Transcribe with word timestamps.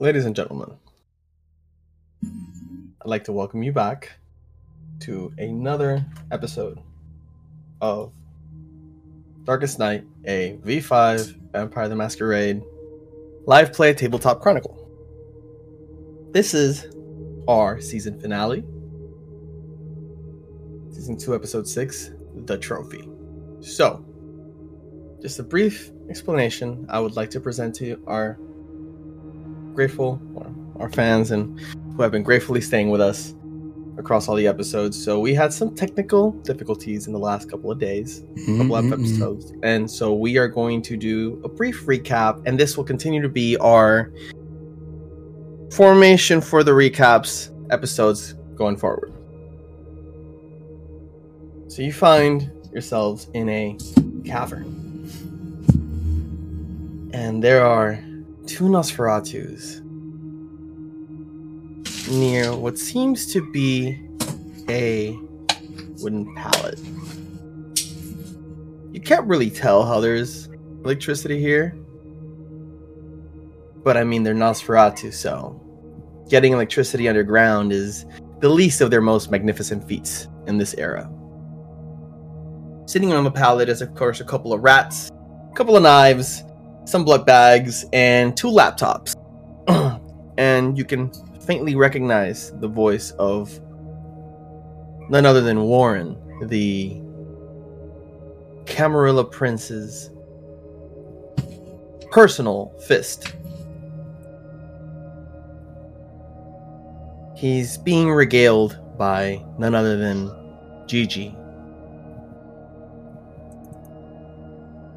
Ladies 0.00 0.24
and 0.24 0.34
gentlemen, 0.34 0.78
I'd 2.24 3.04
like 3.04 3.24
to 3.24 3.32
welcome 3.32 3.62
you 3.62 3.70
back 3.70 4.12
to 5.00 5.30
another 5.36 6.06
episode 6.32 6.80
of 7.82 8.10
Darkest 9.44 9.78
Night, 9.78 10.06
a 10.24 10.56
V5 10.64 11.52
Vampire 11.52 11.88
the 11.90 11.96
Masquerade 11.96 12.62
live 13.44 13.74
play 13.74 13.92
tabletop 13.92 14.40
chronicle. 14.40 14.88
This 16.30 16.54
is 16.54 16.86
our 17.46 17.78
season 17.78 18.18
finale, 18.18 18.64
season 20.94 21.18
2, 21.18 21.34
episode 21.34 21.68
6, 21.68 22.12
The 22.46 22.56
Trophy. 22.56 23.06
So, 23.60 24.02
just 25.20 25.38
a 25.40 25.42
brief 25.42 25.90
explanation 26.08 26.86
I 26.88 27.00
would 27.00 27.16
like 27.16 27.28
to 27.32 27.40
present 27.40 27.74
to 27.74 27.84
you 27.84 28.02
our 28.06 28.38
grateful, 29.74 30.20
our 30.78 30.90
fans, 30.90 31.30
and 31.30 31.58
who 31.96 32.02
have 32.02 32.12
been 32.12 32.22
gratefully 32.22 32.60
staying 32.60 32.90
with 32.90 33.00
us 33.00 33.34
across 33.98 34.28
all 34.28 34.34
the 34.34 34.46
episodes. 34.46 35.02
So 35.02 35.20
we 35.20 35.34
had 35.34 35.52
some 35.52 35.74
technical 35.74 36.32
difficulties 36.42 37.06
in 37.06 37.12
the 37.12 37.18
last 37.18 37.50
couple 37.50 37.70
of 37.70 37.78
days, 37.78 38.22
couple 38.46 38.76
of 38.76 38.84
mm-hmm. 38.84 38.92
episodes, 38.92 39.52
and 39.62 39.90
so 39.90 40.14
we 40.14 40.38
are 40.38 40.48
going 40.48 40.82
to 40.82 40.96
do 40.96 41.40
a 41.44 41.48
brief 41.48 41.84
recap, 41.86 42.42
and 42.46 42.58
this 42.58 42.76
will 42.76 42.84
continue 42.84 43.20
to 43.20 43.28
be 43.28 43.56
our 43.58 44.12
formation 45.72 46.40
for 46.40 46.64
the 46.64 46.72
recaps 46.72 47.50
episodes 47.70 48.34
going 48.54 48.76
forward. 48.76 49.12
So 51.68 51.82
you 51.82 51.92
find 51.92 52.50
yourselves 52.72 53.28
in 53.34 53.48
a 53.48 53.76
cavern. 54.24 54.76
And 57.12 57.42
there 57.42 57.64
are 57.64 57.98
two 58.50 58.64
Nosferatus 58.64 59.80
near 62.10 62.52
what 62.56 62.76
seems 62.76 63.32
to 63.32 63.48
be 63.52 63.96
a 64.68 65.16
wooden 66.00 66.34
pallet. 66.34 66.80
You 68.92 69.00
can't 69.00 69.24
really 69.28 69.50
tell 69.50 69.84
how 69.84 70.00
there's 70.00 70.48
electricity 70.84 71.38
here. 71.38 71.76
But 73.84 73.96
I 73.96 74.02
mean, 74.02 74.24
they're 74.24 74.34
Nosferatu, 74.34 75.14
so 75.14 75.58
getting 76.28 76.52
electricity 76.52 77.08
underground 77.08 77.70
is 77.72 78.04
the 78.40 78.48
least 78.48 78.80
of 78.80 78.90
their 78.90 79.00
most 79.00 79.30
magnificent 79.30 79.86
feats 79.86 80.26
in 80.48 80.58
this 80.58 80.74
era. 80.74 81.08
Sitting 82.86 83.12
on 83.12 83.22
the 83.22 83.30
pallet 83.30 83.68
is, 83.68 83.80
of 83.80 83.94
course, 83.94 84.20
a 84.20 84.24
couple 84.24 84.52
of 84.52 84.64
rats, 84.64 85.08
a 85.08 85.54
couple 85.54 85.76
of 85.76 85.84
knives, 85.84 86.42
some 86.90 87.04
blood 87.04 87.24
bags, 87.24 87.84
and 87.92 88.36
two 88.36 88.48
laptops. 88.48 89.14
and 90.38 90.76
you 90.76 90.84
can 90.84 91.12
faintly 91.40 91.76
recognize 91.76 92.52
the 92.60 92.68
voice 92.68 93.12
of 93.12 93.60
none 95.08 95.24
other 95.24 95.40
than 95.40 95.62
Warren, 95.62 96.16
the 96.48 97.00
Camarilla 98.66 99.24
Prince's 99.24 100.10
personal 102.10 102.72
fist. 102.86 103.34
He's 107.36 107.78
being 107.78 108.10
regaled 108.10 108.78
by 108.98 109.42
none 109.58 109.74
other 109.74 109.96
than 109.96 110.30
Gigi. 110.86 111.34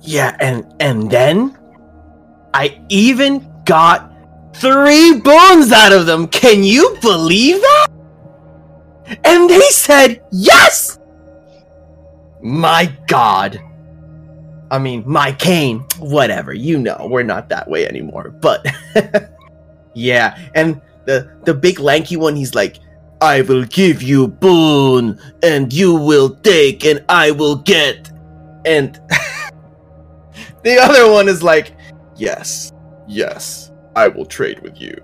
Yeah, 0.01 0.35
and 0.41 0.75
and 0.81 1.09
then 1.09 1.57
I 2.53 2.80
even 2.90 3.52
got 3.66 4.14
three 4.56 5.19
boons 5.19 5.72
out 5.72 5.91
of 5.91 6.06
them. 6.06 6.28
Can 6.28 6.64
you 6.64 6.97
believe 7.02 7.59
that? 7.62 7.88
And 9.24 9.50
they 9.50 9.69
said 9.69 10.24
yes! 10.31 11.00
My 12.42 12.94
god. 13.08 13.62
I 14.69 14.80
mean, 14.80 15.03
my 15.06 15.31
cane. 15.31 15.86
Whatever, 16.00 16.53
you 16.53 16.78
know, 16.78 17.08
we're 17.09 17.24
not 17.24 17.50
that 17.50 17.69
way 17.69 17.88
anymore. 17.88 18.31
But 18.31 18.66
yeah, 19.94 20.38
and 20.56 20.81
the 21.06 21.30
the 21.44 21.53
big 21.53 21.80
lanky 21.80 22.18
one, 22.18 22.36
he's 22.36 22.56
like, 22.56 22.80
I 23.22 23.42
will 23.42 23.66
give 23.66 24.02
you 24.02 24.28
boon, 24.28 25.19
and 25.42 25.72
you 25.72 25.94
will 25.96 26.36
take, 26.38 26.86
and 26.86 27.03
I 27.08 27.31
will 27.31 27.58
get. 27.58 28.12
And 28.66 28.96
the 30.63 30.78
other 30.80 31.12
one 31.12 31.30
is 31.30 31.44
like, 31.44 31.75
Yes, 32.16 32.72
yes, 33.07 33.72
I 33.96 34.07
will 34.07 34.25
trade 34.25 34.59
with 34.59 34.79
you. 34.79 34.96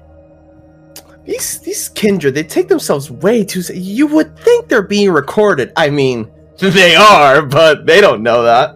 These 1.26 1.60
these 1.60 1.90
kindred, 1.90 2.34
they 2.34 2.44
take 2.44 2.68
themselves 2.68 3.12
way 3.12 3.44
too. 3.44 3.62
You 3.74 4.08
would 4.08 4.38
think 4.40 4.68
they're 4.68 4.82
being 4.82 5.12
recorded. 5.12 5.72
I 5.76 5.90
mean, 5.90 6.32
they 6.60 6.96
are, 6.96 7.42
but 7.42 7.86
they 7.86 8.02
don't 8.02 8.24
know 8.24 8.44
that. 8.44 8.76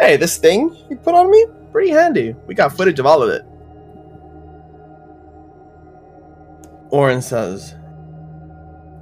Hey, 0.00 0.16
this 0.16 0.36
thing 0.36 0.76
you 0.90 0.96
put 0.96 1.14
on 1.14 1.30
me, 1.30 1.46
pretty 1.72 1.90
handy. 1.90 2.34
We 2.46 2.54
got 2.54 2.76
footage 2.76 2.98
of 2.98 3.06
all 3.06 3.22
of 3.22 3.30
it. 3.30 3.42
Oren 6.90 7.20
says, 7.20 7.74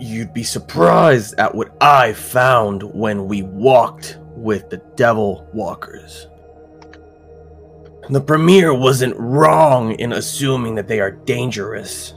You'd 0.01 0.35
be 0.35 0.43
surprised 0.43 1.35
at 1.39 1.55
what 1.55 1.71
I 1.81 2.13
found 2.13 2.83
when 2.83 3.27
we 3.27 3.43
walked 3.43 4.19
with 4.31 4.69
the 4.69 4.79
Devil 4.97 5.49
Walkers. 5.53 6.27
The 8.11 8.21
Premier 8.21 8.75
wasn't 8.75 9.17
wrong 9.19 9.93
in 9.93 10.13
assuming 10.13 10.75
that 10.75 10.89
they 10.89 11.01
are 11.01 11.11
dangerous. 11.11 12.13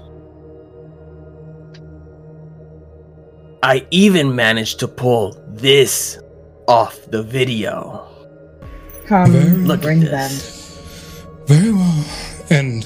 I 3.64 3.88
even 3.92 4.36
managed 4.36 4.80
to 4.80 4.88
pull 4.88 5.42
this 5.48 6.20
off 6.68 7.00
the 7.09 7.24
video. 7.24 8.08
Come, 9.08 9.31
Very- 9.31 9.50
Look 9.66 9.81
bring 9.81 10.03
at 10.03 10.12
them. 10.12 10.30
this. 10.30 10.81
Very 11.46 11.72
well. 11.72 12.06
And 12.50 12.84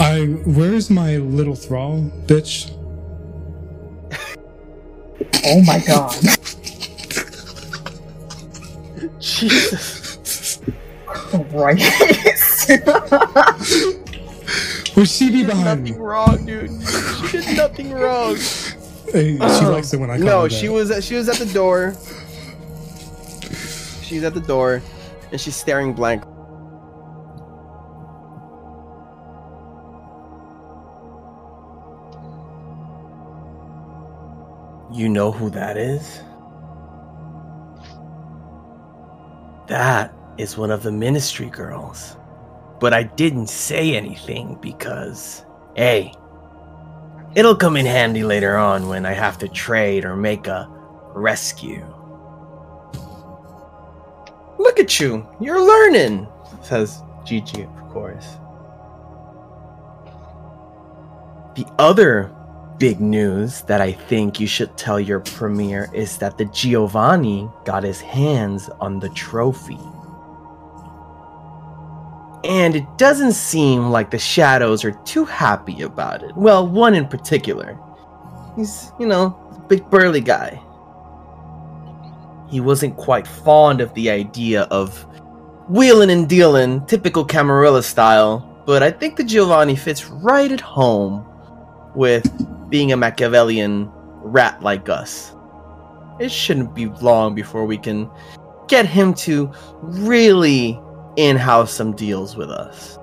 I, 0.00 0.24
where's 0.46 0.88
my 0.90 1.16
little 1.18 1.54
thrall, 1.54 2.00
bitch? 2.26 2.70
Oh 5.44 5.62
my 5.62 5.78
god. 5.86 6.14
Jesus. 9.20 9.99
Christ. 11.50 12.70
Would 14.96 15.08
she 15.08 15.30
be 15.30 15.38
Did 15.38 15.46
behind 15.48 15.82
me? 15.84 15.90
nothing 15.90 16.02
wrong, 16.02 16.46
dude. 16.46 16.70
She 17.30 17.38
did 17.38 17.56
nothing 17.56 17.92
wrong. 17.92 18.36
Hey, 19.12 19.36
she 19.36 19.38
oh. 19.40 19.70
likes 19.72 19.92
it 19.92 19.98
when 19.98 20.10
I 20.10 20.16
call 20.16 20.26
no, 20.26 20.42
her 20.42 20.50
she 20.50 20.66
that. 20.66 20.72
was 20.72 20.90
at, 20.90 21.04
she 21.04 21.14
was 21.14 21.28
at 21.28 21.36
the 21.36 21.52
door. 21.52 21.94
She's 24.02 24.24
at 24.24 24.34
the 24.34 24.40
door, 24.40 24.82
and 25.30 25.40
she's 25.40 25.56
staring 25.56 25.92
blank. 25.94 26.24
You 34.92 35.08
know 35.08 35.30
who 35.30 35.50
that 35.50 35.76
is? 35.76 36.20
That 39.68 40.12
is 40.40 40.56
one 40.56 40.70
of 40.70 40.82
the 40.82 40.92
ministry 40.92 41.50
girls. 41.50 42.16
But 42.80 42.94
I 42.94 43.02
didn't 43.04 43.48
say 43.48 43.94
anything 43.94 44.56
because, 44.60 45.44
hey, 45.76 46.14
It'll 47.36 47.54
come 47.54 47.76
in 47.76 47.86
handy 47.86 48.24
later 48.24 48.56
on 48.56 48.88
when 48.88 49.06
I 49.06 49.12
have 49.12 49.38
to 49.38 49.48
trade 49.48 50.04
or 50.04 50.16
make 50.16 50.48
a 50.48 50.68
rescue. 51.14 51.86
Look 54.58 54.80
at 54.80 54.98
you. 54.98 55.24
You're 55.40 55.64
learning, 55.64 56.26
says 56.62 57.04
Gigi, 57.24 57.62
of 57.62 57.88
course. 57.90 58.26
The 61.54 61.66
other 61.78 62.34
big 62.78 63.00
news 63.00 63.62
that 63.62 63.80
I 63.80 63.92
think 63.92 64.40
you 64.40 64.48
should 64.48 64.76
tell 64.76 64.98
your 64.98 65.20
premier 65.20 65.88
is 65.94 66.18
that 66.18 66.36
the 66.36 66.46
Giovanni 66.46 67.48
got 67.64 67.84
his 67.84 68.00
hands 68.00 68.68
on 68.80 68.98
the 68.98 69.10
trophy. 69.10 69.78
And 72.44 72.74
it 72.74 72.86
doesn't 72.96 73.32
seem 73.32 73.90
like 73.90 74.10
the 74.10 74.18
shadows 74.18 74.84
are 74.84 74.92
too 75.04 75.24
happy 75.24 75.82
about 75.82 76.22
it. 76.22 76.34
Well, 76.36 76.66
one 76.66 76.94
in 76.94 77.06
particular. 77.06 77.78
He's, 78.56 78.92
you 78.98 79.06
know, 79.06 79.36
a 79.54 79.60
big 79.68 79.88
burly 79.90 80.20
guy. 80.20 80.60
He 82.48 82.60
wasn't 82.60 82.96
quite 82.96 83.26
fond 83.26 83.80
of 83.80 83.92
the 83.94 84.10
idea 84.10 84.62
of 84.62 85.06
wheeling 85.68 86.10
and 86.10 86.28
dealing, 86.28 86.84
typical 86.86 87.24
Camarilla 87.24 87.82
style, 87.82 88.62
but 88.66 88.82
I 88.82 88.90
think 88.90 89.16
the 89.16 89.24
Giovanni 89.24 89.76
fits 89.76 90.06
right 90.06 90.50
at 90.50 90.60
home 90.60 91.24
with 91.94 92.26
being 92.70 92.92
a 92.92 92.96
Machiavellian 92.96 93.90
rat 94.22 94.62
like 94.62 94.88
us. 94.88 95.34
It 96.18 96.30
shouldn't 96.30 96.74
be 96.74 96.86
long 96.86 97.34
before 97.34 97.66
we 97.66 97.78
can 97.78 98.10
get 98.68 98.86
him 98.86 99.14
to 99.14 99.52
really 99.80 100.80
in 101.16 101.36
house 101.36 101.72
some 101.72 101.92
deals 101.94 102.36
with 102.36 102.50
us. 102.50 102.98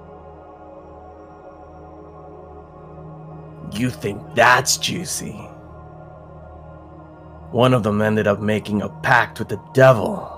You 3.73 3.89
think 3.89 4.21
that's 4.33 4.77
juicy? 4.77 5.33
One 7.51 7.73
of 7.73 7.83
them 7.83 8.01
ended 8.01 8.27
up 8.27 8.39
making 8.39 8.81
a 8.81 8.89
pact 8.89 9.39
with 9.39 9.49
the 9.49 9.59
devil. 9.73 10.33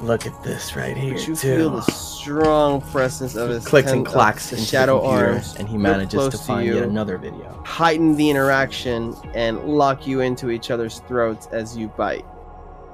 Look 0.00 0.26
at 0.26 0.44
this 0.44 0.76
right 0.76 0.96
here, 0.96 1.14
But 1.14 1.26
you 1.26 1.34
too. 1.34 1.56
feel 1.56 1.70
the 1.70 1.82
strong 1.82 2.80
presence 2.80 3.34
of 3.34 3.48
his 3.48 3.66
clicks 3.66 3.90
and 3.90 4.06
clacks 4.06 4.50
the 4.50 4.56
into 4.56 4.68
shadow 4.68 5.00
the 5.00 5.08
computer, 5.08 5.32
arms, 5.32 5.56
and 5.56 5.68
he 5.68 5.76
manages 5.76 6.28
to 6.28 6.38
find 6.38 6.64
you, 6.66 6.74
yet 6.76 6.84
another 6.84 7.18
video. 7.18 7.60
heighten 7.64 8.14
the 8.16 8.30
interaction 8.30 9.14
and 9.34 9.58
lock 9.64 10.06
you 10.06 10.20
into 10.20 10.50
each 10.50 10.70
other's 10.70 11.00
throats 11.08 11.48
as 11.48 11.76
you 11.76 11.88
bite. 11.88 12.24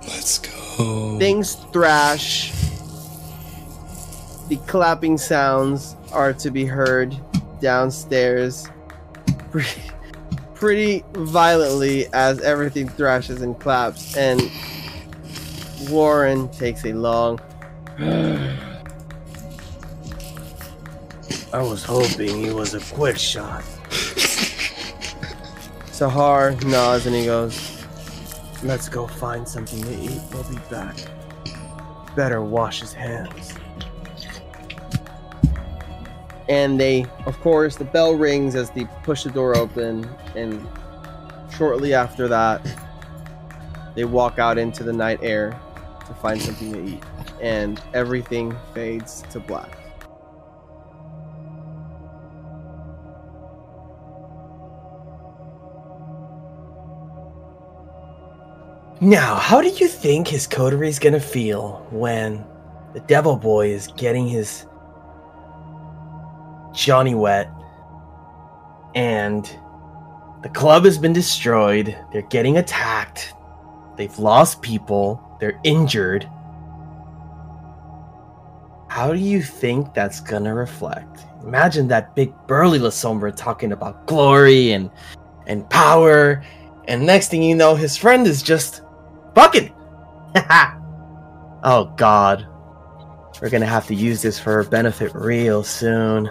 Let's 0.03 0.39
go. 0.39 1.19
Things 1.19 1.55
thrash. 1.73 2.53
The 4.49 4.57
clapping 4.67 5.17
sounds 5.19 5.97
are 6.13 6.33
to 6.35 6.51
be 6.51 6.65
heard 6.67 7.17
downstairs 7.61 8.69
pretty, 9.51 9.81
pretty 10.55 11.05
violently 11.13 12.07
as 12.13 12.41
everything 12.41 12.89
thrashes 12.89 13.41
and 13.43 13.59
claps. 13.59 14.17
And 14.17 14.51
Warren 15.89 16.49
takes 16.51 16.85
a 16.85 16.93
long. 16.93 17.41
I 21.53 21.63
was 21.63 21.85
hoping 21.85 22.45
he 22.45 22.51
was 22.51 22.75
a 22.75 22.81
quick 22.95 23.17
shot. 23.17 23.63
Sahar 25.93 26.61
nods 26.65 27.07
and 27.07 27.15
he 27.15 27.27
goes, 27.27 27.84
Let's 28.65 28.89
go 28.89 29.07
find 29.07 29.47
something 29.47 29.83
to 29.83 29.95
eat. 29.95 30.21
We'll 30.33 30.43
be 30.45 30.59
back. 30.71 30.97
Better 32.17 32.43
wash 32.43 32.81
his 32.81 32.93
hands. 32.93 33.55
and 36.49 36.79
they, 36.79 37.07
of 37.27 37.39
course, 37.41 37.77
the 37.77 37.85
bell 37.85 38.15
rings 38.15 38.55
as 38.55 38.71
they 38.71 38.85
push 39.03 39.25
the 39.25 39.31
door 39.31 39.57
open, 39.57 40.09
and 40.35 40.67
shortly 41.57 41.95
after 41.95 42.29
that, 42.29 42.61
they 43.95 44.05
walk 44.05 44.39
out 44.39 44.59
into 44.59 44.83
the 44.83 44.93
night 44.93 45.21
air 45.23 45.59
to 46.07 46.15
find 46.15 46.41
something 46.41 46.73
to 46.73 46.85
eat, 46.85 47.03
and 47.41 47.81
everything 47.95 48.55
fades 48.75 49.23
to 49.31 49.41
black. 49.41 49.84
Now, 59.05 59.35
how 59.35 59.61
do 59.61 59.69
you 59.69 59.87
think 59.87 60.27
his 60.27 60.47
coterie 60.47 60.89
is 60.89 60.99
gonna 60.99 61.21
feel 61.21 61.87
when 61.91 62.43
the 62.95 63.01
Devil 63.01 63.37
Boy 63.37 63.69
is 63.69 63.89
getting 63.99 64.27
his 64.27 64.65
Johnny 66.73 67.15
wet 67.15 67.51
and 68.95 69.45
the 70.43 70.49
club 70.49 70.87
has 70.87 70.97
been 70.97 71.13
destroyed? 71.13 71.95
They're 72.15 72.23
getting 72.23 72.57
attacked. 72.57 73.35
They've 73.99 74.19
lost 74.19 74.63
people. 74.63 75.21
They're 75.39 75.61
injured. 75.65 76.27
How 78.89 79.13
do 79.13 79.19
you 79.19 79.43
think 79.43 79.93
that's 79.93 80.19
gonna 80.19 80.55
reflect? 80.55 81.27
Imagine 81.43 81.89
that 81.89 82.15
big 82.15 82.33
burly 82.47 82.79
La 82.79 82.89
Sombra 82.89 83.37
talking 83.37 83.73
about 83.73 84.07
glory 84.07 84.73
and 84.73 84.91
and 85.47 85.69
power, 85.69 86.43
and 86.89 87.05
next 87.05 87.29
thing 87.29 87.43
you 87.43 87.55
know, 87.55 87.75
his 87.75 87.99
friend 87.99 88.27
is 88.27 88.43
just 88.43 88.81
fucking. 89.35 89.73
oh 91.63 91.93
God, 91.97 92.47
we're 93.41 93.51
gonna 93.51 93.67
have 93.67 93.87
to 93.89 93.95
use 93.95 94.23
this 94.23 94.39
for 94.39 94.53
our 94.53 94.65
benefit 94.65 95.13
real 95.15 95.63
soon. 95.63 96.31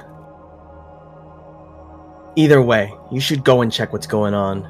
Either 2.35 2.61
way, 2.61 2.93
you 3.11 3.19
should 3.19 3.43
go 3.43 3.61
and 3.61 3.71
check 3.71 3.93
what's 3.93 4.07
going 4.07 4.33
on. 4.33 4.67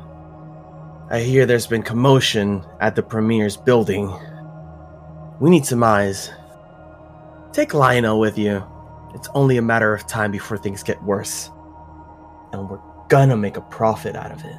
I 1.09 1.19
hear 1.19 1.45
there's 1.45 1.67
been 1.67 1.83
commotion 1.83 2.65
at 2.81 2.95
the 2.95 3.03
Premier's 3.03 3.55
building. 3.55 4.11
We 5.39 5.49
need 5.49 5.65
some 5.65 5.83
eyes. 5.83 6.31
Take 7.53 7.73
Lionel 7.73 8.19
with 8.19 8.37
you. 8.37 8.63
It's 9.13 9.29
only 9.35 9.57
a 9.57 9.61
matter 9.61 9.93
of 9.93 10.07
time 10.07 10.31
before 10.31 10.57
things 10.57 10.83
get 10.83 11.01
worse. 11.03 11.49
And 12.51 12.69
we're 12.69 12.81
gonna 13.09 13.37
make 13.37 13.57
a 13.57 13.61
profit 13.61 14.15
out 14.15 14.31
of 14.31 14.43
it. 14.43 14.57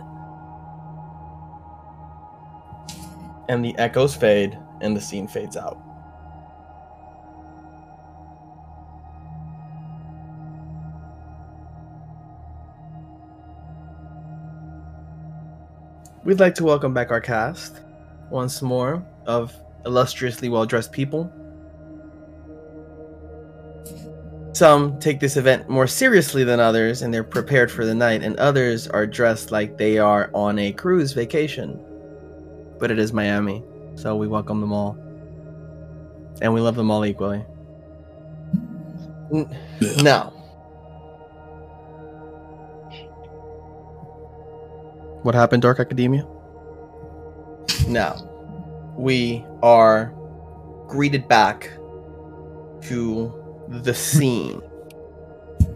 And 3.49 3.65
the 3.65 3.77
echoes 3.79 4.15
fade, 4.15 4.59
and 4.81 4.97
the 4.97 5.01
scene 5.01 5.29
fades 5.29 5.57
out. 5.57 5.79
We'd 16.25 16.41
like 16.41 16.55
to 16.55 16.65
welcome 16.65 16.95
back 16.95 17.11
our 17.11 17.21
cast 17.21 17.83
once 18.31 18.63
more 18.63 19.05
of 19.27 19.55
illustriously 19.85 20.49
well 20.49 20.65
dressed 20.65 20.91
people. 20.91 21.31
Some 24.55 24.99
take 25.01 25.21
this 25.21 25.37
event 25.37 25.69
more 25.69 25.87
seriously 25.87 26.43
than 26.43 26.61
others 26.61 27.03
and 27.03 27.13
they're 27.13 27.25
prepared 27.25 27.71
for 27.71 27.85
the 27.85 27.95
night, 27.95 28.23
and 28.23 28.39
others 28.39 28.89
are 28.89 29.07
dressed 29.07 29.51
like 29.51 29.77
they 29.77 29.99
are 29.99 30.31
on 30.33 30.59
a 30.59 30.73
cruise 30.73 31.13
vacation. 31.13 31.79
But 32.79 32.91
it 32.91 32.99
is 32.99 33.13
Miami, 33.13 33.63
so 33.95 34.17
we 34.17 34.27
welcome 34.29 34.61
them 34.61 34.73
all. 34.73 34.97
And 36.43 36.53
we 36.53 36.61
love 36.61 36.75
them 36.77 36.91
all 36.91 37.05
equally. 37.05 37.45
N- 39.33 39.57
Now, 40.03 40.31
what 45.23 45.35
happened, 45.35 45.63
Dark 45.63 45.81
Academia? 45.81 46.27
Now, 47.89 48.17
we 48.97 49.45
are 49.63 50.13
greeted 50.89 51.29
back 51.29 51.71
to 52.83 53.67
the 53.69 53.95
scene. 53.95 54.61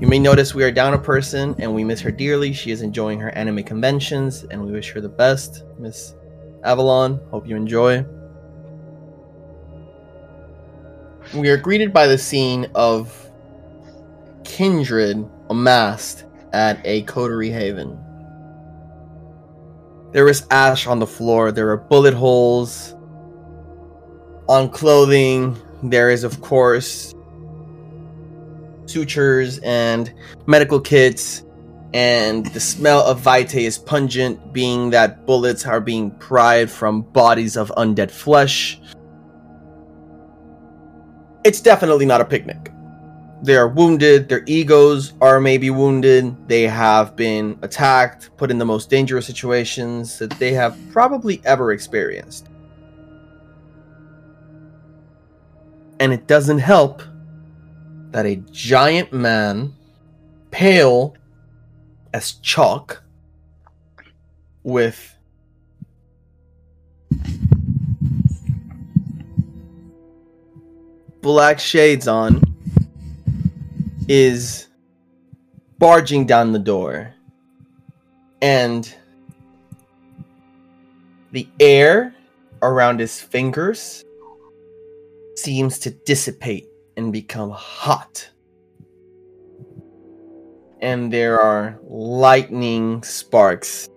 You 0.00 0.06
may 0.06 0.18
notice 0.18 0.54
we 0.54 0.62
are 0.64 0.70
down 0.70 0.94
a 0.94 0.98
person 0.98 1.56
and 1.58 1.74
we 1.74 1.82
miss 1.82 2.00
her 2.02 2.10
dearly. 2.10 2.52
She 2.52 2.70
is 2.70 2.82
enjoying 2.82 3.18
her 3.20 3.30
anime 3.30 3.64
conventions 3.64 4.44
and 4.50 4.64
we 4.64 4.70
wish 4.72 4.90
her 4.92 5.00
the 5.00 5.08
best. 5.08 5.64
Miss 5.78 6.14
Avalon, 6.64 7.20
hope 7.30 7.46
you 7.46 7.56
enjoy. 7.56 8.04
We 11.34 11.50
are 11.50 11.56
greeted 11.56 11.92
by 11.92 12.06
the 12.06 12.18
scene 12.18 12.70
of 12.74 13.30
kindred 14.44 15.28
amassed 15.50 16.24
at 16.52 16.80
a 16.84 17.02
coterie 17.02 17.50
haven. 17.50 17.98
There 20.12 20.28
is 20.28 20.46
ash 20.50 20.86
on 20.86 20.98
the 20.98 21.06
floor, 21.06 21.52
there 21.52 21.70
are 21.70 21.76
bullet 21.76 22.14
holes 22.14 22.94
on 24.48 24.70
clothing. 24.70 25.56
There 25.82 26.10
is, 26.10 26.24
of 26.24 26.40
course, 26.40 27.14
sutures 28.86 29.58
and 29.58 30.12
medical 30.46 30.80
kits, 30.80 31.44
and 31.94 32.44
the 32.46 32.60
smell 32.60 33.00
of 33.04 33.20
Vitae 33.20 33.64
is 33.64 33.78
pungent, 33.78 34.52
being 34.52 34.90
that 34.90 35.24
bullets 35.24 35.64
are 35.66 35.80
being 35.80 36.10
pried 36.12 36.70
from 36.70 37.02
bodies 37.02 37.56
of 37.56 37.72
undead 37.76 38.10
flesh. 38.10 38.80
It's 41.44 41.60
definitely 41.60 42.04
not 42.04 42.20
a 42.20 42.24
picnic. 42.24 42.72
They 43.42 43.56
are 43.56 43.68
wounded, 43.68 44.28
their 44.28 44.42
egos 44.46 45.12
are 45.20 45.40
maybe 45.40 45.70
wounded, 45.70 46.48
they 46.48 46.64
have 46.64 47.14
been 47.14 47.58
attacked, 47.62 48.36
put 48.36 48.50
in 48.50 48.58
the 48.58 48.64
most 48.64 48.90
dangerous 48.90 49.26
situations 49.26 50.18
that 50.18 50.30
they 50.32 50.52
have 50.52 50.76
probably 50.90 51.40
ever 51.44 51.72
experienced. 51.72 52.48
And 56.00 56.12
it 56.12 56.26
doesn't 56.26 56.58
help 56.58 57.02
that 58.10 58.26
a 58.26 58.36
giant 58.50 59.12
man, 59.12 59.72
pale 60.50 61.14
as 62.18 62.32
chalk, 62.32 63.00
with 64.64 65.16
black 71.20 71.60
shades 71.60 72.08
on, 72.08 72.42
is 74.08 74.66
barging 75.78 76.26
down 76.26 76.50
the 76.50 76.58
door. 76.58 77.14
And 78.42 78.92
the 81.30 81.46
air 81.60 82.16
around 82.62 82.98
his 82.98 83.20
fingers 83.20 84.04
seems 85.36 85.78
to 85.78 85.90
dissipate 85.90 86.66
and 86.96 87.12
become 87.12 87.50
hot. 87.50 88.28
And 90.80 91.12
there 91.12 91.40
are 91.40 91.78
lightning 91.88 93.02
sparks 93.02 93.88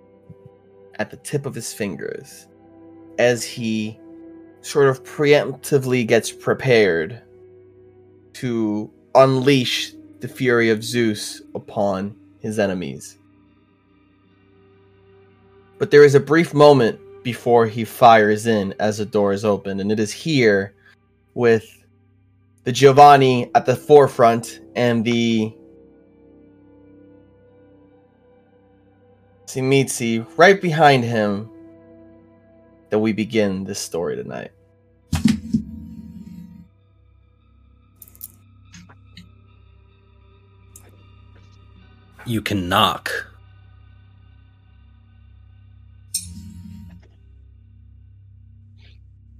at 0.95 1.11
the 1.11 1.17
tip 1.17 1.45
of 1.45 1.55
his 1.55 1.73
fingers 1.73 2.47
as 3.19 3.43
he 3.43 3.99
sort 4.61 4.89
of 4.89 5.03
preemptively 5.03 6.05
gets 6.05 6.31
prepared 6.31 7.21
to 8.33 8.91
unleash 9.15 9.93
the 10.19 10.27
fury 10.27 10.69
of 10.69 10.83
Zeus 10.83 11.41
upon 11.55 12.15
his 12.39 12.59
enemies. 12.59 13.17
But 15.77 15.91
there 15.91 16.03
is 16.03 16.15
a 16.15 16.19
brief 16.19 16.53
moment 16.53 16.99
before 17.23 17.65
he 17.67 17.83
fires 17.83 18.47
in 18.47 18.73
as 18.79 18.97
the 18.97 19.05
door 19.05 19.33
is 19.33 19.45
opened, 19.45 19.81
and 19.81 19.91
it 19.91 19.99
is 19.99 20.11
here 20.11 20.75
with 21.33 21.85
the 22.63 22.71
Giovanni 22.71 23.49
at 23.55 23.65
the 23.65 23.75
forefront 23.75 24.61
and 24.75 25.03
the 25.03 25.53
Tzimisce 29.51 30.25
right 30.37 30.61
behind 30.61 31.03
him 31.03 31.49
that 32.89 32.99
we 32.99 33.11
begin 33.11 33.65
this 33.65 33.79
story 33.79 34.15
tonight. 34.15 34.51
You 42.25 42.41
can 42.41 42.69
knock. 42.69 43.11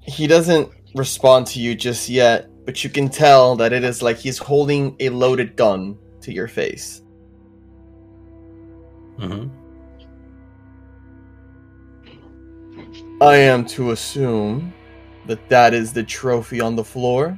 He 0.02 0.28
doesn't 0.28 0.70
respond 0.94 1.48
to 1.48 1.62
you 1.62 1.74
just 1.74 2.10
yet, 2.10 2.50
but 2.66 2.84
you 2.84 2.90
can 2.90 3.08
tell 3.08 3.56
that 3.56 3.72
it 3.72 3.86
is 3.86 4.02
like 4.02 4.18
he's 4.18 4.38
holding 4.38 4.98
a 5.00 5.08
loaded 5.08 5.56
gun 5.56 5.98
to 6.20 6.34
your 6.34 6.50
face. 6.50 7.02
hmm 9.18 9.48
I 13.22 13.36
am 13.38 13.66
to 13.68 13.92
assume 13.92 14.74
that 15.28 15.48
that 15.50 15.74
is 15.76 15.94
the 15.94 16.04
trophy 16.04 16.60
on 16.60 16.76
the 16.76 16.84
floor, 16.84 17.38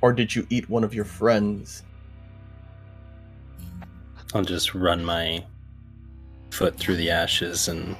or 0.00 0.12
did 0.12 0.34
you 0.34 0.46
eat 0.48 0.68
one 0.70 0.82
of 0.84 0.94
your 0.94 1.04
friends? 1.04 1.82
I'll 4.34 4.42
just 4.42 4.74
run 4.74 5.04
my 5.04 5.44
foot 6.50 6.78
through 6.78 6.96
the 6.96 7.10
ashes 7.10 7.68
and 7.68 7.94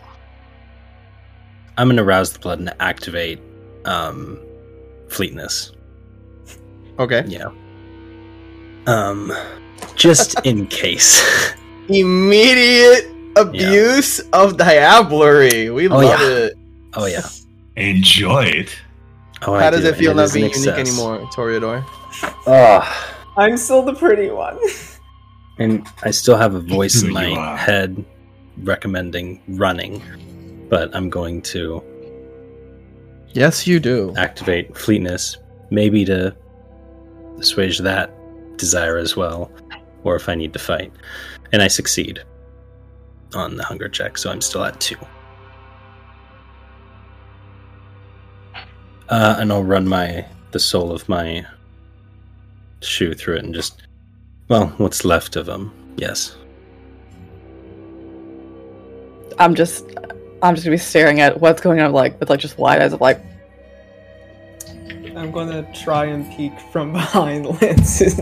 I'm 1.76 1.88
gonna 1.88 2.02
rouse 2.04 2.32
the 2.32 2.38
blood 2.38 2.58
and 2.58 2.72
activate 2.80 3.40
um 3.84 4.38
fleetness. 5.08 5.72
Okay. 6.98 7.24
Yeah. 7.26 7.50
Um 8.86 9.30
just 9.94 10.40
in 10.46 10.66
case. 10.68 11.22
Immediate 11.88 13.06
abuse 13.36 14.20
of 14.32 14.54
diablerie. 14.56 15.74
We 15.74 15.88
Oh, 15.88 15.98
love 15.98 16.20
yeah. 16.20 16.28
it. 16.28 16.58
Oh 16.94 17.06
yeah. 17.06 17.26
Enjoy 17.76 18.44
it. 18.44 18.76
Oh, 19.42 19.54
How 19.54 19.66
I 19.66 19.70
does 19.70 19.80
do, 19.80 19.86
it 19.86 19.90
and 19.90 19.98
feel 19.98 20.14
not 20.14 20.32
being 20.32 20.50
unique 20.52 20.68
anymore, 20.68 21.18
Toreador? 21.32 21.84
Oh, 22.46 23.14
I'm 23.36 23.56
still 23.56 23.82
the 23.82 23.94
pretty 23.94 24.30
one. 24.30 24.58
and 25.58 25.86
I 26.02 26.10
still 26.10 26.36
have 26.36 26.54
a 26.54 26.60
voice 26.76 27.02
in 27.02 27.12
my 27.12 27.56
head 27.56 28.04
recommending 28.58 29.40
running, 29.48 30.02
but 30.68 30.94
I'm 30.94 31.08
going 31.10 31.40
to 31.42 31.82
Yes, 33.32 33.66
you 33.66 33.80
do. 33.80 34.14
activate 34.16 34.76
fleetness, 34.76 35.38
maybe 35.70 36.04
to 36.04 36.36
assuage 37.38 37.78
that 37.78 38.12
desire 38.58 38.98
as 38.98 39.16
well, 39.16 39.50
or 40.04 40.14
if 40.16 40.28
I 40.28 40.34
need 40.34 40.52
to 40.52 40.58
fight. 40.58 40.92
And 41.52 41.62
I 41.62 41.68
succeed 41.68 42.22
on 43.34 43.56
the 43.56 43.64
hunger 43.64 43.88
check, 43.88 44.18
so 44.18 44.30
I'm 44.30 44.42
still 44.42 44.62
at 44.64 44.78
two. 44.80 44.96
Uh, 49.12 49.36
and 49.38 49.52
I'll 49.52 49.62
run 49.62 49.86
my 49.86 50.24
the 50.52 50.58
sole 50.58 50.90
of 50.90 51.06
my 51.06 51.44
shoe 52.80 53.12
through 53.12 53.36
it 53.36 53.44
and 53.44 53.54
just 53.54 53.82
well, 54.48 54.68
what's 54.78 55.04
left 55.04 55.36
of 55.36 55.44
them? 55.44 55.70
Yes. 55.96 56.34
I'm 59.38 59.54
just, 59.54 59.84
I'm 60.42 60.54
just 60.54 60.64
gonna 60.64 60.74
be 60.74 60.78
staring 60.78 61.20
at 61.20 61.38
what's 61.42 61.60
going 61.60 61.80
on, 61.80 61.92
like 61.92 62.18
with 62.20 62.30
like 62.30 62.40
just 62.40 62.56
wide 62.56 62.80
eyes 62.80 62.94
of 62.94 63.02
like, 63.02 63.22
I'm 65.14 65.30
gonna 65.30 65.70
try 65.74 66.06
and 66.06 66.26
peek 66.34 66.58
from 66.72 66.92
behind 66.94 67.60
Lance's 67.60 68.18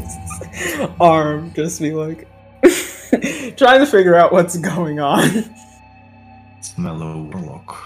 arm, 1.00 1.52
just 1.54 1.80
be 1.80 1.92
like, 1.92 2.26
trying 3.56 3.78
to 3.78 3.86
figure 3.86 4.16
out 4.16 4.32
what's 4.32 4.56
going 4.56 4.98
on. 4.98 5.54
Smell 6.62 7.00
a 7.00 7.16
warlock. 7.16 7.76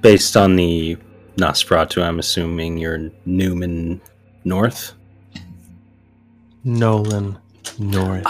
Based 0.00 0.36
on 0.36 0.54
the 0.54 0.96
Nosferatu, 1.36 2.02
I'm 2.02 2.18
assuming 2.18 2.78
you're 2.78 3.10
Newman 3.24 4.00
North. 4.44 4.92
Nolan 6.64 7.38
North. 7.78 8.26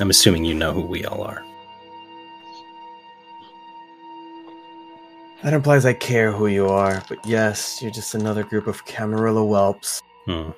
I'm 0.00 0.10
assuming 0.10 0.44
you 0.44 0.54
know 0.54 0.72
who 0.72 0.82
we 0.82 1.04
all 1.04 1.22
are. 1.22 1.42
That 5.42 5.52
implies 5.52 5.84
I 5.84 5.92
care 5.92 6.32
who 6.32 6.46
you 6.46 6.68
are, 6.68 7.02
but 7.08 7.18
yes, 7.26 7.80
you're 7.82 7.90
just 7.90 8.14
another 8.14 8.44
group 8.44 8.66
of 8.66 8.84
Camarilla 8.86 9.44
whelps, 9.44 10.02
Hmm. 10.26 10.50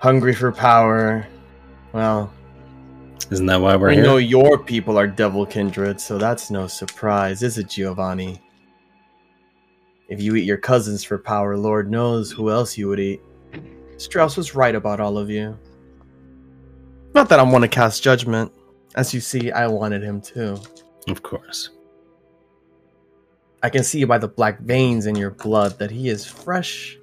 hungry 0.00 0.34
for 0.34 0.50
power. 0.50 1.26
Well, 1.92 2.32
Isn't 3.30 3.46
that 3.46 3.60
why 3.60 3.76
we're 3.76 3.90
we 3.90 3.94
here? 3.96 4.04
know 4.04 4.16
your 4.16 4.58
people 4.58 4.98
are 4.98 5.06
devil 5.06 5.46
kindred, 5.46 6.00
so 6.00 6.18
that's 6.18 6.50
no 6.50 6.66
surprise, 6.66 7.42
is 7.42 7.58
it, 7.58 7.68
Giovanni? 7.68 8.40
If 10.08 10.20
you 10.20 10.36
eat 10.36 10.44
your 10.44 10.58
cousins 10.58 11.04
for 11.04 11.18
power, 11.18 11.56
Lord 11.56 11.90
knows 11.90 12.30
who 12.30 12.50
else 12.50 12.76
you 12.76 12.88
would 12.88 13.00
eat. 13.00 13.20
Strauss 13.96 14.36
was 14.36 14.54
right 14.54 14.74
about 14.74 15.00
all 15.00 15.16
of 15.16 15.30
you. 15.30 15.58
Not 17.14 17.28
that 17.28 17.38
I 17.38 17.42
want 17.42 17.62
to 17.62 17.68
cast 17.68 18.02
judgment. 18.02 18.52
As 18.94 19.14
you 19.14 19.20
see, 19.20 19.52
I 19.52 19.66
wanted 19.66 20.02
him 20.02 20.20
too. 20.20 20.58
Of 21.08 21.22
course. 21.22 21.70
I 23.62 23.70
can 23.70 23.84
see 23.84 24.04
by 24.04 24.18
the 24.18 24.28
black 24.28 24.60
veins 24.60 25.06
in 25.06 25.14
your 25.14 25.30
blood 25.30 25.78
that 25.78 25.90
he 25.90 26.08
is 26.08 26.26
fresh 26.26 26.98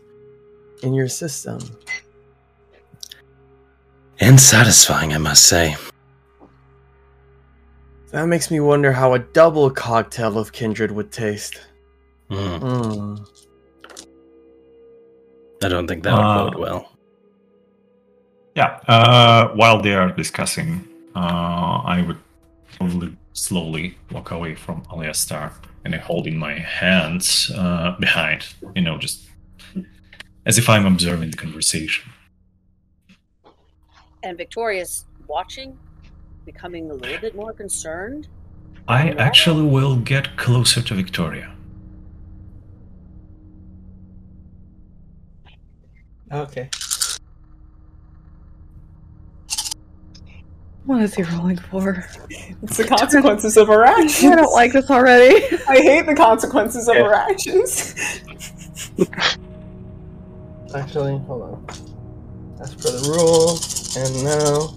in 0.84 0.94
your 0.94 1.08
system. 1.08 1.60
And 4.20 4.39
satisfying, 4.39 5.13
I 5.13 5.18
must 5.18 5.46
say. 5.46 5.77
That 8.12 8.25
makes 8.25 8.51
me 8.51 8.60
wonder 8.60 8.91
how 8.91 9.13
a 9.13 9.20
double 9.20 9.70
cocktail 9.70 10.38
of 10.38 10.51
kindred 10.51 10.91
would 10.91 11.12
taste. 11.12 11.62
Hmm. 12.30 12.56
Hmm. 12.58 13.16
I 15.64 15.68
don't 15.68 15.88
think 15.88 16.04
that 16.04 16.14
would 16.14 16.20
Uh, 16.22 16.50
bode 16.50 16.56
well. 16.56 16.92
Yeah. 18.56 18.80
Uh, 18.88 19.50
while 19.56 19.82
they 19.82 19.94
are 19.94 20.12
discussing, 20.12 20.88
uh, 21.16 21.82
I 21.96 22.04
would 22.08 22.18
probably 22.78 23.16
slowly 23.34 23.98
walk 24.12 24.32
away 24.32 24.56
from 24.56 24.84
Aleistar 24.92 25.52
and 25.84 25.96
I 25.96 25.98
hold 25.98 26.28
in 26.28 26.38
my 26.38 26.54
hands 26.60 27.52
uh, 27.56 27.96
behind, 28.00 28.48
you 28.76 28.82
know, 28.82 28.98
just 28.98 29.30
as 30.46 30.58
if 30.58 30.70
I'm 30.70 30.86
observing 30.86 31.32
the 31.32 31.38
conversation. 31.38 32.12
And 34.24 34.38
Victoria's 34.38 35.06
watching, 35.28 35.78
becoming 36.46 36.92
a 36.92 36.94
little 36.94 37.20
bit 37.20 37.36
more 37.36 37.54
concerned. 37.54 38.28
I 38.88 39.12
actually 39.12 39.64
will 39.64 39.96
get 39.98 40.36
closer 40.38 40.82
to 40.82 40.96
Victoria. 40.96 41.56
Okay. 46.32 46.70
what 50.90 51.04
is 51.04 51.14
he 51.14 51.22
rolling 51.22 51.56
for? 51.56 52.04
It's 52.64 52.78
the 52.78 52.84
consequences 52.84 53.58
of 53.58 53.70
our 53.70 53.86
actions. 53.86 54.24
I 54.24 54.36
don't 54.36 54.52
like 54.52 54.74
this 54.74 54.90
already. 54.90 55.46
I 55.68 55.76
hate 55.82 56.08
the 56.08 56.16
consequences 56.16 56.90
of 56.90 56.98
our 56.98 57.14
actions. 57.14 57.94
Actually, 60.74 61.20
hold 61.20 61.44
on. 61.44 61.66
That's 62.58 62.74
for 62.74 62.90
the 62.90 63.08
rule, 63.08 63.60
and 64.04 64.24
now 64.24 64.74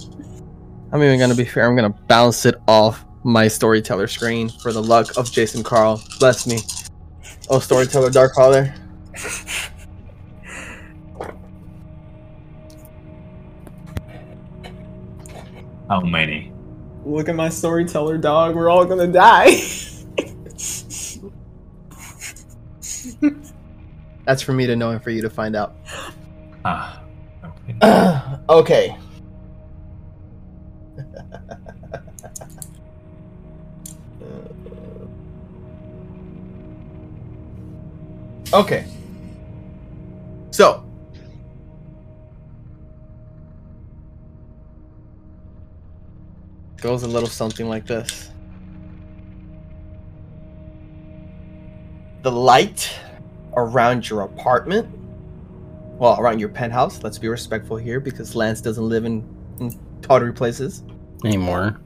I'm 0.92 1.02
even 1.02 1.18
gonna 1.18 1.34
be 1.34 1.46
fair. 1.46 1.66
I'm 1.66 1.74
gonna 1.74 1.96
bounce 2.08 2.44
it 2.44 2.56
off 2.68 3.06
my 3.24 3.48
storyteller 3.48 4.06
screen 4.06 4.50
for 4.50 4.70
the 4.70 4.82
luck 4.82 5.16
of 5.16 5.32
Jason 5.32 5.62
Carl. 5.62 6.02
Bless 6.18 6.46
me. 6.46 6.58
Oh, 7.48 7.58
storyteller, 7.58 8.10
Dark 8.10 8.34
Father. 8.34 8.74
How 15.92 16.00
many? 16.00 16.50
Look 17.04 17.28
at 17.28 17.34
my 17.34 17.50
storyteller 17.50 18.16
dog. 18.16 18.56
We're 18.56 18.70
all 18.70 18.86
gonna 18.86 19.06
die. 19.06 19.50
That's 24.24 24.40
for 24.40 24.54
me 24.54 24.66
to 24.66 24.74
know 24.74 24.92
and 24.92 25.04
for 25.04 25.10
you 25.10 25.20
to 25.20 25.28
find 25.28 25.54
out. 25.54 25.76
Ah. 26.64 27.02
Okay. 27.44 27.74
okay. 28.48 28.96
okay. 38.54 38.86
Goes 46.82 47.04
a 47.04 47.08
little 47.08 47.28
something 47.28 47.68
like 47.68 47.86
this. 47.86 48.28
The 52.22 52.30
light 52.30 52.92
around 53.56 54.08
your 54.08 54.22
apartment, 54.22 54.88
well, 55.98 56.20
around 56.20 56.40
your 56.40 56.48
penthouse. 56.48 57.02
Let's 57.02 57.18
be 57.18 57.28
respectful 57.28 57.76
here 57.76 58.00
because 58.00 58.34
Lance 58.34 58.60
doesn't 58.60 58.86
live 58.86 59.04
in, 59.04 59.24
in 59.60 59.78
tawdry 60.02 60.32
places 60.32 60.82
Anymore. 61.24 61.80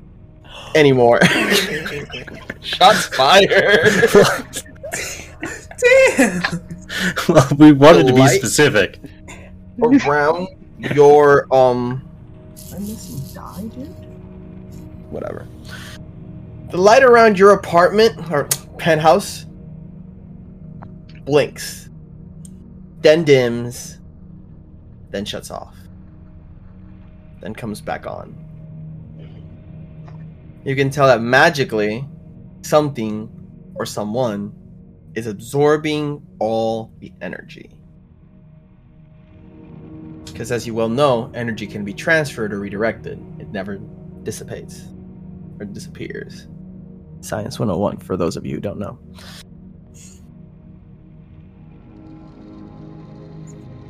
anymore. 0.75 1.21
Shots 2.62 3.07
fired. 3.09 4.09
Damn. 6.17 6.43
well, 7.29 7.49
we 7.59 7.73
wanted 7.73 8.07
to 8.07 8.15
be 8.15 8.26
specific. 8.29 8.99
around 9.83 10.49
your 10.95 11.55
um. 11.55 12.03
Am 12.73 12.76
I 12.76 12.79
missing 12.81 13.35
die, 13.35 13.62
dude? 13.75 13.96
Whatever. 15.17 15.49
The 16.71 16.77
light 16.77 17.03
around 17.03 17.39
your 17.39 17.53
apartment 17.53 18.31
or 18.31 18.45
penthouse 18.77 19.47
blinks, 21.25 21.89
then 23.01 23.25
dims, 23.25 23.99
then 25.09 25.25
shuts 25.25 25.51
off, 25.51 25.75
then 27.41 27.55
comes 27.55 27.81
back 27.81 28.07
on. 28.07 28.37
You 30.67 30.77
can 30.77 30.91
tell 30.91 31.07
that 31.07 31.23
magically 31.23 32.07
something 32.61 33.31
or 33.77 33.87
someone 33.87 34.53
is 35.15 35.27
absorbing 35.27 36.27
all 36.41 36.93
the 36.99 37.11
energy. 37.23 37.71
Because 40.27 40.53
as 40.53 40.67
you 40.67 40.75
well 40.75 40.91
know, 40.91 41.33
energy 41.35 41.67
can 41.67 41.87
be 41.87 41.95
transferred 41.95 42.53
or 42.53 42.59
redirected. 42.59 43.19
It 43.39 43.49
never 43.49 43.79
dissipates 44.23 44.89
or 45.59 45.65
disappears. 45.65 46.49
Science 47.21 47.59
101 47.59 47.99
for 47.99 48.17
those 48.17 48.37
of 48.37 48.47
you 48.47 48.55
who 48.55 48.61
don't 48.61 48.79
know. 48.79 48.99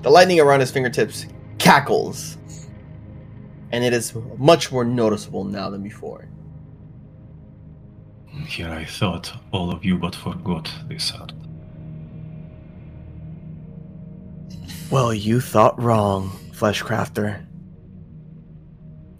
The 0.02 0.10
lightning 0.10 0.40
around 0.40 0.60
his 0.60 0.70
fingertips 0.70 1.26
cackles, 1.58 2.38
and 3.72 3.82
it 3.82 3.92
is 3.92 4.14
much 4.38 4.70
more 4.70 4.84
noticeable 4.84 5.44
now 5.44 5.68
than 5.68 5.82
before. 5.82 6.28
Here 8.46 8.70
I 8.70 8.84
thought 8.84 9.32
all 9.50 9.72
of 9.72 9.84
you 9.84 9.98
but 9.98 10.14
forgot 10.14 10.70
this 10.88 11.12
art. 11.12 11.32
Well, 14.90 15.12
you 15.12 15.40
thought 15.40 15.80
wrong, 15.82 16.30
Fleshcrafter. 16.52 17.44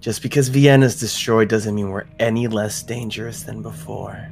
Just 0.06 0.22
because 0.22 0.46
Vienna's 0.46 1.00
destroyed 1.00 1.48
doesn't 1.48 1.74
mean 1.74 1.90
we're 1.90 2.04
any 2.20 2.46
less 2.46 2.80
dangerous 2.84 3.42
than 3.42 3.60
before. 3.60 4.30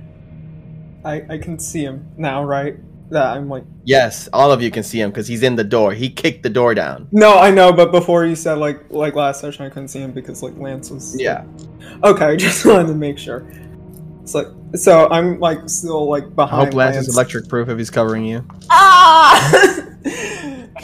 I, 1.05 1.25
I 1.29 1.39
can 1.39 1.59
see 1.59 1.83
him 1.83 2.07
now, 2.17 2.45
right? 2.45 2.77
That 3.11 3.37
I'm 3.37 3.49
like, 3.49 3.65
Yes, 3.83 4.29
all 4.33 4.53
of 4.53 4.63
you 4.63 4.71
can 4.71 4.85
see 4.85 5.01
him 5.01 5.11
because 5.11 5.27
he's 5.27 5.43
in 5.43 5.57
the 5.57 5.65
door. 5.65 5.93
He 5.93 6.09
kicked 6.11 6.45
the 6.45 6.49
door 6.49 6.77
down. 6.77 7.09
no, 7.11 7.41
I 7.41 7.51
know, 7.51 7.73
but 7.73 7.91
before 7.91 8.25
you 8.25 8.37
said 8.37 8.59
like 8.59 8.85
like 8.91 9.17
last 9.17 9.41
session, 9.41 9.67
I 9.67 9.69
couldn't 9.69 9.89
see 9.89 9.99
him 9.99 10.13
because 10.13 10.45
like 10.45 10.57
Lance 10.59 10.93
was. 10.93 11.21
Yeah. 11.21 11.45
Okay, 12.05 12.25
I 12.35 12.37
just 12.37 12.65
wanted 12.65 12.87
to 12.87 12.95
make 12.95 13.19
sure. 13.19 13.45
It's 14.23 14.33
like 14.33 14.47
so 14.77 15.09
I'm 15.11 15.41
like 15.41 15.69
still 15.69 16.09
like 16.09 16.37
behind. 16.37 16.53
I 16.53 16.65
behind. 16.67 16.67
hope 16.69 16.75
Lance 16.75 16.97
is 16.99 17.13
electric 17.13 17.49
proof 17.49 17.69
if 17.69 17.79
he's 17.79 17.91
covering 17.91 18.25
you. 18.25 18.47
Ah! 18.71 19.51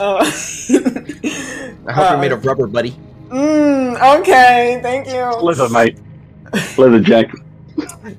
uh, 0.00 0.18
I 0.26 1.92
hope 1.92 1.96
Uh, 1.96 2.08
you're 2.10 2.18
made 2.20 2.32
of 2.32 2.44
rubber, 2.44 2.66
buddy. 2.66 2.96
Mm, 3.30 4.18
okay, 4.20 4.80
thank 4.82 5.06
you. 5.08 5.22
Leather, 5.42 5.68
mate. 5.68 5.98
Leather 6.76 7.00
jacket. 7.00 7.40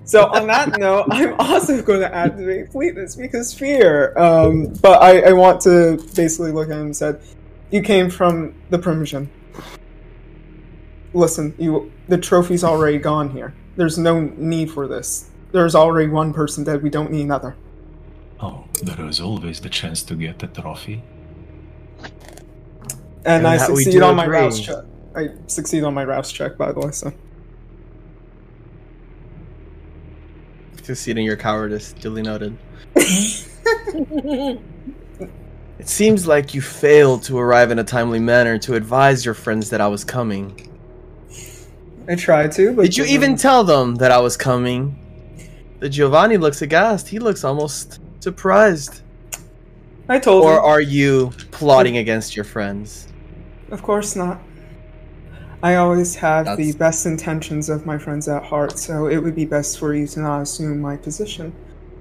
So 0.06 0.28
on 0.28 0.48
that 0.48 0.78
note, 0.80 1.08
I'm 1.12 1.36
also 1.40 1.82
going 1.82 2.02
to 2.02 2.14
activate 2.14 2.72
Fleetness 2.72 3.16
because 3.16 3.54
fear. 3.54 4.18
Um, 4.18 4.74
but 4.82 5.02
I, 5.02 5.30
I 5.30 5.34
want 5.34 5.62
to 5.62 5.98
basically 6.16 6.52
look 6.52 6.70
at 6.70 6.76
him 6.76 6.88
and 6.88 6.98
said, 6.98 7.22
"You 7.72 7.82
came 7.82 8.10
from 8.10 8.56
the 8.70 8.80
Primogen. 8.80 9.30
Listen, 11.14 11.56
you 11.58 11.92
the 12.08 12.18
trophy's 12.18 12.64
already 12.64 12.98
gone 12.98 13.32
here. 13.32 13.54
There's 13.76 13.98
no 13.98 14.22
need 14.22 14.72
for 14.72 14.88
this. 14.88 15.30
There's 15.52 15.76
already 15.76 16.10
one 16.10 16.34
person 16.34 16.64
dead. 16.64 16.84
We 16.84 16.90
don't 16.90 17.12
need 17.12 17.24
another." 17.24 17.56
Oh, 18.40 18.66
there 18.82 19.06
is 19.08 19.20
always 19.22 19.62
the 19.62 19.70
chance 19.70 20.04
to 20.04 20.16
get 20.16 20.40
the 20.40 20.48
trophy. 20.48 21.04
And 23.26 23.44
And 23.44 23.48
I 23.48 23.58
that 23.58 23.72
we 23.72 23.86
succeed 23.86 24.00
do 24.00 24.04
on 24.04 24.16
my 24.16 24.26
agree. 24.26 24.38
rouse 24.38 24.60
check. 24.60 24.84
I 25.16 25.30
succeed 25.48 25.84
on 25.84 25.94
my 25.94 26.04
rouse 26.06 26.32
check, 26.32 26.58
by 26.58 26.72
the 26.72 26.80
way. 26.80 26.92
So 26.92 27.14
Succeeding 30.84 31.26
your 31.26 31.38
cowardice, 31.38 31.94
duly 31.94 32.22
noted. 32.22 32.58
It 35.82 35.90
seems 35.90 36.28
like 36.28 36.54
you 36.54 36.62
failed 36.62 37.24
to 37.24 37.40
arrive 37.40 37.72
in 37.72 37.80
a 37.80 37.84
timely 37.84 38.20
manner 38.20 38.60
to 38.60 38.76
advise 38.76 39.26
your 39.26 39.34
friends 39.34 39.72
that 39.72 39.82
I 39.82 39.88
was 39.88 40.04
coming. 40.04 40.70
I 42.08 42.14
tried 42.14 42.52
to. 42.52 42.74
But 42.76 42.84
Did 42.84 42.98
you 42.98 43.06
even 43.06 43.32
um, 43.32 43.38
tell 43.38 43.64
them 43.64 43.96
that 43.96 44.12
I 44.12 44.20
was 44.20 44.38
coming? 44.38 44.96
The 45.80 45.90
Giovanni 45.90 46.38
looks 46.38 46.62
aghast. 46.62 47.08
He 47.08 47.18
looks 47.18 47.44
almost 47.44 48.00
surprised. 48.20 49.02
I 50.08 50.20
told 50.20 50.44
Or 50.44 50.54
you. 50.54 50.60
are 50.60 50.82
you 50.82 51.32
plotting 51.50 51.98
against 51.98 52.36
your 52.36 52.46
friends? 52.46 53.08
Of 53.72 53.82
course 53.82 54.16
not. 54.16 54.40
I 55.64 55.76
always 55.76 56.16
have 56.16 56.58
the 56.58 56.74
best 56.74 57.06
intentions 57.06 57.70
of 57.70 57.86
my 57.86 57.98
friends 57.98 58.28
at 58.28 58.44
heart, 58.44 58.80
so 58.80 59.08
it 59.08 59.18
would 59.18 59.36
be 59.36 59.46
best 59.46 59.78
for 59.80 59.94
you 59.94 60.08
to 60.08 60.20
not 60.20 60.42
assume 60.42 60.82
my 60.82 60.98
position. 60.98 61.54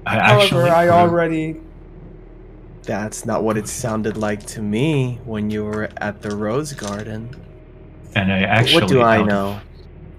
I 0.06 0.18
However, 0.18 0.40
actually 0.42 0.70
I 0.70 0.88
already. 0.88 1.60
That's 2.84 3.26
not 3.26 3.44
what 3.44 3.56
it 3.58 3.68
sounded 3.68 4.16
like 4.16 4.44
to 4.48 4.62
me 4.62 5.20
when 5.24 5.50
you 5.50 5.64
were 5.64 5.90
at 5.98 6.22
the 6.22 6.34
Rose 6.34 6.72
Garden. 6.72 7.36
and 8.14 8.32
I 8.32 8.40
actually 8.40 8.82
what 8.82 8.88
do 8.88 9.02
I 9.02 9.22
know? 9.22 9.60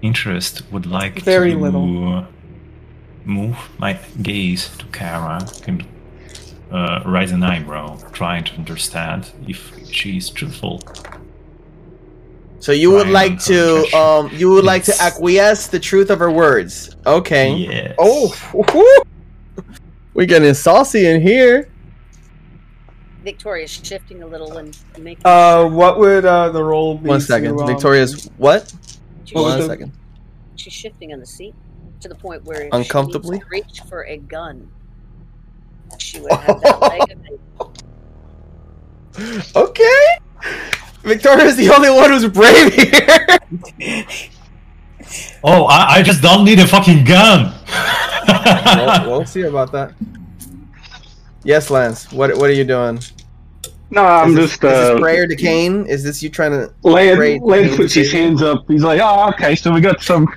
interest 0.02 0.62
would 0.72 0.86
like 0.86 1.22
Very 1.24 1.52
to 1.52 1.58
little. 1.60 2.28
move 3.26 3.58
my 3.80 4.00
gaze 4.22 4.70
to 4.78 4.86
Kara 4.88 5.48
and 5.68 5.86
uh, 6.72 7.04
raise 7.06 7.32
an 7.32 7.44
eyebrow, 7.44 7.98
trying 8.14 8.44
to 8.46 8.54
understand 8.56 9.32
if 9.48 9.74
she 9.92 10.18
is 10.18 10.30
truthful. 10.30 10.82
So 12.62 12.72
you 12.72 12.92
would 12.92 13.10
like 13.10 13.40
to 13.46 13.84
um 13.98 14.30
you 14.34 14.52
would 14.52 14.64
like 14.64 14.84
to 14.86 14.94
acquiesce 15.02 15.68
the 15.68 15.80
truth 15.80 16.10
of 16.12 16.20
her 16.20 16.32
words. 16.32 16.96
Okay. 17.06 17.54
Yes. 17.56 17.96
Oh, 18.00 18.34
woo-hoo. 18.54 19.64
we 20.14 20.26
getting 20.28 20.54
saucy 20.54 21.08
in 21.08 21.22
here. 21.22 21.68
Victoria's 23.24 23.72
shifting 23.72 24.24
a 24.24 24.28
little 24.28 24.58
and 24.58 24.78
making. 25.00 25.22
Uh, 25.26 25.66
what 25.68 26.00
would 26.00 26.26
uh, 26.26 26.50
the 26.50 26.64
role 26.64 26.98
be? 26.98 27.08
One 27.10 27.22
second. 27.22 27.56
to, 27.58 27.64
um, 27.64 27.68
Victoria's 27.68 28.30
what? 28.38 28.74
she's, 29.26 29.34
what 29.36 29.44
was 29.44 29.52
One 29.54 29.60
the- 29.62 29.68
second. 29.68 29.92
she's 30.56 30.74
shifting 30.74 31.14
on 31.14 31.20
the 31.20 31.26
seat 31.26 31.54
to 32.00 32.08
the 32.10 32.16
point 32.16 32.44
where 32.46 32.64
if 32.64 32.74
Uncomfortably? 32.74 33.38
she 33.38 33.40
needs 33.42 33.50
reach 33.80 33.82
for 33.90 34.06
a 34.06 34.18
gun, 34.18 34.70
she 36.00 36.20
would 36.20 36.32
have 36.32 36.62
that 36.62 36.80
leg 36.80 37.02
available. 37.12 37.74
Okay. 39.56 40.06
Victoria's 41.04 41.56
the 41.56 41.70
only 41.70 41.90
one 41.90 42.10
who's 42.12 42.28
brave 42.28 42.74
here. 42.74 44.08
Oh, 45.44 45.66
I, 45.66 45.96
I 45.96 46.02
just 46.04 46.22
don't 46.22 46.46
need 46.46 46.60
a 46.60 46.68
fucking 46.68 47.04
gun. 47.04 47.54
we'll, 48.28 49.10
we'll 49.10 49.26
see 49.26 49.42
about 49.42 49.72
that. 49.72 49.94
Yes, 51.44 51.70
Lance. 51.72 52.12
What 52.12 52.38
what 52.38 52.50
are 52.50 52.54
you 52.54 52.64
doing? 52.64 53.00
No, 53.90 54.06
I'm 54.06 54.30
is 54.30 54.36
this, 54.36 54.52
just 54.52 54.64
is 54.64 54.72
uh, 54.72 54.94
this 54.94 55.00
prayer 55.02 55.28
to 55.28 55.36
Cain? 55.36 55.86
Is 55.88 56.04
this 56.04 56.22
you 56.22 56.30
trying 56.30 56.52
to? 56.52 56.74
Lance, 56.84 57.42
Lance 57.42 57.76
puts 57.76 57.94
his 57.94 58.12
hands 58.12 58.42
up. 58.42 58.66
He's 58.68 58.84
like, 58.84 59.02
"Oh, 59.04 59.30
okay." 59.30 59.56
So 59.56 59.74
we 59.74 59.82
got 59.82 60.02
some 60.02 60.28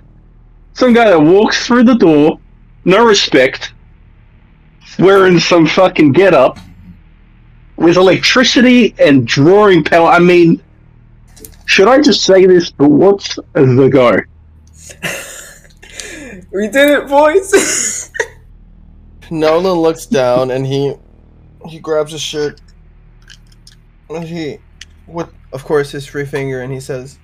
some 0.73 0.93
guy 0.95 1.11
that 1.11 1.21
walks 1.21 1.67
through 1.67 1.85
the 1.85 1.95
door, 1.95 2.41
no 2.85 3.05
respect, 3.05 3.75
wearing 4.99 5.39
some 5.39 5.67
fucking 5.67 6.13
get 6.13 6.33
up, 6.33 6.59
with 7.77 7.97
electricity 7.97 8.95
and 8.99 9.27
drawing 9.27 9.85
power. 9.85 10.09
I 10.09 10.19
mean, 10.19 10.63
should 11.67 11.89
I 11.89 12.01
just 12.01 12.25
say 12.25 12.47
this? 12.47 12.71
But 12.71 12.91
what's 12.91 13.39
the 13.55 13.89
go? 13.93 14.19
We 16.55 16.69
did 16.69 16.89
it, 16.89 17.09
boys! 17.09 18.13
Nolan 19.31 19.81
looks 19.81 20.07
down 20.07 20.53
and 20.53 20.65
he 20.65 20.95
he 21.67 21.81
grabs 21.81 22.13
his 22.13 22.21
shirt 22.21 22.61
and 24.09 24.23
he 24.23 24.59
with 25.09 25.33
of 25.53 25.65
course 25.65 25.91
his 25.91 26.07
free 26.07 26.25
finger 26.25 26.61
and 26.61 26.73
he 26.73 26.79
says 26.79 27.19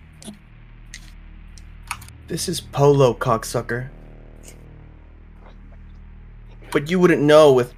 This 2.27 2.49
is 2.49 2.61
polo 2.61 3.15
cocksucker. 3.15 3.91
But 6.73 6.91
you 6.91 6.99
wouldn't 6.99 7.23
know 7.23 7.53
with 7.53 7.73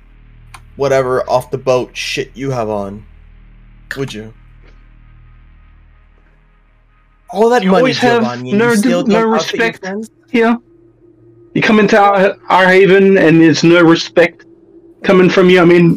whatever 0.77 1.29
off 1.29 1.51
the 1.51 1.59
boat 1.59 1.97
shit 1.97 2.31
you 2.35 2.51
have 2.51 2.69
on. 2.69 3.05
Would 3.97 4.13
you? 4.15 4.33
All 7.31 7.49
that 7.51 7.63
You 7.63 7.71
money, 7.71 7.81
always 7.81 7.99
have 7.99 8.21
Giovanni, 8.23 8.51
and 8.51 8.59
no- 8.59 8.71
you 8.71 8.77
still 8.77 9.07
no 9.07 9.23
don't 9.23 9.35
outfit 9.35 9.55
your 9.59 9.67
respect. 9.69 9.79
friends? 9.81 10.11
Yeah, 10.33 10.57
You 11.55 11.63
come 11.63 11.79
into 11.81 11.99
our, 11.99 12.37
our 12.49 12.67
haven 12.67 13.17
and 13.19 13.41
there's 13.41 13.63
no 13.65 13.83
respect 13.83 14.45
coming 15.03 15.29
from 15.31 15.49
you. 15.51 15.61
I 15.61 15.65
mean, 15.65 15.97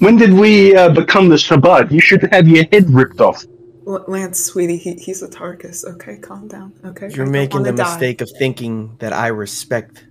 when 0.00 0.16
did 0.16 0.32
we 0.32 0.76
uh, 0.76 0.88
become 0.90 1.28
the 1.28 1.36
Sabbat? 1.38 1.90
You 1.90 2.00
should 2.00 2.22
have 2.32 2.46
your 2.48 2.64
head 2.72 2.90
ripped 2.90 3.20
off. 3.20 3.44
Lance, 3.86 4.38
sweetie, 4.44 4.76
he, 4.76 4.94
he's 4.94 5.22
a 5.22 5.28
Tarkus. 5.28 5.84
Okay, 5.84 6.18
calm 6.18 6.46
down. 6.46 6.72
Okay, 6.84 7.08
You're 7.08 7.24
don't 7.26 7.32
making 7.32 7.62
the 7.64 7.72
die. 7.72 7.82
mistake 7.84 8.20
of 8.20 8.30
thinking 8.38 8.96
that 9.00 9.12
I 9.12 9.28
respect 9.28 10.04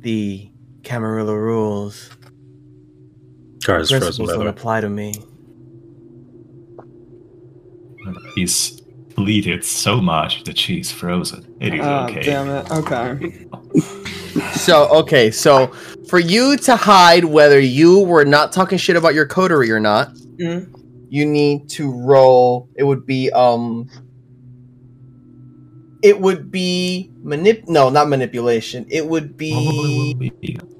the 0.00 0.50
Camarilla 0.82 1.36
rules. 1.38 2.10
Car's 3.64 3.90
frozen, 3.90 4.00
Principles 4.00 4.28
by 4.28 4.32
the 4.32 4.36
don't 4.38 4.44
way. 4.46 4.50
apply 4.50 4.80
to 4.82 4.88
me. 4.88 5.14
He's 8.34 8.80
bleeded 9.14 9.64
so 9.64 10.00
much 10.00 10.44
that 10.44 10.58
she's 10.58 10.90
frozen. 10.90 11.46
It 11.60 11.74
is 11.74 11.80
Ah, 11.82 12.04
okay. 12.06 12.22
damn 12.22 12.48
it. 12.50 12.70
Okay. 12.70 13.46
So 14.54 14.88
okay, 14.88 15.30
so 15.30 15.68
for 16.08 16.18
you 16.18 16.56
to 16.58 16.74
hide 16.76 17.24
whether 17.24 17.60
you 17.60 18.00
were 18.00 18.24
not 18.24 18.52
talking 18.52 18.78
shit 18.78 18.96
about 18.96 19.14
your 19.14 19.26
coterie 19.26 19.70
or 19.70 19.78
not, 19.80 20.12
Mm. 20.40 20.66
you 21.08 21.24
need 21.24 21.68
to 21.70 21.92
roll. 21.92 22.68
It 22.74 22.82
would 22.84 23.06
be 23.06 23.30
um. 23.30 23.88
It 26.04 26.20
would 26.20 26.50
be 26.50 27.10
manip. 27.24 27.66
No, 27.66 27.88
not 27.88 28.10
manipulation. 28.10 28.84
It 28.90 29.06
would 29.06 29.38
be 29.38 30.14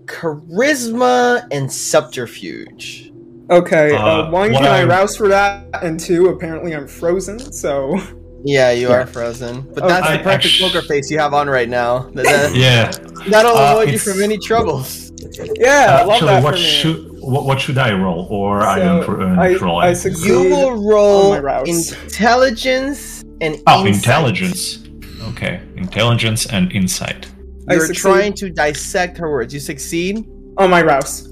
charisma 0.04 1.46
and 1.50 1.72
subterfuge. 1.72 3.10
Okay, 3.50 3.94
uh, 3.94 3.98
Uh, 4.26 4.30
one, 4.30 4.52
can 4.52 4.64
I 4.64 4.80
I'm- 4.80 4.88
rouse 4.90 5.16
for 5.16 5.28
that? 5.28 5.64
And 5.82 5.98
two, 5.98 6.28
apparently 6.28 6.72
I'm 6.74 6.86
frozen, 6.86 7.38
so. 7.52 7.98
Yeah, 8.44 8.70
you 8.72 8.88
Yeah. 8.88 8.96
are 8.96 9.06
frozen. 9.06 9.66
But 9.74 9.84
Oh, 9.84 9.88
that's 9.88 10.06
I 10.06 10.16
the 10.18 10.22
perfect 10.22 10.44
actu- 10.44 10.64
poker 10.64 10.82
face 10.86 11.10
you 11.10 11.18
have 11.18 11.32
on 11.32 11.48
right 11.48 11.68
now. 11.70 12.10
That, 12.14 12.24
that, 12.26 12.54
Yeah. 12.66 12.90
that'll 13.28 13.56
Uh, 13.56 13.72
avoid 13.72 13.88
you 13.92 13.98
from 13.98 14.20
any 14.22 14.36
troubles. 14.36 15.10
Yeah, 15.58 16.00
I 16.00 16.04
love 16.04 16.10
Actually, 16.16 16.26
that 16.28 16.42
what 16.44 16.54
for 16.54 16.60
me. 16.60 16.66
should 16.66 17.10
what, 17.22 17.46
what 17.46 17.58
should 17.58 17.78
I 17.78 17.94
roll, 17.94 18.26
or 18.30 18.60
I 18.60 18.78
So, 18.78 18.84
don't 19.06 19.22
uh, 19.38 19.40
I- 19.40 19.54
roll? 19.56 19.78
I 19.78 19.86
anything? 19.86 20.12
succeed. 20.12 20.28
You 20.28 20.50
will 20.50 20.74
roll 20.86 21.32
intelligence 21.64 23.24
and 23.40 23.56
Oh, 23.66 23.86
insight. 23.86 23.94
intelligence. 24.04 24.83
Okay, 25.30 25.60
intelligence 25.76 26.46
and 26.46 26.70
insight. 26.72 27.26
You're 27.68 27.92
trying 27.94 28.34
to 28.34 28.50
dissect 28.50 29.16
her 29.18 29.30
words. 29.30 29.54
You 29.54 29.60
succeed. 29.60 30.24
Oh 30.58 30.68
my 30.68 30.82
rouse. 30.82 31.28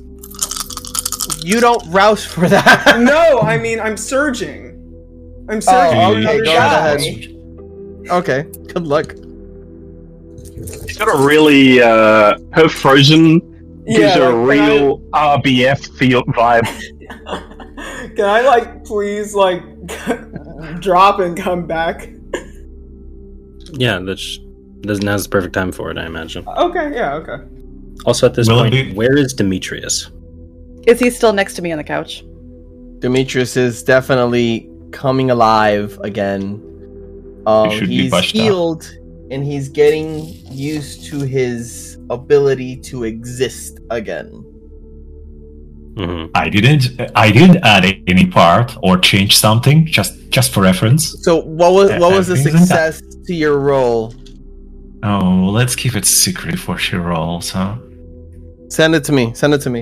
You 1.45 1.61
don't 1.61 1.85
rouse 1.91 2.25
for 2.25 2.49
that. 2.49 2.99
no, 3.01 3.41
I 3.41 3.59
mean, 3.59 3.79
I'm 3.81 3.97
surging. 3.97 4.69
I'm 5.49 5.61
surging 5.61 5.99
Oh, 6.01 6.15
okay, 6.17 6.39
go 6.39 6.45
shot. 6.45 6.97
ahead. 6.97 8.11
Okay. 8.11 8.43
Good 8.73 8.87
luck. 8.87 9.13
She's 10.87 10.97
got 10.99 11.09
a 11.09 11.25
really, 11.25 11.81
uh, 11.83 12.39
her 12.53 12.69
frozen 12.69 13.41
gives 13.87 13.99
Yeah, 13.99 14.19
her 14.19 14.31
a 14.31 14.47
like, 14.47 14.59
can 14.59 14.71
I- 14.71 14.75
real 14.75 14.99
RBF 15.13 15.99
feel 15.99 16.23
vibe. 16.25 16.67
Can 18.17 18.25
I 18.25 18.41
like 18.43 18.85
please 18.85 19.35
like 19.35 19.63
drop 20.81 21.21
and 21.21 21.37
come 21.37 21.67
back? 21.67 22.09
Yeah, 23.73 23.99
that's, 24.01 24.39
that's 24.83 25.01
now's 25.01 25.25
the 25.25 25.29
perfect 25.31 25.55
time 25.55 25.73
for 25.73 25.91
it, 25.91 25.99
I 25.99 26.07
imagine. 26.07 26.47
Okay, 26.47 26.93
yeah, 26.95 27.15
okay. 27.15 27.43
Also, 28.05 28.27
at 28.27 28.35
this 28.35 28.49
Will 28.49 28.59
point, 28.61 28.73
be- 28.73 28.93
where 28.95 29.17
is 29.17 29.33
Demetrius? 29.33 30.11
Is 30.87 30.99
he 30.99 31.11
still 31.11 31.33
next 31.33 31.55
to 31.55 31.63
me 31.63 31.71
on 31.73 31.79
the 31.79 31.85
couch? 31.85 32.25
Demetrius 32.99 33.57
is 33.57 33.83
definitely 33.83 34.69
coming 34.91 35.31
alive 35.31 35.99
again. 36.03 36.61
Um, 37.47 37.71
He 37.71 37.87
he's 37.87 38.11
bushed 38.11 38.35
up. 38.37 38.43
healed 38.43 38.99
and 39.31 39.45
he's 39.45 39.69
getting 39.69 40.27
used 40.53 41.05
to 41.07 41.21
his 41.21 41.99
ability 42.11 42.77
to 42.77 43.05
exist 43.05 43.79
again. 43.91 44.29
hmm 45.97 46.27
I 46.35 46.49
didn't. 46.49 46.85
I 47.15 47.31
didn't 47.31 47.59
add 47.65 47.85
any 48.07 48.27
part 48.27 48.77
or 48.83 48.97
change 48.99 49.37
something. 49.37 49.87
Just 49.87 50.13
just 50.31 50.53
for 50.53 50.63
reference. 50.63 51.23
So 51.25 51.43
what 51.43 51.73
was 51.73 51.91
what 52.01 52.13
was 52.17 52.27
the 52.29 52.35
Everything's 52.35 52.63
intact. 52.71 52.95
success 52.97 53.12
to 53.33 53.37
your 53.37 53.59
roll? 53.59 54.15
Oh, 55.03 55.51
let's 55.53 55.75
keep 55.75 55.97
it 55.97 56.05
secret 56.05 56.59
for 56.59 56.77
she 56.79 56.97
rolls, 56.97 57.51
huh? 57.51 57.77
Send 58.69 58.95
it 58.95 59.05
to 59.05 59.13
me. 59.13 59.33
Send 59.35 59.55
it 59.55 59.63
to 59.63 59.71
me. 59.71 59.81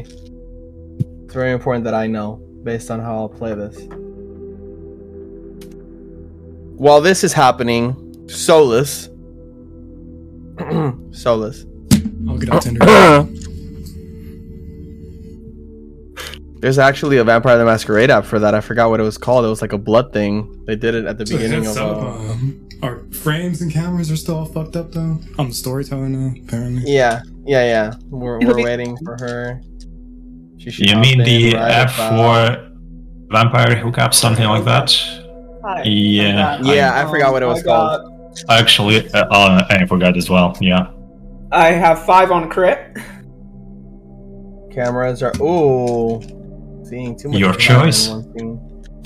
It's 1.24 1.34
very 1.34 1.52
important 1.52 1.84
that 1.84 1.94
I 1.94 2.06
know 2.06 2.36
based 2.62 2.90
on 2.90 3.00
how 3.00 3.16
I'll 3.16 3.28
play 3.28 3.54
this. 3.54 3.76
While 6.76 7.00
this 7.00 7.24
is 7.24 7.32
happening, 7.32 8.28
Solus. 8.28 9.08
Solus. 11.10 11.66
I'll 12.28 12.38
get 12.38 12.50
out 12.50 12.62
Tinder. 12.62 13.26
There's 16.60 16.78
actually 16.78 17.16
a 17.16 17.24
Vampire 17.24 17.58
the 17.58 17.64
Masquerade 17.64 18.10
app 18.10 18.24
for 18.26 18.38
that. 18.38 18.54
I 18.54 18.60
forgot 18.60 18.90
what 18.90 19.00
it 19.00 19.02
was 19.02 19.18
called. 19.18 19.44
It 19.44 19.48
was 19.48 19.62
like 19.62 19.72
a 19.72 19.78
blood 19.78 20.12
thing. 20.12 20.62
They 20.66 20.76
did 20.76 20.94
it 20.94 21.06
at 21.06 21.18
the 21.18 21.24
beginning 21.24 21.66
of. 21.66 21.76
up, 21.78 21.96
Uh, 21.96 22.32
um, 22.32 22.69
our 22.82 23.00
frames 23.12 23.60
and 23.62 23.70
cameras 23.72 24.10
are 24.10 24.16
still 24.16 24.38
all 24.38 24.46
fucked 24.46 24.76
up 24.76 24.92
though. 24.92 25.18
I'm 25.38 25.48
the 25.48 25.54
storyteller 25.54 26.08
now, 26.08 26.34
apparently. 26.44 26.90
yeah, 26.92 27.22
yeah, 27.44 27.64
yeah. 27.64 27.94
We're, 28.08 28.38
we're 28.40 28.54
be- 28.54 28.64
waiting 28.64 28.96
for 29.04 29.16
her. 29.20 29.60
She 30.58 30.70
should 30.70 30.88
You 30.90 30.96
mean 30.96 31.18
the 31.22 31.54
right 31.54 31.70
app 31.70 31.94
about- 31.94 32.56
for 32.58 32.70
vampire 33.30 33.76
hookup, 33.76 34.12
something 34.14 34.46
like 34.46 34.64
that? 34.64 34.90
Hi. 35.62 35.82
Yeah. 35.84 36.60
Yeah, 36.62 37.00
I 37.04 37.10
forgot 37.10 37.32
what 37.32 37.42
it 37.42 37.46
was 37.46 37.60
I 37.60 37.62
got- 37.62 38.00
called. 38.00 38.06
Actually, 38.48 39.10
uh, 39.12 39.26
uh, 39.30 39.66
I 39.68 39.84
forgot 39.86 40.16
as 40.16 40.30
well. 40.30 40.56
Yeah. 40.60 40.90
I 41.52 41.68
have 41.72 42.04
five 42.06 42.30
on 42.30 42.48
crit. 42.48 42.96
Cameras 44.72 45.22
are. 45.22 45.32
Ooh. 45.42 46.20
Seeing 46.84 47.16
too 47.18 47.28
much. 47.28 47.38
Your 47.38 47.52
choice. 47.54 48.08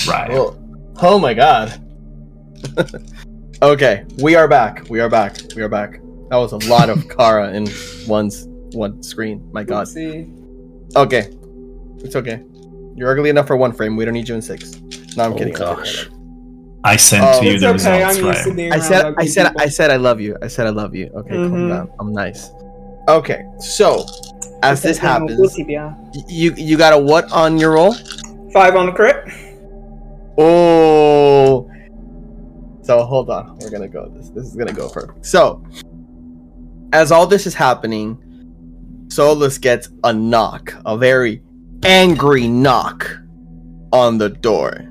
Right. 0.06 0.30
Oh, 0.32 0.56
oh 1.00 1.18
my 1.18 1.32
god. 1.34 1.80
okay, 3.72 4.04
we 4.18 4.34
are 4.34 4.48
back. 4.48 4.84
We 4.88 5.00
are 5.00 5.08
back. 5.08 5.36
We 5.56 5.62
are 5.62 5.68
back. 5.68 6.00
That 6.30 6.36
was 6.36 6.52
a 6.52 6.58
lot 6.68 6.88
of 6.90 7.08
Kara 7.16 7.52
in 7.52 7.68
one's 8.06 8.46
one 8.74 9.02
screen. 9.02 9.48
My 9.52 9.64
god. 9.64 9.88
See, 9.88 10.30
Okay, 10.96 11.28
it's 11.98 12.14
okay. 12.16 12.42
You're 12.96 13.10
ugly 13.10 13.30
enough 13.30 13.46
for 13.48 13.56
one 13.56 13.72
frame. 13.72 13.96
We 13.96 14.04
don't 14.04 14.14
need 14.14 14.28
you 14.28 14.34
in 14.36 14.42
six. 14.42 14.74
No, 15.16 15.24
I'm 15.24 15.32
Oh, 15.32 15.36
kidding. 15.38 15.54
gosh. 15.54 16.08
I 16.84 16.96
sent 16.96 17.24
Oh, 17.24 17.40
to 17.40 17.46
you 17.46 17.58
the 17.58 17.66
okay. 17.68 17.72
results, 17.72 18.04
I'm 18.18 18.24
used 18.26 18.42
to 18.44 18.48
right? 18.50 18.56
being 18.56 18.72
I 18.72 18.78
said, 18.78 19.14
I 19.16 19.24
said, 19.26 19.46
people. 19.48 19.62
I 19.62 19.68
said, 19.68 19.90
I 19.90 19.96
love 19.96 20.20
you. 20.20 20.36
I 20.42 20.48
said, 20.48 20.66
I 20.66 20.70
love 20.70 20.94
you. 20.94 21.06
Okay, 21.16 21.34
calm 21.34 21.52
Mhm. 21.52 21.68
down. 21.70 21.90
I'm 21.98 22.12
nice. 22.12 22.50
Okay, 23.08 23.42
so 23.58 24.04
as 24.62 24.82
this 24.82 24.98
Because 24.98 25.10
I'm 25.10 25.22
a 25.22 25.26
happens, 25.26 25.40
pussy, 25.40 25.64
yeah. 25.68 25.94
y- 26.14 26.22
you 26.28 26.54
you 26.56 26.76
got 26.76 26.92
a 26.92 26.98
what 26.98 27.30
on 27.32 27.58
your 27.58 27.72
roll? 27.72 27.94
Five 28.52 28.76
on 28.76 28.86
the 28.86 28.92
crit. 28.92 29.24
Oh. 30.38 31.68
So 32.84 33.02
hold 33.02 33.30
on. 33.30 33.56
We're 33.60 33.70
gonna 33.70 33.88
go. 33.88 34.10
This 34.14 34.28
this 34.28 34.44
is 34.44 34.56
gonna 34.56 34.74
go 34.74 34.90
perfect. 34.90 35.24
So, 35.24 35.64
as 36.92 37.10
all 37.10 37.26
this 37.26 37.46
is 37.46 37.54
happening, 37.54 38.18
Solus 39.08 39.56
gets 39.56 39.88
a 40.04 40.12
knock, 40.12 40.74
a 40.84 40.96
very 40.98 41.42
angry 41.82 42.46
knock 42.46 43.10
on 43.90 44.18
the 44.18 44.28
door. 44.28 44.90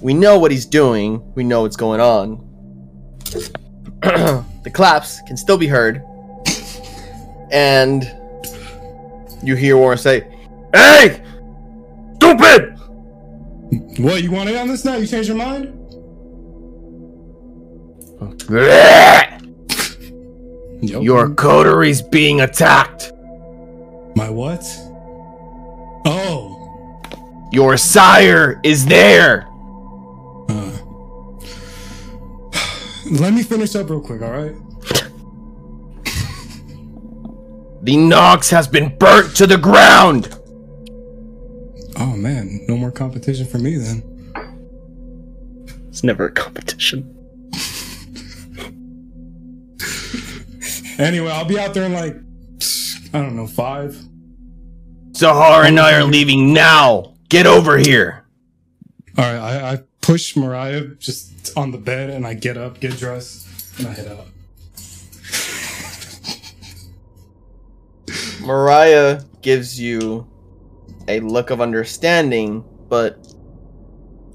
We 0.00 0.14
know 0.14 0.38
what 0.38 0.50
he's 0.50 0.64
doing. 0.64 1.22
We 1.34 1.44
know 1.44 1.60
what's 1.62 1.76
going 1.76 2.00
on. 2.00 2.38
the 4.00 4.70
claps 4.72 5.20
can 5.26 5.36
still 5.36 5.58
be 5.58 5.66
heard, 5.66 6.02
and 7.50 8.10
you 9.42 9.56
hear 9.56 9.76
Warren 9.76 9.98
say, 9.98 10.26
"Hey, 10.72 11.22
stupid!" 12.16 12.78
What, 13.98 14.22
you 14.22 14.30
want 14.30 14.48
in 14.48 14.56
on 14.56 14.68
this 14.68 14.86
now? 14.86 14.96
You 14.96 15.06
changed 15.06 15.28
your 15.28 15.36
mind? 15.36 15.83
Yo. 20.80 21.00
Your 21.00 21.30
coteries 21.34 22.02
being 22.02 22.42
attacked. 22.42 23.12
My 24.16 24.28
what? 24.28 24.62
Oh. 26.04 26.50
Your 27.52 27.76
sire 27.76 28.60
is 28.62 28.84
there. 28.86 29.48
Uh. 30.48 30.78
Let 33.10 33.32
me 33.32 33.42
finish 33.42 33.74
up 33.76 33.88
real 33.88 34.00
quick, 34.00 34.22
alright? 34.22 34.56
The 37.82 37.98
Nox 37.98 38.48
has 38.48 38.66
been 38.66 38.96
burnt 38.96 39.36
to 39.36 39.46
the 39.46 39.58
ground. 39.58 40.34
Oh 41.98 42.16
man, 42.16 42.64
no 42.66 42.78
more 42.78 42.90
competition 42.90 43.46
for 43.46 43.58
me 43.58 43.76
then. 43.76 44.02
It's 45.88 46.02
never 46.02 46.24
a 46.24 46.32
competition. 46.32 47.23
Anyway, 50.98 51.30
I'll 51.30 51.44
be 51.44 51.58
out 51.58 51.74
there 51.74 51.84
in 51.84 51.92
like, 51.92 52.16
I 53.12 53.20
don't 53.20 53.36
know, 53.36 53.46
five. 53.46 53.96
Sahar 55.12 55.66
and 55.66 55.78
I 55.78 55.94
are 55.94 56.04
leaving 56.04 56.52
now. 56.52 57.14
Get 57.28 57.46
over 57.46 57.78
here. 57.78 58.24
Alright, 59.18 59.40
I, 59.40 59.72
I 59.72 59.78
push 60.00 60.36
Mariah 60.36 60.86
just 60.98 61.56
on 61.56 61.70
the 61.70 61.78
bed 61.78 62.10
and 62.10 62.26
I 62.26 62.34
get 62.34 62.56
up, 62.56 62.80
get 62.80 62.96
dressed, 62.96 63.78
and 63.78 63.88
I 63.88 63.92
head 63.92 64.08
out. 64.08 64.26
Mariah 68.40 69.22
gives 69.40 69.80
you 69.80 70.28
a 71.08 71.20
look 71.20 71.50
of 71.50 71.60
understanding, 71.60 72.64
but 72.88 73.26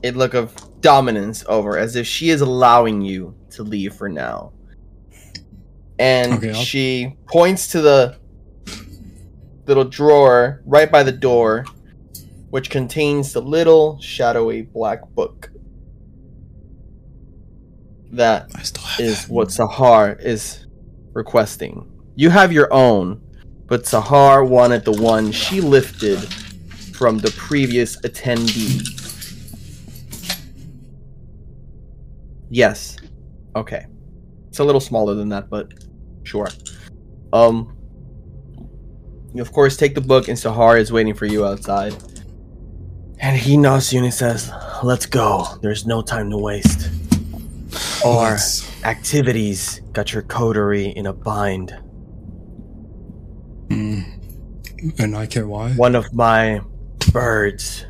a 0.03 0.11
look 0.11 0.33
of 0.33 0.55
dominance 0.81 1.43
over, 1.47 1.77
as 1.77 1.95
if 1.95 2.07
she 2.07 2.29
is 2.29 2.41
allowing 2.41 3.01
you 3.01 3.35
to 3.51 3.63
leave 3.63 3.93
for 3.93 4.09
now. 4.09 4.51
And 5.99 6.33
Okay, 6.35 6.53
she 6.53 7.17
points 7.27 7.67
to 7.73 7.81
the 7.81 8.17
little 9.65 9.83
drawer 9.83 10.61
right 10.65 10.89
by 10.89 11.03
the 11.03 11.11
door, 11.11 11.65
which 12.49 12.69
contains 12.69 13.33
the 13.33 13.41
little 13.41 13.99
shadowy 13.99 14.61
black 14.63 15.07
book. 15.09 15.51
That 18.11 18.49
I 18.55 18.63
still 18.63 18.83
have 18.83 18.99
is 19.01 19.27
what 19.27 19.49
Sahar 19.49 20.19
is 20.19 20.65
requesting. 21.13 21.85
You 22.15 22.29
have 22.31 22.51
your 22.51 22.73
own, 22.73 23.21
but 23.67 23.83
Sahar 23.83 24.47
wanted 24.47 24.85
the 24.85 24.93
one 24.93 25.31
she 25.31 25.61
lifted 25.61 26.17
from 26.93 27.19
the 27.19 27.31
previous 27.31 27.97
attendee. 28.01 28.95
Yes. 32.49 32.97
Okay. 33.55 33.85
It's 34.47 34.59
a 34.59 34.63
little 34.63 34.81
smaller 34.81 35.13
than 35.13 35.29
that, 35.29 35.49
but 35.49 35.71
sure. 36.29 36.49
Um 37.33 37.75
you 39.33 39.41
of 39.41 39.51
course 39.51 39.77
take 39.77 39.93
the 39.95 40.01
book 40.01 40.27
and 40.27 40.37
Sahar 40.37 40.79
is 40.79 40.91
waiting 40.91 41.13
for 41.13 41.25
you 41.25 41.45
outside. 41.45 41.93
And 43.19 43.35
he 43.37 43.57
nods 43.57 43.89
to 43.89 43.95
you 43.95 43.99
and 43.99 44.05
he 44.05 44.11
says, 44.11 44.51
Let's 44.83 45.05
go. 45.05 45.45
There's 45.61 45.85
no 45.85 46.01
time 46.01 46.29
to 46.29 46.37
waste. 46.37 46.89
Or 48.05 48.31
Let's- 48.31 48.65
activities 48.85 49.81
got 49.91 50.13
your 50.13 50.21
coterie 50.23 50.89
in 50.99 51.05
a 51.07 51.13
bind. 51.13 51.75
Mm. 53.67 54.05
And 54.99 55.15
I 55.15 55.25
care 55.25 55.47
why? 55.47 55.73
One 55.73 55.95
of 55.95 56.13
my 56.13 56.61
birds 57.11 57.85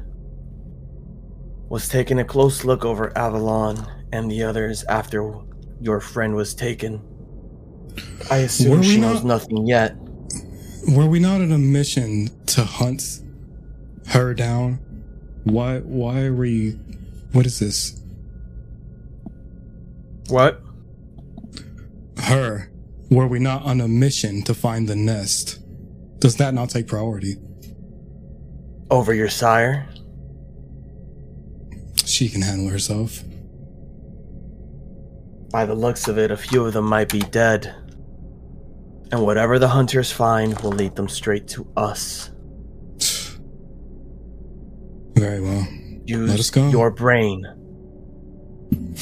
was 1.69 1.87
taking 1.87 2.19
a 2.19 2.25
close 2.25 2.65
look 2.65 2.83
over 2.83 3.15
Avalon 3.15 3.75
and 4.11 4.31
the 4.31 4.41
others 4.43 4.83
after 4.85 5.35
your 5.79 5.99
friend 6.01 6.33
was 6.35 6.55
taken. 6.55 6.99
I 8.31 8.37
assume 8.37 8.71
Were 8.71 8.77
we 8.77 8.83
she 8.83 8.99
knows 8.99 9.23
not- 9.23 9.25
nothing 9.25 9.67
yet. 9.67 9.95
Were 10.87 11.05
we 11.07 11.19
not 11.19 11.41
on 11.41 11.51
a 11.51 11.57
mission 11.57 12.29
to 12.47 12.63
hunt 12.63 13.21
her 14.07 14.33
down? 14.33 14.79
Why? 15.43 15.79
Why 15.79 16.21
are 16.25 16.33
we? 16.33 16.71
What 17.31 17.45
is 17.45 17.59
this? 17.59 17.99
What? 20.29 20.61
Her? 22.17 22.71
Were 23.09 23.27
we 23.27 23.39
not 23.39 23.63
on 23.63 23.81
a 23.81 23.87
mission 23.87 24.41
to 24.43 24.53
find 24.53 24.87
the 24.87 24.95
nest? 24.95 25.59
Does 26.19 26.35
that 26.37 26.53
not 26.53 26.69
take 26.69 26.87
priority? 26.87 27.37
Over 28.91 29.13
your 29.13 29.29
sire? 29.29 29.87
She 32.05 32.29
can 32.29 32.41
handle 32.41 32.69
herself. 32.69 33.23
By 35.51 35.65
the 35.65 35.73
looks 35.75 36.07
of 36.07 36.17
it, 36.17 36.29
a 36.31 36.37
few 36.37 36.65
of 36.65 36.73
them 36.73 36.85
might 36.85 37.09
be 37.09 37.19
dead. 37.19 37.73
And 39.11 39.23
whatever 39.25 39.57
the 39.57 39.67
hunters 39.69 40.11
find 40.11 40.59
will 40.61 40.71
lead 40.71 40.95
them 40.95 41.09
straight 41.09 41.47
to 41.49 41.67
us. 41.75 42.29
Very 45.15 45.41
well. 45.41 45.67
Use 46.05 46.29
Let 46.29 46.39
us 46.39 46.49
go. 46.49 46.69
your 46.69 46.91
brain. 46.91 47.45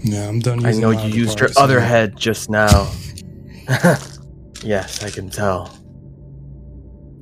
Yeah, 0.00 0.28
I'm 0.28 0.38
done. 0.38 0.64
I 0.64 0.72
know 0.72 0.90
you 0.90 1.08
used 1.12 1.40
your 1.40 1.48
other 1.56 1.80
head 1.80 2.16
just 2.16 2.48
now. 2.48 2.90
yes, 4.62 5.02
I 5.02 5.10
can 5.10 5.28
tell. 5.28 5.76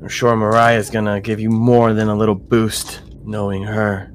I'm 0.00 0.08
sure 0.08 0.36
Mariah's 0.36 0.90
gonna 0.90 1.20
give 1.20 1.40
you 1.40 1.48
more 1.48 1.94
than 1.94 2.08
a 2.08 2.14
little 2.14 2.34
boost 2.34 3.00
knowing 3.24 3.62
her. 3.62 4.12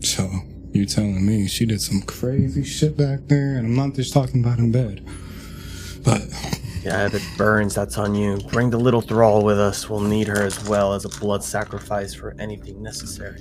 So 0.00 0.28
you 0.72 0.86
telling 0.86 1.24
me 1.24 1.46
she 1.46 1.66
did 1.66 1.82
some 1.82 2.00
crazy 2.02 2.64
shit 2.64 2.96
back 2.96 3.20
there, 3.26 3.56
and 3.56 3.66
I'm 3.66 3.76
not 3.76 3.94
just 3.94 4.14
talking 4.14 4.42
about 4.42 4.58
in 4.58 4.72
bed. 4.72 5.06
But 6.04 6.22
Yeah, 6.82 7.06
if 7.06 7.14
it 7.14 7.22
burns, 7.38 7.74
that's 7.74 7.96
on 7.96 8.14
you. 8.14 8.36
Bring 8.52 8.68
the 8.70 8.78
little 8.78 9.00
thrall 9.00 9.42
with 9.42 9.58
us. 9.58 9.88
We'll 9.88 10.00
need 10.00 10.28
her 10.28 10.42
as 10.42 10.62
well 10.68 10.92
as 10.92 11.04
a 11.06 11.08
blood 11.08 11.42
sacrifice 11.42 12.12
for 12.12 12.36
anything 12.38 12.82
necessary. 12.82 13.40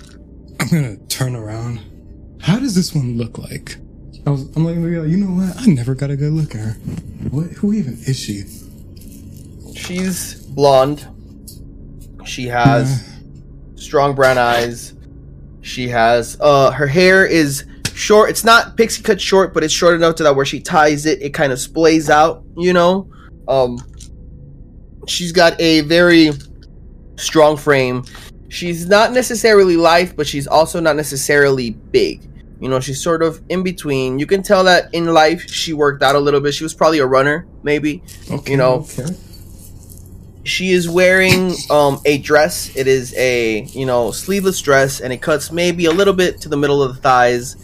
I'm 0.62 0.69
gonna 0.69 0.97
turn 1.08 1.36
around. 1.36 1.82
How 2.39 2.60
does 2.60 2.73
this 2.73 2.95
one 2.95 3.17
look 3.17 3.38
like? 3.38 3.78
I 4.26 4.30
was, 4.30 4.43
I'm 4.56 4.63
like, 4.63 4.76
you 4.76 5.17
know 5.17 5.28
what? 5.45 5.58
I 5.60 5.65
never 5.65 5.93
got 5.93 6.10
a 6.10 6.15
good 6.15 6.32
look 6.32 6.56
at 6.56 6.62
her. 6.62 6.71
What? 7.32 7.47
Who 7.52 7.73
even 7.73 7.93
is 8.06 8.17
she? 8.17 8.43
She's 9.76 10.36
blonde. 10.45 11.06
She 12.26 12.47
has 12.47 13.10
strong 13.76 14.15
brown 14.15 14.38
eyes. 14.38 14.93
She 15.62 15.89
has 15.89 16.38
uh 16.39 16.71
her 16.71 16.88
hair 16.88 17.26
is 17.26 17.65
short. 17.93 18.29
It's 18.29 18.43
not 18.43 18.75
pixie 18.77 19.03
cut 19.03 19.19
short, 19.21 19.53
but 19.53 19.63
it's 19.63 19.73
short 19.73 19.95
enough 19.95 20.15
to 20.15 20.23
that 20.23 20.36
where 20.36 20.45
she 20.45 20.60
ties 20.60 21.06
it, 21.06 21.21
it 21.21 21.34
kind 21.34 21.51
of 21.51 21.60
splays 21.60 22.10
out, 22.10 22.43
you 22.58 22.73
know? 22.73 23.10
Um 23.47 23.77
she's 25.08 25.32
got 25.32 25.60
a 25.60 25.82
very 25.82 26.32
strong 27.17 27.58
frame. 27.58 28.03
She's 28.49 28.88
not 28.88 29.12
necessarily 29.12 29.75
lithe, 29.77 30.13
but 30.15 30.27
she's 30.27 30.47
also 30.47 30.79
not 30.79 30.95
necessarily 30.95 31.71
big. 31.71 32.21
You 32.60 32.69
know, 32.69 32.79
she's 32.79 33.01
sort 33.01 33.21
of 33.21 33.41
in 33.49 33.63
between. 33.63 34.19
You 34.19 34.25
can 34.25 34.41
tell 34.43 34.63
that 34.63 34.93
in 34.93 35.08
life 35.08 35.49
she 35.49 35.73
worked 35.73 36.01
out 36.01 36.15
a 36.15 36.19
little 36.19 36.39
bit. 36.39 36.53
She 36.53 36.63
was 36.63 36.73
probably 36.73 36.99
a 36.99 37.06
runner, 37.06 37.45
maybe 37.63 38.01
Okay, 38.32 38.51
you 38.51 38.58
know, 38.58 38.86
Okay. 38.99 39.13
she 40.45 40.71
is 40.71 40.89
wearing 40.89 41.53
um 41.69 41.99
a 42.06 42.17
dress 42.19 42.75
it 42.75 42.86
is 42.88 43.13
a 43.15 43.62
you 43.73 43.86
know 43.86 44.12
sleeveless 44.12 44.60
dress 44.62 44.99
and 44.99 45.13
it 45.13 45.21
cuts 45.21 45.51
maybe 45.51 45.86
a 45.86 45.91
little 45.91 46.13
bit 46.13 46.41
to 46.41 46.49
the 46.49 46.58
middle 46.58 46.84
of 46.84 46.93
the 46.95 47.01
thighs 47.01 47.56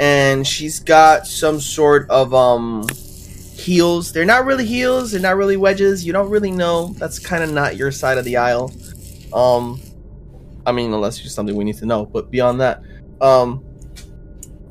and 0.00 0.46
she's 0.46 0.80
got 0.80 1.26
some 1.26 1.60
sort 1.60 2.08
of 2.10 2.34
um 2.34 2.86
heels. 3.54 4.12
They're 4.12 4.24
not 4.24 4.44
really 4.44 4.66
heels. 4.66 5.12
They're 5.12 5.20
not 5.20 5.36
really 5.36 5.56
wedges. 5.56 6.06
You 6.06 6.12
don't 6.12 6.30
really 6.30 6.50
know. 6.50 6.88
That's 6.98 7.18
kind 7.18 7.42
of 7.42 7.50
not 7.50 7.76
your 7.76 7.90
side 7.90 8.18
of 8.18 8.24
the 8.24 8.36
aisle. 8.36 8.72
Um 9.32 9.80
i 10.66 10.72
mean 10.72 10.92
unless 10.92 11.24
it's 11.24 11.32
something 11.32 11.54
we 11.54 11.62
need 11.62 11.76
to 11.76 11.86
know 11.86 12.04
but 12.04 12.28
beyond 12.28 12.60
that 12.60 12.82
um 13.20 13.64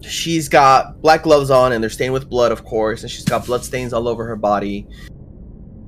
she's 0.01 0.49
got 0.49 1.01
black 1.01 1.23
gloves 1.23 1.49
on 1.49 1.71
and 1.71 1.81
they're 1.81 1.89
stained 1.89 2.11
with 2.11 2.29
blood 2.29 2.51
of 2.51 2.65
course 2.65 3.01
and 3.03 3.09
she's 3.09 3.23
got 3.23 3.45
blood 3.45 3.63
stains 3.63 3.93
all 3.93 4.07
over 4.09 4.25
her 4.25 4.35
body. 4.35 4.85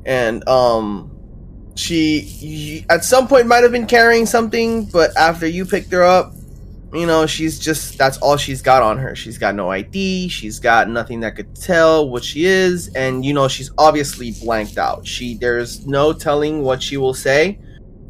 And 0.05 0.47
um 0.47 1.11
she 1.75 2.83
y- 2.89 2.95
at 2.95 3.03
some 3.03 3.27
point 3.27 3.47
might 3.47 3.63
have 3.63 3.71
been 3.73 3.85
carrying 3.85 4.25
something 4.25 4.85
but 4.85 5.15
after 5.17 5.45
you 5.45 5.65
picked 5.65 5.91
her 5.91 6.03
up 6.03 6.33
you 6.93 7.05
know 7.05 7.25
she's 7.25 7.59
just 7.59 7.97
that's 7.97 8.17
all 8.19 8.37
she's 8.37 8.61
got 8.61 8.81
on 8.81 8.97
her. 8.97 9.15
She's 9.15 9.37
got 9.37 9.55
no 9.55 9.69
id 9.71 10.29
she's 10.29 10.59
got 10.59 10.89
nothing 10.89 11.19
that 11.21 11.35
could 11.35 11.53
tell 11.55 12.09
what 12.09 12.23
she 12.23 12.45
is 12.45 12.87
and 12.95 13.25
you 13.25 13.33
know 13.33 13.47
she's 13.47 13.71
obviously 13.77 14.31
blanked 14.31 14.77
out. 14.77 15.05
She 15.05 15.35
there's 15.35 15.85
no 15.85 16.13
telling 16.13 16.61
what 16.61 16.81
she 16.81 16.97
will 16.97 17.13
say 17.13 17.59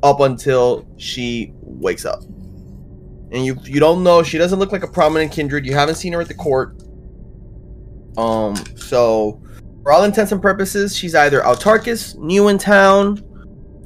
up 0.04 0.20
until 0.20 0.88
she 0.98 1.54
wakes 1.62 2.06
up. 2.06 2.22
And 3.32 3.46
you 3.46 3.58
you 3.64 3.80
don't 3.80 4.04
know. 4.04 4.22
She 4.22 4.38
doesn't 4.38 4.60
look 4.60 4.72
like 4.72 4.84
a 4.84 4.88
prominent 4.88 5.32
kindred. 5.32 5.66
You 5.66 5.74
haven't 5.74 5.96
seen 5.96 6.14
her 6.14 6.22
at 6.22 6.28
the 6.28 6.36
court. 6.36 6.76
Um 8.16 8.56
so 8.76 9.42
for 9.82 9.92
all 9.92 10.04
intents 10.04 10.32
and 10.32 10.42
purposes 10.42 10.96
she's 10.96 11.16
either 11.16 11.42
autarkis 11.42 12.16
new 12.18 12.50
in 12.50 12.58
town 12.58 13.24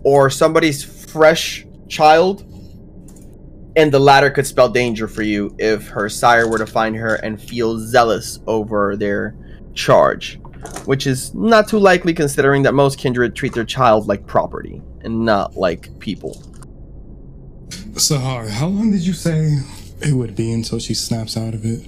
or 0.04 0.30
somebody's 0.30 0.84
fresh 0.84 1.66
child 1.88 2.51
and 3.76 3.92
the 3.92 4.00
latter 4.00 4.30
could 4.30 4.46
spell 4.46 4.70
danger 4.70 5.08
for 5.08 5.22
you 5.22 5.56
if 5.58 5.88
her 5.88 6.10
sire 6.10 6.50
were 6.50 6.58
to 6.58 6.66
find 6.66 6.96
her 6.96 7.16
and 7.16 7.42
feel 7.42 7.80
zealous 7.80 8.40
over 8.48 8.96
their 8.96 9.36
charge 9.74 10.40
which 10.86 11.08
is 11.08 11.34
not 11.34 11.68
too 11.68 11.80
likely 11.80 12.14
considering 12.14 12.64
that 12.64 12.74
most 12.74 12.98
kindred 12.98 13.36
treat 13.36 13.54
their 13.54 13.66
child 13.66 14.08
like 14.08 14.26
property 14.28 14.82
and 15.02 15.26
not 15.26 15.56
like 15.56 15.98
people 16.00 16.44
Sahar, 17.94 18.50
how 18.50 18.68
long 18.68 18.92
did 18.92 19.06
you 19.06 19.14
say 19.14 19.58
it 20.02 20.14
would 20.14 20.36
be 20.36 20.52
until 20.52 20.80
she 20.80 20.94
snaps 20.94 21.36
out 21.36 21.54
of 21.54 21.66
it? 21.66 21.86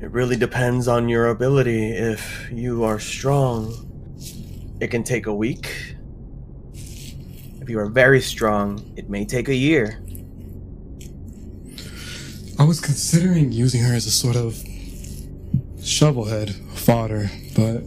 It 0.00 0.12
really 0.12 0.36
depends 0.36 0.86
on 0.86 1.08
your 1.08 1.26
ability. 1.26 1.90
If 1.90 2.48
you 2.52 2.84
are 2.84 3.00
strong, 3.00 3.74
it 4.80 4.88
can 4.88 5.02
take 5.02 5.26
a 5.26 5.34
week. 5.34 5.96
If 7.68 7.72
you 7.72 7.80
are 7.80 7.90
very 7.90 8.22
strong, 8.22 8.82
it 8.96 9.10
may 9.10 9.26
take 9.26 9.48
a 9.50 9.54
year. 9.54 10.00
I 12.58 12.64
was 12.64 12.80
considering 12.80 13.52
using 13.52 13.82
her 13.82 13.92
as 13.94 14.06
a 14.06 14.10
sort 14.10 14.36
of 14.36 14.54
shovelhead 15.76 16.54
fodder, 16.78 17.30
but 17.54 17.82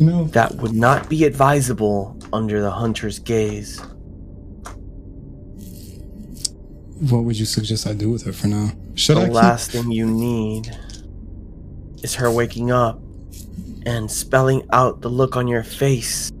you 0.00 0.06
know, 0.10 0.24
That 0.32 0.56
would 0.56 0.72
not 0.74 1.08
be 1.08 1.22
advisable 1.22 2.18
under 2.32 2.60
the 2.60 2.72
hunter's 2.72 3.20
gaze. 3.20 3.80
what 6.98 7.22
would 7.22 7.38
you 7.38 7.44
suggest 7.46 7.86
I 7.86 7.92
do 7.92 8.10
with 8.10 8.24
her 8.24 8.32
for 8.32 8.48
now? 8.48 8.72
Should 8.96 9.16
the 9.18 9.20
I 9.20 9.24
keep- 9.26 9.32
last 9.34 9.70
thing 9.70 9.92
you 9.92 10.06
need 10.08 10.76
is 12.02 12.16
her 12.16 12.32
waking 12.32 12.72
up 12.72 13.00
and 13.84 14.10
spelling 14.10 14.62
out 14.72 15.02
the 15.02 15.08
look 15.08 15.36
on 15.36 15.46
your 15.46 15.62
face 15.62 16.32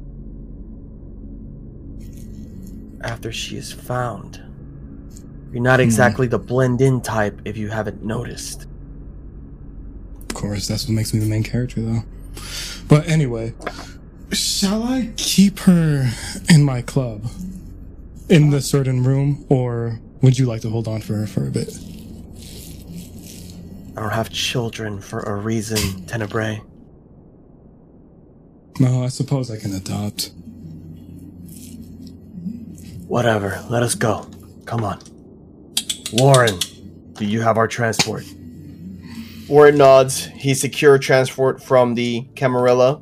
after 3.06 3.32
she 3.32 3.56
is 3.56 3.72
found. 3.72 4.42
You're 5.52 5.62
not 5.62 5.80
hmm. 5.80 5.84
exactly 5.84 6.26
the 6.26 6.38
blend 6.38 6.80
in 6.80 7.00
type 7.00 7.40
if 7.44 7.56
you 7.56 7.68
haven't 7.68 8.02
noticed. 8.02 8.66
Of 10.28 10.34
course, 10.34 10.68
that's 10.68 10.86
what 10.86 10.94
makes 10.94 11.14
me 11.14 11.20
the 11.20 11.26
main 11.26 11.42
character, 11.42 11.80
though. 11.80 12.02
But 12.88 13.08
anyway, 13.08 13.54
shall 14.32 14.82
I 14.82 15.12
keep 15.16 15.60
her 15.60 16.10
in 16.50 16.64
my 16.64 16.82
club? 16.82 17.26
In 18.28 18.50
the 18.50 18.60
certain 18.60 19.04
room? 19.04 19.46
Or 19.48 20.00
would 20.20 20.38
you 20.38 20.46
like 20.46 20.60
to 20.62 20.68
hold 20.68 20.88
on 20.88 21.00
for 21.00 21.14
her 21.14 21.26
for 21.26 21.46
a 21.46 21.50
bit? 21.50 21.72
I 23.96 24.00
don't 24.00 24.10
have 24.10 24.30
children 24.30 25.00
for 25.00 25.20
a 25.20 25.36
reason, 25.36 26.04
Tenebrae. 26.06 26.60
No, 28.78 29.04
I 29.04 29.08
suppose 29.08 29.50
I 29.50 29.56
can 29.56 29.72
adopt. 29.72 30.32
Whatever, 33.06 33.64
let 33.70 33.84
us 33.84 33.94
go. 33.94 34.28
Come 34.64 34.82
on. 34.82 35.00
Warren, 36.12 36.58
do 37.14 37.24
you 37.24 37.40
have 37.40 37.56
our 37.56 37.68
transport? 37.68 38.24
Warren 39.48 39.76
nods. 39.76 40.24
He 40.24 40.54
secured 40.54 41.02
transport 41.02 41.62
from 41.62 41.94
the 41.94 42.26
Camarilla. 42.34 43.00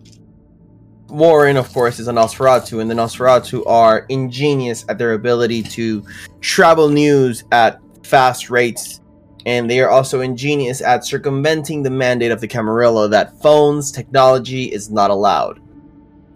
Warren, 1.08 1.56
of 1.56 1.72
course, 1.72 1.98
is 1.98 2.08
a 2.08 2.12
Nosferatu, 2.12 2.82
and 2.82 2.90
the 2.90 2.94
Nosferatu 2.94 3.66
are 3.66 4.04
ingenious 4.10 4.84
at 4.90 4.98
their 4.98 5.14
ability 5.14 5.62
to 5.62 6.04
travel 6.40 6.90
news 6.90 7.44
at 7.50 7.80
fast 8.02 8.50
rates, 8.50 9.00
and 9.46 9.70
they 9.70 9.80
are 9.80 9.88
also 9.88 10.20
ingenious 10.20 10.82
at 10.82 11.06
circumventing 11.06 11.82
the 11.82 11.90
mandate 11.90 12.30
of 12.30 12.42
the 12.42 12.48
Camarilla 12.48 13.08
that 13.08 13.40
phones 13.40 13.90
technology 13.90 14.64
is 14.64 14.90
not 14.90 15.10
allowed. 15.10 15.60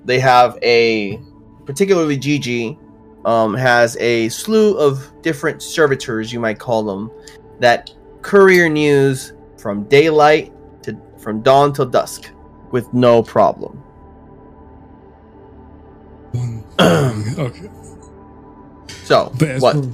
They 0.07 0.21
have 0.21 0.59
a, 0.63 1.21
particularly 1.67 2.17
Gigi, 2.17 2.79
um, 3.25 3.55
has 3.55 3.97
a 3.99 4.29
slew 4.31 4.77
of 4.79 5.11
different 5.23 5.63
servitors, 5.63 6.33
you 6.33 6.41
might 6.41 6.59
call 6.59 6.83
them, 6.85 7.11
that 7.61 7.93
courier 8.23 8.69
news 8.69 9.33
from 9.59 9.85
daylight 9.85 10.53
to 10.83 10.97
from 11.19 11.43
dawn 11.43 11.73
till 11.73 11.87
dusk 11.87 12.31
with 12.71 12.93
no 12.95 13.23
problem. 13.23 13.83
okay. 16.81 17.71
So, 19.05 19.33
But 19.39 19.49
as 19.49 19.63
what? 19.63 19.77
we're, 19.77 19.93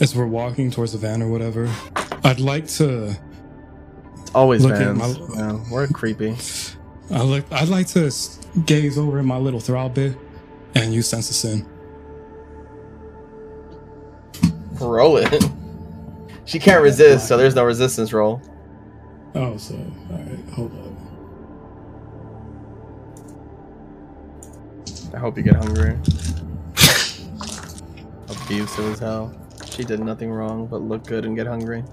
as 0.00 0.16
we're 0.16 0.26
walking 0.26 0.70
towards 0.70 0.92
the 0.92 0.98
van 0.98 1.22
or 1.22 1.28
whatever, 1.28 1.72
I'd 2.24 2.40
like 2.40 2.66
to. 2.68 3.16
It's 4.20 4.30
always 4.34 4.64
look 4.64 4.72
at 4.74 4.96
vans. 4.96 5.18
my- 5.20 5.34
Yeah, 5.36 5.60
we're 5.70 5.86
creepy. 5.88 6.36
I 7.10 7.22
like. 7.22 7.50
I'd 7.52 7.68
like 7.68 7.86
to 7.88 8.10
gaze 8.66 8.98
over 8.98 9.18
at 9.18 9.24
my 9.24 9.36
little 9.36 9.60
throb 9.60 9.94
bit 9.94 10.16
and 10.74 10.92
use 10.92 11.06
sense 11.08 11.30
of 11.30 11.36
sin. 11.36 11.66
Roll 14.80 15.16
it. 15.18 15.44
She 16.44 16.58
can't 16.58 16.82
resist, 16.82 17.28
so 17.28 17.36
there's 17.36 17.54
no 17.54 17.64
resistance 17.64 18.12
roll. 18.12 18.40
Oh, 19.34 19.56
so 19.56 19.74
all 19.74 20.16
right, 20.18 20.38
hold 20.54 20.72
up. 20.72 20.86
I 25.14 25.18
hope 25.18 25.36
you 25.36 25.42
get 25.42 25.54
hungry. 25.56 25.92
Abusive 28.28 28.92
as 28.92 28.98
hell. 28.98 29.34
She 29.70 29.84
did 29.84 30.00
nothing 30.00 30.30
wrong 30.30 30.66
but 30.66 30.80
look 30.82 31.04
good 31.06 31.24
and 31.24 31.36
get 31.36 31.46
hungry. 31.46 31.84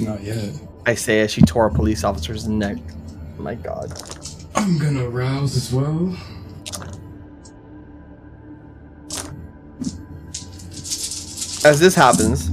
Not 0.00 0.22
yet. 0.22 0.50
I 0.86 0.94
say 0.94 1.20
as 1.20 1.30
she 1.30 1.42
tore 1.42 1.66
a 1.66 1.70
police 1.72 2.04
officer's 2.04 2.48
neck. 2.48 2.76
My 3.38 3.54
god. 3.54 3.92
I'm 4.54 4.78
gonna 4.78 5.08
rouse 5.08 5.56
as 5.56 5.72
well. 5.72 6.16
As 11.64 11.80
this 11.80 11.94
happens, 11.94 12.50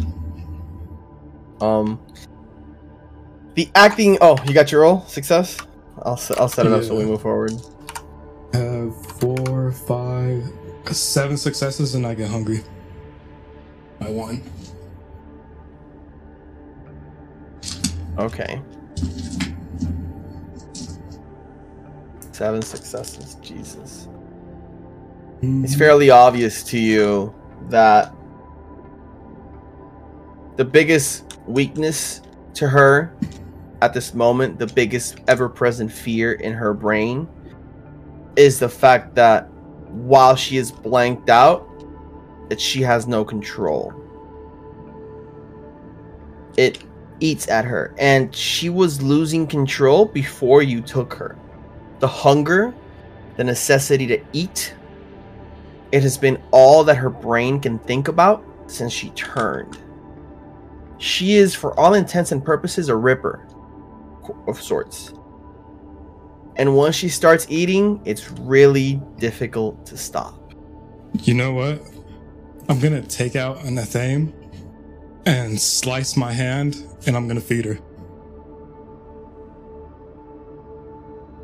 um, 1.60 2.00
the 3.56 3.70
acting. 3.76 4.18
Oh, 4.22 4.38
you 4.46 4.54
got 4.54 4.72
your 4.72 4.82
roll 4.82 5.02
success. 5.02 5.58
I'll 6.04 6.20
I'll 6.38 6.50
set 6.50 6.66
it 6.66 6.72
up 6.72 6.84
so 6.84 6.96
we 6.96 7.06
move 7.06 7.22
forward. 7.22 7.54
Have 8.54 9.06
four, 9.20 9.72
five, 9.72 10.44
uh, 10.86 10.94
seven 10.94 11.38
successes, 11.38 11.96
and 11.96 12.06
I 12.06 12.16
get 12.16 12.30
hungry. 12.30 12.64
I 14.00 14.10
won. 14.10 14.42
Okay. 18.18 18.62
Seven 22.32 22.62
successes. 22.62 23.36
Jesus. 23.36 24.08
It's 25.38 25.46
mm-hmm. 25.46 25.66
fairly 25.66 26.10
obvious 26.10 26.64
to 26.66 26.80
you 26.80 27.34
that 27.70 28.14
the 30.62 30.66
biggest 30.66 31.40
weakness 31.48 32.22
to 32.54 32.68
her 32.68 33.12
at 33.82 33.96
this 33.96 34.14
moment, 34.14 34.60
the 34.60 34.68
biggest 34.68 35.18
ever 35.28 35.50
present 35.50 35.92
fear 35.92 36.34
in 36.34 36.54
her 36.54 36.72
brain, 36.72 37.28
is 38.36 38.60
the 38.60 38.70
fact 38.70 39.16
that 39.16 39.50
while 39.90 40.36
she 40.36 40.58
is 40.58 40.72
blanked 40.72 41.32
out, 41.32 41.68
that 42.50 42.62
she 42.62 42.80
has 42.80 43.08
no 43.08 43.26
control. 43.26 43.92
It 46.58 46.84
eats 47.20 47.48
at 47.48 47.66
her, 47.66 47.96
and 47.98 48.36
she 48.36 48.70
was 48.70 49.02
losing 49.02 49.48
control 49.48 50.06
before 50.06 50.62
you 50.62 50.80
took 50.80 51.12
her. 51.16 51.36
The 51.98 52.08
hunger, 52.08 52.72
the 53.36 53.44
necessity 53.44 54.06
to 54.06 54.24
eat, 54.32 54.76
it 55.92 56.04
has 56.04 56.20
been 56.20 56.40
all 56.52 56.84
that 56.84 56.98
her 56.98 57.10
brain 57.10 57.60
can 57.60 57.80
think 57.80 58.10
about 58.10 58.46
since 58.68 58.94
she 58.94 59.10
turned. 59.10 59.80
She 61.02 61.34
is, 61.34 61.56
for 61.56 61.78
all 61.80 61.96
intents 61.96 62.32
and 62.32 62.46
purposes, 62.46 62.88
a 62.88 62.96
ripper 62.96 63.48
of 64.48 64.62
sorts. 64.62 65.14
And 66.58 66.76
once 66.76 66.96
she 66.96 67.10
starts 67.10 67.48
eating, 67.50 68.00
it's 68.06 68.30
really 68.32 69.02
difficult 69.18 69.84
to 69.88 69.98
stop. 69.98 70.54
You 71.24 71.34
know 71.34 71.54
what? 71.54 71.82
I'm 72.70 72.80
gonna 72.80 73.02
take 73.02 73.36
out 73.36 73.64
an 73.64 73.78
Athame 73.78 74.32
and 75.26 75.60
slice 75.60 76.16
my 76.16 76.32
hand, 76.32 76.86
and 77.08 77.16
I'm 77.16 77.28
gonna 77.28 77.42
feed 77.42 77.66
her. 77.66 77.80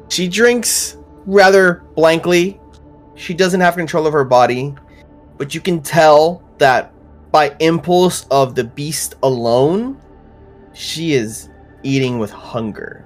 She 0.09 0.27
drinks 0.27 0.97
rather 1.25 1.83
blankly. 1.95 2.61
She 3.15 3.33
doesn't 3.33 3.61
have 3.61 3.75
control 3.75 4.05
of 4.05 4.13
her 4.13 4.23
body, 4.23 4.75
but 5.37 5.55
you 5.55 5.61
can 5.61 5.81
tell 5.81 6.43
that 6.60 6.93
by 7.32 7.56
impulse 7.60 8.25
of 8.32 8.56
the 8.56 8.63
beast 8.63 9.15
alone, 9.23 10.00
she 10.73 11.13
is 11.13 11.50
eating 11.84 12.19
with 12.19 12.32
hunger. 12.32 13.04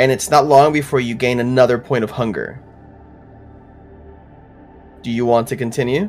And 0.00 0.10
it's 0.10 0.30
not 0.30 0.46
long 0.46 0.72
before 0.72 1.00
you 1.00 1.14
gain 1.14 1.40
another 1.40 1.78
point 1.78 2.04
of 2.04 2.10
hunger. 2.10 2.62
Do 5.02 5.10
you 5.10 5.26
want 5.26 5.48
to 5.48 5.56
continue? 5.56 6.06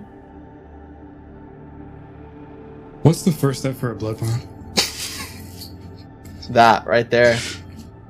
What's 3.02 3.24
the 3.24 3.32
first 3.32 3.60
step 3.60 3.76
for 3.76 3.92
a 3.92 3.96
blood 3.96 4.20
bond? 4.20 4.48
That 6.50 6.86
right 6.86 7.10
there. 7.10 7.40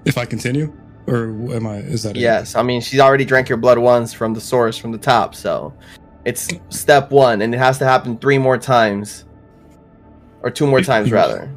If 0.05 0.17
I 0.17 0.25
continue, 0.25 0.75
or 1.05 1.27
am 1.53 1.67
I? 1.67 1.77
Is 1.77 2.03
that 2.03 2.17
it? 2.17 2.19
Yes, 2.19 2.55
I 2.55 2.63
mean 2.63 2.81
she's 2.81 2.99
already 2.99 3.25
drank 3.25 3.47
your 3.47 3.59
blood 3.59 3.77
once 3.77 4.11
from 4.11 4.33
the 4.33 4.41
source 4.41 4.75
from 4.75 4.91
the 4.91 4.97
top, 4.97 5.35
so 5.35 5.73
it's 6.25 6.47
step 6.69 7.11
one, 7.11 7.41
and 7.41 7.53
it 7.53 7.57
has 7.57 7.77
to 7.79 7.85
happen 7.85 8.17
three 8.17 8.37
more 8.37 8.57
times, 8.57 9.25
or 10.41 10.49
two 10.49 10.67
more 10.67 10.81
times 10.81 11.11
rather. 11.11 11.49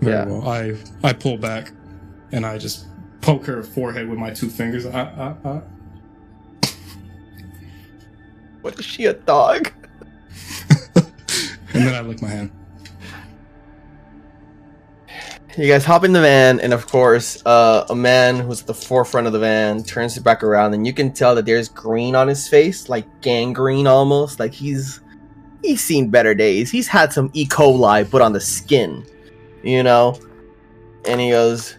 Very 0.00 0.14
Yeah. 0.16 0.24
well. 0.26 0.48
I 0.48 0.74
I 1.04 1.12
pull 1.12 1.36
back, 1.38 1.72
and 2.32 2.44
I 2.46 2.58
just 2.58 2.86
poke 3.20 3.46
her 3.46 3.62
forehead 3.62 4.08
with 4.08 4.18
my 4.18 4.30
two 4.30 4.48
fingers. 4.48 4.84
Uh, 4.86 5.34
uh, 5.44 5.48
uh. 5.48 5.60
What 8.62 8.78
is 8.78 8.84
she 8.84 9.06
a 9.06 9.14
dog? 9.14 9.70
And 11.74 11.86
then 11.86 11.94
I 11.94 12.02
lick 12.02 12.20
my 12.20 12.28
hand. 12.28 12.50
You 15.58 15.68
guys 15.68 15.84
hop 15.84 16.04
in 16.04 16.14
the 16.14 16.20
van, 16.20 16.60
and 16.60 16.72
of 16.72 16.86
course, 16.86 17.44
uh, 17.44 17.84
a 17.90 17.94
man 17.94 18.38
who's 18.38 18.62
at 18.62 18.66
the 18.66 18.74
forefront 18.74 19.26
of 19.26 19.34
the 19.34 19.38
van 19.38 19.82
turns 19.82 20.16
it 20.16 20.24
back 20.24 20.42
around, 20.42 20.72
and 20.72 20.86
you 20.86 20.94
can 20.94 21.12
tell 21.12 21.34
that 21.34 21.44
there's 21.44 21.68
green 21.68 22.14
on 22.14 22.26
his 22.26 22.48
face, 22.48 22.88
like 22.88 23.04
gangrene 23.20 23.86
almost. 23.86 24.40
Like 24.40 24.54
he's 24.54 25.02
he's 25.62 25.84
seen 25.84 26.08
better 26.08 26.34
days. 26.34 26.70
He's 26.70 26.88
had 26.88 27.12
some 27.12 27.30
E. 27.34 27.46
coli 27.46 28.10
put 28.10 28.22
on 28.22 28.32
the 28.32 28.40
skin, 28.40 29.04
you 29.62 29.82
know. 29.82 30.18
And 31.04 31.20
he 31.20 31.30
goes, 31.30 31.76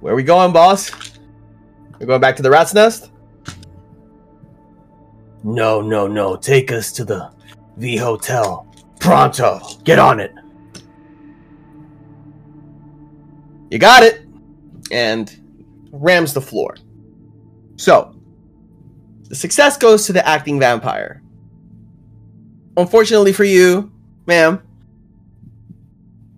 "Where 0.00 0.14
we 0.14 0.24
going, 0.24 0.52
boss? 0.52 0.90
We're 1.98 2.06
going 2.06 2.20
back 2.20 2.36
to 2.36 2.42
the 2.42 2.50
rat's 2.50 2.74
nest." 2.74 3.10
No, 5.42 5.80
no, 5.80 6.06
no. 6.06 6.36
Take 6.36 6.70
us 6.70 6.92
to 6.92 7.04
the 7.06 7.30
V 7.78 7.96
Hotel. 7.96 8.66
Pronto. 9.00 9.60
Get 9.84 9.98
on 9.98 10.20
it. 10.20 10.34
You 13.74 13.80
got 13.80 14.04
it. 14.04 14.24
And 14.92 15.36
rams 15.90 16.32
the 16.32 16.40
floor. 16.40 16.76
So, 17.74 18.14
the 19.24 19.34
success 19.34 19.76
goes 19.76 20.06
to 20.06 20.12
the 20.12 20.24
acting 20.24 20.60
vampire. 20.60 21.20
Unfortunately 22.76 23.32
for 23.32 23.42
you, 23.42 23.92
ma'am, 24.26 24.62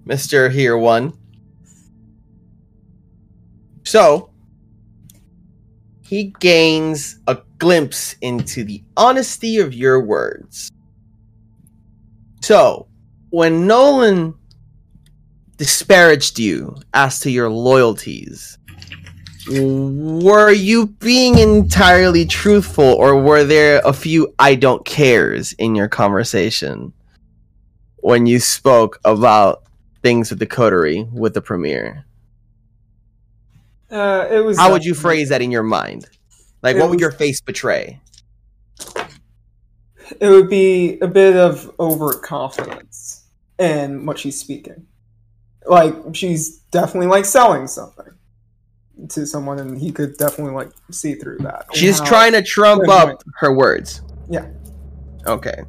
Mr. 0.06 0.50
Here 0.50 0.78
One. 0.78 1.12
So, 3.84 4.30
he 6.00 6.32
gains 6.40 7.20
a 7.26 7.38
glimpse 7.58 8.16
into 8.22 8.64
the 8.64 8.82
honesty 8.96 9.58
of 9.58 9.74
your 9.74 10.00
words. 10.00 10.70
So, 12.40 12.88
when 13.28 13.66
Nolan 13.66 14.34
disparaged 15.56 16.38
you 16.38 16.76
as 16.94 17.20
to 17.20 17.30
your 17.30 17.50
loyalties, 17.50 18.58
were 19.48 20.50
you 20.50 20.86
being 20.86 21.38
entirely 21.38 22.26
truthful 22.26 22.84
or 22.84 23.20
were 23.20 23.44
there 23.44 23.80
a 23.84 23.92
few 23.92 24.34
I 24.38 24.54
don't 24.56 24.84
cares 24.84 25.52
in 25.54 25.74
your 25.74 25.88
conversation 25.88 26.92
when 27.98 28.26
you 28.26 28.40
spoke 28.40 28.98
about 29.04 29.62
things 30.02 30.30
with 30.30 30.40
the 30.40 30.46
coterie 30.46 31.06
with 31.12 31.34
the 31.34 31.42
premiere? 31.42 32.04
Uh, 33.90 34.26
it 34.30 34.40
was. 34.40 34.58
How 34.58 34.72
would 34.72 34.84
you 34.84 34.94
phrase 34.94 35.28
that 35.28 35.42
in 35.42 35.52
your 35.52 35.62
mind? 35.62 36.08
Like, 36.62 36.76
what 36.76 36.90
would 36.90 36.96
was- 36.96 37.00
your 37.00 37.12
face 37.12 37.40
betray? 37.40 38.00
It 40.20 40.28
would 40.28 40.48
be 40.48 40.98
a 41.00 41.08
bit 41.08 41.36
of 41.36 41.72
overconfidence 41.80 43.24
in 43.58 44.06
what 44.06 44.18
she's 44.18 44.38
speaking. 44.38 44.86
Like 45.66 45.94
she's 46.14 46.58
definitely 46.70 47.08
like 47.08 47.24
selling 47.24 47.66
something 47.66 48.06
to 49.08 49.26
someone, 49.26 49.58
and 49.58 49.78
he 49.78 49.90
could 49.92 50.16
definitely 50.16 50.54
like 50.54 50.70
see 50.90 51.14
through 51.14 51.38
that. 51.38 51.66
She's 51.74 51.98
how- 51.98 52.04
trying 52.06 52.32
to 52.32 52.42
trump 52.42 52.82
Yeah, 52.86 52.94
up 52.94 53.22
her 53.36 53.52
words. 53.52 54.02
Yeah. 54.28 54.46
Okay. 55.26 55.62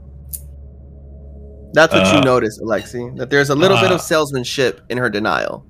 That's 1.74 1.93
what 1.93 2.08
you 2.14 2.20
Uh, 2.20 2.24
notice, 2.24 2.60
Alexei. 2.60 3.10
That 3.18 3.30
there's 3.30 3.50
a 3.50 3.56
little 3.56 3.78
bit 3.78 3.91
uh, 3.91 3.95
of 3.95 4.02
salesmanship 4.02 4.82
in 4.89 4.98
her 4.98 5.10
denial. 5.10 5.66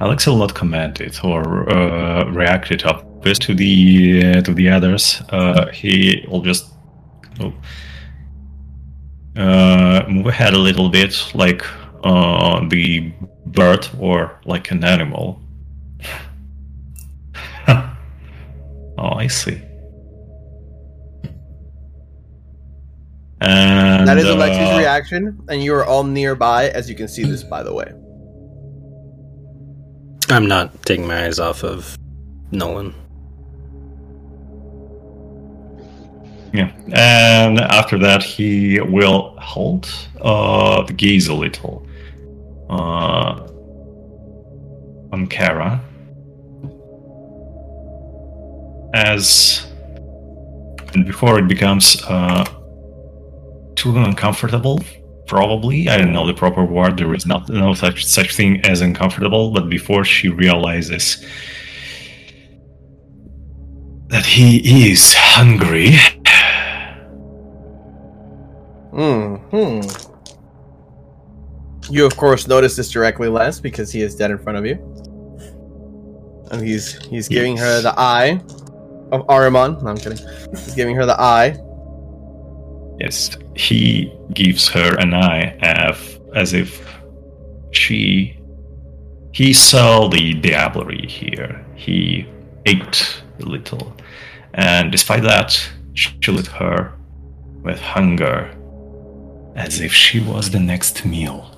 Alex 0.00 0.26
will 0.26 0.38
not 0.38 0.54
comment 0.54 1.00
it 1.00 1.22
or 1.22 1.68
uh, 1.70 2.24
react 2.30 2.70
it 2.72 2.84
up 2.84 3.22
to 3.22 3.54
the 3.54 4.24
uh, 4.24 4.42
to 4.42 4.52
the 4.54 4.68
others. 4.68 5.22
Uh, 5.28 5.70
he 5.70 6.24
will 6.28 6.40
just 6.40 6.72
oh, 7.40 7.52
uh, 9.36 10.02
move 10.08 10.26
ahead 10.26 10.54
a 10.54 10.58
little 10.58 10.88
bit, 10.88 11.14
like 11.34 11.62
uh, 12.04 12.66
the 12.68 13.12
bird 13.52 13.88
or 13.98 14.38
like 14.44 14.70
an 14.70 14.84
animal. 14.84 15.40
oh, 17.68 17.94
I 18.98 19.26
see. 19.26 19.60
And 23.44 24.06
that 24.06 24.18
is 24.18 24.24
Alexei's 24.24 24.68
uh, 24.68 24.78
reaction, 24.78 25.44
and 25.48 25.62
you 25.62 25.74
are 25.74 25.84
all 25.84 26.04
nearby, 26.04 26.68
as 26.68 26.88
you 26.88 26.94
can 26.94 27.08
see 27.08 27.24
this, 27.24 27.42
by 27.42 27.64
the 27.64 27.74
way. 27.74 27.92
I'm 30.30 30.46
not 30.46 30.82
taking 30.84 31.08
my 31.08 31.26
eyes 31.26 31.40
off 31.40 31.64
of 31.64 31.98
Nolan. 32.52 32.94
Yeah, 36.52 36.70
and 36.92 37.58
after 37.58 37.98
that 37.98 38.22
he 38.22 38.78
will 38.80 39.34
hold 39.40 39.92
uh, 40.20 40.82
the 40.82 40.92
gaze 40.92 41.26
a 41.26 41.34
little 41.34 41.84
uh, 42.72 43.46
on 45.12 45.26
Kara 45.28 45.80
as 48.94 49.66
and 50.94 51.06
before 51.06 51.38
it 51.38 51.48
becomes 51.48 52.02
uh, 52.04 52.44
too 53.76 53.96
uncomfortable. 53.96 54.80
Probably, 55.26 55.88
I 55.88 55.96
don't 55.96 56.12
know 56.12 56.26
the 56.26 56.34
proper 56.34 56.64
word. 56.64 56.98
There 56.98 57.14
is 57.14 57.24
not 57.26 57.48
no 57.48 57.72
such 57.74 58.04
such 58.04 58.34
thing 58.36 58.60
as 58.66 58.80
uncomfortable. 58.82 59.50
But 59.50 59.70
before 59.70 60.04
she 60.04 60.28
realizes 60.28 61.24
that 64.08 64.26
he 64.26 64.90
is 64.90 65.14
hungry, 65.14 65.96
Hmm. 68.92 69.80
You, 71.92 72.06
of 72.06 72.16
course, 72.16 72.48
notice 72.48 72.74
this 72.74 72.90
directly, 72.90 73.28
Les, 73.28 73.60
because 73.60 73.92
he 73.92 74.00
is 74.00 74.14
dead 74.16 74.30
in 74.30 74.38
front 74.38 74.56
of 74.56 74.64
you. 74.64 74.76
And 76.50 76.66
he's 76.66 76.96
he's 77.04 77.28
giving 77.28 77.54
her 77.58 77.82
the 77.82 77.92
eye 77.98 78.40
of 79.12 79.26
Ahriman. 79.26 79.82
No, 79.82 79.90
I'm 79.90 79.98
kidding. 79.98 80.18
He's 80.52 80.74
giving 80.74 80.96
her 80.96 81.04
the 81.04 81.20
eye. 81.20 81.58
Yes, 82.98 83.36
he 83.54 84.10
gives 84.32 84.68
her 84.68 84.98
an 84.98 85.12
eye 85.12 85.54
as, 85.60 86.18
as 86.34 86.54
if 86.54 86.82
she. 87.72 88.38
He 89.32 89.52
saw 89.52 90.08
the 90.08 90.32
diablerie 90.40 91.10
here. 91.10 91.62
He 91.74 92.26
ate 92.64 93.22
a 93.40 93.44
little. 93.44 93.94
And 94.54 94.90
despite 94.90 95.24
that, 95.24 95.60
she 95.92 96.32
lit 96.32 96.46
her 96.46 96.94
with 97.62 97.80
hunger 97.80 98.50
as 99.56 99.82
if 99.82 99.92
she 99.92 100.20
was 100.20 100.50
the 100.50 100.60
next 100.60 101.04
meal. 101.04 101.51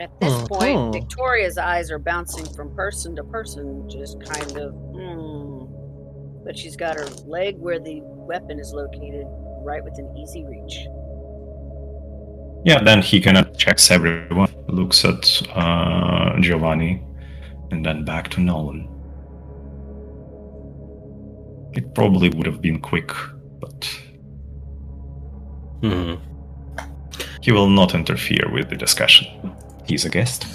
At 0.00 0.18
this 0.18 0.32
Mhm. 0.32 0.48
point, 0.48 0.92
Victoria's 0.94 1.58
eyes 1.58 1.90
are 1.90 1.98
bouncing 1.98 2.46
from 2.54 2.74
person 2.74 3.14
to 3.16 3.22
person, 3.24 3.86
just 3.88 4.18
kind 4.24 4.56
of, 4.56 4.72
hmm. 4.72 5.64
But 6.42 6.56
she's 6.56 6.74
got 6.74 6.98
her 6.98 7.06
leg 7.26 7.58
where 7.58 7.78
the 7.78 8.00
weapon 8.02 8.58
is 8.58 8.72
located, 8.72 9.26
right 9.62 9.84
within 9.84 10.08
easy 10.16 10.46
reach. 10.46 10.86
Yeah, 12.64 12.82
then 12.82 13.02
he 13.02 13.20
kind 13.20 13.36
of 13.36 13.56
checks 13.58 13.90
everyone, 13.90 14.48
looks 14.68 15.04
at 15.04 15.42
uh, 15.54 16.40
Giovanni, 16.40 17.02
and 17.70 17.84
then 17.84 18.04
back 18.06 18.28
to 18.30 18.40
Nolan. 18.40 18.88
It 21.74 21.94
probably 21.94 22.30
would 22.30 22.46
have 22.46 22.62
been 22.62 22.80
quick, 22.80 23.12
but 23.60 23.86
Hmm. 25.82 26.14
he 27.42 27.52
will 27.52 27.68
not 27.68 27.94
interfere 27.94 28.50
with 28.50 28.70
the 28.70 28.76
discussion. 28.76 29.26
He's 29.86 30.04
a 30.04 30.10
guest. 30.10 30.46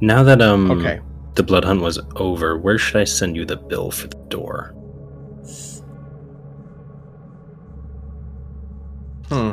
Now 0.00 0.22
that 0.24 0.42
um 0.42 0.70
Okay. 0.70 1.00
the 1.34 1.42
blood 1.42 1.64
hunt 1.64 1.80
was 1.80 1.98
over, 2.16 2.58
where 2.58 2.78
should 2.78 2.96
I 3.00 3.04
send 3.04 3.36
you 3.36 3.44
the 3.44 3.56
bill 3.56 3.90
for 3.90 4.08
the 4.08 4.16
door? 4.28 4.74
Hmm. 9.28 9.52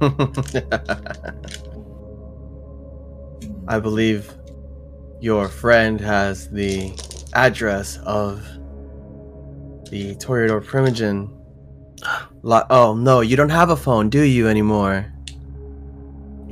I 3.68 3.78
believe 3.78 4.34
your 5.20 5.48
friend 5.48 6.00
has 6.00 6.50
the 6.50 6.92
address 7.34 7.98
of 8.04 8.42
the 9.90 10.16
Toreador 10.16 10.64
Primogen. 10.64 11.30
Li- 12.42 12.62
oh 12.70 12.94
no, 12.94 13.20
you 13.20 13.36
don't 13.36 13.48
have 13.50 13.70
a 13.70 13.76
phone, 13.76 14.10
do 14.10 14.22
you 14.22 14.48
anymore? 14.48 15.06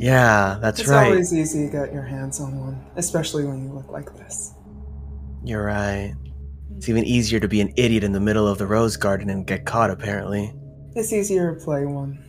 Yeah, 0.01 0.59
that's 0.63 0.81
it's 0.81 0.89
right. 0.89 1.09
It's 1.09 1.11
always 1.11 1.35
easy 1.35 1.67
to 1.67 1.71
get 1.71 1.93
your 1.93 2.03
hands 2.03 2.41
on 2.41 2.59
one, 2.59 2.87
especially 2.97 3.45
when 3.45 3.63
you 3.63 3.71
look 3.73 3.91
like 3.91 4.15
this. 4.17 4.55
You're 5.45 5.65
right. 5.65 6.15
It's 6.77 6.89
even 6.89 7.05
easier 7.05 7.39
to 7.39 7.49
be 7.49 7.61
an 7.61 7.71
idiot 7.77 8.03
in 8.03 8.13
the 8.13 8.21
middle 8.21 8.49
of 8.49 8.57
the 8.57 8.67
rose 8.67 8.97
garden 8.97 9.29
and 9.29 9.47
get 9.47 9.67
caught, 9.67 9.91
apparently. 9.91 10.55
It's 10.97 11.13
easier 11.13 11.55
to 11.55 11.63
play 11.63 11.85
one. 11.85 12.25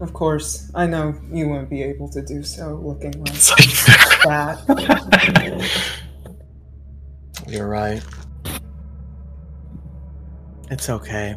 Of 0.00 0.12
course, 0.12 0.70
I 0.76 0.86
know 0.86 1.18
you 1.32 1.48
wouldn't 1.48 1.70
be 1.70 1.82
able 1.82 2.08
to 2.10 2.22
do 2.22 2.44
so 2.44 2.74
looking 2.76 3.12
like 3.24 3.32
that. 4.22 4.62
You're 7.48 7.68
right. 7.68 8.02
It's 10.70 10.88
okay. 10.88 11.36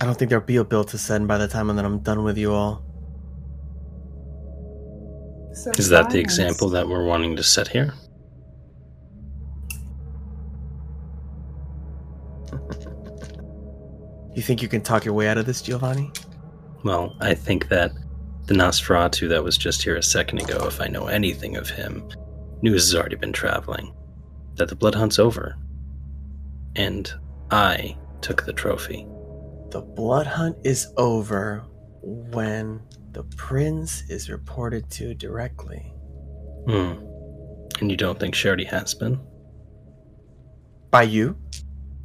I 0.00 0.04
don't 0.04 0.16
think 0.16 0.28
there'll 0.28 0.44
be 0.44 0.56
a 0.56 0.64
bill 0.64 0.84
to 0.84 0.98
send 0.98 1.26
by 1.26 1.38
the 1.38 1.48
time 1.48 1.74
that 1.74 1.84
I'm 1.84 1.98
done 2.00 2.22
with 2.22 2.38
you 2.38 2.52
all. 2.52 2.84
So 5.54 5.72
Is 5.76 5.88
that 5.88 6.10
the 6.10 6.20
example 6.20 6.68
that 6.68 6.88
we're 6.88 7.04
wanting 7.04 7.34
to 7.36 7.42
set 7.42 7.68
here? 7.68 7.94
You 14.34 14.42
think 14.42 14.62
you 14.62 14.68
can 14.68 14.82
talk 14.82 15.04
your 15.04 15.14
way 15.14 15.26
out 15.26 15.36
of 15.36 15.46
this, 15.46 15.60
Giovanni? 15.60 16.12
Well, 16.84 17.16
I 17.20 17.34
think 17.34 17.70
that 17.70 17.90
the 18.46 18.54
Nosferatu 18.54 19.28
that 19.30 19.42
was 19.42 19.58
just 19.58 19.82
here 19.82 19.96
a 19.96 20.02
second 20.02 20.38
ago, 20.40 20.64
if 20.68 20.80
I 20.80 20.86
know 20.86 21.08
anything 21.08 21.56
of 21.56 21.68
him, 21.68 22.08
news 22.62 22.84
has 22.84 22.94
already 22.94 23.16
been 23.16 23.32
traveling. 23.32 23.92
That 24.54 24.68
the 24.68 24.76
blood 24.76 24.94
hunt's 24.94 25.18
over. 25.18 25.56
And 26.76 27.12
I 27.50 27.96
took 28.20 28.44
the 28.44 28.52
trophy. 28.52 29.08
The 29.70 29.80
blood 29.82 30.26
hunt 30.26 30.56
is 30.64 30.86
over 30.96 31.64
when 32.02 32.80
the 33.12 33.24
prince 33.36 34.02
is 34.08 34.30
reported 34.30 34.88
to 34.92 35.14
directly. 35.14 35.92
Hmm. 36.66 36.94
And 37.80 37.90
you 37.90 37.96
don't 37.96 38.18
think 38.18 38.34
Shardy 38.34 38.66
has 38.66 38.94
been? 38.94 39.20
By 40.90 41.02
you? 41.02 41.36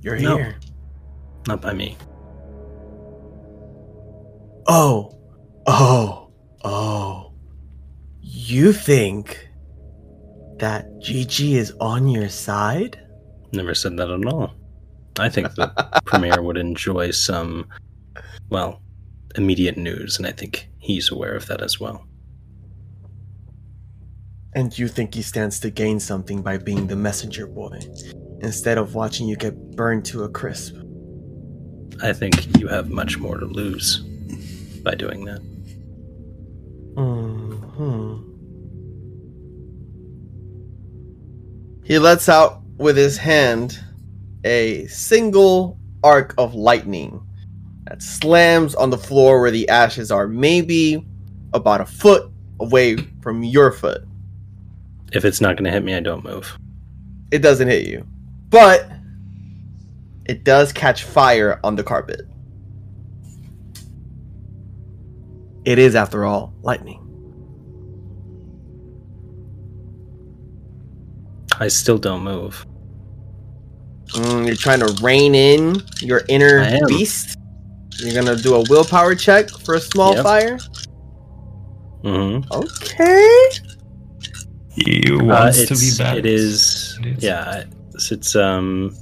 You're 0.02 0.20
No. 0.20 0.36
here. 0.38 0.56
Not 1.48 1.62
by 1.62 1.74
me. 1.74 1.98
Oh, 4.68 5.12
oh, 5.68 6.32
oh. 6.64 7.32
You 8.22 8.72
think 8.74 9.50
that 10.58 11.00
Gigi 11.00 11.56
is 11.58 11.74
on 11.80 12.08
your 12.08 12.30
side? 12.30 13.00
Never 13.52 13.74
said 13.74 13.98
that 13.98 14.10
at 14.10 14.26
all. 14.26 14.54
I 15.20 15.30
think 15.30 15.54
the 15.56 16.02
Premier 16.06 16.42
would 16.42 16.58
enjoy 16.58 17.12
some, 17.12 17.68
well, 18.50 18.82
immediate 19.36 19.78
news, 19.78 20.18
and 20.18 20.26
I 20.26 20.32
think 20.32 20.70
he's 20.80 21.12
aware 21.12 21.36
of 21.36 21.48
that 21.48 21.62
as 21.62 21.80
well. 21.80 22.06
And 24.56 24.78
you 24.78 24.88
think 24.88 25.14
he 25.16 25.22
stands 25.22 25.60
to 25.62 25.70
gain 25.70 26.00
something 26.00 26.42
by 26.42 26.58
being 26.58 26.88
the 26.88 26.96
messenger 26.96 27.48
boy, 27.48 27.80
instead 28.42 28.78
of 28.78 28.96
watching 28.96 29.28
you 29.28 29.36
get 29.36 29.56
burned 29.76 30.06
to 30.06 30.24
a 30.24 30.30
crisp? 30.30 30.76
I 32.02 32.14
think 32.14 32.60
you 32.60 32.68
have 32.68 32.90
much 32.90 33.18
more 33.18 33.38
to 33.38 33.46
lose 33.46 34.00
by 34.84 34.96
doing 34.96 35.26
that. 35.26 35.40
Hmm. 36.96 38.34
He 41.84 42.00
lets 42.00 42.30
out 42.30 42.62
with 42.78 42.98
his 42.98 43.18
hand 43.18 43.80
a 44.44 44.86
single 44.88 45.78
arc 46.04 46.34
of 46.38 46.54
lightning 46.54 47.26
that 47.86 48.02
slams 48.02 48.76
on 48.76 48.90
the 48.90 48.98
floor 48.98 49.42
where 49.42 49.52
the 49.52 49.68
ashes 49.70 50.12
are, 50.12 50.28
maybe 50.28 51.06
about 51.54 51.82
a 51.82 51.86
foot 51.86 52.32
away 52.60 52.98
from 53.22 53.44
your 53.44 53.72
foot. 53.72 54.04
If 55.12 55.26
it's 55.26 55.42
not 55.42 55.56
going 55.56 55.66
to 55.66 55.72
hit 55.72 55.84
me, 55.84 55.94
I 55.94 56.00
don't 56.00 56.24
move. 56.24 56.58
It 57.32 57.40
doesn't 57.40 57.68
hit 57.68 57.88
you, 57.88 58.06
but 58.50 58.90
it 60.26 60.44
does 60.44 60.72
catch 60.72 61.04
fire 61.04 61.60
on 61.64 61.76
the 61.76 61.84
carpet. 61.84 62.22
It 65.66 65.80
is, 65.80 65.96
after 65.96 66.26
all, 66.26 66.54
lightning. 66.62 67.00
I 71.60 71.68
still 71.68 71.98
don't 71.98 72.24
move. 72.24 72.66
Mm, 74.14 74.46
you're 74.46 74.56
trying 74.56 74.80
to 74.80 74.94
rein 75.04 75.36
in 75.36 75.82
your 76.02 76.22
inner 76.30 76.86
beast. 76.88 77.38
You're 78.00 78.14
gonna 78.14 78.36
do 78.36 78.56
a 78.56 78.64
willpower 78.70 79.16
check 79.16 79.50
for 79.50 79.76
a 79.76 79.80
small 79.80 80.14
Yep. 80.16 80.24
fire. 80.24 80.58
hmm 82.04 82.40
Okay. 82.52 83.50
You 84.76 85.20
Uh, 85.22 85.24
wants 85.26 85.60
it's, 85.60 85.70
to 85.70 85.76
be 86.02 86.04
bad. 86.04 86.18
It 86.18 86.26
is. 86.26 86.98
It 87.02 87.18
is. 87.18 87.24
Yeah. 87.24 87.64
It's, 87.94 88.12
it's 88.12 88.36
um. 88.36 88.96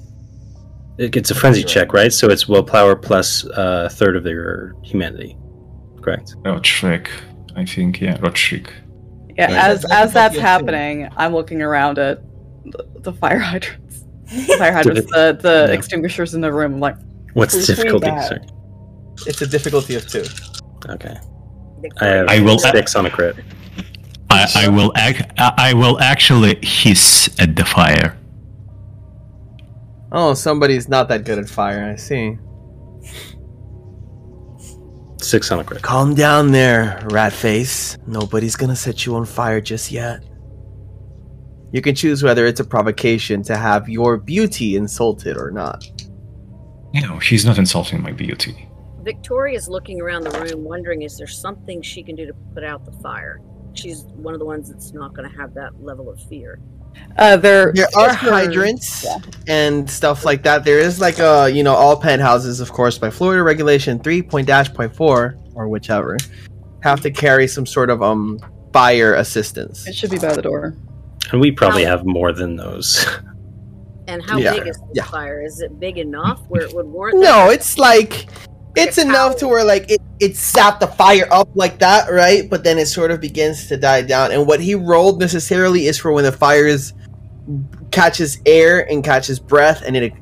It, 0.97 1.16
it's 1.16 1.32
a 1.32 1.36
frenzy 1.36 1.64
check, 1.64 1.93
right? 1.93 2.12
So 2.12 2.28
it's 2.30 2.47
willpower 2.47 2.95
plus 2.95 3.45
uh, 3.45 3.88
a 3.88 3.89
third 3.89 4.16
of 4.18 4.26
your 4.26 4.76
humanity. 4.84 5.38
Correct. 6.01 6.36
Roderick, 6.43 7.09
I 7.55 7.66
think. 7.66 8.01
Yeah, 8.01 8.18
Roderick. 8.20 8.72
Yeah, 9.38 9.49
Yeah, 9.51 9.68
as 9.68 9.86
as 9.91 10.14
that's 10.14 10.38
happening, 10.38 11.09
I'm 11.16 11.34
looking 11.34 11.62
around 11.62 11.97
at 11.97 12.22
the, 12.66 12.86
the 12.99 13.14
fire 13.14 13.39
hydrants. 13.51 13.90
The 14.32 14.55
fire 14.57 14.71
hydrants, 14.73 15.11
the, 15.11 15.38
the 15.41 15.65
Yeah. 15.69 15.73
extinguishers 15.73 16.34
in 16.34 16.41
the 16.41 16.51
room. 16.53 16.79
Like, 16.79 16.95
What's 17.34 17.53
the 17.55 17.75
difficulty? 17.75 18.07
that? 18.07 18.27
Sorry. 18.27 18.41
It's 19.27 19.41
a 19.41 19.47
difficulty 19.47 19.95
of 19.95 20.07
two. 20.07 20.23
Okay. 20.89 21.15
I 21.99 22.05
have 22.05 22.27
I 22.27 22.39
will- 22.41 22.59
six 22.59 22.95
on 22.95 23.05
a 23.05 23.09
crit. 23.09 23.36
I, 24.29 24.47
I 24.55 24.67
will 24.69 24.93
ac- 24.97 25.25
I 25.38 25.53
I 25.57 25.73
will 25.73 25.99
actually 25.99 26.57
hiss 26.63 27.29
at 27.39 27.55
the 27.57 27.65
fire. 27.65 28.17
Oh, 30.13 30.34
somebody's 30.34 30.88
not 30.88 31.09
that 31.09 31.25
good 31.25 31.38
at 31.39 31.49
fire. 31.49 31.84
I 31.91 31.95
see. 31.97 32.38
Six 35.21 35.51
on 35.51 35.59
a 35.59 35.63
crit. 35.63 35.82
Calm 35.82 36.15
down 36.15 36.51
there, 36.51 37.05
rat 37.11 37.34
face. 37.34 37.97
Nobody's 38.07 38.55
gonna 38.55 38.75
set 38.75 39.05
you 39.05 39.15
on 39.15 39.25
fire 39.25 39.61
just 39.61 39.91
yet. 39.91 40.23
You 41.72 41.82
can 41.82 41.95
choose 41.95 42.22
whether 42.24 42.45
it's 42.45 42.59
a 42.59 42.65
provocation 42.65 43.43
to 43.43 43.55
have 43.55 43.88
your 43.88 44.17
beauty 44.17 44.76
insulted 44.76 45.38
or 45.38 45.51
not. 45.51 45.86
You 46.93 47.01
know, 47.07 47.17
he's 47.19 47.45
not 47.45 47.57
insulting 47.57 48.01
my 48.01 48.11
beauty. 48.11 48.67
Victoria's 49.03 49.67
looking 49.69 50.01
around 50.01 50.26
the 50.26 50.32
room, 50.39 50.63
wondering 50.63 51.01
is 51.01 51.17
there 51.17 51.28
something 51.28 51.82
she 51.82 52.03
can 52.03 52.15
do 52.15 52.26
to 52.28 52.34
put 52.53 52.63
out 52.63 52.86
the 52.86 52.91
fire. 53.01 53.39
She's 53.74 54.03
one 54.15 54.34
of 54.34 54.39
the 54.39 54.45
ones 54.45 54.69
that's 54.69 54.91
not 54.93 55.13
going 55.15 55.30
to 55.30 55.36
have 55.38 55.53
that 55.53 55.82
level 55.82 56.09
of 56.09 56.22
fear. 56.24 56.59
uh, 57.17 57.38
they're 57.38 57.72
There 57.72 57.88
are 57.95 58.09
just 58.09 58.19
for- 58.19 58.32
hydrants 58.32 59.07
and 59.47 59.89
stuff 59.89 60.26
like 60.26 60.43
that. 60.43 60.65
There 60.65 60.80
is 60.80 60.99
like 60.99 61.19
a 61.19 61.49
you 61.49 61.63
know 61.63 61.74
all 61.74 61.95
penthouses, 61.95 62.59
of 62.59 62.74
course, 62.74 62.97
by 62.97 63.09
Florida 63.09 63.43
regulation 63.43 63.97
three 63.97 64.22
point 64.22 64.45
dash 64.45 64.72
point 64.74 64.93
four 64.93 65.38
or 65.55 65.69
whichever, 65.69 66.17
have 66.84 66.99
to 67.01 67.11
carry 67.11 67.47
some 67.47 67.65
sort 67.65 67.89
of 67.89 68.03
um 68.03 68.38
fire 68.74 69.13
assistance. 69.15 69.88
It 69.88 69.95
should 69.95 70.11
be 70.11 70.19
by 70.19 70.34
the 70.34 70.41
door. 70.41 70.76
And 71.32 71.41
we 71.41 71.51
probably 71.51 71.84
How- 71.84 71.91
have 71.91 72.05
more 72.05 72.32
than 72.32 72.55
those. 72.55 73.05
And 74.07 74.21
how 74.21 74.38
Yeah, 74.38 74.53
big 74.53 74.67
is 74.67 74.77
this 74.77 74.89
yeah. 74.93 75.03
fire? 75.03 75.41
Is 75.41 75.61
it 75.61 75.79
big 75.79 75.97
enough 75.97 76.41
where 76.49 76.63
it 76.63 76.73
would 76.73 76.88
warrant? 76.88 77.19
No, 77.19 77.47
that? 77.47 77.53
it's 77.53 77.77
like 77.77 78.27
it's 78.75 78.97
Like 78.97 79.05
enough 79.05 79.32
power. 79.32 79.39
to 79.39 79.47
where 79.47 79.63
like 79.63 79.89
it 79.89 80.01
it 80.19 80.36
sat 80.36 80.79
the 80.79 80.88
fire 80.88 81.27
up 81.32 81.47
like 81.55 81.79
that, 81.79 82.11
right? 82.11 82.49
But 82.49 82.63
then 82.63 82.77
it 82.77 82.88
sort 82.88 83.11
of 83.11 83.21
begins 83.21 83.67
to 83.67 83.77
die 83.77 84.01
down. 84.01 84.32
And 84.32 84.47
what 84.47 84.59
he 84.59 84.75
rolled 84.75 85.19
necessarily 85.19 85.86
is 85.86 85.97
for 85.97 86.11
when 86.11 86.25
the 86.25 86.32
fire 86.32 86.65
is 86.65 86.93
catches 87.91 88.39
air 88.45 88.89
and 88.91 89.03
catches 89.03 89.39
breath 89.39 89.82
and 89.86 89.95
it 89.95 90.13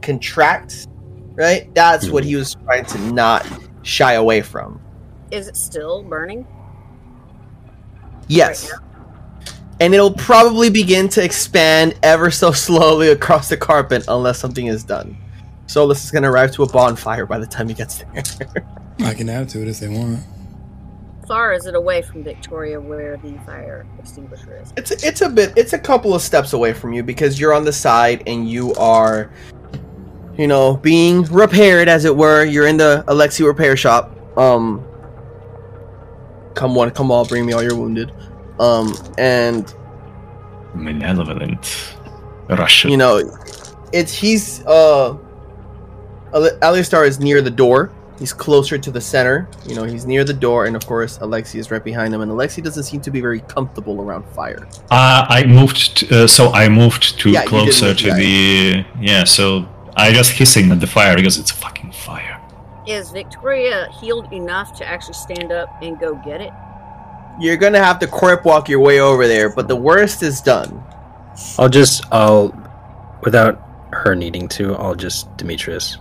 contracts, 0.00 0.86
right? 1.34 1.74
That's 1.74 2.08
what 2.08 2.22
hmm. 2.22 2.28
he 2.28 2.36
was 2.36 2.54
trying 2.64 2.86
to 2.86 2.98
not 3.12 3.46
shy 3.82 4.14
away 4.14 4.40
from. 4.40 4.80
Is 5.30 5.48
it 5.48 5.56
still 5.56 6.02
burning? 6.02 6.46
Yes. 8.28 8.70
Right 8.70 8.87
and 9.80 9.94
it'll 9.94 10.12
probably 10.12 10.70
begin 10.70 11.08
to 11.10 11.22
expand 11.22 11.98
ever 12.02 12.30
so 12.30 12.52
slowly 12.52 13.10
across 13.10 13.48
the 13.48 13.56
carpet 13.56 14.04
unless 14.08 14.38
something 14.38 14.66
is 14.66 14.84
done. 14.84 15.16
Solus 15.66 16.04
is 16.04 16.10
going 16.10 16.22
to 16.22 16.30
arrive 16.30 16.52
to 16.52 16.62
a 16.62 16.68
bonfire 16.68 17.26
by 17.26 17.38
the 17.38 17.46
time 17.46 17.68
he 17.68 17.74
gets 17.74 17.98
there. 17.98 18.22
I 19.00 19.14
can 19.14 19.28
add 19.28 19.48
to 19.50 19.62
it 19.62 19.68
if 19.68 19.80
they 19.80 19.88
want. 19.88 20.20
Far 21.28 21.52
is 21.52 21.66
it 21.66 21.74
away 21.74 22.00
from 22.00 22.24
Victoria 22.24 22.80
where 22.80 23.18
the 23.18 23.38
fire 23.44 23.86
extinguisher 23.98 24.56
is? 24.62 24.72
It's 24.78 24.90
it's 25.04 25.20
a 25.20 25.28
bit 25.28 25.52
it's 25.56 25.74
a 25.74 25.78
couple 25.78 26.14
of 26.14 26.22
steps 26.22 26.54
away 26.54 26.72
from 26.72 26.94
you 26.94 27.02
because 27.02 27.38
you're 27.38 27.52
on 27.52 27.66
the 27.66 27.72
side 27.72 28.22
and 28.26 28.50
you 28.50 28.72
are 28.74 29.30
you 30.38 30.46
know 30.46 30.78
being 30.78 31.24
repaired 31.24 31.86
as 31.86 32.06
it 32.06 32.16
were. 32.16 32.44
You're 32.44 32.66
in 32.66 32.78
the 32.78 33.04
Alexei 33.08 33.44
repair 33.44 33.76
shop. 33.76 34.16
Um 34.38 34.82
come 36.54 36.74
one, 36.74 36.90
come 36.92 37.10
all, 37.10 37.26
bring 37.26 37.44
me 37.44 37.52
all 37.52 37.62
your 37.62 37.76
wounded. 37.76 38.10
Um 38.60 38.94
and 39.18 39.72
Malevolent 40.74 41.94
Russian. 42.48 42.90
you 42.90 42.96
know 42.96 43.20
it's 43.92 44.12
he's 44.12 44.64
uh 44.66 45.16
Ale- 46.34 46.58
Aleistar 46.60 47.06
is 47.06 47.18
near 47.18 47.40
the 47.40 47.50
door. 47.50 47.90
He's 48.18 48.32
closer 48.34 48.76
to 48.76 48.90
the 48.90 49.00
center. 49.00 49.48
You 49.66 49.76
know, 49.76 49.84
he's 49.84 50.04
near 50.04 50.24
the 50.24 50.34
door, 50.34 50.66
and 50.66 50.74
of 50.76 50.84
course, 50.86 51.18
Alexei 51.22 51.58
is 51.58 51.70
right 51.70 51.82
behind 51.82 52.12
him. 52.12 52.20
And 52.20 52.30
Alexei 52.30 52.60
doesn't 52.60 52.82
seem 52.82 53.00
to 53.02 53.10
be 53.10 53.20
very 53.20 53.40
comfortable 53.42 54.02
around 54.02 54.24
fire. 54.34 54.66
Uh, 54.90 55.24
I 55.28 55.44
moved, 55.46 55.96
t- 55.98 56.08
uh, 56.14 56.26
so 56.26 56.50
I 56.52 56.68
moved 56.68 57.18
to 57.20 57.30
Yeah, 57.30 57.44
closer 57.44 57.94
to 57.94 58.12
the. 58.12 58.84
Yeah, 59.00 59.24
so 59.24 59.66
I 59.96 60.12
just 60.12 60.32
hissing 60.32 60.70
at 60.72 60.80
the 60.80 60.86
fire 60.86 61.14
because 61.16 61.38
it's 61.38 61.52
a 61.52 61.54
fucking 61.54 61.92
fire. 61.92 62.38
Is 62.86 63.10
Victoria 63.10 63.88
healed 64.00 64.30
enough 64.32 64.76
to 64.78 64.84
actually 64.86 65.14
stand 65.14 65.50
up 65.52 65.68
and 65.80 65.98
go 65.98 66.16
get 66.16 66.40
it? 66.40 66.52
You're 67.40 67.56
gonna 67.56 67.82
have 67.82 67.98
to 68.00 68.06
corp 68.06 68.44
walk 68.44 68.68
your 68.68 68.80
way 68.80 69.00
over 69.00 69.28
there, 69.28 69.48
but 69.48 69.68
the 69.68 69.76
worst 69.76 70.22
is 70.22 70.40
done. 70.40 70.82
I'll 71.58 71.68
just, 71.68 72.04
I'll, 72.12 72.52
without 73.22 73.62
her 73.92 74.14
needing 74.14 74.48
to, 74.48 74.74
I'll 74.74 74.94
just 74.94 75.34
Demetrius. 75.36 75.98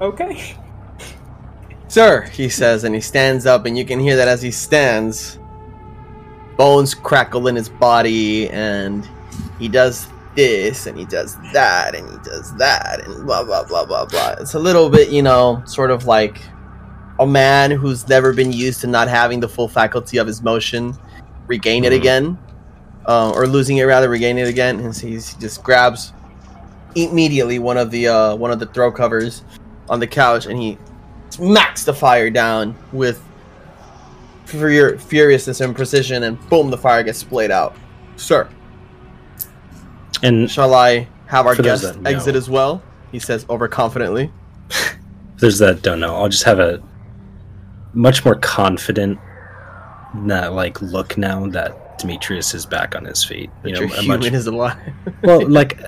Okay. 0.00 0.56
Sir, 1.88 2.22
he 2.22 2.48
says, 2.48 2.84
and 2.84 2.94
he 2.94 3.00
stands 3.00 3.46
up, 3.46 3.66
and 3.66 3.76
you 3.76 3.84
can 3.84 3.98
hear 3.98 4.14
that 4.16 4.28
as 4.28 4.42
he 4.42 4.50
stands, 4.50 5.38
bones 6.56 6.94
crackle 6.94 7.48
in 7.48 7.56
his 7.56 7.68
body, 7.68 8.48
and 8.50 9.08
he 9.58 9.68
does 9.68 10.06
this, 10.36 10.86
and 10.86 10.96
he 10.98 11.04
does 11.06 11.36
that, 11.52 11.94
and 11.94 12.08
he 12.08 12.16
does 12.18 12.54
that, 12.56 13.00
and 13.04 13.26
blah, 13.26 13.42
blah, 13.42 13.64
blah, 13.64 13.84
blah, 13.84 14.04
blah. 14.04 14.36
It's 14.38 14.54
a 14.54 14.58
little 14.58 14.88
bit, 14.90 15.08
you 15.08 15.22
know, 15.22 15.62
sort 15.64 15.90
of 15.90 16.04
like 16.04 16.40
a 17.20 17.26
man 17.26 17.70
who's 17.70 18.08
never 18.08 18.32
been 18.32 18.52
used 18.52 18.80
to 18.82 18.86
not 18.86 19.08
having 19.08 19.40
the 19.40 19.48
full 19.48 19.68
faculty 19.68 20.18
of 20.18 20.26
his 20.26 20.42
motion 20.42 20.96
regain 21.46 21.84
it 21.84 21.92
Mhm. 21.92 21.96
again, 21.96 22.38
uh, 23.06 23.30
or 23.30 23.46
losing 23.46 23.78
it 23.78 23.84
rather, 23.84 24.08
regain 24.08 24.38
it 24.38 24.48
again, 24.48 24.80
and 24.80 24.94
so 24.94 25.06
he 25.06 25.14
just 25.40 25.62
grabs 25.62 26.12
immediately 26.94 27.58
one 27.58 27.76
of 27.76 27.90
the 27.90 28.08
uh, 28.08 28.34
one 28.36 28.50
of 28.50 28.58
the 28.58 28.66
throw 28.66 28.90
covers 28.92 29.42
on 29.88 29.98
the 30.00 30.06
couch, 30.06 30.46
and 30.46 30.58
he 30.60 30.76
smacks 31.30 31.84
the 31.84 31.94
fire 31.94 32.30
down 32.30 32.74
with 32.92 33.20
fur- 34.44 34.96
furiousness 34.98 35.60
and 35.60 35.74
precision, 35.74 36.22
and 36.24 36.38
boom, 36.48 36.70
the 36.70 36.78
fire 36.78 37.02
gets 37.02 37.18
splayed 37.18 37.50
out. 37.50 37.74
Sir, 38.16 38.48
And 40.22 40.50
shall 40.50 40.74
I 40.74 41.06
have 41.26 41.46
our 41.46 41.54
guest 41.54 41.96
exit 42.04 42.34
as 42.34 42.48
well? 42.50 42.82
He 43.12 43.18
says 43.20 43.44
overconfidently. 43.46 44.30
There's 45.38 45.58
that 45.60 45.82
don't 45.82 46.00
know, 46.00 46.16
I'll 46.16 46.28
just 46.28 46.42
have 46.44 46.58
a 46.58 46.80
much 47.94 48.24
more 48.24 48.34
confident, 48.36 49.18
not 50.14 50.52
like 50.52 50.80
look 50.80 51.16
now 51.16 51.46
that 51.48 51.98
Demetrius 51.98 52.54
is 52.54 52.66
back 52.66 52.94
on 52.94 53.04
his 53.04 53.24
feet. 53.24 53.50
That 53.62 53.68
You 53.68 53.74
know, 53.74 53.80
your 53.80 53.88
human 53.88 54.20
much, 54.20 54.32
is 54.32 54.46
alive. 54.46 54.76
well, 55.22 55.46
like 55.48 55.80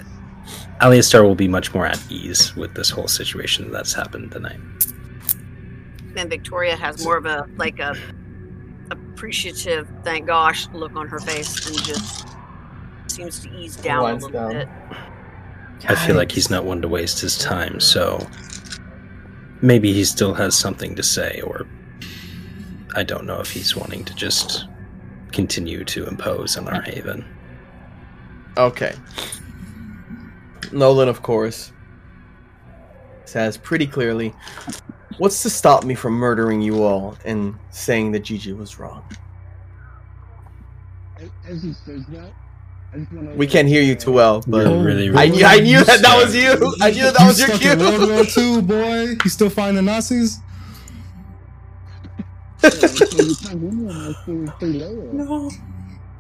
Aleistar 0.81 1.23
will 1.23 1.35
be 1.35 1.49
much 1.49 1.75
more 1.75 1.87
at 1.87 2.01
ease 2.11 2.55
with 2.57 2.75
this 2.75 2.91
whole 2.91 3.09
situation 3.09 3.71
that's 3.71 3.93
happened 3.93 4.33
tonight. 4.33 4.61
And 6.17 6.29
Victoria 6.29 6.77
has 6.77 7.05
more 7.05 7.17
of 7.17 7.27
a 7.27 7.49
like 7.57 7.79
a 7.79 7.97
appreciative, 8.91 9.89
thank 10.03 10.27
gosh 10.27 10.67
look 10.73 10.97
on 10.97 11.07
her 11.07 11.21
face 11.21 11.67
and 11.67 11.77
just 11.85 12.27
seems 13.07 13.41
to 13.41 13.51
ease 13.51 13.77
down 13.77 14.11
a 14.11 14.15
little 14.15 14.31
down. 14.31 14.53
bit. 14.53 14.69
I 15.89 15.95
feel 15.95 16.17
like 16.17 16.33
he's 16.33 16.51
not 16.51 16.65
one 16.65 16.83
to 16.83 16.89
waste 16.89 17.21
his 17.21 17.39
time, 17.39 17.81
so 17.81 18.27
maybe 19.63 19.93
he 19.93 20.05
still 20.05 20.35
has 20.35 20.55
something 20.55 20.95
to 20.97 21.03
say, 21.03 21.41
or 21.43 21.67
I 22.97 23.03
don't 23.05 23.25
know 23.27 23.41
if 23.41 23.51
he's 23.51 23.77
wanting 23.77 24.05
to 24.07 24.15
just 24.15 24.67
continue 25.33 25.85
to 25.85 26.07
impose 26.07 26.57
on 26.57 26.69
our 26.69 26.83
haven. 26.83 27.25
Okay. 28.57 28.95
Nolan, 30.73 31.09
of 31.09 31.23
course, 31.23 31.73
says 33.25 33.57
pretty 33.57 33.87
clearly, 33.87 34.35
What's 35.19 35.43
to 35.43 35.51
stop 35.51 35.85
me 35.85 35.95
from 35.95 36.15
murdering 36.15 36.63
you 36.63 36.83
all 36.83 37.15
and 37.27 37.55
saying 37.71 38.13
that 38.13 38.21
Gigi 38.21 38.55
was 38.55 38.79
wrong? 38.79 39.05
As 41.47 41.63
he 41.63 41.75
says 41.75 42.07
that, 42.09 42.33
I 42.95 42.99
just 42.99 43.13
wanna 43.13 43.35
We 43.35 43.47
can't 43.47 43.69
hear 43.69 43.83
you 43.83 43.95
too 43.95 44.13
well, 44.13 44.43
but 44.47 44.67
You're 44.67 44.83
really, 44.83 45.11
I, 45.15 45.27
knew- 45.29 45.45
I 45.45 45.61
knew 45.61 45.85
that 45.85 46.01
that 46.01 46.25
was 46.25 46.35
you. 46.35 46.53
I 46.81 46.91
knew 46.91 47.03
that, 47.03 47.15
that 47.15 47.21
You 47.21 47.27
was 47.27 47.39
your 47.39 47.49
stuck 47.49 47.65
in 47.67 47.79
World 47.81 48.29
cue. 48.29 48.53
War 48.53 48.57
II, 48.57 48.63
boy. 49.07 49.17
You 49.23 49.31
still 49.31 49.51
find 49.51 49.77
the 49.77 49.83
Nazis? 49.83 50.39
No. 55.13 55.51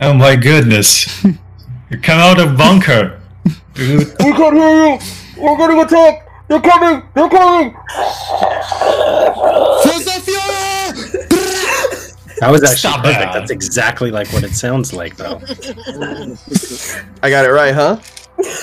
Oh 0.02 0.14
my 0.14 0.34
goodness. 0.34 1.22
you 1.24 1.98
come 2.00 2.18
out 2.20 2.40
of 2.40 2.56
bunker. 2.56 3.20
We 3.76 4.04
can't 4.06 4.54
hear 4.56 4.86
you. 4.86 4.98
We're 5.36 5.56
going 5.56 5.76
getting 5.78 5.80
attacked. 5.82 6.28
They're 6.48 6.60
coming. 6.60 7.02
They're 7.14 7.28
coming. 7.28 7.74
That 12.40 12.50
was 12.50 12.62
actually 12.62 12.76
Stop 12.78 13.04
perfect. 13.04 13.20
that. 13.20 13.32
That's 13.34 13.50
exactly 13.50 14.10
like 14.10 14.32
what 14.32 14.42
it 14.44 14.54
sounds 14.54 14.92
like, 14.94 15.16
though. 15.16 15.40
I 17.22 17.28
got 17.28 17.44
it 17.44 17.50
right, 17.50 17.74
huh? 17.74 18.00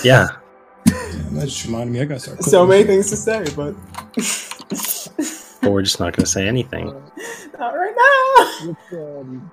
Yeah. 0.03 0.29
That 0.85 1.45
just 1.45 1.65
reminded 1.65 1.93
me. 1.93 2.01
I 2.01 2.05
gotta 2.05 2.19
start. 2.19 2.43
So 2.43 2.65
many 2.65 2.83
things 2.83 3.09
to 3.11 3.15
say, 3.15 3.45
but 3.55 3.75
But 5.61 5.71
we're 5.71 5.81
just 5.81 5.99
not 5.99 6.15
going 6.15 6.25
to 6.25 6.31
say 6.31 6.47
anything. 6.47 6.85
not 7.59 7.73
right 7.73 7.95
now. 7.97 8.67
With, 8.67 8.77
um, 8.93 9.51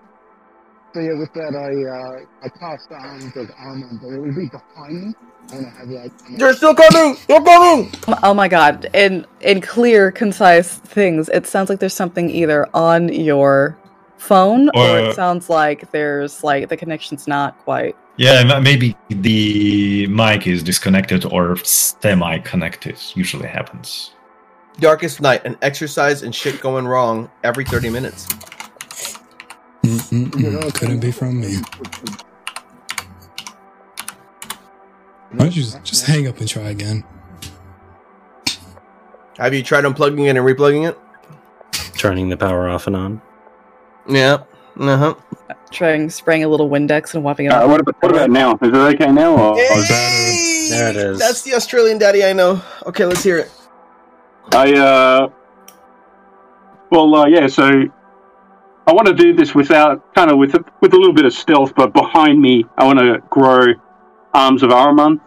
so 0.95 1.01
yeah, 1.01 1.19
with 1.19 1.33
that, 1.35 1.57
I 1.57 1.91
uh, 1.91 2.25
I 2.45 2.49
tossed 2.61 2.89
the 2.89 2.95
arms 2.95 3.37
of 3.37 3.51
armor, 3.59 3.99
but 4.01 4.11
it 4.11 4.21
would 4.21 4.37
be 4.37 4.49
behind 4.49 5.09
me. 5.09 5.15
I 5.53 5.57
want 5.57 5.91
like 5.91 6.39
They're 6.39 6.55
still 6.55 6.75
coming. 6.75 7.17
They're 7.27 7.43
coming. 7.43 7.93
Oh 8.23 8.33
my 8.33 8.47
god! 8.47 8.89
In 8.95 9.27
in 9.41 9.61
clear, 9.61 10.13
concise 10.13 10.79
things, 10.79 11.29
it 11.31 11.49
sounds 11.49 11.69
like 11.69 11.81
there's 11.81 11.95
something 11.95 12.31
either 12.31 12.69
on 12.75 13.09
your 13.09 13.77
phone, 14.19 14.69
or 14.75 14.89
Or- 14.89 14.99
it 15.01 15.17
sounds 15.17 15.51
like 15.51 15.91
there's 15.91 16.45
like 16.45 16.69
the 16.69 16.77
connection's 16.77 17.27
not 17.27 17.59
quite. 17.65 17.97
Yeah, 18.17 18.61
maybe 18.61 18.97
the 19.09 20.07
mic 20.07 20.47
is 20.47 20.63
disconnected 20.63 21.25
or 21.25 21.57
semi 21.57 22.39
connected. 22.39 22.97
Usually 23.17 23.49
happens. 23.49 24.13
Darkest 24.81 25.21
night, 25.21 25.45
an 25.45 25.57
exercise 25.63 26.23
and 26.23 26.35
shit 26.35 26.61
going 26.61 26.87
wrong 26.87 27.31
every 27.43 27.65
30 27.65 27.91
minutes. 27.91 28.27
Mm-mm-mm. 29.83 30.75
Couldn't 30.75 31.01
be 31.01 31.13
from 31.13 31.41
me. 31.41 31.57
Why 35.31 35.39
don't 35.39 35.57
you 35.57 35.63
just, 35.63 35.83
just 35.85 36.07
hang 36.07 36.27
up 36.27 36.39
and 36.39 36.49
try 36.49 36.71
again? 36.71 37.05
Have 39.39 39.53
you 39.53 39.63
tried 39.63 39.85
unplugging 39.85 40.27
it 40.27 40.37
and 40.37 40.39
replugging 40.39 40.89
it? 40.89 40.99
Turning 41.99 42.29
the 42.29 42.37
power 42.37 42.69
off 42.69 42.87
and 42.87 42.97
on. 42.97 43.23
Yeah. 44.09 44.45
Uh 44.79 44.97
huh. 44.97 45.15
Trying 45.71 46.09
spraying 46.11 46.45
a 46.45 46.49
little 46.49 46.71
Windex 46.71 47.15
and 47.15 47.25
wiping 47.25 47.47
it 47.47 47.53
Uh, 47.53 47.67
what, 47.67 47.81
about, 47.81 48.01
what 48.01 48.13
about 48.13 48.31
now? 48.31 48.55
Is 48.55 48.69
it 48.69 48.75
okay 48.75 49.11
now? 49.11 49.35
Or, 49.35 49.53
or 49.53 49.83
Hey! 49.83 50.69
There 50.71 50.91
it 50.91 50.97
is. 50.97 51.19
That's 51.19 51.43
the 51.43 51.55
Australian 51.55 51.99
daddy 51.99 52.25
I 52.25 52.33
know. 52.33 52.63
Okay, 52.87 53.05
let's 53.05 53.23
hear 53.23 53.39
it. 53.39 53.51
I 54.53 54.73
uh, 54.75 55.29
well, 56.91 57.15
uh, 57.15 57.27
yeah. 57.27 57.47
So 57.47 57.85
I 58.87 58.93
want 58.93 59.07
to 59.09 59.15
do 59.15 59.35
this 59.35 59.55
without 59.55 60.15
kind 60.15 60.31
of 60.31 60.39
with 60.39 60.55
a, 60.55 60.65
with 60.81 60.93
a 60.93 60.97
little 60.97 61.15
bit 61.15 61.25
of 61.25 61.33
stealth, 61.33 61.75
but 61.75 61.93
behind 61.93 62.41
me, 62.41 62.65
I 62.77 62.85
want 62.85 62.99
to 62.99 63.19
grow 63.31 63.75
arms 64.33 64.63
of 64.63 64.71
Ahriman. 64.71 65.21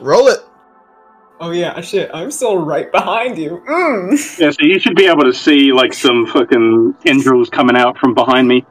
Roll 0.00 0.28
it. 0.28 0.40
Oh 1.40 1.50
yeah, 1.50 1.80
shit. 1.80 2.10
I'm 2.12 2.30
still 2.30 2.58
right 2.58 2.90
behind 2.90 3.38
you. 3.38 3.62
Mm. 3.68 4.38
Yeah, 4.38 4.50
so 4.50 4.58
you 4.60 4.78
should 4.80 4.96
be 4.96 5.06
able 5.06 5.22
to 5.22 5.32
see 5.32 5.72
like 5.72 5.92
some 5.92 6.26
fucking 6.26 6.94
tendrils 7.04 7.48
coming 7.48 7.76
out 7.76 7.96
from 7.98 8.14
behind 8.14 8.48
me. 8.48 8.64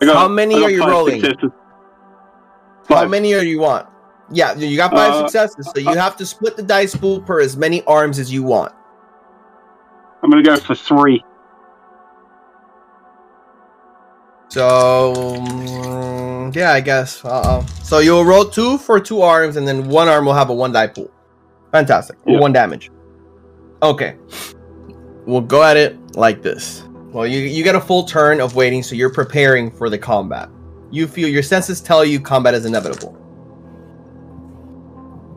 I 0.00 0.06
How 0.06 0.28
many 0.28 0.62
are 0.62 0.70
you 0.70 0.80
five 0.80 0.90
rolling? 0.90 1.20
successes. 1.20 1.50
How 2.88 2.94
Five. 2.94 3.10
many 3.10 3.34
are 3.34 3.44
you 3.44 3.60
want? 3.60 3.86
Yeah, 4.30 4.54
you 4.54 4.76
got 4.76 4.92
five 4.92 5.12
Uh, 5.12 5.20
successes, 5.28 5.70
so 5.74 5.80
you 5.80 5.96
have 5.96 6.16
to 6.16 6.26
split 6.26 6.56
the 6.56 6.62
dice 6.62 6.94
pool 6.94 7.20
per 7.20 7.40
as 7.40 7.56
many 7.56 7.82
arms 7.84 8.18
as 8.18 8.32
you 8.32 8.42
want. 8.42 8.72
I'm 10.22 10.30
gonna 10.30 10.42
go 10.42 10.56
for 10.56 10.74
three. 10.74 11.24
So 14.48 15.12
mm, 15.14 16.54
yeah, 16.54 16.72
I 16.72 16.80
guess. 16.80 17.24
Uh, 17.24 17.64
so 17.82 17.98
you'll 17.98 18.24
roll 18.24 18.44
two 18.44 18.78
for 18.78 18.98
two 19.00 19.20
arms, 19.22 19.56
and 19.56 19.66
then 19.68 19.88
one 19.88 20.08
arm 20.08 20.24
will 20.24 20.34
have 20.34 20.50
a 20.50 20.54
one 20.54 20.72
die 20.72 20.86
pool. 20.86 21.10
Fantastic. 21.72 22.16
Yeah. 22.26 22.40
One 22.40 22.52
damage. 22.52 22.90
Okay. 23.82 24.16
We'll 25.26 25.42
go 25.42 25.62
at 25.62 25.76
it 25.76 26.16
like 26.16 26.42
this. 26.42 26.82
Well, 27.12 27.26
you 27.26 27.40
you 27.40 27.62
get 27.62 27.74
a 27.74 27.80
full 27.80 28.04
turn 28.04 28.40
of 28.40 28.54
waiting, 28.54 28.82
so 28.82 28.94
you're 28.94 29.12
preparing 29.12 29.70
for 29.70 29.90
the 29.90 29.98
combat. 29.98 30.48
You 30.90 31.06
feel 31.06 31.28
your 31.28 31.42
senses 31.42 31.80
tell 31.80 32.04
you 32.04 32.18
combat 32.20 32.54
is 32.54 32.64
inevitable. 32.64 33.17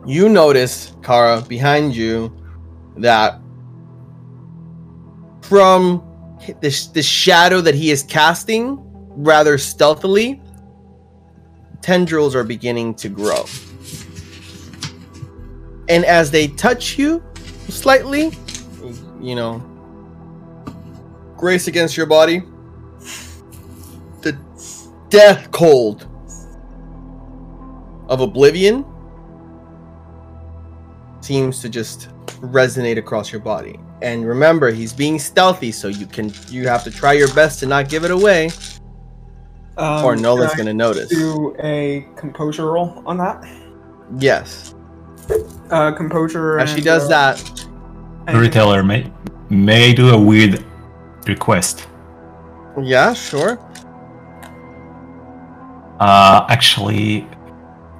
You 0.04 0.28
notice, 0.28 0.94
Kara, 1.02 1.42
behind 1.42 1.94
you, 1.94 2.36
that 2.96 3.40
from 5.42 6.02
the, 6.60 6.90
the 6.92 7.02
shadow 7.02 7.60
that 7.60 7.74
he 7.74 7.92
is 7.92 8.02
casting 8.02 8.78
rather 9.14 9.58
stealthily, 9.58 10.42
tendrils 11.82 12.34
are 12.34 12.42
beginning 12.42 12.94
to 12.94 13.08
grow. 13.08 13.44
And 15.88 16.04
as 16.04 16.30
they 16.30 16.48
touch 16.48 16.98
you 16.98 17.22
slightly, 17.68 18.32
you 19.20 19.36
know, 19.36 19.60
grace 21.36 21.68
against 21.68 21.96
your 21.96 22.06
body, 22.06 22.42
the 24.22 24.36
death 25.10 25.50
cold 25.52 26.08
of 28.08 28.20
oblivion 28.20 28.84
seems 31.22 31.60
to 31.62 31.68
just 31.68 32.08
resonate 32.40 32.98
across 32.98 33.32
your 33.32 33.40
body. 33.40 33.78
And 34.02 34.26
remember, 34.26 34.70
he's 34.70 34.92
being 34.92 35.18
stealthy, 35.18 35.70
so 35.72 35.88
you 35.88 36.06
can 36.06 36.32
you 36.48 36.66
have 36.68 36.82
to 36.84 36.90
try 36.90 37.12
your 37.12 37.32
best 37.34 37.60
to 37.60 37.66
not 37.66 37.88
give 37.88 38.04
it 38.04 38.10
away, 38.10 38.50
Um, 39.76 40.04
or 40.04 40.16
Nolan's 40.16 40.50
can 40.52 40.60
I 40.62 40.64
gonna 40.64 40.74
notice. 40.74 41.08
Do 41.08 41.54
a 41.62 42.06
composure 42.16 42.70
roll 42.72 43.02
on 43.06 43.16
that. 43.18 43.44
Yes. 44.18 44.74
Uh, 45.70 45.92
composure. 45.92 46.58
As 46.58 46.68
she 46.70 46.76
and, 46.76 46.84
does 46.84 47.04
uh, 47.04 47.08
that, 47.08 47.64
and- 48.26 48.38
Retailer, 48.38 48.82
may 48.82 49.10
may 49.48 49.90
I 49.90 49.92
do 49.94 50.10
a 50.10 50.18
weird 50.20 50.64
request? 51.26 51.86
yeah, 52.82 53.12
sure. 53.14 53.58
Uh, 56.00 56.44
actually, 56.48 57.28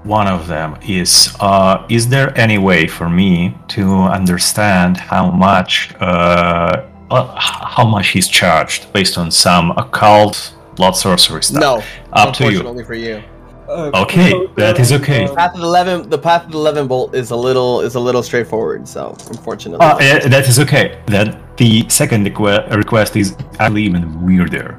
one 0.04 0.26
of 0.26 0.46
them 0.48 0.76
is: 0.82 1.34
uh, 1.40 1.84
Is 1.88 2.08
there 2.08 2.36
any 2.38 2.58
way 2.58 2.86
for 2.86 3.08
me 3.08 3.54
to 3.68 3.82
understand 4.18 4.96
how 4.96 5.30
much 5.30 5.94
uh, 6.00 6.84
uh, 7.10 7.34
how 7.38 7.84
much 7.86 8.08
he's 8.08 8.28
charged 8.28 8.92
based 8.92 9.16
on 9.18 9.30
some 9.30 9.70
occult 9.72 10.54
blood 10.76 10.96
sorcery 10.96 11.42
stuff? 11.42 11.60
No, 11.60 11.82
up 12.12 12.34
to 12.34 12.44
you. 12.44 12.48
unfortunately 12.50 12.84
for 12.84 12.94
you. 12.94 13.22
Uh, 13.68 13.90
Okay, 13.94 14.30
composure 14.32 14.54
that 14.56 14.78
is 14.80 14.90
and, 14.90 15.02
okay. 15.02 15.24
uh, 15.24 15.34
Path 15.34 15.54
of 15.54 15.60
the 15.60 15.66
eleven, 15.66 16.10
the 16.10 16.18
path 16.18 16.44
of 16.46 16.52
the 16.52 16.58
eleven 16.58 16.86
bolt 16.88 17.14
is 17.14 17.30
a 17.30 17.36
little 17.36 17.80
is 17.80 17.94
a 17.94 18.00
little 18.00 18.22
straightforward. 18.22 18.86
So 18.88 19.14
unfortunately, 19.30 19.86
Uh, 19.86 19.96
eh, 19.98 20.28
that 20.28 20.46
is 20.48 20.58
okay. 20.58 20.98
Then 21.06 21.38
the 21.56 21.88
second 21.88 22.26
requ- 22.26 22.68
request 22.74 23.16
is 23.16 23.36
actually 23.60 23.84
even 23.84 24.02
weirder. 24.26 24.76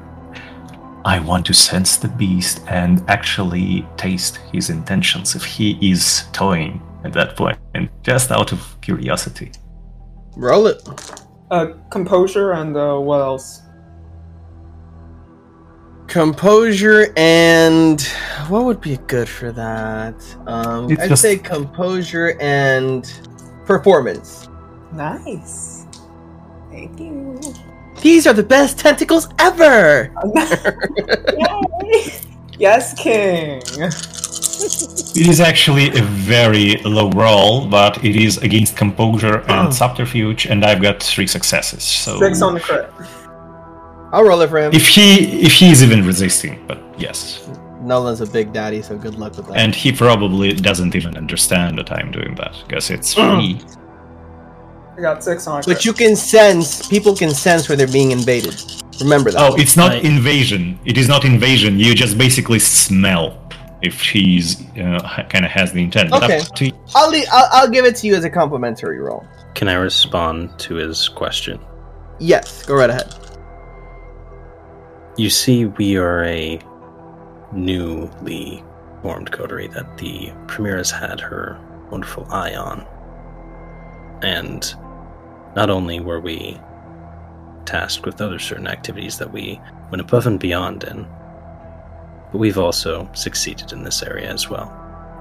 I 1.04 1.18
want 1.20 1.44
to 1.46 1.54
sense 1.54 1.96
the 1.98 2.08
beast 2.08 2.62
and 2.68 3.02
actually 3.08 3.86
taste 3.96 4.38
his 4.52 4.70
intentions 4.70 5.34
if 5.34 5.44
he 5.44 5.78
is 5.82 6.24
toying 6.32 6.80
at 7.04 7.12
that 7.12 7.36
point, 7.36 7.58
and 7.74 7.90
just 8.02 8.30
out 8.30 8.52
of 8.52 8.80
curiosity. 8.80 9.52
roll 10.36 10.66
it. 10.66 10.82
uh, 11.50 11.66
composure 11.90 12.52
and 12.52 12.76
uh, 12.76 12.96
what 12.98 13.20
else? 13.20 13.60
Composure 16.06 17.12
and 17.16 18.00
what 18.48 18.64
would 18.64 18.80
be 18.80 18.96
good 19.06 19.28
for 19.28 19.52
that? 19.52 20.14
Um, 20.46 20.86
I'd 20.90 21.08
just- 21.08 21.22
say 21.22 21.36
composure 21.36 22.36
and 22.40 23.04
performance. 23.66 24.48
Nice. 24.92 25.86
Thank 26.70 26.98
you. 27.00 27.40
These 28.00 28.26
are 28.26 28.34
the 28.34 28.42
best 28.42 28.78
tentacles 28.78 29.28
ever. 29.38 30.12
Yes, 32.58 32.94
King. 32.94 33.62
It 35.16 35.28
is 35.28 35.40
actually 35.40 35.88
a 35.88 36.02
very 36.02 36.76
low 36.84 37.10
roll, 37.10 37.66
but 37.66 38.02
it 38.04 38.16
is 38.16 38.38
against 38.38 38.76
composure 38.76 39.38
and 39.48 39.66
hmm. 39.66 39.72
subterfuge, 39.72 40.46
and 40.46 40.64
I've 40.64 40.80
got 40.80 41.02
three 41.02 41.26
successes. 41.26 41.82
So 41.82 42.18
Six 42.18 42.40
on 42.40 42.54
the 42.54 42.60
crit. 42.60 42.90
I'll 44.12 44.24
roll 44.24 44.40
it 44.40 44.48
for 44.48 44.58
him. 44.58 44.72
if 44.72 44.88
he 44.88 45.42
if 45.42 45.52
he 45.52 45.70
is 45.70 45.82
even 45.82 46.06
resisting, 46.06 46.64
but 46.66 46.80
yes, 46.98 47.48
Nolan's 47.80 48.20
a 48.20 48.26
big 48.26 48.52
daddy, 48.52 48.80
so 48.80 48.96
good 48.96 49.16
luck 49.16 49.36
with 49.36 49.48
that. 49.48 49.56
and 49.56 49.74
he 49.74 49.92
probably 49.92 50.52
doesn't 50.52 50.94
even 50.94 51.16
understand 51.16 51.78
that 51.78 51.92
I'm 51.92 52.10
doing 52.10 52.34
that 52.36 52.54
because 52.66 52.90
it's 52.90 53.14
free. 53.20 53.60
I 54.96 55.00
got 55.00 55.24
six 55.24 55.46
on 55.46 55.62
but 55.66 55.84
you 55.84 55.92
can 55.92 56.14
sense 56.14 56.86
people 56.86 57.16
can 57.16 57.30
sense 57.30 57.68
where 57.68 57.76
they're 57.76 57.86
being 57.88 58.12
invaded. 58.12 58.54
Remember 59.00 59.32
that. 59.32 59.52
Oh, 59.52 59.56
it's 59.56 59.76
not 59.76 59.92
I- 59.92 59.96
invasion. 59.96 60.78
It 60.84 60.96
is 60.96 61.08
not 61.08 61.24
invasion. 61.24 61.78
You 61.78 61.94
just 61.94 62.16
basically 62.16 62.60
smell 62.60 63.40
if 63.82 64.00
she's 64.00 64.60
uh, 64.78 65.26
kind 65.28 65.44
of 65.44 65.50
has 65.50 65.72
the 65.72 65.82
intent. 65.82 66.12
Okay. 66.12 66.38
up 66.38 66.54
to 66.56 66.70
I'll, 66.94 67.10
le- 67.10 67.26
I'll 67.32 67.48
I'll 67.52 67.70
give 67.70 67.84
it 67.84 67.96
to 67.96 68.06
you 68.06 68.14
as 68.14 68.24
a 68.24 68.30
complimentary 68.30 68.98
roll. 69.00 69.26
Can 69.54 69.68
I 69.68 69.74
respond 69.74 70.56
to 70.60 70.76
his 70.76 71.08
question? 71.08 71.60
Yes, 72.20 72.64
go 72.64 72.74
right 72.74 72.90
ahead. 72.90 73.14
You 75.16 75.30
see, 75.30 75.66
we 75.66 75.96
are 75.96 76.24
a 76.24 76.60
newly 77.52 78.64
formed 79.02 79.30
coterie 79.30 79.68
that 79.68 79.98
the 79.98 80.32
Premier 80.46 80.76
has 80.76 80.90
had 80.90 81.20
her 81.20 81.58
wonderful 81.90 82.26
eye 82.30 82.54
on. 82.54 82.86
And 84.22 84.74
not 85.56 85.70
only 85.70 86.00
were 86.00 86.20
we 86.20 86.58
tasked 87.64 88.04
with 88.04 88.20
other 88.20 88.38
certain 88.38 88.66
activities 88.66 89.18
that 89.18 89.32
we 89.32 89.60
went 89.90 90.00
above 90.00 90.26
and 90.26 90.38
beyond 90.38 90.84
in, 90.84 91.06
but 92.32 92.38
we've 92.38 92.58
also 92.58 93.08
succeeded 93.14 93.72
in 93.72 93.84
this 93.84 94.02
area 94.02 94.28
as 94.30 94.50
well. 94.50 94.72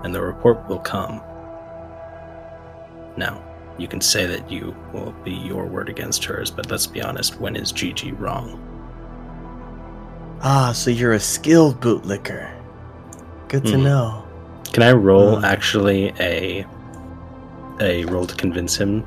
And 0.03 0.13
the 0.13 0.21
report 0.21 0.67
will 0.67 0.79
come. 0.79 1.21
Now, 3.15 3.41
you 3.77 3.87
can 3.87 4.01
say 4.01 4.25
that 4.25 4.51
you 4.51 4.75
will 4.91 5.11
be 5.23 5.31
your 5.31 5.65
word 5.65 5.89
against 5.89 6.25
hers, 6.25 6.51
but 6.51 6.69
let's 6.69 6.87
be 6.87 7.01
honest, 7.01 7.39
when 7.39 7.55
is 7.55 7.71
Gigi 7.71 8.11
wrong? 8.11 8.59
Ah, 10.41 10.71
so 10.73 10.89
you're 10.91 11.13
a 11.13 11.19
skilled 11.19 11.79
bootlicker. 11.79 12.51
Good 13.47 13.65
to 13.65 13.75
Mhm. 13.75 13.83
know. 13.83 14.23
Can 14.73 14.83
I 14.83 14.91
roll 14.91 15.37
Hmm. 15.37 15.45
actually 15.45 16.13
a 16.19 16.65
a 17.79 18.05
roll 18.05 18.25
to 18.27 18.35
convince 18.35 18.75
him 18.75 19.03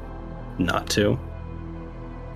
not 0.59 0.89
to? 0.91 1.19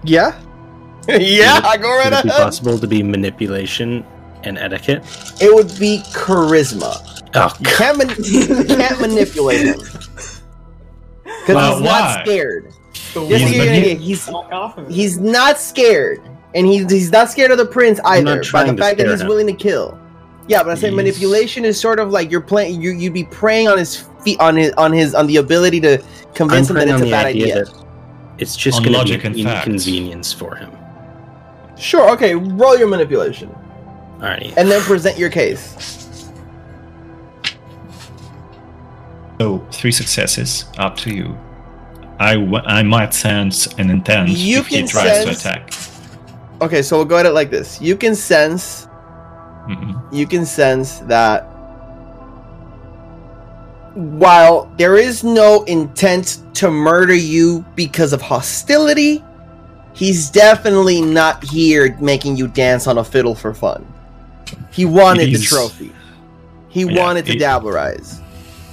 Yeah. 0.05 0.41
yeah, 1.09 1.55
Would 1.57 1.65
I 1.65 1.77
go 1.79 1.89
right 1.97 2.11
Would 2.13 2.19
it 2.19 2.23
be 2.25 2.29
ahead. 2.29 2.43
possible 2.43 2.79
to 2.79 2.87
be 2.87 3.03
manipulation 3.03 4.05
and 4.45 4.59
etiquette? 4.59 5.03
It 5.41 5.55
would 5.55 5.79
be 5.79 6.03
charisma. 6.13 6.95
Oh, 7.35 7.55
You 7.59 7.67
can't, 7.67 7.99
man- 7.99 8.15
you 8.23 8.65
can't 8.77 9.01
manipulate 9.01 9.61
him 9.67 9.79
because 9.79 11.55
Well, 11.55 11.73
he's 11.79 11.87
why? 11.87 12.01
not 12.01 12.27
scared. 12.27 12.73
Just 12.93 13.15
to 13.15 13.27
He's 13.27 13.39
give 13.39 13.49
you 13.51 13.61
an 13.63 13.67
mani- 13.67 13.79
idea, 13.81 13.95
he's 13.97 14.29
Walk 14.29 14.53
off 14.53 14.79
of 14.79 14.89
it. 14.89 14.93
he's 14.93 15.19
not 15.19 15.59
scared, 15.59 16.21
and 16.55 16.67
he's 16.67 16.91
he's 16.91 17.11
not 17.13 17.31
scared 17.31 17.51
of 17.51 17.59
the 17.59 17.67
prince 17.67 17.99
either. 18.05 18.43
By 18.53 18.65
the 18.65 18.73
to 18.73 18.79
fact 18.79 18.99
that 18.99 19.05
scare 19.05 19.11
he's 19.11 19.21
him. 19.23 19.29
willing 19.29 19.47
to 19.47 19.53
kill. 19.55 19.99
Yeah, 20.49 20.63
but 20.63 20.73
I 20.73 20.75
say 20.75 20.89
He's- 20.89 20.97
manipulation 20.97 21.65
is 21.65 21.81
sort 21.81 21.99
of 22.01 22.11
like 22.11 22.31
you're 22.31 22.41
playing. 22.41 22.81
You 22.83 22.91
you'd 22.91 23.15
be 23.15 23.25
preying 23.25 23.69
on 23.69 23.79
his 23.79 23.97
feet, 24.25 24.39
on 24.41 24.57
his 24.57 24.73
on 24.73 24.93
his 24.93 25.15
on 25.15 25.27
the 25.29 25.37
ability 25.37 25.81
to 25.81 25.99
I'm 26.03 26.35
convince 26.35 26.69
him 26.69 26.77
that 26.77 26.83
preying 26.89 26.95
it's 26.95 27.01
on 27.01 27.03
a 27.03 27.05
the 27.07 27.11
bad 27.11 27.27
idea, 27.27 27.45
idea. 27.61 27.65
that 27.65 27.87
it's 28.41 28.57
just 28.57 28.83
going 28.85 28.93
to 28.99 29.05
be 29.05 29.15
and 29.15 29.37
an 29.37 29.45
facts. 29.45 29.67
inconvenience 29.67 30.33
for 30.33 30.55
him. 30.57 30.73
Sure. 31.77 32.11
Okay. 32.13 32.35
Roll 32.35 32.77
your 32.79 32.89
manipulation, 32.89 33.55
Alrighty. 34.19 34.53
and 34.57 34.71
then 34.71 34.81
present 34.83 35.19
your 35.19 35.31
case. 35.31 35.97
so 39.41 39.59
three 39.73 39.93
successes. 39.93 40.67
Up 40.79 40.97
to 40.99 41.15
you. 41.15 41.37
I, 42.19 42.35
w- 42.35 42.63
I 42.67 42.83
might 42.83 43.15
sense 43.15 43.67
an 43.79 43.89
intent 43.91 44.29
You 44.29 44.59
if 44.61 44.67
he 44.67 44.79
can 44.81 44.87
tries 44.89 45.25
to 45.25 45.35
sense- 45.35 45.41
attack. 45.41 45.73
Okay, 46.63 46.83
so 46.83 46.97
we'll 46.99 47.07
go 47.07 47.17
at 47.17 47.25
it 47.25 47.31
like 47.33 47.51
this. 47.51 47.81
You 47.81 47.97
can 47.97 48.15
sense 48.15 48.87
Mhm. 49.67 50.13
you 50.13 50.27
can 50.27 50.45
sense 50.45 50.99
that 51.01 51.47
while 53.95 54.71
there 54.77 54.97
is 54.97 55.25
no 55.25 55.63
intent 55.65 56.43
to 56.55 56.71
murder 56.71 57.15
you 57.15 57.65
because 57.75 58.13
of 58.13 58.21
hostility, 58.23 59.23
he's 59.95 60.31
definitely 60.31 61.01
not 61.01 61.43
here 61.45 61.97
making 62.01 62.37
you 62.37 62.47
dance 62.49 62.87
on 62.87 62.99
a 62.99 63.05
fiddle 63.05 63.35
for 63.35 63.53
fun. 63.55 63.87
He 64.73 64.85
wanted 64.85 65.33
the 65.33 65.39
trophy. 65.39 65.93
He 66.69 66.85
Yeah, 66.85 67.03
wanted 67.03 67.27
to 67.27 67.33
it- 67.33 67.41
diablerize. 67.41 68.21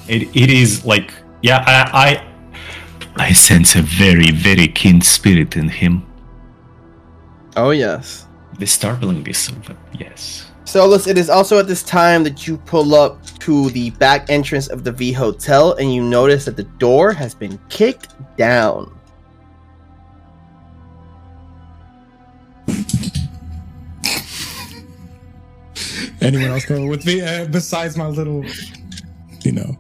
It, 0.07 0.23
it 0.35 0.49
is 0.49 0.85
like 0.85 1.11
yeah 1.41 1.63
I, 1.67 2.23
I 3.17 3.25
I 3.29 3.33
sense 3.33 3.75
a 3.75 3.81
very 3.81 4.31
very 4.31 4.67
keen 4.69 5.01
spirit 5.01 5.57
in 5.57 5.67
him. 5.69 6.05
Oh 7.57 7.71
yes. 7.71 8.25
Disturbingly 8.57 9.33
so, 9.33 9.53
but 9.65 9.75
yes. 9.99 10.46
Solus, 10.67 11.07
it 11.07 11.17
is 11.17 11.29
also 11.29 11.59
at 11.59 11.67
this 11.67 11.81
time 11.81 12.25
that 12.25 12.45
you 12.45 12.57
pull 12.57 12.93
up 12.93 13.25
to 13.39 13.69
the 13.69 13.91
back 13.91 14.29
entrance 14.29 14.67
of 14.67 14.83
the 14.83 14.91
V 14.91 15.13
Hotel 15.13 15.71
and 15.75 15.93
you 15.95 16.03
notice 16.03 16.43
that 16.43 16.57
the 16.57 16.63
door 16.63 17.13
has 17.13 17.33
been 17.33 17.57
kicked 17.69 18.13
down. 18.35 18.93
Anyone 26.19 26.49
else 26.49 26.65
going 26.65 26.89
with 26.89 27.05
me? 27.05 27.21
Uh, 27.21 27.45
besides 27.45 27.95
my 27.95 28.07
little, 28.07 28.43
you 29.43 29.53
know. 29.53 29.77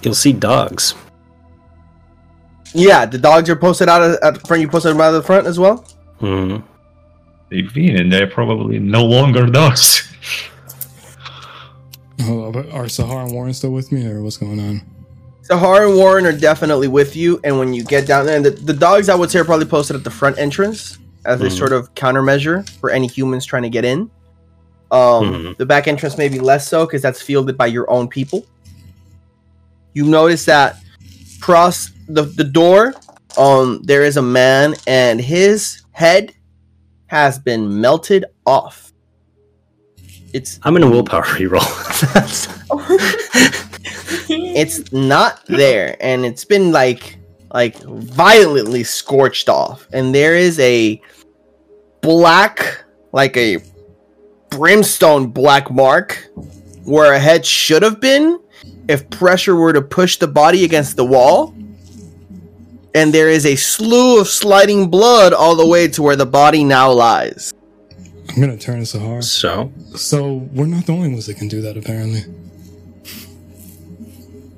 You'll 0.00 0.14
see 0.14 0.32
dogs. 0.32 0.94
Yeah, 2.72 3.04
the 3.04 3.18
dogs 3.18 3.50
are 3.50 3.56
posted 3.56 3.90
out 3.90 4.00
at 4.22 4.34
the 4.34 4.40
front. 4.40 4.62
You 4.62 4.68
posted 4.68 4.92
them 4.94 5.02
out 5.02 5.08
of 5.08 5.20
the 5.20 5.22
front 5.22 5.46
as 5.46 5.58
well. 5.58 5.84
hmm 6.18 6.60
They've 7.48 7.72
been 7.72 7.96
and 7.96 8.12
they're 8.12 8.26
probably 8.26 8.78
no 8.78 9.04
longer 9.04 9.46
dogs. 9.46 10.02
Hold 12.22 12.56
on, 12.56 12.70
are 12.72 12.84
Sahar 12.84 13.24
and 13.24 13.32
Warren 13.32 13.52
still 13.52 13.70
with 13.72 13.92
me, 13.92 14.06
or 14.06 14.22
what's 14.22 14.36
going 14.36 14.58
on? 14.58 14.82
Sahar 15.48 15.86
and 15.86 15.96
Warren 15.96 16.26
are 16.26 16.36
definitely 16.36 16.88
with 16.88 17.14
you, 17.14 17.38
and 17.44 17.58
when 17.58 17.72
you 17.72 17.84
get 17.84 18.06
down 18.06 18.26
there, 18.26 18.36
and 18.36 18.44
the, 18.44 18.50
the 18.50 18.72
dogs 18.72 19.08
I 19.08 19.14
would 19.14 19.30
say 19.30 19.38
are 19.38 19.44
probably 19.44 19.66
posted 19.66 19.94
at 19.96 20.02
the 20.02 20.10
front 20.10 20.38
entrance 20.38 20.98
as 21.24 21.40
a 21.40 21.44
Mhm. 21.46 21.52
sort 21.58 21.72
of 21.72 21.94
countermeasure 21.94 22.68
for 22.80 22.90
any 22.90 23.06
humans 23.06 23.44
trying 23.44 23.62
to 23.64 23.68
get 23.70 23.84
in. 23.84 24.10
Um, 24.90 25.00
Mhm. 25.52 25.56
The 25.56 25.66
back 25.66 25.86
entrance 25.88 26.16
may 26.16 26.28
be 26.28 26.40
less 26.40 26.66
so 26.66 26.86
because 26.86 27.02
that's 27.02 27.20
fielded 27.20 27.56
by 27.56 27.66
your 27.66 27.88
own 27.90 28.08
people. 28.08 28.46
You 29.94 30.04
notice 30.06 30.44
that 30.46 30.78
across 31.38 31.90
the, 32.08 32.22
the 32.22 32.44
door, 32.44 32.94
um, 33.36 33.82
there 33.84 34.02
is 34.04 34.16
a 34.16 34.22
man, 34.22 34.74
and 34.86 35.20
his 35.20 35.82
head 35.92 36.32
has 37.06 37.38
been 37.38 37.80
melted 37.80 38.24
off. 38.44 38.92
It's 40.32 40.58
I'm 40.62 40.76
in 40.76 40.82
a 40.82 40.90
willpower 40.90 41.22
reroll. 41.22 42.12
That's- 42.12 42.48
it's 44.28 44.92
not 44.92 45.44
there 45.46 45.96
and 46.00 46.24
it's 46.24 46.44
been 46.44 46.72
like 46.72 47.18
like 47.52 47.76
violently 47.82 48.82
scorched 48.84 49.48
off 49.48 49.86
and 49.92 50.14
there 50.14 50.34
is 50.34 50.58
a 50.60 51.00
black 52.00 52.84
like 53.12 53.36
a 53.36 53.58
brimstone 54.50 55.28
black 55.28 55.70
mark 55.70 56.28
where 56.84 57.12
a 57.14 57.18
head 57.18 57.44
should 57.44 57.82
have 57.82 58.00
been 58.00 58.40
if 58.88 59.08
pressure 59.10 59.56
were 59.56 59.72
to 59.72 59.82
push 59.82 60.16
the 60.16 60.28
body 60.28 60.64
against 60.64 60.96
the 60.96 61.04
wall 61.04 61.54
and 62.96 63.12
there 63.12 63.28
is 63.28 63.44
a 63.46 63.54
slew 63.54 64.18
of 64.20 64.26
sliding 64.26 64.88
blood 64.88 65.32
all 65.32 65.54
the 65.54 65.66
way 65.66 65.86
to 65.86 66.02
where 66.02 66.16
the 66.16 66.26
body 66.26 66.64
now 66.64 66.90
lies 66.90 67.52
I'm 68.36 68.40
gonna 68.40 68.58
turn 68.58 68.84
to 68.84 68.98
Sahar. 68.98 69.22
So, 69.24 69.72
So 69.94 70.48
we're 70.52 70.66
not 70.66 70.84
the 70.86 70.92
only 70.92 71.08
ones 71.08 71.26
that 71.26 71.38
can 71.38 71.48
do 71.48 71.62
that, 71.62 71.76
apparently. 71.76 72.24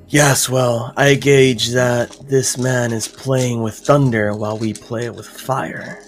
Yes, 0.09 0.49
well, 0.49 0.91
I 0.97 1.15
gauge 1.15 1.69
that 1.69 2.11
this 2.27 2.57
man 2.57 2.91
is 2.91 3.07
playing 3.07 3.61
with 3.61 3.75
thunder 3.75 4.35
while 4.35 4.57
we 4.57 4.73
play 4.73 5.09
with 5.09 5.27
fire. 5.27 6.03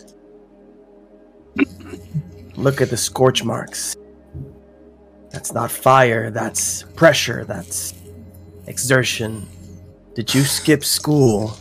Look 2.56 2.82
at 2.82 2.90
the 2.90 2.98
scorch 2.98 3.44
marks. 3.44 3.96
That's 5.30 5.54
not 5.54 5.72
fire, 5.72 6.30
that's 6.30 6.84
pressure, 6.96 7.46
that's 7.46 7.94
exertion. 8.68 9.48
Did 10.14 10.34
you 10.34 10.42
skip 10.42 10.84
school? 10.84 11.56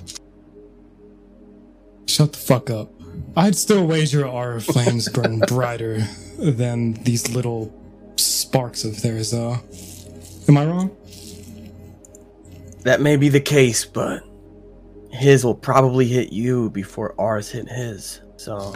Shut 2.10 2.32
the 2.32 2.38
fuck 2.38 2.70
up. 2.70 2.90
I'd 3.36 3.54
still 3.54 3.86
wager 3.86 4.26
our 4.26 4.58
flames 4.58 5.08
burn 5.08 5.38
brighter 5.46 6.00
than 6.38 6.94
these 7.04 7.30
little 7.30 7.72
sparks 8.16 8.84
of 8.84 9.00
theirs, 9.00 9.30
though. 9.30 9.58
Am 10.48 10.58
I 10.58 10.66
wrong? 10.66 10.96
That 12.82 13.00
may 13.00 13.14
be 13.16 13.28
the 13.28 13.40
case, 13.40 13.84
but 13.84 14.24
his 15.12 15.44
will 15.44 15.54
probably 15.54 16.08
hit 16.08 16.32
you 16.32 16.70
before 16.70 17.14
ours 17.16 17.48
hit 17.48 17.68
his. 17.68 18.20
So 18.36 18.74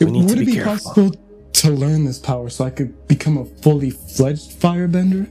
we 0.00 0.10
need 0.10 0.24
Would 0.26 0.36
to 0.36 0.42
it 0.42 0.44
be 0.44 0.44
be 0.46 0.52
careful. 0.56 0.74
possible 0.74 1.14
to 1.54 1.70
learn 1.70 2.04
this 2.04 2.18
power 2.18 2.50
so 2.50 2.64
I 2.64 2.70
could 2.70 3.08
become 3.08 3.38
a 3.38 3.46
fully 3.46 3.88
fledged 3.90 4.50
firebender? 4.60 5.30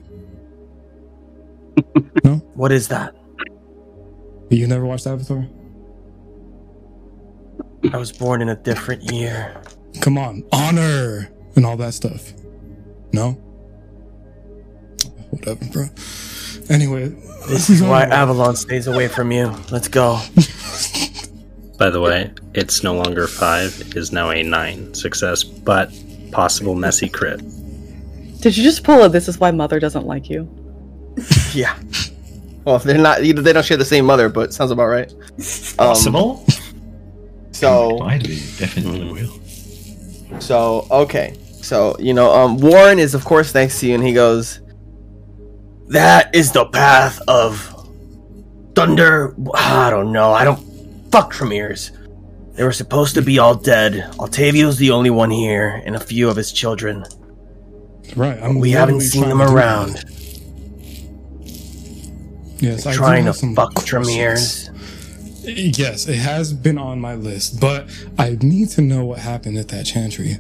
no? 2.24 2.38
What 2.56 2.72
is 2.72 2.88
that? 2.88 3.16
You 4.50 4.66
never 4.66 4.86
watched 4.86 5.06
Avatar? 5.06 5.48
I 7.94 7.98
was 7.98 8.12
born 8.12 8.42
in 8.42 8.50
a 8.50 8.56
different 8.56 9.12
year. 9.12 9.62
Come 10.02 10.18
on, 10.18 10.44
honor 10.52 11.30
and 11.56 11.66
all 11.66 11.78
that 11.78 11.94
stuff. 11.94 12.34
No? 13.14 13.32
Whatever, 15.32 15.66
bro. 15.72 15.86
Anyway, 16.70 17.10
This 17.48 17.70
is 17.70 17.82
why 17.82 18.04
Avalon 18.04 18.56
stays 18.56 18.88
away 18.88 19.08
from 19.08 19.32
you. 19.32 19.54
Let's 19.72 19.88
go. 19.88 20.20
by 21.78 21.90
the 21.90 22.02
way, 22.02 22.32
it's 22.54 22.84
no 22.84 22.94
longer 22.94 23.28
five; 23.28 23.80
it 23.82 23.96
is 23.96 24.12
now 24.12 24.32
a 24.32 24.44
nine 24.44 24.94
success, 24.94 25.44
but 25.44 25.92
possible 26.32 26.76
messy 26.76 27.08
crit. 27.10 27.40
Did 28.42 28.56
you 28.58 28.64
just 28.64 28.84
pull 28.84 29.02
a 29.04 29.10
this 29.10 29.28
is 29.28 29.40
why 29.40 29.52
mother 29.52 29.80
doesn't 29.80 30.06
like 30.06 30.30
you? 30.30 30.48
Yeah. 31.54 31.76
Well, 32.66 32.80
they're 32.80 32.98
not. 32.98 33.22
They 33.22 33.32
don't 33.32 33.66
share 33.66 33.78
the 33.78 33.86
same 33.86 34.06
mother, 34.06 34.28
but 34.30 34.54
sounds 34.54 34.72
about 34.72 34.88
right. 34.88 35.12
Um, 35.12 35.88
Possible? 35.88 36.46
So 37.58 37.98
Might 37.98 38.24
be. 38.24 38.36
Definitely 38.60 39.12
will. 39.12 40.40
So 40.40 40.86
okay, 40.92 41.36
so 41.64 41.96
you 41.98 42.14
know, 42.14 42.32
um, 42.32 42.58
Warren 42.58 43.00
is 43.00 43.16
of 43.16 43.26
course 43.26 43.52
next 43.56 43.80
to 43.80 43.88
you, 43.88 43.96
and 43.96 44.04
he 44.04 44.14
goes, 44.14 44.62
That 45.88 46.36
is 46.36 46.52
the 46.52 46.66
path 46.68 47.20
of 47.28 47.74
thunder. 48.76 49.34
I 49.56 49.90
don't 49.90 50.12
know. 50.12 50.34
I 50.34 50.44
don't 50.44 50.64
fuck 51.12 51.34
Tremere. 51.34 51.76
They 52.54 52.64
were 52.64 52.72
supposed 52.72 53.16
to 53.16 53.24
be 53.24 53.40
all 53.40 53.56
dead. 53.56 54.08
Octavio's 54.20 54.78
the 54.78 54.92
only 54.92 55.10
one 55.10 55.32
here, 55.32 55.82
and 55.84 55.96
a 55.96 56.00
few 56.00 56.30
of 56.30 56.36
his 56.36 56.52
children. 56.52 57.06
Right, 58.16 58.40
I'm 58.40 58.60
we 58.60 58.70
haven't 58.70 59.02
seen 59.02 59.30
them 59.30 59.40
to 59.40 59.48
do 59.48 59.52
around. 59.52 59.96
that. 59.96 60.14
Yes, 62.60 62.86
I 62.86 62.92
do 62.92 62.98
trying 62.98 63.24
to 63.24 63.30
have 63.30 63.36
some 63.36 63.56
fuck 63.56 63.74
questions. 63.74 64.70
Yes, 65.48 66.08
it 66.08 66.18
has 66.18 66.54
been 66.54 66.78
on 66.78 67.00
my 67.00 67.16
list, 67.16 67.62
but 67.62 67.90
I 68.20 68.38
need 68.42 68.70
to 68.72 68.82
know 68.82 69.06
what 69.06 69.20
happened 69.20 69.58
at 69.58 69.70
that 69.70 69.86
chantry. 69.86 70.38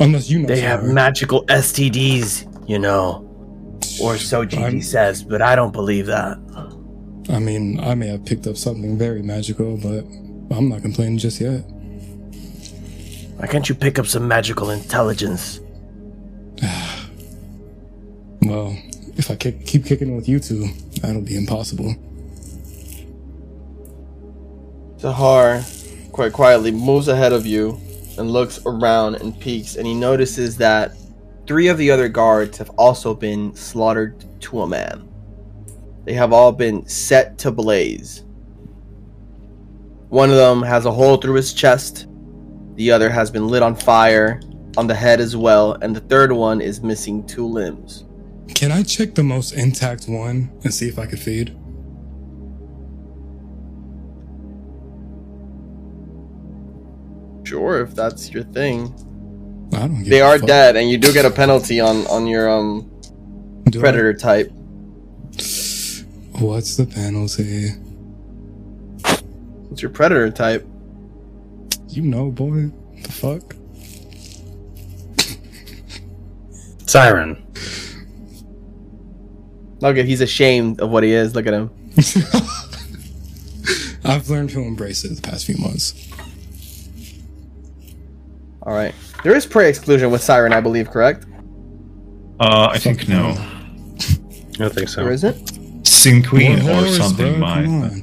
Unless 0.00 0.28
you 0.28 0.40
know. 0.40 0.48
They 0.48 0.60
have 0.60 0.82
magical 0.82 1.44
STDs, 1.46 2.68
you 2.68 2.78
know. 2.78 3.26
Or 4.02 4.16
so 4.16 4.44
Gigi 4.44 4.80
says, 4.80 5.22
but 5.22 5.40
I 5.40 5.54
don't 5.54 5.72
believe 5.72 6.06
that. 6.06 6.38
I 7.28 7.38
mean, 7.38 7.78
I 7.80 7.94
may 7.94 8.08
have 8.08 8.24
picked 8.24 8.46
up 8.48 8.56
something 8.56 8.98
very 8.98 9.22
magical, 9.22 9.76
but 9.76 10.04
I'm 10.56 10.68
not 10.68 10.82
complaining 10.82 11.18
just 11.18 11.40
yet. 11.40 11.60
Why 13.36 13.46
can't 13.46 13.68
you 13.68 13.74
pick 13.74 13.98
up 13.98 14.06
some 14.06 14.26
magical 14.26 14.70
intelligence? 14.70 15.60
Well, 18.42 18.74
if 19.16 19.30
I 19.30 19.36
keep 19.36 19.84
kicking 19.84 20.16
with 20.16 20.26
you 20.26 20.40
two, 20.40 20.66
that'll 21.02 21.20
be 21.20 21.36
impossible. 21.36 21.94
Sahar, 25.00 25.64
quite 26.12 26.34
quietly, 26.34 26.70
moves 26.70 27.08
ahead 27.08 27.32
of 27.32 27.46
you 27.46 27.80
and 28.18 28.30
looks 28.30 28.60
around 28.66 29.14
and 29.14 29.38
peeks, 29.40 29.76
and 29.76 29.86
he 29.86 29.94
notices 29.94 30.58
that 30.58 30.92
three 31.46 31.68
of 31.68 31.78
the 31.78 31.90
other 31.90 32.06
guards 32.06 32.58
have 32.58 32.68
also 32.70 33.14
been 33.14 33.54
slaughtered 33.54 34.22
to 34.42 34.60
a 34.60 34.66
man. 34.66 35.08
They 36.04 36.12
have 36.12 36.34
all 36.34 36.52
been 36.52 36.86
set 36.86 37.38
to 37.38 37.50
blaze. 37.50 38.24
One 40.10 40.28
of 40.28 40.36
them 40.36 40.62
has 40.62 40.84
a 40.84 40.92
hole 40.92 41.16
through 41.16 41.34
his 41.34 41.54
chest. 41.54 42.06
The 42.74 42.90
other 42.90 43.08
has 43.08 43.30
been 43.30 43.48
lit 43.48 43.62
on 43.62 43.76
fire 43.76 44.42
on 44.76 44.86
the 44.86 44.94
head 44.94 45.18
as 45.18 45.34
well, 45.34 45.78
and 45.80 45.96
the 45.96 46.00
third 46.00 46.30
one 46.30 46.60
is 46.60 46.82
missing 46.82 47.26
two 47.26 47.46
limbs. 47.46 48.04
Can 48.54 48.70
I 48.70 48.82
check 48.82 49.14
the 49.14 49.22
most 49.22 49.52
intact 49.52 50.08
one 50.08 50.50
and 50.62 50.74
see 50.74 50.88
if 50.88 50.98
I 50.98 51.06
could 51.06 51.20
feed? 51.20 51.56
Sure, 57.50 57.80
if 57.82 57.96
that's 57.96 58.30
your 58.30 58.44
thing. 58.44 58.94
I 59.74 59.80
don't. 59.80 59.98
Give 59.98 60.10
They 60.10 60.20
a 60.20 60.24
are 60.26 60.38
fuck. 60.38 60.46
dead, 60.46 60.76
and 60.76 60.88
you 60.88 60.98
do 60.98 61.12
get 61.12 61.24
a 61.24 61.30
penalty 61.32 61.80
on 61.80 62.06
on 62.06 62.28
your 62.28 62.48
um 62.48 62.88
Do 63.64 63.80
I? 63.80 63.82
predator 63.82 64.14
type. 64.14 64.52
What's 66.38 66.76
the 66.76 66.86
penalty? 66.86 67.70
What's 69.68 69.82
your 69.82 69.90
predator 69.90 70.30
type? 70.30 70.64
You 71.88 72.02
know, 72.02 72.30
boy. 72.30 72.70
The 73.02 73.10
fuck? 73.10 73.56
Siren. 76.86 77.44
Look 79.80 79.96
at 79.96 80.04
he's 80.04 80.20
ashamed 80.20 80.80
of 80.80 80.90
what 80.90 81.02
he 81.02 81.12
is. 81.12 81.34
Look 81.34 81.48
at 81.48 81.54
him. 81.54 81.70
I've 84.04 84.28
learned 84.30 84.50
to 84.50 84.60
embrace 84.60 85.04
it 85.04 85.16
the 85.16 85.22
past 85.22 85.46
few 85.46 85.56
months. 85.58 86.09
All 88.70 88.76
right. 88.76 88.94
There 89.24 89.34
is 89.34 89.46
prey 89.46 89.68
exclusion 89.68 90.12
with 90.12 90.22
Siren, 90.22 90.52
I 90.52 90.60
believe, 90.60 90.90
correct? 90.92 91.26
Uh, 92.38 92.68
I 92.70 92.78
think 92.78 93.08
no. 93.08 93.30
I 93.30 94.52
don't 94.52 94.72
think 94.72 94.88
so. 94.88 95.02
There 95.02 95.10
isn't? 95.12 95.36
Cinqueen 95.82 96.62
More 96.62 96.84
or 96.84 96.88
something 96.88 97.32
bro, 97.32 97.38
might. 97.40 97.64
come 97.64 97.82
on. 97.82 98.02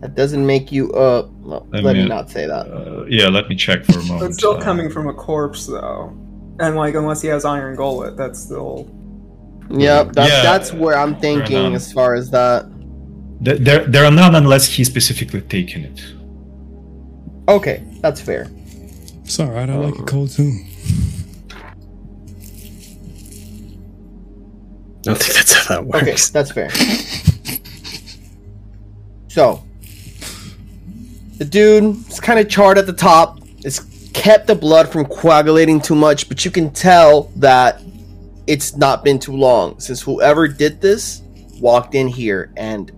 That 0.00 0.14
doesn't 0.14 0.46
make 0.46 0.72
you 0.72 0.90
uh 0.92 1.28
well, 1.42 1.66
Let 1.70 1.84
let, 1.84 1.96
me- 1.96 2.02
me 2.04 2.08
not 2.08 2.30
say 2.30 2.46
that. 2.46 2.66
Uh, 2.66 3.04
yeah, 3.10 3.28
let 3.28 3.46
me 3.50 3.56
check 3.56 3.84
for 3.84 3.98
a 3.98 4.02
moment. 4.04 4.30
It's 4.30 4.38
still 4.38 4.56
Uh, 4.56 4.62
coming 4.62 4.88
from 4.90 5.08
a 5.08 5.12
corpse, 5.12 5.66
though. 5.66 6.16
And, 6.60 6.76
like, 6.76 6.94
unless 6.94 7.20
he 7.20 7.28
has 7.28 7.44
Iron 7.44 7.76
Gullet, 7.76 8.16
that's 8.16 8.40
still. 8.40 8.88
Yep, 9.70 10.12
that's 10.14 10.30
Yeah, 10.32 10.42
that's 10.42 10.72
where 10.72 10.96
I'm 10.96 11.14
thinking 11.16 11.74
as 11.74 11.92
far 11.92 12.14
as 12.14 12.30
that. 12.30 12.64
th- 13.44 13.58
There, 13.60 13.84
there 13.86 14.04
are 14.06 14.10
none 14.10 14.34
unless 14.34 14.64
he 14.66 14.82
specifically 14.82 15.42
taken 15.42 15.84
it. 15.84 16.00
Okay, 17.48 17.84
that's 18.00 18.20
fair. 18.20 18.48
It's 19.24 19.38
alright, 19.40 19.70
I 19.70 19.76
like 19.76 19.98
it 19.98 20.06
cold 20.06 20.30
too. 20.30 20.52
I 25.00 25.10
don't 25.10 25.18
think 25.22 25.34
that's 25.34 25.52
how 25.52 25.76
that 25.76 25.86
works. 25.86 26.02
Okay, 26.02 26.16
that's 26.32 26.50
fair. 26.50 26.70
So, 29.28 29.62
the 31.38 31.44
dude 31.44 32.08
is 32.08 32.18
kind 32.18 32.40
of 32.40 32.48
charred 32.48 32.78
at 32.78 32.86
the 32.86 32.92
top. 32.92 33.40
It's 33.58 33.80
kept 34.14 34.46
the 34.46 34.54
blood 34.54 34.88
from 34.88 35.04
coagulating 35.04 35.80
too 35.80 35.94
much, 35.94 36.28
but 36.28 36.44
you 36.44 36.50
can 36.50 36.70
tell 36.70 37.30
that 37.36 37.82
it's 38.46 38.76
not 38.76 39.04
been 39.04 39.18
too 39.18 39.36
long 39.36 39.78
since 39.78 40.00
whoever 40.00 40.48
did 40.48 40.80
this 40.80 41.22
walked 41.60 41.94
in 41.94 42.08
here 42.08 42.52
and 42.56 42.90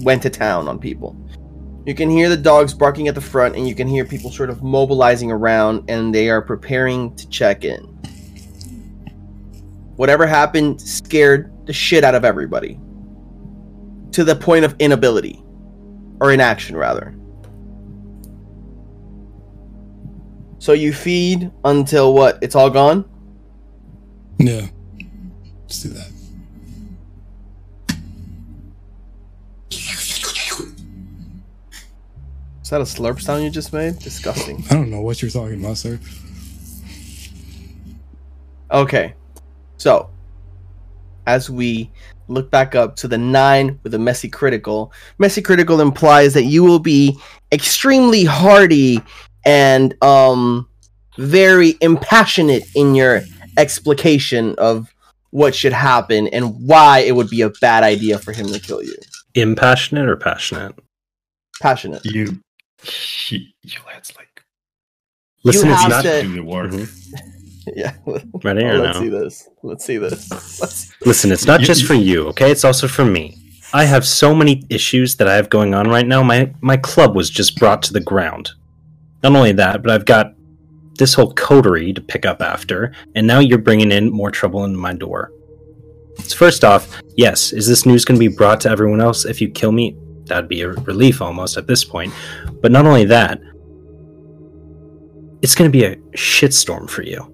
went 0.00 0.22
to 0.22 0.30
town 0.30 0.66
on 0.68 0.78
people. 0.78 1.14
You 1.84 1.94
can 1.94 2.08
hear 2.08 2.28
the 2.28 2.36
dogs 2.36 2.72
barking 2.74 3.08
at 3.08 3.14
the 3.16 3.20
front, 3.20 3.56
and 3.56 3.66
you 3.66 3.74
can 3.74 3.88
hear 3.88 4.04
people 4.04 4.30
sort 4.30 4.50
of 4.50 4.62
mobilizing 4.62 5.32
around, 5.32 5.90
and 5.90 6.14
they 6.14 6.30
are 6.30 6.40
preparing 6.40 7.14
to 7.16 7.28
check 7.28 7.64
in. 7.64 7.80
Whatever 9.96 10.26
happened 10.26 10.80
scared 10.80 11.52
the 11.66 11.72
shit 11.72 12.04
out 12.04 12.14
of 12.14 12.24
everybody 12.24 12.78
to 14.12 14.22
the 14.22 14.36
point 14.36 14.64
of 14.64 14.76
inability 14.78 15.42
or 16.20 16.32
inaction, 16.32 16.76
rather. 16.76 17.14
So 20.58 20.72
you 20.72 20.92
feed 20.92 21.50
until 21.64 22.14
what? 22.14 22.38
It's 22.42 22.54
all 22.54 22.70
gone? 22.70 23.04
Yeah. 24.38 24.68
Let's 25.62 25.82
do 25.82 25.88
that. 25.88 26.11
That 32.72 32.80
a 32.80 32.84
slurp 32.84 33.20
sound 33.20 33.44
you 33.44 33.50
just 33.50 33.72
made? 33.72 33.98
Disgusting. 33.98 34.64
I 34.70 34.74
don't 34.74 34.90
know 34.90 35.02
what 35.02 35.20
you're 35.20 35.30
talking 35.30 35.62
about, 35.62 35.76
sir. 35.76 36.00
Okay, 38.70 39.14
so 39.76 40.08
as 41.26 41.50
we 41.50 41.90
look 42.28 42.50
back 42.50 42.74
up 42.74 42.96
to 42.96 43.08
the 43.08 43.18
nine 43.18 43.78
with 43.82 43.92
a 43.92 43.98
messy 43.98 44.28
critical, 44.28 44.90
messy 45.18 45.42
critical 45.42 45.82
implies 45.82 46.32
that 46.32 46.44
you 46.44 46.64
will 46.64 46.78
be 46.78 47.18
extremely 47.52 48.24
hardy 48.24 49.02
and 49.44 49.94
um 50.02 50.66
very 51.18 51.74
impassionate 51.82 52.62
in 52.74 52.94
your 52.94 53.20
explication 53.58 54.54
of 54.56 54.88
what 55.30 55.54
should 55.54 55.74
happen 55.74 56.26
and 56.28 56.66
why 56.66 57.00
it 57.00 57.14
would 57.14 57.28
be 57.28 57.42
a 57.42 57.50
bad 57.60 57.84
idea 57.84 58.18
for 58.18 58.32
him 58.32 58.46
to 58.46 58.58
kill 58.58 58.82
you. 58.82 58.96
Impassionate 59.34 60.08
or 60.08 60.16
passionate? 60.16 60.74
Passionate. 61.60 62.02
You, 62.06 62.40
he, 62.82 63.54
you 63.62 63.78
let's 63.86 64.16
like 64.16 64.28
Listen, 65.44 65.66
You 65.68 65.72
it's 65.72 65.82
have 65.82 65.90
not. 65.90 66.02
to- 66.02 66.22
do 66.22 66.32
the 66.34 66.40
work. 66.42 66.70
Mhm. 66.70 66.88
Yeah. 67.76 67.94
Ready 68.42 68.64
or 68.64 68.72
Oh, 68.72 68.78
let's 68.80 68.96
no? 68.98 69.02
see 69.04 69.08
this. 69.08 69.48
Let's 69.62 69.84
see 69.84 69.96
this. 69.96 70.28
Let's 70.60 70.92
Listen, 71.06 71.30
it's 71.30 71.46
not 71.46 71.60
You- 71.60 71.66
just 71.66 71.82
you- 71.82 71.86
for 71.86 71.94
you, 71.94 72.26
okay? 72.28 72.50
It's 72.50 72.64
also 72.64 72.88
for 72.88 73.04
me. 73.04 73.36
I 73.72 73.84
have 73.84 74.04
so 74.04 74.34
many 74.34 74.64
issues 74.68 75.14
that 75.16 75.28
I 75.28 75.36
have 75.36 75.48
going 75.48 75.72
on 75.72 75.88
right 75.88 76.06
now. 76.06 76.24
My 76.24 76.52
my 76.60 76.76
club 76.76 77.14
was 77.14 77.30
just 77.30 77.56
brought 77.60 77.80
to 77.84 77.92
the 77.92 78.00
ground. 78.00 78.50
Not 79.22 79.36
only 79.36 79.52
that, 79.52 79.80
but 79.82 79.92
I've 79.92 80.04
got 80.06 80.34
this 80.98 81.14
whole 81.14 81.32
coterie 81.34 81.92
to 81.92 82.00
pick 82.00 82.26
up 82.26 82.42
after, 82.42 82.92
and 83.14 83.26
now 83.28 83.38
you're 83.38 83.58
bringing 83.58 83.92
in 83.92 84.10
more 84.10 84.32
trouble 84.32 84.64
into 84.64 84.78
my 84.78 84.92
door. 84.92 85.30
So 86.18 86.36
first 86.36 86.64
off, 86.64 87.00
yes, 87.16 87.52
is 87.52 87.68
this 87.68 87.86
news 87.86 88.04
going 88.04 88.20
to 88.20 88.28
be 88.28 88.34
brought 88.36 88.60
to 88.62 88.70
everyone 88.70 89.00
else 89.00 89.24
if 89.24 89.40
you 89.40 89.48
kill 89.48 89.70
me? 89.72 89.96
That'd 90.26 90.48
be 90.48 90.62
a 90.62 90.68
relief 90.70 91.20
almost 91.20 91.56
at 91.56 91.66
this 91.66 91.84
point. 91.84 92.12
But 92.60 92.72
not 92.72 92.86
only 92.86 93.04
that, 93.06 93.40
it's 95.42 95.54
going 95.54 95.70
to 95.70 95.76
be 95.76 95.84
a 95.84 95.96
shitstorm 96.16 96.88
for 96.88 97.02
you 97.02 97.32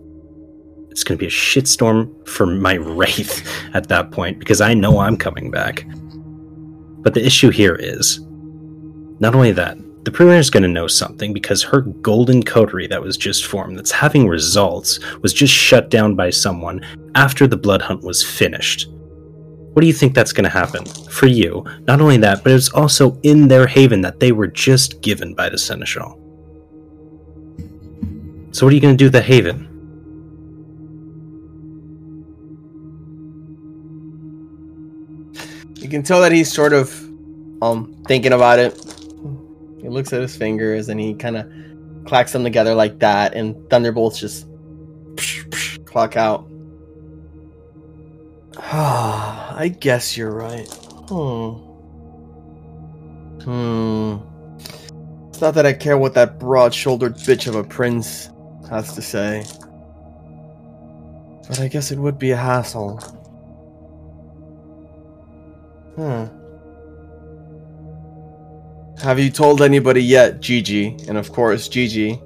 it's 0.99 1.05
going 1.05 1.17
to 1.17 1.23
be 1.23 1.29
a 1.29 1.31
shitstorm 1.31 2.29
for 2.29 2.45
my 2.45 2.75
wraith 2.97 3.49
at 3.73 3.87
that 3.87 4.11
point 4.11 4.41
because 4.41 4.61
I 4.61 4.75
know 4.75 4.99
I'm 4.99 5.17
coming 5.17 5.49
back. 5.49 5.87
But 5.89 7.15
the 7.15 7.25
issue 7.25 7.51
here 7.51 7.77
is 7.77 8.19
not 9.21 9.37
only 9.37 9.53
that, 9.53 9.79
the 10.05 10.11
premier 10.11 10.39
is 10.39 10.51
going 10.51 10.65
to 10.65 10.69
know 10.69 10.89
something 10.89 11.33
because 11.33 11.63
her 11.63 11.83
golden 11.83 12.43
coterie 12.43 12.89
that 12.89 13.01
was 13.01 13.17
just 13.17 13.47
formed, 13.47 13.79
that's 13.79 13.93
having 13.93 14.27
results, 14.27 14.99
was 15.23 15.33
just 15.33 15.55
shut 15.55 15.89
down 15.89 16.17
by 16.17 16.31
someone 16.31 16.85
after 17.15 17.47
the 17.47 17.57
blood 17.57 17.81
hunt 17.81 18.03
was 18.03 18.25
finished. 18.25 18.89
What 19.79 19.83
do 19.83 19.87
you 19.87 19.93
think 19.93 20.13
that's 20.13 20.33
going 20.33 20.43
to 20.43 20.51
happen 20.51 20.85
for 21.09 21.29
you? 21.29 21.65
Not 21.87 22.01
only 22.01 22.17
that, 22.17 22.43
but 22.43 22.51
it's 22.51 22.69
also 22.71 23.17
in 23.23 23.47
their 23.47 23.65
haven 23.65 24.01
that 24.01 24.19
they 24.19 24.33
were 24.33 24.49
just 24.49 25.01
given 25.03 25.35
by 25.35 25.49
the 25.49 25.57
seneschal. 25.57 26.19
So 28.51 28.67
what 28.67 28.73
are 28.73 28.75
you 28.75 28.81
going 28.81 28.95
to 28.95 28.99
do 28.99 29.05
with 29.05 29.13
the 29.13 29.23
haven? 29.23 29.69
You 35.77 35.89
can 35.89 36.03
tell 36.03 36.23
that 36.23 36.33
he's 36.33 36.53
sort 36.53 36.73
of 36.73 36.93
um 37.63 38.03
thinking 38.09 38.33
about 38.33 38.59
it. 38.59 38.75
He 39.81 39.89
looks 39.89 40.13
at 40.13 40.23
his 40.23 40.37
fingers 40.37 40.89
and 40.89 40.99
he 40.99 41.15
kind 41.15 41.37
of 41.37 41.47
clacks 42.05 42.33
them 42.33 42.43
together 42.43 42.75
like 42.75 42.99
that, 42.99 43.35
and 43.35 43.55
thunderbolts 43.71 44.19
just 44.19 44.49
clock 45.85 46.17
out. 46.17 46.51
I 48.59 49.75
guess 49.81 50.17
you're 50.17 50.33
right. 50.35 50.69
Hmm. 51.09 51.51
Hmm. 53.45 54.17
It's 55.29 55.41
not 55.41 55.55
that 55.55 55.65
I 55.67 55.73
care 55.73 55.97
what 55.97 56.15
that 56.15 56.39
broad-shouldered 56.39 57.15
bitch 57.15 57.47
of 57.47 57.55
a 57.55 57.65
prince 57.65 58.31
has 58.69 58.93
to 58.95 59.03
say, 59.03 59.47
but 61.47 61.61
I 61.61 61.69
guess 61.69 61.91
it 61.93 61.99
would 61.99 62.19
be 62.19 62.33
a 62.33 62.37
hassle. 62.37 62.99
Hmm. 65.95 66.27
Have 69.01 69.21
you 69.21 69.31
told 69.31 69.63
anybody 69.63 70.03
yet, 70.03 70.41
Gigi? 70.41 70.97
And 71.07 71.17
of 71.17 71.33
course, 71.33 71.69
Gigi, 71.69 72.21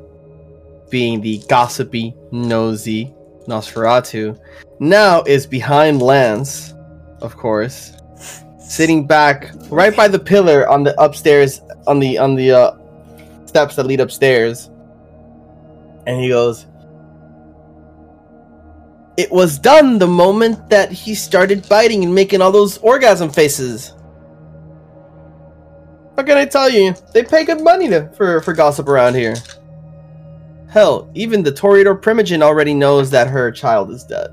being 0.91 1.21
the 1.21 1.39
gossipy, 1.49 2.15
nosy 2.31 3.15
Nosferatu, 3.47 4.39
now 4.81 5.23
is 5.23 5.47
behind 5.47 6.03
Lance, 6.03 6.75
of 7.21 7.37
course, 7.37 7.93
sitting 8.59 9.07
back 9.07 9.51
right 9.71 9.95
by 9.95 10.09
the 10.09 10.19
pillar 10.19 10.69
on 10.69 10.83
the 10.83 11.01
upstairs, 11.01 11.61
on 11.87 12.01
the 12.01 12.19
on 12.19 12.35
the 12.35 12.51
uh, 12.53 12.77
steps 13.47 13.77
that 13.77 13.87
lead 13.87 14.01
upstairs, 14.01 14.71
and 16.07 16.21
he 16.21 16.29
goes. 16.29 16.67
It 19.19 19.31
was 19.31 19.59
done 19.59 19.99
the 19.99 20.07
moment 20.07 20.71
that 20.71 20.91
he 20.91 21.15
started 21.15 21.69
biting 21.69 22.03
and 22.03 22.15
making 22.15 22.41
all 22.41 22.51
those 22.51 22.79
orgasm 22.79 23.29
faces. 23.29 23.95
What 26.15 26.27
can 26.27 26.39
I 26.39 26.47
tell 26.47 26.71
you? 26.71 26.95
They 27.13 27.23
pay 27.23 27.45
good 27.45 27.63
money 27.63 27.89
to, 27.89 28.09
for, 28.17 28.41
for 28.41 28.55
gossip 28.55 28.89
around 28.89 29.15
here. 29.15 29.35
Hell, 30.73 31.11
even 31.13 31.43
the 31.43 31.53
Toreador 31.53 32.01
Primogen 32.01 32.41
already 32.41 32.73
knows 32.73 33.11
that 33.11 33.29
her 33.29 33.53
child 33.53 33.91
is 33.91 34.05
dead. 34.05 34.29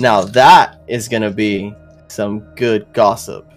Now 0.00 0.22
that 0.22 0.80
is 0.88 1.06
gonna 1.06 1.30
be 1.30 1.72
some 2.08 2.40
good 2.56 2.92
gossip. 2.92 3.48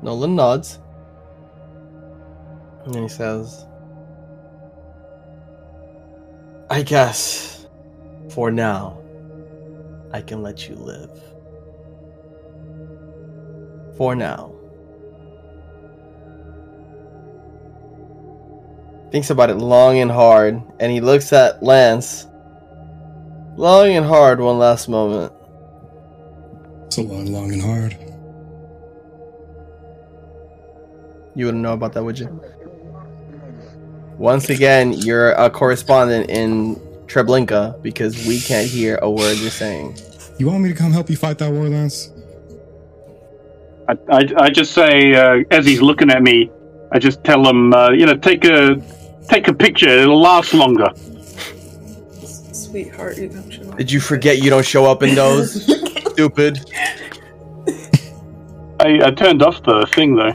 Nolan 0.00 0.36
nods. 0.36 0.78
And 2.84 2.94
he 2.94 3.08
says, 3.08 3.66
I 6.70 6.82
guess, 6.82 7.66
for 8.30 8.52
now, 8.52 9.00
I 10.12 10.20
can 10.20 10.40
let 10.40 10.68
you 10.68 10.76
live. 10.76 11.31
For 13.96 14.14
now. 14.14 14.52
Thinks 19.10 19.30
about 19.30 19.50
it 19.50 19.56
long 19.56 19.98
and 19.98 20.10
hard, 20.10 20.62
and 20.80 20.90
he 20.90 21.00
looks 21.00 21.32
at 21.32 21.62
Lance 21.62 22.26
long 23.56 23.90
and 23.90 24.06
hard 24.06 24.40
one 24.40 24.58
last 24.58 24.88
moment. 24.88 25.32
It's 26.86 26.98
a 26.98 27.02
long, 27.02 27.26
long 27.26 27.52
and 27.52 27.62
hard. 27.62 27.96
You 31.34 31.46
wouldn't 31.46 31.62
know 31.62 31.72
about 31.72 31.92
that, 31.94 32.04
would 32.04 32.18
you? 32.18 32.42
Once 34.18 34.50
again, 34.50 34.92
you're 34.92 35.32
a 35.32 35.48
correspondent 35.50 36.28
in 36.28 36.76
Treblinka 37.06 37.80
because 37.82 38.26
we 38.26 38.40
can't 38.40 38.68
hear 38.68 38.98
a 39.02 39.10
word 39.10 39.38
you're 39.38 39.50
saying. 39.50 39.96
You 40.38 40.46
want 40.46 40.62
me 40.62 40.68
to 40.68 40.74
come 40.74 40.92
help 40.92 41.08
you 41.08 41.16
fight 41.16 41.38
that 41.38 41.50
war, 41.50 41.68
Lance? 41.68 42.10
I, 44.08 44.16
I, 44.16 44.44
I 44.44 44.50
just 44.50 44.72
say 44.72 45.14
uh, 45.14 45.42
as 45.50 45.66
he's 45.66 45.80
looking 45.80 46.10
at 46.10 46.22
me, 46.22 46.50
I 46.92 46.98
just 46.98 47.22
tell 47.24 47.46
him, 47.46 47.72
uh, 47.72 47.90
you 47.90 48.06
know, 48.06 48.16
take 48.16 48.44
a 48.44 48.76
take 49.28 49.48
a 49.48 49.54
picture. 49.54 49.88
It'll 49.88 50.20
last 50.20 50.54
longer. 50.54 50.88
Sweetheart, 52.52 53.18
you 53.18 53.28
don't 53.28 53.50
show 53.50 53.70
up. 53.70 53.78
Did 53.78 53.92
you 53.92 54.00
forget 54.00 54.38
you 54.38 54.50
don't 54.50 54.64
show 54.64 54.84
up 54.86 55.02
in 55.02 55.14
those? 55.14 55.64
Stupid. 56.12 56.60
I, 58.80 59.00
I 59.04 59.10
turned 59.12 59.42
off 59.42 59.62
the 59.62 59.86
thing 59.92 60.16
though. 60.16 60.32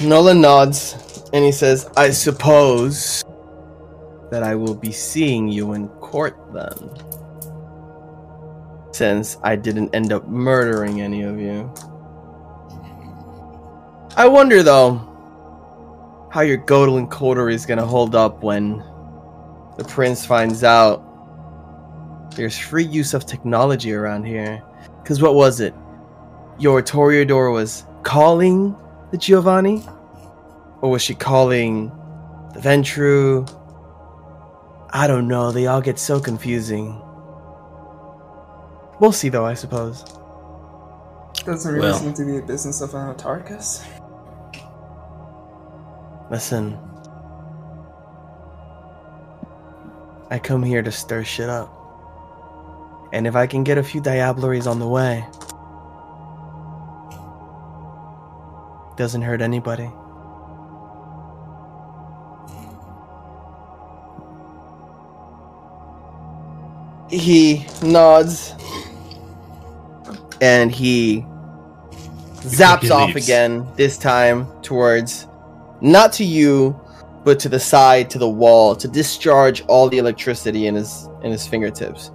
Nolan 0.00 0.40
nods 0.40 0.94
and 1.32 1.44
he 1.44 1.52
says, 1.52 1.88
I 1.96 2.10
suppose 2.10 3.24
that 4.30 4.42
I 4.42 4.54
will 4.54 4.74
be 4.74 4.92
seeing 4.92 5.48
you 5.48 5.72
in 5.72 5.88
court 5.88 6.36
then. 6.52 6.90
Since 8.94 9.38
I 9.42 9.56
didn't 9.56 9.92
end 9.92 10.12
up 10.12 10.28
murdering 10.28 11.00
any 11.00 11.22
of 11.22 11.40
you. 11.40 11.68
I 14.16 14.28
wonder 14.28 14.62
though 14.62 14.98
how 16.30 16.42
your 16.42 16.58
Godel 16.58 17.10
coterie 17.10 17.56
is 17.56 17.66
gonna 17.66 17.84
hold 17.84 18.14
up 18.14 18.44
when 18.44 18.84
the 19.76 19.82
prince 19.82 20.24
finds 20.24 20.62
out 20.62 21.02
there's 22.36 22.56
free 22.56 22.84
use 22.84 23.14
of 23.14 23.26
technology 23.26 23.92
around 23.92 24.26
here. 24.26 24.62
Cause 25.04 25.20
what 25.20 25.34
was 25.34 25.58
it? 25.58 25.74
Your 26.60 26.80
Toreador 26.80 27.52
was 27.52 27.86
calling 28.04 28.76
the 29.10 29.18
Giovanni? 29.18 29.82
Or 30.82 30.90
was 30.92 31.02
she 31.02 31.16
calling 31.16 31.88
the 32.52 32.60
Ventrue? 32.60 33.44
I 34.92 35.08
don't 35.08 35.26
know, 35.26 35.50
they 35.50 35.66
all 35.66 35.80
get 35.80 35.98
so 35.98 36.20
confusing. 36.20 37.03
We'll 39.00 39.12
see 39.12 39.28
though, 39.28 39.46
I 39.46 39.54
suppose. 39.54 40.04
Doesn't 41.44 41.72
really 41.74 41.88
Well. 41.88 41.98
seem 41.98 42.14
to 42.14 42.24
be 42.24 42.38
a 42.38 42.42
business 42.42 42.80
of 42.80 42.94
an 42.94 43.14
autarkis. 43.14 43.84
Listen. 46.30 46.78
I 50.30 50.38
come 50.38 50.62
here 50.62 50.82
to 50.82 50.90
stir 50.90 51.22
shit 51.24 51.48
up. 51.50 51.70
And 53.12 53.26
if 53.26 53.36
I 53.36 53.46
can 53.46 53.62
get 53.62 53.78
a 53.78 53.82
few 53.82 54.00
diableries 54.00 54.66
on 54.66 54.78
the 54.78 54.88
way, 54.88 55.24
doesn't 58.96 59.22
hurt 59.22 59.42
anybody. 59.42 59.90
He 67.18 67.66
nods 67.82 68.54
and 70.40 70.70
he 70.70 71.24
zaps 72.40 72.82
He 72.82 72.90
off 72.90 73.14
again, 73.14 73.66
this 73.76 73.96
time 73.96 74.46
towards 74.62 75.26
not 75.80 76.12
to 76.14 76.24
you, 76.24 76.78
but 77.24 77.38
to 77.40 77.48
the 77.48 77.60
side, 77.60 78.10
to 78.10 78.18
the 78.18 78.28
wall, 78.28 78.76
to 78.76 78.88
discharge 78.88 79.62
all 79.62 79.88
the 79.88 79.98
electricity 79.98 80.66
in 80.66 80.74
his 80.74 81.08
in 81.22 81.30
his 81.30 81.46
fingertips. 81.46 82.10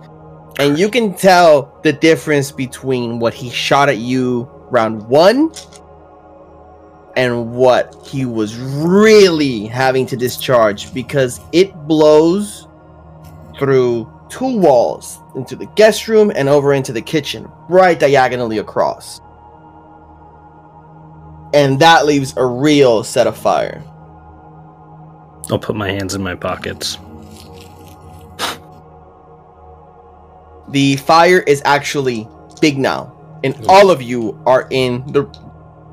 And 0.60 0.78
you 0.78 0.90
can 0.90 1.14
tell 1.14 1.80
the 1.84 1.94
difference 1.94 2.52
between 2.52 3.20
what 3.20 3.34
he 3.34 3.50
shot 3.50 3.88
at 3.90 3.98
you 3.98 4.44
round 4.70 5.08
one 5.08 5.52
and 7.16 7.52
what 7.52 7.96
he 8.06 8.26
was 8.26 8.58
really 8.58 9.66
having 9.66 10.06
to 10.08 10.18
discharge 10.18 10.94
because 10.94 11.40
it 11.54 11.74
blows 11.88 12.68
through 13.58 14.12
two 14.30 14.58
walls 14.58 15.20
into 15.36 15.56
the 15.56 15.66
guest 15.76 16.08
room 16.08 16.32
and 16.36 16.48
over 16.48 16.74
into 16.74 16.94
the 16.94 17.02
kitchen, 17.02 17.50
right 17.68 18.00
diagonally 18.00 18.60
across. 18.60 19.20
And 21.54 21.80
that 21.80 22.06
leaves 22.06 22.34
a 22.38 22.46
real 22.46 23.04
set 23.04 23.28
of 23.28 23.36
fire. 23.36 23.84
I'll 25.50 25.60
put 25.60 25.76
my 25.76 25.90
hands 25.90 26.14
in 26.14 26.22
my 26.22 26.36
pockets. 26.36 26.98
The 30.70 30.98
fire 30.98 31.40
is 31.40 31.64
actually 31.66 32.28
big 32.62 32.78
now, 32.78 33.40
and 33.44 33.56
all 33.68 33.90
of 33.90 34.04
you 34.04 34.40
are 34.46 34.68
in 34.70 35.04
the 35.12 35.26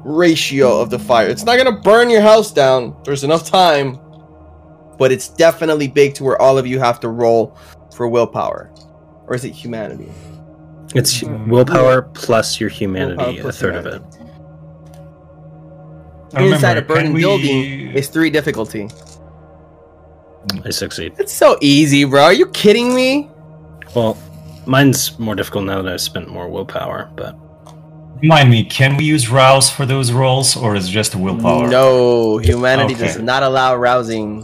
ratio 0.04 0.78
of 0.78 0.90
the 0.90 0.98
fire. 0.98 1.28
It's 1.28 1.44
not 1.44 1.56
gonna 1.56 1.80
burn 1.80 2.10
your 2.10 2.20
house 2.20 2.52
down. 2.52 2.94
There's 3.02 3.24
enough 3.24 3.48
time, 3.48 3.98
but 4.98 5.10
it's 5.10 5.28
definitely 5.28 5.88
big 5.88 6.14
to 6.16 6.24
where 6.24 6.40
all 6.40 6.58
of 6.58 6.66
you 6.66 6.78
have 6.78 7.00
to 7.00 7.08
roll 7.08 7.56
for 7.96 8.06
willpower, 8.06 8.70
or 9.26 9.34
is 9.34 9.44
it 9.44 9.52
humanity? 9.52 10.12
It's 10.94 11.20
mm-hmm. 11.20 11.50
willpower 11.50 12.02
plus 12.02 12.60
your 12.60 12.68
humanity, 12.68 13.16
Willpower 13.16 13.38
a 13.38 13.42
plus 13.42 13.58
third 13.58 13.74
of 13.74 13.86
it. 13.86 14.02
humanity. 16.30 16.54
Inside 16.54 16.76
a 16.76 16.82
burning 16.82 17.14
we- 17.14 17.22
building 17.22 17.92
is 17.92 18.08
three 18.08 18.30
difficulty. 18.30 18.88
I 20.64 20.70
succeed. 20.70 21.14
It's 21.18 21.32
so 21.32 21.58
easy, 21.60 22.04
bro. 22.04 22.22
Are 22.24 22.32
you 22.32 22.46
kidding 22.48 22.94
me? 22.94 23.28
Well, 23.96 24.16
mine's 24.66 25.18
more 25.18 25.34
difficult 25.34 25.64
now 25.64 25.82
that 25.82 25.92
I've 25.92 26.00
spent 26.00 26.28
more 26.28 26.48
willpower, 26.48 27.10
but 27.16 27.36
Remind 28.22 28.50
me, 28.50 28.64
can 28.64 28.96
we 28.96 29.04
use 29.04 29.28
rouse 29.28 29.68
for 29.68 29.84
those 29.84 30.10
rolls, 30.10 30.56
or 30.56 30.74
is 30.74 30.88
it 30.88 30.92
just 30.92 31.14
willpower? 31.14 31.68
No, 31.68 32.38
humanity 32.38 32.94
Okay. 32.94 33.08
does 33.08 33.18
not 33.18 33.42
allow 33.42 33.76
rousing. 33.76 34.42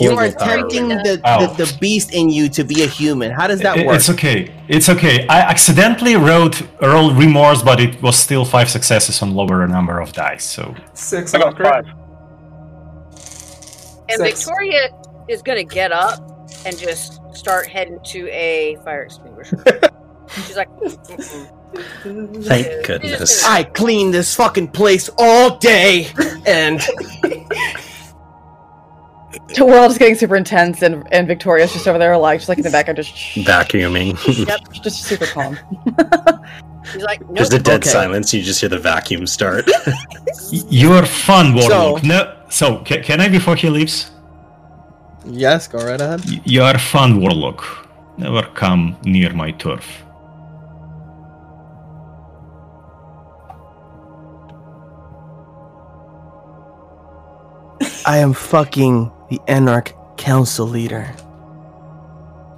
You 0.00 0.10
are 0.12 0.24
willpower. 0.28 0.48
tempting 0.48 0.88
the, 0.88 1.20
Oh. 1.24 1.46
the, 1.54 1.64
the 1.64 1.76
beast 1.78 2.12
in 2.12 2.30
you 2.30 2.48
to 2.50 2.64
be 2.64 2.82
a 2.82 2.86
human. 2.86 3.30
How 3.30 3.46
does 3.46 3.60
that 3.60 3.78
I- 3.78 3.86
work? 3.86 3.96
It's 3.96 4.08
okay. 4.10 4.50
It's 4.68 4.88
okay. 4.88 5.26
I 5.28 5.40
accidentally 5.40 6.16
wrote 6.16 6.62
rolled 6.80 7.16
remorse, 7.18 7.62
but 7.62 7.80
it 7.80 8.00
was 8.02 8.16
still 8.16 8.44
five 8.44 8.68
successes 8.70 9.20
on 9.22 9.34
lower 9.34 9.66
number 9.66 9.98
of 10.00 10.12
dice. 10.12 10.44
So 10.44 10.74
Six 10.94 11.34
I 11.34 11.38
got 11.38 11.58
five. 11.58 11.84
And 14.08 14.18
Six. 14.18 14.44
Victoria 14.44 14.88
is 15.28 15.42
going 15.42 15.58
to 15.58 15.74
get 15.74 15.92
up 15.92 16.18
and 16.66 16.76
just 16.78 17.20
start 17.32 17.68
heading 17.68 17.98
to 18.06 18.28
a 18.30 18.76
fire 18.84 19.02
extinguisher. 19.04 19.62
She's 20.46 20.56
like, 20.56 20.68
"Mm-mm." 20.80 22.44
thank 22.44 22.86
goodness. 22.86 23.44
I 23.44 23.62
clean 23.64 24.10
this 24.10 24.34
fucking 24.34 24.68
place 24.68 25.08
all 25.18 25.58
day, 25.58 26.08
and 26.46 26.80
We're 29.60 29.78
all 29.78 29.88
just 29.88 29.98
getting 30.00 30.14
super 30.16 30.34
intense, 30.36 30.82
and, 30.82 31.06
and 31.12 31.26
Victoria's 31.28 31.72
just 31.72 31.86
over 31.86 31.98
there, 31.98 32.16
like, 32.16 32.40
just 32.40 32.48
like 32.48 32.58
in 32.58 32.64
the 32.64 32.70
back, 32.70 32.88
and 32.88 32.96
just 32.96 33.14
Vacuuming. 33.46 34.16
Yep. 34.46 34.60
just 34.82 35.04
super 35.04 35.26
calm. 35.26 35.56
She's 36.92 37.02
like, 37.02 37.20
nope. 37.22 37.36
There's 37.36 37.52
a 37.52 37.58
dead 37.60 37.82
Okay. 37.82 37.90
silence. 37.90 38.32
You 38.34 38.42
just 38.42 38.60
hear 38.60 38.68
the 38.68 38.78
vacuum 38.78 39.26
start. 39.26 39.66
Y- 40.50 40.62
you're 40.68 41.06
fun, 41.06 41.54
Warlock. 41.54 42.00
So- 42.02 42.06
no, 42.08 42.36
so 42.48 42.78
ca- 42.84 43.02
can 43.02 43.20
I 43.20 43.28
before 43.28 43.54
he 43.56 43.68
leaves? 43.70 44.10
yes, 45.26 45.68
go 45.68 45.78
right 45.78 46.00
ahead. 46.00 46.22
Y- 46.26 46.40
You 46.44 46.62
are 46.62 46.78
fun, 46.78 47.20
Warlock. 47.20 47.62
Never 48.18 48.42
come 48.54 48.96
near 49.04 49.32
my 49.32 49.50
turf. 49.52 50.02
I 58.06 58.18
am 58.18 58.32
fucking 58.32 59.10
the 59.30 59.40
Anarch 59.46 59.94
Council 60.16 60.66
leader. 60.66 61.14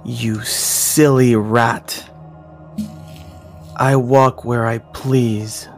You 0.03 0.41
silly 0.41 1.35
rat. 1.35 2.09
I 3.75 3.95
walk 3.95 4.43
where 4.43 4.65
I 4.65 4.79
please. 4.79 5.69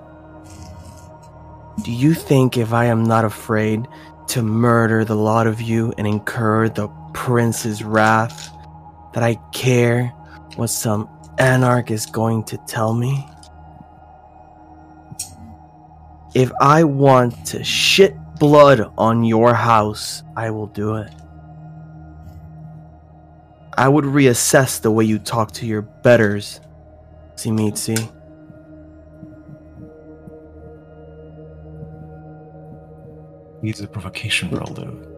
Do 1.84 1.92
you 1.92 2.14
think 2.14 2.58
if 2.58 2.72
I 2.72 2.86
am 2.86 3.04
not 3.04 3.26
afraid 3.26 3.88
to 4.30 4.42
murder 4.42 5.04
the 5.04 5.16
lot 5.16 5.48
of 5.48 5.62
you 5.62 5.94
and 5.98 6.08
incur 6.08 6.70
the 6.70 6.88
prince's 7.14 7.84
wrath, 7.84 8.50
that 9.14 9.22
I 9.22 9.36
care 9.54 10.08
what 10.56 10.70
some 10.70 11.10
anarch 11.38 11.92
is 11.92 12.06
going 12.06 12.46
to 12.46 12.58
tell 12.68 12.94
me? 12.94 13.28
If 16.34 16.52
I 16.60 16.86
want 16.86 17.46
to 17.48 17.64
shit 17.64 18.16
blood 18.40 18.92
on 18.98 19.24
your 19.24 19.54
house, 19.54 20.24
I 20.36 20.50
will 20.52 20.68
do 20.68 20.96
it. 20.96 21.12
I 23.78 23.90
would 23.90 24.06
reassess 24.06 24.82
the 24.82 24.92
way 24.92 25.04
you 25.06 25.20
talk 25.20 25.52
to 25.54 25.66
your 25.66 25.82
betters, 25.82 26.62
Tzimisce. 27.36 28.12
Needs 33.62 33.82
a 33.82 33.88
provocation 33.88 34.50
roll, 34.52 34.74
though. 34.74 35.16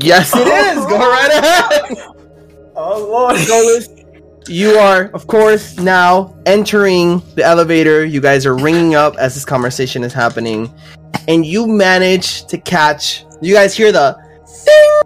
Yes, 0.00 0.34
it 0.36 0.46
is. 0.46 0.84
Go 0.86 0.98
right 0.98 1.30
ahead. 1.30 2.08
Oh 2.76 3.06
lord. 3.08 3.36
You 4.46 4.76
are, 4.76 5.10
of 5.14 5.26
course, 5.26 5.78
now 5.78 6.36
entering 6.44 7.22
the 7.34 7.42
elevator. 7.42 8.04
You 8.04 8.20
guys 8.20 8.44
are 8.44 8.54
ringing 8.54 8.94
up 8.94 9.16
as 9.16 9.32
this 9.34 9.44
conversation 9.44 10.04
is 10.04 10.12
happening, 10.12 10.72
and 11.28 11.46
you 11.46 11.66
manage 11.66 12.44
to 12.46 12.58
catch. 12.58 13.24
You 13.40 13.54
guys 13.54 13.74
hear 13.74 13.90
the 13.90 14.18
ding 14.66 15.00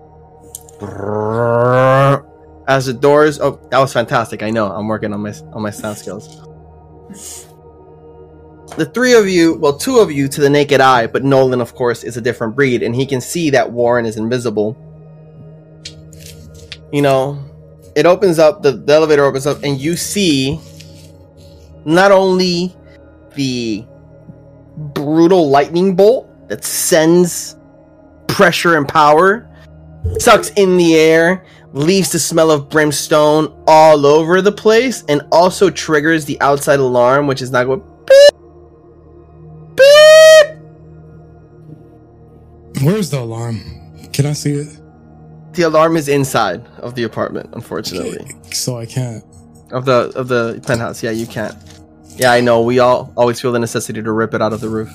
as 2.66 2.86
the 2.86 2.92
doors. 2.92 3.38
Oh, 3.40 3.60
that 3.70 3.78
was 3.78 3.92
fantastic. 3.92 4.42
I 4.42 4.50
know. 4.50 4.72
I'm 4.72 4.88
working 4.88 5.12
on 5.12 5.20
my 5.20 5.32
on 5.52 5.62
my 5.62 5.70
sound 5.70 5.98
skills. 5.98 6.44
The 8.76 8.86
three 8.86 9.14
of 9.14 9.28
you, 9.28 9.54
well, 9.54 9.76
two 9.76 9.98
of 9.98 10.10
you 10.12 10.28
to 10.28 10.40
the 10.40 10.50
naked 10.50 10.80
eye, 10.80 11.06
but 11.06 11.24
Nolan, 11.24 11.60
of 11.60 11.74
course, 11.74 12.04
is 12.04 12.16
a 12.16 12.20
different 12.20 12.54
breed, 12.56 12.82
and 12.82 12.94
he 12.94 13.06
can 13.06 13.20
see 13.20 13.50
that 13.50 13.70
Warren 13.70 14.04
is 14.04 14.16
invisible. 14.16 14.76
You 16.92 17.02
know, 17.02 17.47
it 17.94 18.06
opens 18.06 18.38
up 18.38 18.62
the, 18.62 18.72
the 18.72 18.92
elevator 18.92 19.24
opens 19.24 19.46
up 19.46 19.62
and 19.62 19.80
you 19.80 19.96
see 19.96 20.60
not 21.84 22.10
only 22.10 22.74
the 23.34 23.84
brutal 24.94 25.48
lightning 25.48 25.94
bolt 25.94 26.28
that 26.48 26.64
sends 26.64 27.56
pressure 28.26 28.76
and 28.76 28.88
power 28.88 29.48
sucks 30.18 30.50
in 30.50 30.76
the 30.76 30.94
air 30.94 31.44
leaves 31.72 32.12
the 32.12 32.18
smell 32.18 32.50
of 32.50 32.68
brimstone 32.68 33.52
all 33.66 34.06
over 34.06 34.40
the 34.40 34.52
place 34.52 35.04
and 35.08 35.22
also 35.32 35.68
triggers 35.68 36.24
the 36.24 36.40
outside 36.40 36.78
alarm 36.78 37.26
which 37.26 37.42
is 37.42 37.50
now 37.50 37.64
going 37.64 37.82
beep 38.06 38.40
beep 39.76 40.58
Where's 42.82 43.10
the 43.10 43.18
alarm? 43.18 43.60
Can 44.12 44.26
I 44.26 44.34
see 44.34 44.52
it? 44.52 44.68
The 45.58 45.64
alarm 45.64 45.96
is 45.96 46.08
inside 46.08 46.64
of 46.78 46.94
the 46.94 47.02
apartment 47.02 47.50
unfortunately 47.52 48.24
So 48.52 48.78
I 48.78 48.86
can't. 48.86 49.24
of 49.72 49.84
the 49.84 50.12
of 50.14 50.28
the 50.28 50.62
penthouse. 50.66 51.02
Yeah, 51.02 51.10
you 51.10 51.26
can't. 51.26 51.54
Yeah, 52.16 52.30
I 52.32 52.40
know. 52.40 52.62
We 52.62 52.78
all 52.78 53.12
always 53.16 53.40
feel 53.40 53.52
the 53.52 53.58
necessity 53.58 54.00
to 54.02 54.12
rip 54.12 54.32
it 54.34 54.40
out 54.40 54.52
of 54.52 54.60
the 54.60 54.68
roof, 54.68 54.90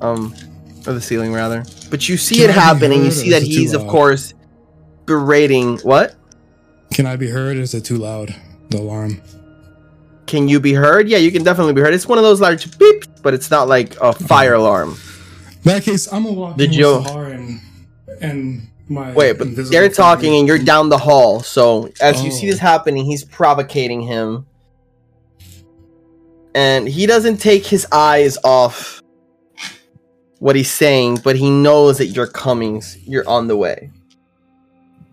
um, 0.00 0.34
or 0.86 0.92
the 0.94 1.00
ceiling 1.00 1.32
rather. 1.32 1.64
But 1.90 2.08
you 2.08 2.16
see 2.16 2.36
Can 2.36 2.50
it 2.50 2.56
I 2.56 2.60
happen, 2.60 2.90
and 2.92 3.04
you 3.04 3.10
see 3.10 3.28
or 3.28 3.30
that 3.32 3.42
is 3.42 3.48
it 3.48 3.52
too 3.54 3.60
he's 3.60 3.74
of 3.74 3.86
course 3.86 4.34
berating. 5.06 5.78
What? 5.80 6.14
Can 6.94 7.06
I 7.06 7.16
be 7.16 7.28
heard? 7.28 7.56
Or 7.56 7.60
is 7.60 7.74
it 7.74 7.84
too 7.84 7.96
loud? 7.98 8.34
The 8.70 8.78
alarm. 8.78 9.20
Can 10.26 10.48
you 10.48 10.60
be 10.60 10.72
heard? 10.72 11.08
Yeah, 11.08 11.18
you 11.18 11.30
can 11.30 11.42
definitely 11.44 11.74
be 11.74 11.80
heard. 11.82 11.92
It's 11.94 12.06
one 12.08 12.18
of 12.18 12.24
those 12.24 12.40
large 12.40 12.66
beeps, 12.78 13.06
but 13.22 13.34
it's 13.34 13.50
not 13.50 13.68
like 13.68 13.96
a 14.00 14.12
fire 14.12 14.54
alarm. 14.54 14.96
In 15.64 15.68
that 15.72 15.82
case, 15.84 16.10
I'm 16.12 16.24
gonna 16.24 16.34
walk 16.34 16.56
Did 16.56 16.72
in 16.72 16.78
you- 16.80 16.96
with 16.96 17.06
Sahar 17.06 17.32
and 17.34 17.60
and 18.20 18.68
my 18.92 19.12
Wait, 19.12 19.38
but 19.38 19.48
they're 19.56 19.88
talking, 19.88 20.24
family. 20.26 20.38
and 20.40 20.48
you're 20.48 20.58
down 20.58 20.88
the 20.88 20.98
hall. 20.98 21.40
So 21.40 21.90
as 22.00 22.22
you 22.22 22.30
see 22.30 22.46
Oh. 22.48 22.50
this 22.50 22.58
happening, 22.60 23.04
he's 23.04 23.24
provocating 23.24 24.00
him. 24.02 24.46
and 26.54 26.86
he 26.86 27.06
doesn't 27.06 27.38
take 27.38 27.64
his 27.66 27.86
eyes 27.92 28.36
off 28.44 29.00
what 30.38 30.54
he's 30.54 30.70
saying, 30.70 31.18
but 31.24 31.34
he 31.34 31.48
knows 31.50 31.96
that 31.98 32.06
you're 32.08 32.26
coming. 32.26 32.82
You're 33.06 33.26
on 33.26 33.46
the 33.48 33.56
way. 33.56 33.90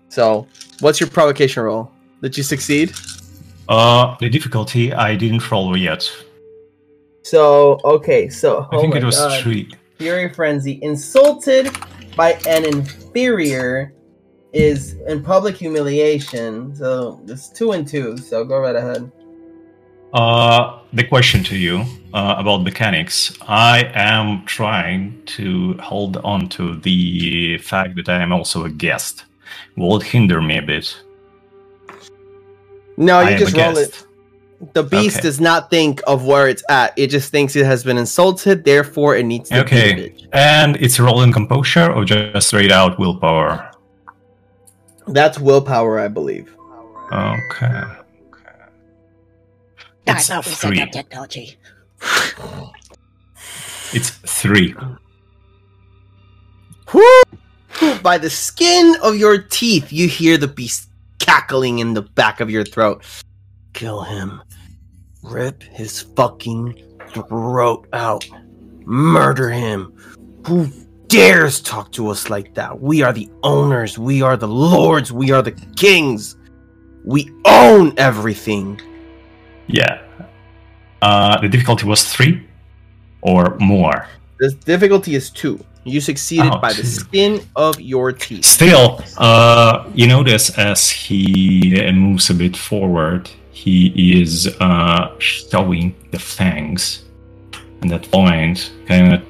So, 0.09 0.47
what's 0.81 0.99
your 0.99 1.07
provocation 1.09 1.63
roll? 1.63 1.91
Did 2.21 2.35
you 2.35 2.43
succeed? 2.43 2.91
Uh, 3.69 4.17
the 4.19 4.27
difficulty 4.29 4.91
I 4.91 5.15
didn't 5.15 5.49
roll 5.49 5.77
yet. 5.77 6.11
So, 7.23 7.79
okay, 7.85 8.27
so 8.27 8.67
I 8.71 8.75
oh 8.75 8.81
think 8.81 8.95
my 8.95 8.99
it 8.99 9.03
was 9.05 9.15
God. 9.17 9.41
three. 9.41 9.71
Fury 9.97 10.33
Frenzy. 10.33 10.79
Insulted 10.81 11.69
by 12.19 12.33
an 12.45 12.65
inferior 12.65 13.93
is 14.51 14.95
in 15.07 15.23
public 15.23 15.55
humiliation. 15.55 16.75
So 16.75 17.17
it's 17.25 17.47
two 17.47 17.71
and 17.71 17.87
two. 17.87 18.17
So 18.17 18.43
go 18.43 18.59
right 18.59 18.75
ahead. 18.75 19.09
Uh, 20.13 20.79
the 20.91 21.05
question 21.05 21.45
to 21.45 21.55
you 21.55 21.85
uh, 22.13 22.35
about 22.37 22.63
mechanics. 22.63 23.37
I 23.47 23.89
am 23.93 24.43
trying 24.45 25.23
to 25.37 25.75
hold 25.75 26.17
on 26.17 26.49
to 26.49 26.75
the 26.81 27.57
fact 27.59 27.95
that 27.95 28.09
I 28.09 28.21
am 28.21 28.33
also 28.33 28.65
a 28.65 28.69
guest. 28.69 29.23
Will 29.77 29.95
it 29.95 30.03
hinder 30.03 30.41
me 30.41 30.57
a 30.57 30.61
bit? 30.61 31.01
No, 32.97 33.21
you 33.21 33.27
am 33.27 33.39
just 33.39 33.55
roll 33.55 33.75
guest. 33.75 34.01
it. 34.01 34.07
The 34.73 34.83
beast 34.83 35.17
Okay. 35.17 35.23
does 35.27 35.39
not 35.39 35.69
think 35.69 36.01
of 36.05 36.25
where 36.25 36.49
it's 36.49 36.63
at. 36.69 36.93
It 36.97 37.07
just 37.07 37.31
thinks 37.31 37.55
it 37.55 37.65
has 37.65 37.83
been 37.83 37.97
insulted. 37.97 38.65
Therefore, 38.65 39.15
it 39.15 39.23
needs 39.23 39.49
to 39.49 39.55
be. 39.55 39.61
Okay. 39.61 39.93
beat 39.95 40.03
it. 40.03 40.27
And 40.33 40.75
it's 40.77 40.99
rolling 40.99 41.31
composure 41.31 41.91
or 41.93 42.03
just 42.03 42.47
straight 42.49 42.71
out 42.71 42.99
willpower? 42.99 43.71
That's 45.07 45.39
willpower, 45.39 45.97
I 45.99 46.07
believe. 46.09 46.53
Okay. 47.11 47.65
I 47.67 47.95
It's 50.07 50.27
thought 50.27 50.45
we 50.45 50.51
set 50.51 50.67
three. 50.69 50.81
up 50.81 50.91
technology. 50.91 51.57
It's 53.93 54.09
three. 54.09 54.75
Whoo! 56.93 57.21
By 58.03 58.17
the 58.17 58.29
skin 58.29 58.95
of 59.01 59.15
your 59.15 59.37
teeth, 59.37 59.91
you 59.93 60.07
hear 60.07 60.37
the 60.37 60.47
beast 60.47 60.89
cackling 61.19 61.79
in 61.79 61.93
the 61.93 62.01
back 62.01 62.39
of 62.39 62.49
your 62.49 62.63
throat. 62.65 63.03
Kill 63.73 64.01
him. 64.03 64.41
Rip 65.23 65.63
his 65.63 66.01
fucking 66.15 66.81
throat 67.13 67.87
out. 67.93 68.27
Murder 68.85 69.49
him. 69.49 69.93
Who 70.47 70.67
dares 71.07 71.61
talk 71.61 71.91
to 71.93 72.09
us 72.09 72.29
like 72.29 72.53
that? 72.55 72.79
We 72.79 73.01
are 73.01 73.13
the 73.13 73.29
owners. 73.43 73.99
We 73.99 74.21
are 74.21 74.37
the 74.37 74.47
lords. 74.47 75.11
We 75.11 75.31
are 75.31 75.41
the 75.41 75.51
kings. 75.51 76.37
We 77.03 77.31
own 77.45 77.93
everything. 77.97 78.79
Yeah. 79.67 80.01
Uh, 81.01 81.39
the 81.41 81.49
difficulty 81.49 81.85
was 81.85 82.03
three 82.11 82.47
or 83.21 83.57
more. 83.59 84.07
The 84.39 84.51
difficulty 84.51 85.15
is 85.15 85.29
two. 85.29 85.63
You 85.83 86.01
succeeded 86.01 86.51
Oh, 86.53 86.59
by 86.59 86.73
the 86.73 86.83
skin 86.83 87.41
of 87.55 87.79
your 87.79 88.11
teeth. 88.11 88.45
Still, 88.45 89.01
uh, 89.17 89.89
you 89.93 90.07
notice 90.07 90.57
as 90.57 90.89
he 90.89 91.73
moves 91.93 92.29
a 92.29 92.33
bit 92.33 92.55
forward, 92.55 93.29
he 93.63 94.21
is 94.21 94.47
uh, 94.61 95.13
showing 95.19 95.93
the 96.11 96.19
fangs. 96.19 97.03
And 97.81 97.91
that 97.91 98.09
point, 98.11 98.71
kind 98.87 99.13
of, 99.13 99.23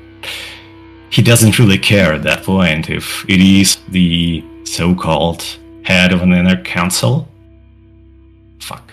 he 1.09 1.21
doesn't 1.21 1.57
really 1.57 1.77
care 1.77 2.13
at 2.13 2.23
that 2.23 2.43
point 2.43 2.89
if 2.89 3.25
it 3.27 3.39
is 3.39 3.77
the 3.89 4.43
so-called 4.65 5.43
head 5.83 6.11
of 6.13 6.21
an 6.21 6.33
inner 6.33 6.61
council. 6.63 7.27
Fuck. 8.59 8.91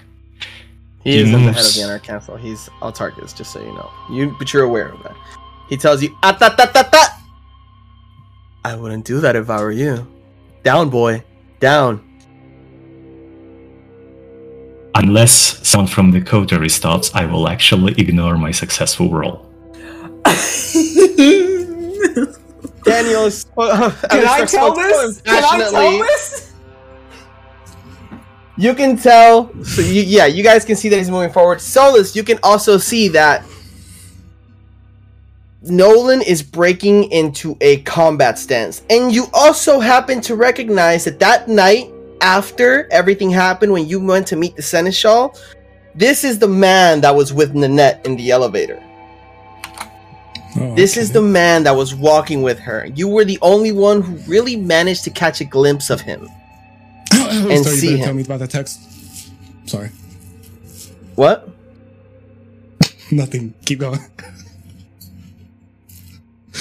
He 1.04 1.12
He 1.12 1.18
isn't 1.20 1.44
the 1.44 1.52
head 1.52 1.64
of 1.64 1.74
the 1.74 1.82
Anarch 1.82 2.02
Council. 2.02 2.36
He's 2.36 2.68
autarkis, 2.80 3.36
just 3.36 3.52
so 3.52 3.60
you 3.60 3.72
know. 3.74 3.90
You, 4.10 4.34
but 4.38 4.52
you're 4.52 4.64
aware 4.64 4.88
of 4.88 5.02
that. 5.02 5.16
He 5.68 5.76
tells 5.76 6.02
you, 6.02 6.16
ah, 6.22 6.32
ta, 6.32 6.48
ta, 6.48 6.66
ta, 6.66 6.82
ta. 6.82 7.22
I 8.64 8.74
wouldn't 8.74 9.04
do 9.04 9.20
that 9.20 9.36
if 9.36 9.50
I 9.50 9.60
were 9.60 9.70
you. 9.70 10.06
Down, 10.62 10.90
boy. 10.90 11.22
Down. 11.60 12.05
Unless 14.98 15.68
someone 15.68 15.86
from 15.86 16.10
the 16.10 16.22
coterie 16.22 16.70
stops, 16.70 17.14
I 17.14 17.26
will 17.26 17.48
actually 17.48 17.92
ignore 17.98 18.38
my 18.38 18.50
successful 18.50 19.10
roll. 19.10 19.46
Daniel 22.82 23.26
is. 23.26 23.44
Can 23.44 23.92
I 24.26 24.46
tell 24.46 24.74
this? 24.74 25.20
Can 25.20 25.44
I 25.44 25.70
tell 25.70 25.98
this? 25.98 26.54
You 28.56 28.72
can 28.74 28.96
tell. 28.96 29.52
So 29.64 29.82
you, 29.82 30.00
yeah, 30.00 30.24
you 30.24 30.42
guys 30.42 30.64
can 30.64 30.76
see 30.76 30.88
that 30.88 30.96
he's 30.96 31.10
moving 31.10 31.30
forward. 31.30 31.60
Solus, 31.60 32.16
you 32.16 32.24
can 32.24 32.38
also 32.42 32.78
see 32.78 33.08
that 33.08 33.44
Nolan 35.60 36.22
is 36.22 36.42
breaking 36.42 37.12
into 37.12 37.54
a 37.60 37.82
combat 37.82 38.38
stance, 38.38 38.82
and 38.88 39.12
you 39.12 39.26
also 39.34 39.78
happen 39.78 40.22
to 40.22 40.36
recognize 40.36 41.04
that 41.04 41.18
that 41.18 41.48
night 41.48 41.92
after 42.20 42.88
everything 42.90 43.30
happened, 43.30 43.72
when 43.72 43.86
you 43.86 44.00
went 44.00 44.26
to 44.28 44.36
meet 44.36 44.56
the 44.56 44.62
seneschal, 44.62 45.36
this 45.94 46.24
is 46.24 46.38
the 46.38 46.48
man 46.48 47.00
that 47.02 47.14
was 47.14 47.32
with 47.32 47.54
Nanette 47.54 48.04
in 48.06 48.16
the 48.16 48.30
elevator. 48.30 48.82
Oh, 50.58 50.74
This 50.74 50.96
is 50.96 51.12
the 51.12 51.20
man 51.22 51.64
that 51.64 51.72
was 51.76 51.94
walking 51.94 52.42
with 52.42 52.58
her. 52.60 52.86
You 52.94 53.08
were 53.08 53.24
the 53.24 53.38
only 53.42 53.72
one 53.72 54.00
who 54.02 54.14
really 54.30 54.56
managed 54.56 55.04
to 55.04 55.10
catch 55.10 55.40
a 55.40 55.44
glimpse 55.44 55.90
of 55.90 56.00
him. 56.00 56.28
and 57.12 57.50
and 57.52 57.64
Sorry, 57.64 57.74
you 57.76 57.80
see 57.80 57.86
better 57.88 57.96
him. 57.98 58.04
tell 58.04 58.14
me 58.14 58.22
about 58.22 58.38
the 58.40 58.46
text. 58.48 58.80
Sorry, 59.66 59.88
What? 61.14 61.48
nothing. 63.12 63.52
Keep 63.64 63.80
going. 63.80 64.00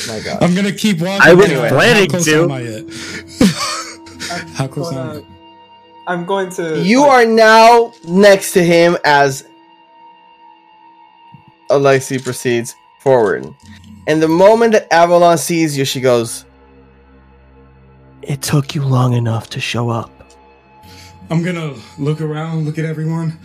My 0.07 0.19
God. 0.19 0.43
I'm 0.43 0.53
gonna 0.55 0.71
keep 0.73 0.99
walking. 0.99 1.21
I 1.21 1.33
was 1.33 1.47
How 1.51 1.69
planning 1.69 2.09
close 2.09 2.25
to. 2.25 2.43
am 2.43 2.51
I 2.51 2.61
yet? 2.61 2.83
How 4.55 4.67
close 4.67 4.91
am 4.91 5.23
I? 5.23 5.34
Gonna- 6.05 6.19
I'm 6.19 6.25
going 6.25 6.49
to. 6.51 6.81
You 6.81 7.03
are 7.03 7.25
now 7.25 7.93
next 8.07 8.53
to 8.53 8.63
him 8.63 8.97
as 9.05 9.45
Alexei 11.69 12.19
proceeds 12.19 12.75
forward. 12.99 13.45
And 14.07 14.21
the 14.21 14.27
moment 14.27 14.73
that 14.73 14.91
Avalon 14.93 15.37
sees 15.37 15.77
you, 15.77 15.85
she 15.85 15.99
goes, 16.01 16.45
It 18.21 18.41
took 18.41 18.75
you 18.75 18.83
long 18.83 19.13
enough 19.13 19.49
to 19.51 19.59
show 19.59 19.89
up. 19.89 20.11
I'm 21.29 21.41
gonna 21.43 21.73
look 21.97 22.21
around, 22.21 22.65
look 22.65 22.77
at 22.77 22.85
everyone. 22.85 23.39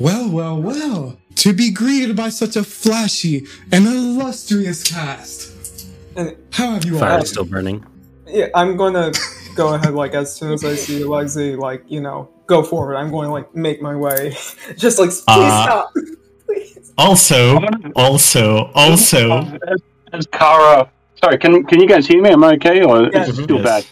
Well, 0.00 0.28
well, 0.30 0.60
well. 0.60 1.16
To 1.36 1.52
be 1.52 1.70
greeted 1.70 2.16
by 2.16 2.30
such 2.30 2.56
a 2.56 2.64
flashy 2.64 3.46
and 3.70 3.86
illustrious 3.86 4.82
cast. 4.82 5.86
And- 6.16 6.36
How 6.52 6.72
have 6.72 6.84
you 6.84 6.94
all? 6.94 7.00
Fire 7.00 7.22
is 7.22 7.30
still 7.30 7.44
burning. 7.44 7.84
Yeah, 8.26 8.48
I'm 8.54 8.76
going 8.76 8.94
to 8.94 9.12
go 9.54 9.74
ahead. 9.74 9.94
Like 9.94 10.14
as 10.14 10.34
soon 10.34 10.52
as 10.52 10.64
I 10.64 10.74
see 10.74 11.02
Alexei, 11.02 11.54
like 11.56 11.84
you 11.88 12.00
know, 12.00 12.28
go 12.46 12.62
forward. 12.62 12.96
I'm 12.96 13.10
going 13.10 13.26
to 13.26 13.32
like 13.32 13.54
make 13.54 13.80
my 13.82 13.94
way. 13.94 14.30
Just 14.76 14.98
like 14.98 15.10
please 15.10 15.24
Uh, 15.28 15.64
stop. 15.64 15.92
please. 16.46 16.92
Also, 16.98 17.60
also, 17.96 18.70
also, 18.74 19.38
As, 19.68 19.80
as 20.12 20.26
Kara, 20.26 20.90
sorry, 21.22 21.38
can 21.38 21.64
can 21.64 21.80
you 21.80 21.88
guys 21.88 22.06
hear 22.06 22.20
me? 22.22 22.30
Am 22.30 22.44
I 22.44 22.54
okay, 22.54 22.82
or 22.82 23.08
Yes. 23.12 23.28
is 23.28 23.38
it 23.38 23.44
still 23.44 23.58
Yes. 23.58 23.86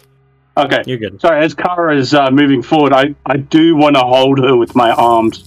bad? 0.55 0.65
Okay. 0.65 0.83
You're 0.85 0.97
good. 0.97 1.21
Sorry, 1.21 1.43
as 1.43 1.53
Kara 1.53 1.95
is 1.95 2.13
uh, 2.13 2.29
moving 2.31 2.61
forward, 2.61 2.91
I, 2.91 3.15
I 3.25 3.37
do 3.37 3.75
want 3.77 3.95
to 3.95 4.01
hold 4.01 4.39
her 4.39 4.57
with 4.57 4.75
my 4.75 4.91
arms. 4.91 5.45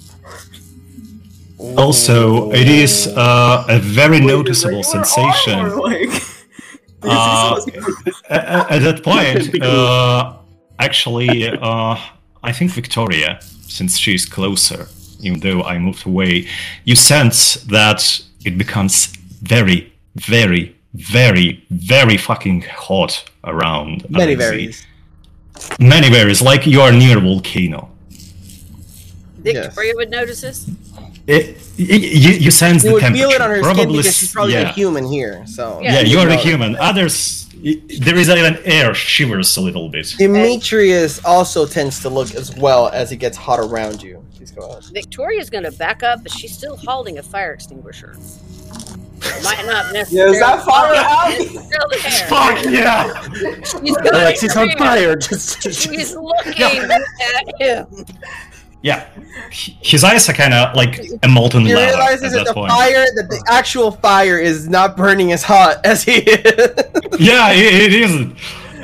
also, 1.77 2.51
it 2.53 2.67
is 2.69 3.09
uh, 3.09 3.65
a 3.69 3.79
very 3.79 4.21
Wait, 4.21 4.49
is 4.49 4.65
Uh, 7.05 7.61
at, 8.31 8.71
at 8.71 8.83
that 8.83 9.03
point, 9.03 9.63
uh, 9.63 10.37
actually, 10.79 11.49
uh, 11.49 11.97
I 12.43 12.53
think 12.53 12.71
Victoria, 12.73 13.41
since 13.67 13.99
she's 13.99 14.27
closer, 14.27 14.89
even 15.21 15.41
though 15.41 15.63
I 15.63 15.79
moved 15.79 16.07
away, 16.07 16.49
you 16.85 16.95
sense 16.95 17.55
that 17.65 18.23
it 18.45 18.59
becomes 18.59 19.07
very, 19.43 19.93
very, 20.17 20.77
very, 20.95 21.65
very 21.71 22.17
fucking 22.17 22.63
hot 22.63 23.25
around. 23.45 24.09
Many 24.11 24.35
Alexei. 24.35 24.51
varies. 24.51 24.87
Many 25.79 26.11
varies, 26.11 26.43
like 26.43 26.67
you 26.67 26.81
are 26.81 26.93
near 26.93 27.19
a 27.19 27.21
volcano. 27.21 27.91
Victoria 29.39 29.93
would 29.97 30.11
notice 30.11 30.41
this. 30.41 30.71
It, 31.27 31.57
y- 31.79 31.85
you, 31.87 32.31
you 32.33 32.51
sense 32.51 32.83
You 32.83 32.89
the 32.91 32.95
would 32.95 33.01
temperature. 33.01 33.29
feel 33.29 33.31
it 33.37 33.41
on 33.41 33.51
her 33.51 33.63
skin 33.63 33.75
Probably 33.75 33.97
because 33.99 34.17
she's 34.17 34.33
probably 34.33 34.55
yeah. 34.55 34.71
a 34.71 34.73
human 34.73 35.05
here. 35.07 35.45
So 35.47 35.81
Yeah, 35.81 35.95
Yeah. 35.95 36.01
you 36.01 36.19
are 36.19 36.29
a 36.29 36.37
human. 36.37 36.77
Others, 36.77 37.49
there 38.01 38.17
is 38.17 38.29
even 38.29 38.59
air 38.65 38.93
shivers 38.93 39.57
a 39.57 39.61
little 39.61 39.89
bit. 39.89 40.15
Demetrius 40.19 41.25
also 41.25 41.65
tends 41.67 42.01
to 42.01 42.09
look 42.09 42.35
as 42.35 42.57
well 42.57 42.89
as 42.89 43.13
it 43.13 43.17
gets 43.19 43.37
hot 43.37 43.61
around 43.61 44.03
you. 44.03 44.25
Please 44.35 44.51
go 44.51 44.63
ahead. 44.71 44.85
Victoria's 44.93 45.49
going 45.49 45.63
to 45.65 45.71
back 45.73 46.03
up, 46.03 46.23
but 46.25 46.33
she's 46.33 46.53
still 46.53 46.77
holding 46.77 47.19
a 47.19 47.23
fire 47.23 47.53
extinguisher. 47.53 48.17
Might 49.45 49.65
not 49.67 49.87
Yeah, 49.87 49.93
necessarily. 49.93 50.35
is 50.37 50.41
that 50.41 50.65
fire 50.65 50.95
out? 50.97 51.33
It's 51.39 51.51
still 51.51 51.89
there. 51.91 52.27
Fuck 52.29 52.65
yeah! 52.65 53.23
She's 53.63 53.97
going 53.97 54.15
Alexei's 54.15 54.57
on 54.57 54.71
fire. 54.77 55.15
Just, 55.29 55.63
She's 55.63 56.17
looking 56.17 56.91
at 56.91 57.61
him. 57.61 57.87
Yeah, 58.83 59.07
his 59.51 60.03
eyes 60.05 60.29
are 60.29 60.33
kind 60.33 60.53
of 60.55 60.75
like 60.75 61.01
a 61.23 61.29
molten 61.29 61.63
He 61.67 61.75
lava 61.75 61.87
at 61.87 61.95
realizes 61.95 62.33
that 62.33 62.39
that 62.39 62.47
the 62.49 62.55
point. 62.55 62.71
fire, 62.73 63.05
that 63.17 63.27
the 63.31 63.45
actual 63.49 63.93
fire, 63.93 64.39
is 64.39 64.69
not 64.69 64.97
burning 64.97 65.33
as 65.33 65.43
hot 65.43 65.85
as 65.85 66.03
he 66.03 66.17
is. 66.19 66.75
Yeah, 67.19 67.53
it, 67.53 67.93
it 67.93 67.95
is. 67.95 68.33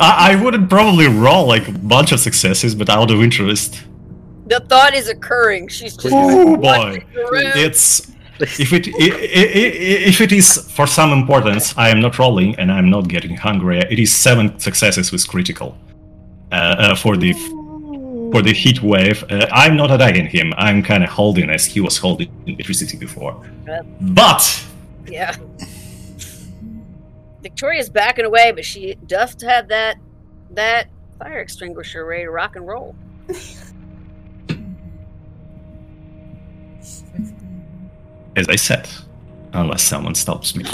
I, 0.00 0.32
I 0.32 0.42
wouldn't 0.42 0.68
probably 0.68 1.08
roll 1.08 1.46
like 1.46 1.66
a 1.68 1.72
bunch 1.72 2.12
of 2.12 2.20
successes, 2.20 2.74
but 2.74 2.88
out 2.90 3.10
of 3.10 3.20
interest. 3.22 3.82
The 4.46 4.60
thought 4.60 4.94
is 4.94 5.08
occurring. 5.08 5.68
She's 5.68 5.96
just 5.96 6.14
Oh 6.14 6.56
boy, 6.56 7.04
it's 7.56 8.12
if 8.40 8.72
it 8.72 8.86
i- 8.88 8.90
i- 8.92 9.52
i- 9.62 10.04
if 10.12 10.20
it 10.20 10.30
is 10.32 10.70
for 10.76 10.86
some 10.86 11.10
importance, 11.12 11.74
I 11.76 11.88
am 11.88 12.00
not 12.00 12.18
rolling 12.18 12.54
and 12.56 12.70
I'm 12.70 12.88
not 12.90 13.08
getting 13.08 13.36
hungry. 13.36 13.78
It 13.80 13.98
is 13.98 14.14
seven 14.14 14.58
successes 14.60 15.10
with 15.10 15.26
critical 15.26 15.76
uh, 16.52 16.54
uh, 16.54 16.94
for 16.94 17.16
the 17.16 17.34
for 18.32 18.42
the 18.42 18.52
heat 18.52 18.82
wave. 18.82 19.24
Uh, 19.30 19.46
I'm 19.52 19.76
not 19.76 19.90
attacking 19.90 20.26
him. 20.26 20.52
I'm 20.56 20.82
kind 20.82 21.02
of 21.04 21.10
holding 21.10 21.50
as 21.50 21.64
he 21.64 21.80
was 21.80 21.96
holding 21.96 22.30
electricity 22.46 22.96
before. 22.96 23.34
But 24.00 24.64
Yeah. 25.06 25.36
Victoria's 27.42 27.88
backing 27.88 28.24
away, 28.24 28.52
but 28.52 28.64
she 28.64 28.94
does 29.06 29.36
have 29.42 29.68
that 29.68 29.96
that 30.50 30.88
fire 31.18 31.40
extinguisher 31.40 32.04
ready 32.04 32.24
to 32.24 32.30
rock 32.30 32.56
and 32.56 32.66
roll. 32.66 32.94
as 38.36 38.48
I 38.48 38.56
said, 38.56 38.88
unless 39.52 39.82
someone 39.82 40.14
stops 40.14 40.54
me, 40.54 40.64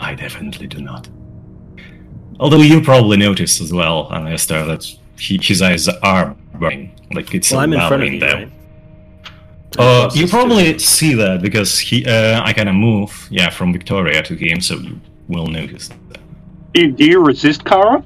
I 0.00 0.14
definitely 0.14 0.66
do 0.66 0.80
not. 0.80 1.08
Although 2.38 2.62
you 2.62 2.80
probably 2.80 3.18
noticed 3.18 3.60
as 3.60 3.72
well, 3.72 4.10
Esther, 4.12 4.64
that 4.64 4.86
he, 5.20 5.38
his 5.42 5.62
eyes 5.62 5.88
are 5.88 6.34
burning, 6.54 6.92
like 7.12 7.34
it's 7.34 7.50
Well, 7.50 7.60
I'm 7.60 7.72
in 7.72 7.80
front 7.80 8.02
of 8.02 8.12
you, 8.12 8.20
them. 8.20 8.38
right? 8.38 8.52
Uh, 9.78 10.10
you 10.14 10.26
to 10.26 10.30
probably 10.30 10.78
see 10.78 11.14
that 11.14 11.42
because 11.42 11.78
he, 11.78 12.04
uh, 12.04 12.42
I 12.42 12.52
kind 12.52 12.68
of 12.68 12.74
move, 12.74 13.28
yeah, 13.30 13.50
from 13.50 13.72
Victoria 13.72 14.22
to 14.22 14.34
him, 14.34 14.60
so 14.60 14.74
you 14.76 15.00
will 15.28 15.46
notice 15.46 15.88
that. 15.88 16.20
Do 16.74 16.80
you, 16.82 16.92
do 16.92 17.04
you 17.04 17.24
resist, 17.24 17.64
Kara? 17.64 18.02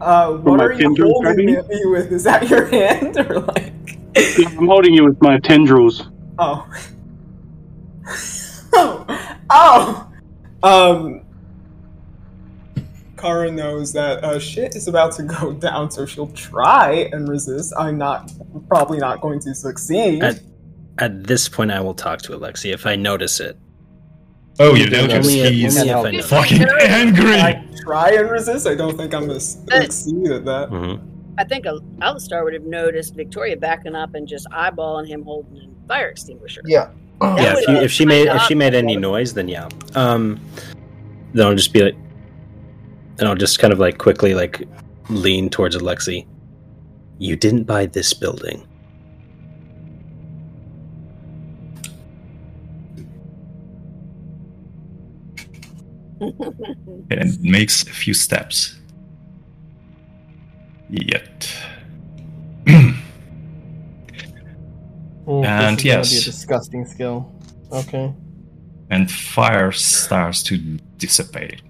Uh, 0.00 0.32
what 0.38 0.60
are 0.60 0.72
you 0.72 0.94
holding 0.98 1.46
me 1.46 1.56
with? 1.84 2.10
Is 2.10 2.24
that 2.24 2.48
your 2.48 2.66
hand 2.78 3.16
or 3.18 3.40
like? 3.40 3.72
I'm 4.16 4.66
holding 4.66 4.94
you 4.94 5.04
with 5.04 5.20
my 5.22 5.38
tendrils. 5.38 6.08
Oh. 6.38 6.66
oh. 8.72 9.38
Oh. 9.50 10.08
Um. 10.62 11.21
Kara 13.22 13.50
knows 13.52 13.92
that 13.92 14.22
uh, 14.24 14.38
shit 14.40 14.74
is 14.74 14.88
about 14.88 15.12
to 15.12 15.22
go 15.22 15.52
down, 15.68 15.90
so 15.90 16.04
she'll 16.04 16.26
try 16.32 17.08
and 17.12 17.28
resist. 17.28 17.72
I'm 17.78 17.96
not 17.96 18.32
probably 18.68 18.98
not 18.98 19.20
going 19.20 19.38
to 19.40 19.54
succeed. 19.54 20.22
At, 20.24 20.40
at 20.98 21.24
this 21.24 21.48
point, 21.48 21.70
I 21.70 21.80
will 21.80 21.94
talk 21.94 22.20
to 22.22 22.34
Alexei 22.34 22.70
if 22.72 22.84
I 22.84 22.96
notice 22.96 23.38
it. 23.38 23.56
Oh, 24.58 24.74
you 24.74 24.84
Only 24.86 24.96
notice 25.08 25.28
if- 25.28 25.52
he's 25.52 25.78
only 25.78 25.90
if 25.90 25.96
I 25.96 26.02
notice. 26.10 26.28
fucking 26.28 26.66
angry! 26.82 27.34
I 27.40 27.64
try 27.84 28.10
and 28.10 28.28
resist. 28.30 28.66
I 28.66 28.74
don't 28.74 28.96
think 28.96 29.14
I'm 29.14 29.26
gonna 29.26 29.40
succeed 29.40 30.30
at 30.30 30.44
that. 30.44 30.68
Mm-hmm. 30.70 31.08
I 31.38 31.44
think 31.44 31.64
Al- 31.64 31.80
Aleistar 32.00 32.44
would 32.44 32.52
have 32.52 32.64
noticed 32.64 33.14
Victoria 33.14 33.56
backing 33.56 33.94
up 33.94 34.14
and 34.14 34.28
just 34.28 34.46
eyeballing 34.50 35.06
him 35.08 35.22
holding 35.22 35.74
a 35.84 35.88
fire 35.88 36.08
extinguisher. 36.08 36.60
Yeah. 36.66 36.90
That 37.20 37.38
yeah, 37.38 37.54
if, 37.56 37.68
you, 37.68 37.74
if 37.76 37.90
she 37.92 38.04
made 38.04 38.26
if 38.26 38.42
she 38.42 38.54
made 38.54 38.74
any 38.74 38.96
noise, 38.96 39.32
then 39.32 39.48
yeah. 39.48 39.68
Um, 39.94 40.38
then 41.32 41.46
I'll 41.46 41.54
just 41.54 41.72
be 41.72 41.82
like, 41.84 41.96
and 43.22 43.28
I'll 43.28 43.36
just 43.36 43.60
kind 43.60 43.72
of 43.72 43.78
like 43.78 43.98
quickly 43.98 44.34
like 44.34 44.66
lean 45.08 45.48
towards 45.48 45.76
Alexei. 45.76 46.26
You 47.18 47.36
didn't 47.36 47.62
buy 47.64 47.86
this 47.86 48.12
building. 48.12 48.66
and 57.10 57.40
makes 57.40 57.82
a 57.82 57.90
few 57.90 58.14
steps. 58.14 58.78
Yet. 60.90 61.48
Oh, 65.24 65.44
And 65.44 65.78
this 65.78 65.84
is 65.84 65.84
yes. 65.84 66.10
be 66.10 66.16
a 66.16 66.20
disgusting 66.24 66.84
skill. 66.84 67.32
Okay. 67.70 68.12
and 68.90 69.08
fire 69.08 69.70
starts 69.70 70.42
to 70.42 70.58
dissipate. 70.98 71.62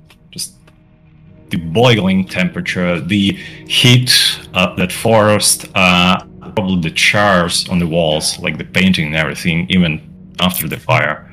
The 1.53 1.59
boiling 1.59 2.25
temperature, 2.25 2.99
the 2.99 3.35
heat 3.69 4.11
uh, 4.55 4.75
that 4.77 4.91
forest, 4.91 5.67
uh, 5.75 6.25
probably 6.57 6.81
the 6.81 6.91
chars 6.91 7.69
on 7.69 7.79
the 7.79 7.87
walls, 7.87 8.39
like 8.39 8.57
the 8.57 8.65
painting 8.65 9.09
and 9.09 9.17
everything, 9.17 9.67
even 9.69 10.01
after 10.41 10.67
the 10.67 10.79
fire, 10.79 11.31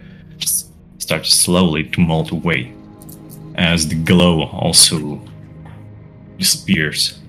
starts 0.98 1.34
slowly 1.34 1.86
to 1.86 2.02
melt 2.02 2.32
away 2.32 2.74
as 3.56 3.88
the 3.88 3.96
glow 3.96 4.48
also 4.48 5.22
disappears. 6.38 7.20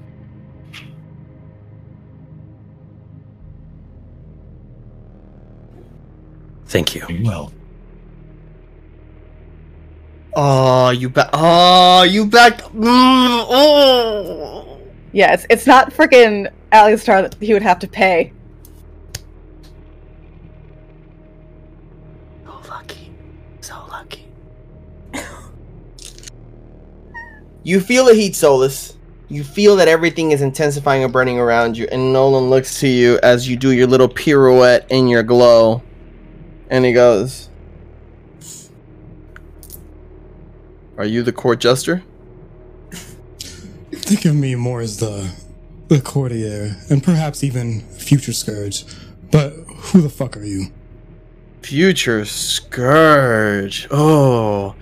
Thank 6.66 6.96
you. 6.96 7.06
Well, 7.22 7.52
Oh, 10.34 10.90
you 10.90 11.08
back. 11.08 11.30
Oh, 11.32 12.02
you 12.02 12.26
backed. 12.26 12.62
Mm, 12.72 13.46
oh. 13.48 14.78
Yeah, 15.12 15.32
it's 15.32 15.46
it's 15.50 15.66
not 15.66 15.92
freaking 15.92 16.50
Aleistar 16.72 17.22
that 17.22 17.34
he 17.40 17.52
would 17.52 17.62
have 17.62 17.80
to 17.80 17.88
pay. 17.88 18.32
So 22.44 22.60
lucky. 22.68 23.12
So 23.60 23.74
lucky. 23.90 24.28
you 27.64 27.80
feel 27.80 28.04
the 28.04 28.14
heat, 28.14 28.36
Solus. 28.36 28.96
You 29.28 29.44
feel 29.44 29.76
that 29.76 29.88
everything 29.88 30.30
is 30.30 30.42
intensifying 30.42 31.04
and 31.04 31.12
burning 31.12 31.38
around 31.38 31.76
you, 31.76 31.88
and 31.90 32.12
Nolan 32.12 32.50
looks 32.50 32.80
to 32.80 32.88
you 32.88 33.18
as 33.22 33.48
you 33.48 33.56
do 33.56 33.72
your 33.72 33.86
little 33.86 34.08
pirouette 34.08 34.86
in 34.90 35.08
your 35.08 35.22
glow. 35.22 35.82
And 36.68 36.84
he 36.84 36.92
goes, 36.92 37.49
Are 41.00 41.06
you 41.06 41.22
the 41.22 41.32
court 41.32 41.60
jester? 41.60 42.02
Think 43.90 44.26
of 44.26 44.34
me 44.34 44.54
more 44.54 44.82
as 44.82 44.98
the 44.98 45.32
the 45.88 45.98
courtier, 45.98 46.76
and 46.90 47.02
perhaps 47.02 47.42
even 47.42 47.80
future 47.88 48.34
scourge. 48.34 48.84
But 49.30 49.52
who 49.66 50.02
the 50.02 50.10
fuck 50.10 50.36
are 50.36 50.44
you? 50.44 50.66
Future 51.62 52.26
Scourge. 52.26 53.88
Oh. 53.90 54.74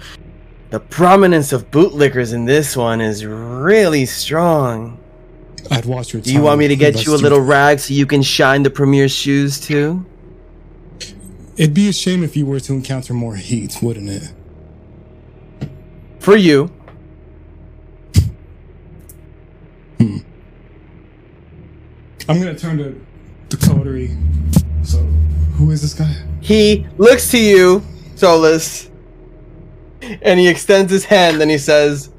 The 0.71 0.81
prominence 0.81 1.53
of 1.53 1.71
bootlickers 1.71 2.35
in 2.35 2.47
this 2.47 2.77
one 2.77 3.01
is 3.01 3.25
really 3.25 4.05
strong. 4.05 4.99
I'd 5.71 5.85
watch 5.85 6.13
your. 6.13 6.21
Do 6.21 6.33
you 6.33 6.43
want 6.43 6.59
me 6.59 6.67
to 6.67 6.75
get 6.75 7.07
you 7.07 7.15
a 7.15 7.17
little 7.17 7.41
rag 7.41 7.79
so 7.79 7.95
you 7.95 8.07
can 8.07 8.23
shine 8.23 8.65
the 8.65 8.71
premier's 8.71 9.13
shoes 9.13 9.61
too? 9.61 10.05
It'd 11.57 11.75
be 11.75 11.89
a 11.89 11.93
shame 11.93 12.25
if 12.25 12.37
you 12.37 12.45
were 12.45 12.59
to 12.59 12.73
encounter 12.73 13.15
more 13.15 13.37
heat, 13.37 13.79
wouldn't 13.81 14.09
it? 14.09 14.33
For 16.29 16.37
you. 16.37 16.67
Hmm. 19.97 20.19
I'm 22.29 22.39
gonna 22.39 22.55
turn 22.55 22.77
to 22.77 23.01
the 23.49 23.57
coterie. 23.57 24.15
So, 24.83 24.99
who 25.57 25.71
is 25.71 25.81
this 25.81 25.95
guy? 25.95 26.15
He 26.43 26.87
looks 26.99 27.31
to 27.31 27.39
you, 27.39 27.83
Solus, 28.15 28.91
and 30.03 30.39
he 30.39 30.49
extends 30.49 30.93
his 30.93 31.03
hand 31.03 31.41
and 31.41 31.51
he 31.51 31.57
says, 31.57 32.11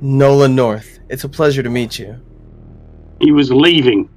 Nolan 0.00 0.56
North, 0.56 1.00
it's 1.10 1.24
a 1.24 1.28
pleasure 1.28 1.62
to 1.62 1.68
meet 1.68 1.98
you. 1.98 2.18
He 3.20 3.32
was 3.32 3.52
leaving. 3.52 4.08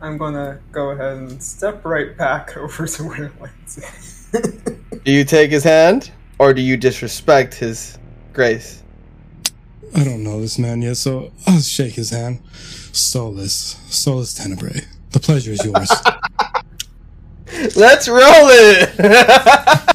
I'm 0.00 0.16
gonna 0.16 0.60
go 0.70 0.90
ahead 0.90 1.16
and 1.16 1.42
step 1.42 1.84
right 1.84 2.16
back 2.16 2.56
over 2.56 2.86
to 2.86 3.02
where 3.02 3.32
Lindsay. 3.40 3.82
Do 5.04 5.10
you 5.10 5.24
take 5.24 5.50
his 5.50 5.64
hand, 5.64 6.12
or 6.38 6.52
do 6.54 6.60
you 6.62 6.76
disrespect 6.76 7.54
his 7.54 7.98
grace? 8.32 8.82
I 9.94 10.04
don't 10.04 10.22
know 10.24 10.40
this 10.40 10.58
man 10.58 10.82
yet, 10.82 10.96
so 10.96 11.32
I'll 11.46 11.60
shake 11.60 11.94
his 11.94 12.10
hand. 12.10 12.40
Solus, 12.92 13.78
Solus 13.88 14.34
Tenebrae. 14.34 14.80
The 15.12 15.20
pleasure 15.20 15.52
is 15.52 15.64
yours. 15.64 15.90
Let's 17.76 18.08
roll 18.08 18.20
it! 18.22 18.90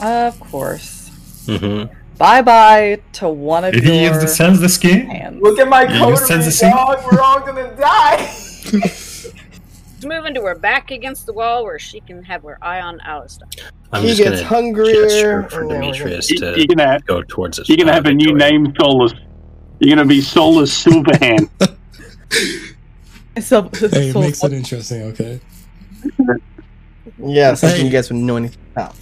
Of 0.00 0.40
course. 0.40 1.10
Mm-hmm. 1.46 1.92
Bye 2.18 2.42
bye 2.42 3.00
to 3.14 3.28
one 3.28 3.64
of 3.64 3.72
Did 3.72 3.84
he 3.84 4.02
your 4.02 4.12
use 4.14 4.20
the 4.22 4.26
sense 4.26 4.58
the 4.58 4.68
ski? 4.68 4.98
hands. 4.98 5.40
Look 5.40 5.60
at 5.60 5.68
my 5.68 5.82
Yeah, 5.84 6.08
you 6.08 6.16
sense 6.16 6.28
coterie, 6.28 6.44
the 6.44 6.50
scene? 6.50 6.70
dog. 6.70 7.04
We're 7.12 7.20
all 7.20 7.38
gonna 7.40 7.76
die. 7.76 8.26
She's 10.02 10.08
moving 10.08 10.34
to 10.34 10.42
her 10.42 10.56
back 10.56 10.90
against 10.90 11.26
the 11.26 11.32
wall 11.32 11.62
where 11.62 11.78
she 11.78 12.00
can 12.00 12.24
have 12.24 12.42
her 12.42 12.58
eye 12.60 12.80
on 12.80 12.98
Aleistar. 13.06 13.42
I'm 13.92 14.02
he 14.02 14.08
just 14.08 14.20
gets 14.20 14.42
hungrier. 14.42 15.44
for 15.48 15.60
and 15.62 15.70
there 15.70 15.78
we 15.80 15.86
go. 15.86 15.92
Demetrius 15.92 16.28
You- 16.30 16.38
to 16.40 16.54
You're 16.56 16.66
gonna 16.66 16.98
go 17.06 17.22
towards 17.22 17.60
us. 17.60 17.68
you're 17.68 17.76
gonna 17.78 17.92
have 17.92 18.06
a 18.06 18.12
new 18.12 18.34
name, 18.34 18.74
Solus. 18.80 19.12
You're 19.78 19.94
gonna 19.94 20.08
be 20.08 20.20
Solus 20.20 20.84
Silverhand. 20.84 21.48
So, 23.40 23.62
Hey, 23.62 24.10
it 24.10 24.14
makes 24.14 24.44
it 24.44 24.52
interesting, 24.52 25.02
okay? 25.04 25.40
Yeah, 27.18 27.54
something 27.54 27.78
Hey. 27.80 27.86
you 27.86 27.90
guys 27.90 28.10
would 28.10 28.18
know 28.20 28.36
anything 28.36 28.60
about. 28.72 28.94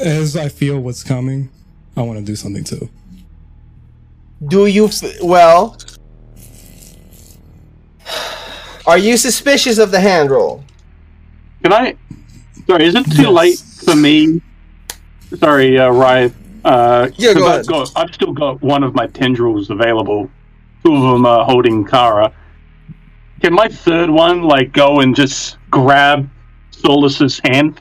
As 0.00 0.36
I 0.36 0.48
feel 0.48 0.80
what's 0.80 1.04
coming, 1.04 1.50
I 1.96 2.02
want 2.02 2.18
to 2.18 2.24
do 2.24 2.36
something 2.36 2.64
too. 2.64 2.88
Do 4.48 4.66
you 4.66 4.86
f- 4.86 5.02
well? 5.22 5.76
Are 8.86 8.98
you 8.98 9.16
suspicious 9.16 9.78
of 9.78 9.90
the 9.90 10.00
hand 10.00 10.30
roll? 10.30 10.62
Can 11.62 11.72
I? 11.72 11.96
Sorry, 12.66 12.84
is 12.86 12.94
it 12.94 13.04
too 13.10 13.22
Yes. 13.22 13.32
late 13.32 13.58
for 13.84 13.96
me? 13.96 14.40
Sorry, 15.38 15.78
uh, 15.78 15.90
Ryam. 15.90 16.34
Uh, 16.64 17.08
Yeah, 17.16 17.34
go. 17.34 17.46
I've, 17.46 17.66
got, 17.66 17.92
I've 17.96 18.14
still 18.14 18.32
got 18.32 18.62
one 18.62 18.82
of 18.82 18.94
my 18.94 19.06
tendrils 19.06 19.70
available. 19.70 20.30
Two 20.84 20.94
of 20.94 21.02
them 21.02 21.26
are 21.26 21.44
holding 21.44 21.84
Kara. 21.84 22.32
Can 23.40 23.52
my 23.54 23.68
third 23.68 24.08
one 24.10 24.42
like 24.42 24.72
go 24.72 25.00
and 25.00 25.14
just 25.14 25.58
grab 25.70 26.28
Solus's 26.70 27.40
hand? 27.44 27.80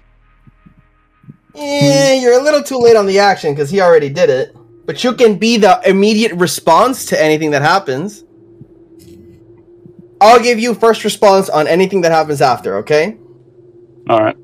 Eh, 1.56 2.20
you're 2.22 2.40
a 2.40 2.44
little 2.44 2.64
too 2.64 2.78
late 2.78 2.96
on 2.96 3.06
the 3.06 3.20
action 3.20 3.54
because 3.54 3.70
he 3.70 3.80
already 3.80 4.10
did 4.10 4.30
it. 4.30 4.56
But 4.86 5.04
you 5.04 5.14
can 5.14 5.36
be 5.38 5.58
the 5.58 5.80
immediate 5.86 6.34
response 6.34 7.06
to 7.06 7.22
anything 7.22 7.52
that 7.52 7.62
happens. 7.62 8.26
I'll 10.24 10.42
give 10.42 10.58
you 10.58 10.74
first 10.74 11.04
response 11.04 11.50
on 11.50 11.68
anything 11.68 12.00
that 12.02 12.14
happens 12.14 12.42
after, 12.42 12.78
okay? 12.78 13.18
All 14.10 14.22
right. 14.22 14.38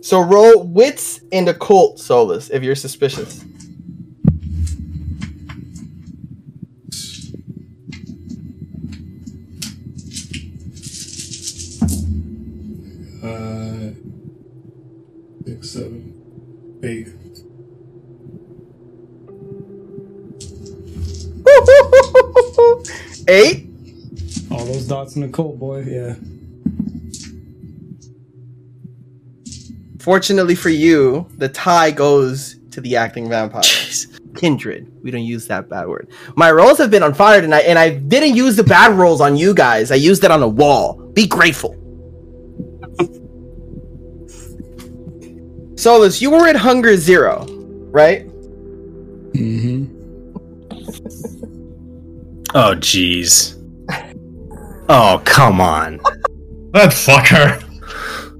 So 0.00 0.20
roll 0.20 0.64
wits 0.64 1.20
and 1.30 1.48
occult 1.48 2.00
Solus 2.00 2.50
if 2.50 2.64
you're 2.64 2.74
suspicious. 2.74 3.44
Uh, 13.22 13.94
six, 15.46 15.70
seven, 15.70 16.80
eight. 16.82 17.10
Eight. 23.28 23.69
All 24.50 24.64
those 24.64 24.86
dots 24.86 25.16
in 25.16 25.22
the 25.22 25.28
coat, 25.28 25.58
boy. 25.58 25.82
Yeah. 25.82 26.14
Fortunately 30.00 30.54
for 30.54 30.70
you, 30.70 31.28
the 31.36 31.48
tie 31.48 31.90
goes 31.90 32.56
to 32.70 32.80
the 32.80 32.96
acting 32.96 33.28
vampire. 33.28 33.62
Kindred. 34.34 34.90
We 35.02 35.10
don't 35.10 35.24
use 35.24 35.46
that 35.48 35.68
bad 35.68 35.88
word. 35.88 36.10
My 36.36 36.50
rolls 36.50 36.78
have 36.78 36.90
been 36.90 37.02
on 37.02 37.12
fire 37.14 37.40
tonight, 37.40 37.64
and 37.66 37.78
I 37.78 37.90
didn't 37.90 38.34
use 38.34 38.56
the 38.56 38.64
bad 38.64 38.92
rolls 38.92 39.20
on 39.20 39.36
you 39.36 39.52
guys. 39.54 39.90
I 39.90 39.96
used 39.96 40.24
it 40.24 40.30
on 40.30 40.40
the 40.40 40.48
wall. 40.48 40.94
Be 41.12 41.26
grateful. 41.26 41.76
Solus, 45.76 46.22
you 46.22 46.30
were 46.30 46.46
at 46.46 46.56
hunger 46.56 46.96
zero, 46.96 47.46
right? 47.90 48.26
Mm-hmm. 49.32 49.96
Oh, 52.54 52.74
jeez. 52.76 53.59
Oh, 54.92 55.22
come 55.24 55.60
on. 55.60 55.98
That 56.72 56.90
fucker. 56.90 57.62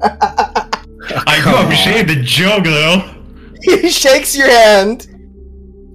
I 0.03 1.41
do 1.45 1.55
appreciate 1.55 2.09
the 2.09 2.21
joke 2.25 2.65
though. 2.65 3.09
he 3.63 3.89
shakes 3.89 4.37
your 4.37 4.51
hand. 4.51 5.07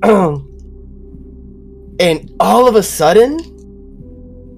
and 2.00 2.34
all 2.40 2.70
of 2.70 2.76
a 2.76 2.84
sudden, 2.84 3.38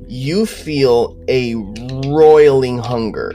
you 0.07 0.45
feel 0.45 1.19
a 1.27 1.55
roiling 2.05 2.77
hunger. 2.77 3.33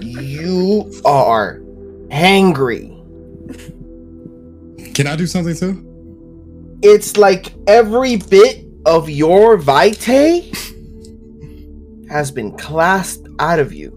you 0.00 0.88
are 1.04 1.60
angry. 2.12 2.96
Can 4.94 5.08
I 5.08 5.16
do 5.16 5.26
something 5.26 5.56
too? 5.56 5.82
It's 6.82 7.16
like 7.16 7.52
every 7.66 8.18
bit 8.18 8.65
of 8.86 9.10
your 9.10 9.56
vitae 9.58 10.50
has 12.08 12.30
been 12.30 12.56
clasped 12.56 13.26
out 13.38 13.58
of 13.58 13.72
you. 13.72 13.90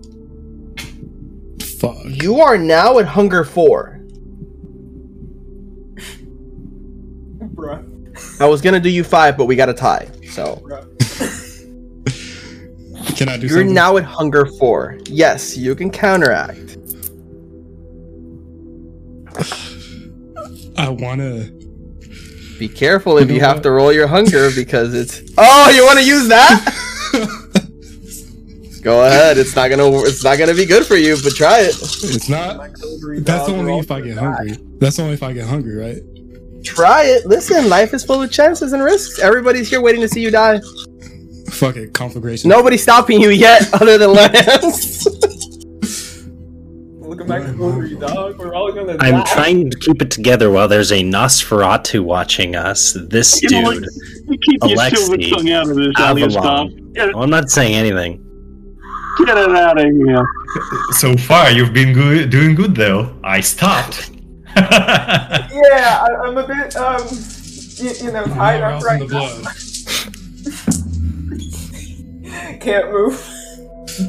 Fuck. 1.79 1.97
You 2.05 2.41
are 2.41 2.57
now 2.57 2.97
at 2.99 3.05
hunger 3.05 3.43
four. 3.43 3.99
Bruh. 7.53 7.85
I 8.41 8.45
was 8.47 8.61
gonna 8.61 8.79
do 8.79 8.89
you 8.89 9.03
five, 9.03 9.37
but 9.37 9.45
we 9.45 9.55
got 9.55 9.69
a 9.69 9.73
tie. 9.73 10.09
So 10.31 10.61
Can 13.15 13.29
I 13.29 13.37
do 13.37 13.47
you're 13.47 13.57
something? 13.59 13.73
now 13.73 13.97
at 13.97 14.03
hunger 14.03 14.45
four. 14.45 14.97
Yes, 15.05 15.55
you 15.57 15.75
can 15.75 15.89
counteract. 15.91 16.77
I 20.77 20.89
wanna. 20.89 21.49
Be 22.59 22.67
careful 22.67 23.17
if 23.17 23.29
You 23.29 23.35
you 23.35 23.41
have 23.41 23.61
to 23.61 23.71
roll 23.71 23.93
your 23.93 24.05
hunger 24.05 24.49
because 24.53 24.93
it's. 24.93 25.21
Oh, 25.37 25.69
you 25.69 25.85
want 25.85 25.97
to 25.97 26.05
use 26.05 26.27
that? 26.27 26.75
Go 28.83 29.05
ahead. 29.05 29.37
It's 29.37 29.55
not 29.55 29.69
gonna. 29.69 29.89
It's 30.01 30.25
not 30.25 30.37
gonna 30.37 30.53
be 30.53 30.65
good 30.65 30.85
for 30.85 30.97
you, 30.97 31.15
but 31.23 31.33
try 31.35 31.61
it. 31.61 31.69
It's 31.69 32.27
not. 32.27 32.71
That's 33.23 33.47
only 33.47 33.79
if 33.79 33.89
I 33.91 34.01
get 34.01 34.17
hungry. 34.17 34.57
That's 34.77 34.99
only 34.99 35.13
if 35.13 35.23
I 35.23 35.31
get 35.31 35.47
hungry, 35.47 35.75
right? 35.75 36.01
Try 36.65 37.03
it. 37.03 37.25
Listen, 37.25 37.69
life 37.69 37.93
is 37.93 38.03
full 38.03 38.21
of 38.21 38.29
chances 38.29 38.73
and 38.73 38.83
risks. 38.83 39.19
Everybody's 39.19 39.69
here 39.69 39.79
waiting 39.79 40.01
to 40.01 40.09
see 40.09 40.21
you 40.21 40.29
die. 40.29 40.59
Fuck 41.49 41.77
it, 41.77 41.93
conflagration. 41.93 42.49
Nobody's 42.49 42.83
stopping 42.83 43.21
you 43.21 43.29
yet, 43.29 43.73
other 43.73 43.97
than 43.97 44.11
Lance. 44.11 45.07
Looking 47.29 47.45
back 47.45 47.55
hungry, 47.57 47.95
dog. 47.95 48.37
We're 48.39 48.53
all 48.55 48.71
gonna 48.71 48.97
I'm 48.99 49.15
die. 49.23 49.33
trying 49.33 49.69
to 49.69 49.77
keep 49.77 50.01
it 50.01 50.09
together 50.11 50.49
while 50.49 50.67
there's 50.67 50.91
a 50.91 51.01
Nosferatu 51.03 52.01
watching 52.03 52.55
us. 52.55 52.93
This 53.09 53.41
You 53.43 53.49
know 53.49 53.61
what? 53.61 53.75
dude, 53.75 53.85
You 54.27 54.37
keep 54.39 54.63
your 54.63 54.77
silver 54.89 55.13
Alexei, 55.15 55.29
tongue 55.29 55.49
out 55.51 55.69
of 55.69 55.75
this, 55.75 55.93
Alias. 55.99 56.35
Avalon. 56.35 56.93
Well, 56.95 57.23
I'm 57.23 57.29
not 57.29 57.49
saying 57.49 57.75
anything. 57.75 58.25
get 59.25 59.37
it 59.37 59.51
out 59.55 59.77
of 59.79 59.85
here. 59.85 60.25
So 60.93 61.15
far, 61.17 61.51
you've 61.51 61.73
been 61.73 61.93
good, 61.93 62.29
doing 62.31 62.55
good 62.55 62.75
though. 62.75 63.15
I 63.23 63.41
stopped. 63.41 64.11
Yeah, 64.55 66.03
I, 66.03 66.07
I'm 66.25 66.37
a 66.37 66.47
bit, 66.47 66.75
um, 66.75 67.07
you, 67.77 67.91
you 68.05 68.11
know, 68.11 68.25
tied 68.25 68.61
up 68.61 68.81
Arousing 68.81 69.07
right 69.07 69.07
the 69.07 69.41
now. 72.49 72.57
Can't 72.59 72.91
move. 72.91 73.15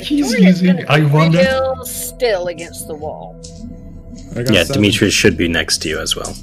He's 0.01 0.31
Victoria's 0.33 0.63
using. 0.63 0.89
I 0.89 1.05
wonder. 1.05 1.75
still 1.85 2.49
against 2.49 2.87
the 2.89 2.95
wall. 2.95 3.41
I 4.37 4.43
got 4.43 4.55
Yeah, 4.55 4.65
seven. 4.65 4.83
Demetrius 4.83 5.15
should 5.15 5.37
be 5.37 5.49
next 5.49 5.79
to 5.83 5.89
you 5.89 5.99
as 5.99 6.15
well. 6.17 6.35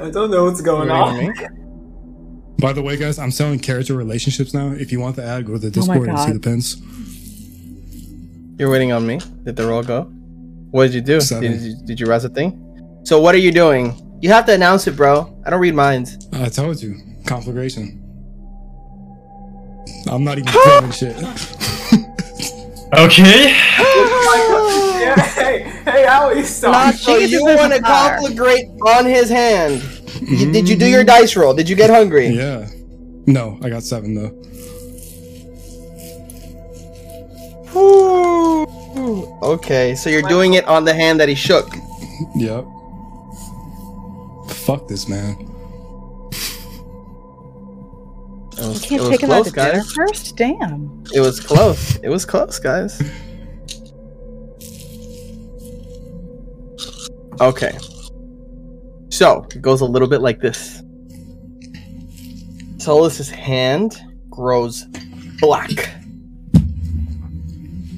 I 0.00 0.10
don't 0.10 0.30
know 0.30 0.44
what's 0.44 0.60
going 0.60 0.88
Waiting 0.88 1.02
on 1.02 1.26
on. 1.26 2.54
By 2.58 2.72
the 2.72 2.82
way, 2.82 2.96
guys, 2.96 3.18
I'm 3.18 3.30
selling 3.30 3.58
character 3.58 3.94
relationships 3.94 4.54
now. 4.54 4.72
If 4.72 4.90
you 4.90 5.00
want 5.00 5.16
the 5.16 5.24
ad, 5.24 5.44
go 5.46 5.52
to 5.54 5.58
the 5.58 5.66
Oh 5.66 5.70
Discord 5.70 6.08
and 6.08 6.18
see 6.18 6.32
the 6.32 6.40
pins. 6.40 6.80
You're 8.58 8.70
waiting 8.70 8.92
on 8.92 9.06
me. 9.06 9.20
Did 9.42 9.56
the 9.56 9.66
roll 9.66 9.82
go? 9.82 10.04
What 10.70 10.84
did 10.86 10.94
you 10.94 11.00
do? 11.00 11.20
Seven. 11.20 11.52
Did 11.52 11.60
you, 11.60 11.76
did 11.84 12.00
you 12.00 12.06
rise 12.06 12.24
a 12.24 12.28
thing? 12.28 13.02
So 13.04 13.20
what 13.20 13.34
are 13.34 13.38
you 13.38 13.52
doing? 13.52 14.18
You 14.22 14.30
have 14.30 14.46
to 14.46 14.54
announce 14.54 14.86
it, 14.86 14.96
bro. 14.96 15.36
I 15.44 15.50
don't 15.50 15.60
read 15.60 15.74
minds. 15.74 16.28
I 16.32 16.48
told 16.48 16.80
you, 16.82 16.96
conflagration. 17.26 18.00
I'm 20.10 20.24
not 20.24 20.38
even 20.38 20.52
throwing 20.64 20.90
shit. 20.90 21.16
Okay. 22.94 23.60
Oh 23.86 24.93
yeah, 25.04 25.20
hey, 25.34 25.62
hey, 25.84 26.06
Ali, 26.06 26.42
stop. 26.42 26.72
Not 26.72 26.94
So 26.94 27.18
Jesus 27.18 27.32
you 27.32 27.44
want 27.44 27.72
to 27.72 27.78
a 27.78 27.82
conflagrate 27.82 28.80
on 28.96 29.04
his 29.06 29.28
hand? 29.28 29.82
You- 30.20 30.50
did 30.52 30.68
you 30.68 30.76
do 30.76 30.86
your 30.86 31.04
dice 31.04 31.36
roll? 31.36 31.54
Did 31.54 31.68
you 31.68 31.76
get 31.76 31.90
hungry? 31.90 32.28
Yeah. 32.28 32.68
No, 33.26 33.58
I 33.62 33.68
got 33.70 33.82
seven 33.82 34.14
though. 34.14 34.32
Ooh. 37.76 39.38
Okay, 39.42 39.94
so 39.94 40.08
you're 40.10 40.22
doing 40.22 40.54
it 40.54 40.64
on 40.66 40.84
the 40.84 40.94
hand 40.94 41.20
that 41.20 41.28
he 41.28 41.34
shook. 41.34 41.68
Yep. 42.36 42.64
Fuck 44.64 44.88
this 44.88 45.08
man. 45.08 45.36
It 48.56 48.74
You 48.74 48.80
can't 48.80 48.92
it 48.92 49.00
was 49.00 49.08
take 49.10 49.20
him 49.22 49.30
out 49.32 49.42
close, 49.42 49.46
to 49.46 49.52
dinner 49.52 49.72
guys. 49.72 49.92
first? 49.92 50.36
Damn. 50.36 51.04
It 51.12 51.20
was 51.20 51.40
close. 51.40 51.96
It 51.96 52.08
was 52.08 52.24
close, 52.24 52.58
guys. 52.58 53.02
Okay. 57.40 57.78
So 59.10 59.46
it 59.54 59.62
goes 59.62 59.80
a 59.80 59.84
little 59.84 60.08
bit 60.08 60.20
like 60.20 60.40
this. 60.40 60.82
Solus's 62.78 63.30
hand 63.30 63.96
grows 64.30 64.84
black. 65.40 65.90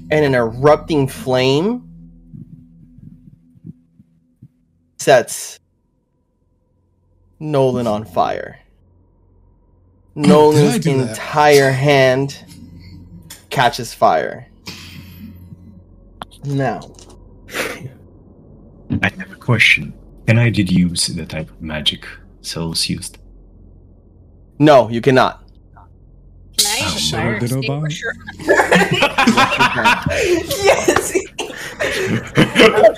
And 0.08 0.24
an 0.24 0.34
erupting 0.34 1.08
flame 1.08 1.82
sets 4.98 5.58
Nolan 7.40 7.86
on 7.86 8.04
fire. 8.04 8.58
Oh, 10.16 10.20
Nolan's 10.20 10.78
do 10.78 10.96
that? 10.98 11.10
entire 11.10 11.70
hand 11.70 12.44
catches 13.50 13.92
fire. 13.92 14.46
Now, 16.44 16.80
I 19.02 19.08
have 19.18 19.32
a 19.32 19.36
question. 19.36 19.92
Can 20.26 20.38
I 20.38 20.50
deduce 20.50 21.06
the 21.08 21.26
type 21.26 21.50
of 21.50 21.60
magic 21.62 22.06
Solus 22.40 22.88
used? 22.88 23.18
no, 24.58 24.88
you 24.88 25.00
cannot. 25.00 25.42
Can 26.56 26.66
I 26.66 26.92
use 26.92 27.00
Sure, 27.00 27.18
fire 27.20 27.38
did 27.38 27.50
Obama? 27.50 27.84
extinguisher? 27.86 28.12
yes. 30.64 31.12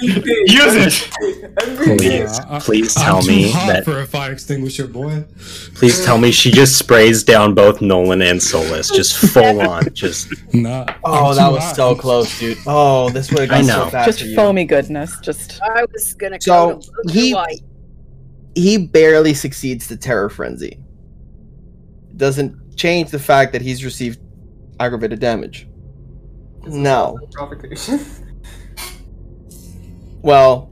Use 0.01 0.75
it! 0.75 1.11
Please, 1.99 2.39
I- 2.41 2.59
please 2.61 2.97
I'm 2.97 3.03
tell 3.05 3.23
too 3.23 3.29
me 3.31 3.51
hot 3.51 3.67
that. 3.69 3.85
for 3.85 4.01
a 4.01 4.07
fire 4.07 4.33
extinguisher, 4.33 4.87
boy. 4.87 5.25
Please 5.75 6.05
tell 6.05 6.19
me 6.19 6.31
she 6.31 6.51
just 6.51 6.79
sprays 6.79 7.23
down 7.23 7.55
both 7.55 7.81
Nolan 7.81 8.23
and 8.23 8.43
Solus, 8.43 8.89
just 8.91 9.17
full 9.33 9.61
on, 9.69 9.93
just 9.95 10.33
Nah. 10.55 10.87
Oh, 11.05 11.35
that 11.35 11.51
was 11.51 11.63
hot. 11.65 11.77
so 11.77 11.95
close, 11.95 12.39
dude. 12.39 12.59
Oh, 12.67 13.11
this 13.11 13.31
would 13.31 13.41
have 13.41 13.51
I 13.51 13.59
gone 13.59 13.67
know. 13.67 13.85
so 13.85 13.91
fast 13.91 14.07
Just 14.09 14.21
for 14.21 14.27
you. 14.27 14.37
foamy 14.37 14.65
goodness. 14.65 15.17
Just 15.23 15.61
I 15.63 15.85
was 15.93 16.15
gonna 16.15 16.41
So, 16.41 16.75
go 16.77 16.81
to 17.07 17.13
he- 17.13 17.35
white. 17.35 17.61
He 18.55 18.77
barely 18.79 19.35
succeeds 19.35 19.87
the 19.89 19.97
terror 19.97 20.29
frenzy. 20.29 20.79
Doesn't 22.17 22.77
change 22.77 23.11
the 23.11 23.19
fact 23.19 23.53
that 23.53 23.63
he's 23.63 23.85
received 23.85 24.19
aggravated 24.81 25.21
damage. 25.21 25.69
No. 26.67 27.19
Provocation. 27.33 28.01
Well, 30.23 30.71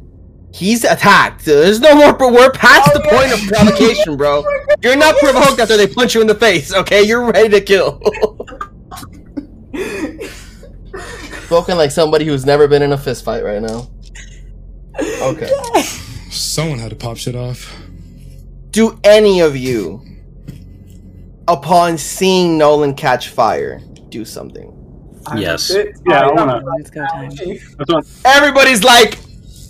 he's 0.53 0.85
attacked. 0.85 1.45
There's 1.45 1.81
no 1.81 1.95
more. 1.95 2.17
We're 2.19 2.51
past 2.53 2.91
Oh, 2.95 2.99
the 2.99 3.05
yeah. 3.05 3.19
point 3.19 3.33
of 3.33 3.41
provocation, 3.49 4.17
bro. 4.17 4.45
You're 4.83 4.97
not 4.97 5.17
provoked 5.19 5.61
after 5.61 5.77
they 5.77 5.87
punch 5.87 6.15
you 6.15 6.21
in 6.21 6.27
the 6.27 6.35
face. 6.35 6.73
Okay, 6.75 7.03
you're 7.03 7.25
ready 7.31 7.49
to 7.51 7.61
kill. 7.61 8.01
Spoken 11.45 11.77
like 11.77 11.91
somebody 11.93 12.25
who's 12.25 12.45
never 12.45 12.67
been 12.67 12.83
in 12.83 12.93
a 12.93 12.99
fist 12.99 13.25
fight 13.25 13.45
right 13.45 13.63
now. 13.63 13.89
Okay. 15.23 15.51
Someone 16.31 16.79
had 16.79 16.91
to 16.91 16.97
pop 16.97 17.17
shit 17.17 17.37
off. 17.37 17.73
Do 18.71 18.99
any 19.05 19.41
of 19.41 19.57
you, 19.57 20.03
upon 21.47 21.99
seeing 21.99 22.59
Nolan 22.59 22.95
catch 22.95 23.29
fire, 23.29 23.81
do 24.09 24.25
something? 24.25 24.73
Yes. 25.37 25.75
Yeah, 26.07 26.21
I 26.21 26.31
wanna. 26.33 26.63
let's 26.77 26.91
go 26.91 27.05
time. 27.07 27.31
That's 27.31 27.93
what, 27.93 28.07
Everybody's 28.25 28.83
like, 28.85 29.19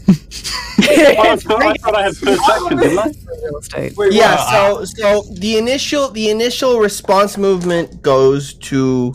I 0.78 1.36
thought 1.36 1.62
I 1.62 1.74
thought 1.74 1.96
I 1.96 2.02
had 2.04 2.16
first 2.16 2.42
action, 2.48 2.78
didn't 2.78 2.98
I? 2.98 3.12
Real 3.44 3.58
estate. 3.58 3.96
Wait, 3.96 4.12
yeah. 4.12 4.36
what? 4.72 4.86
So, 4.88 5.22
so 5.24 5.34
the 5.34 5.58
initial, 5.58 6.10
the 6.10 6.30
initial 6.30 6.78
response 6.78 7.36
movement 7.36 8.02
goes 8.02 8.54
to 8.54 9.14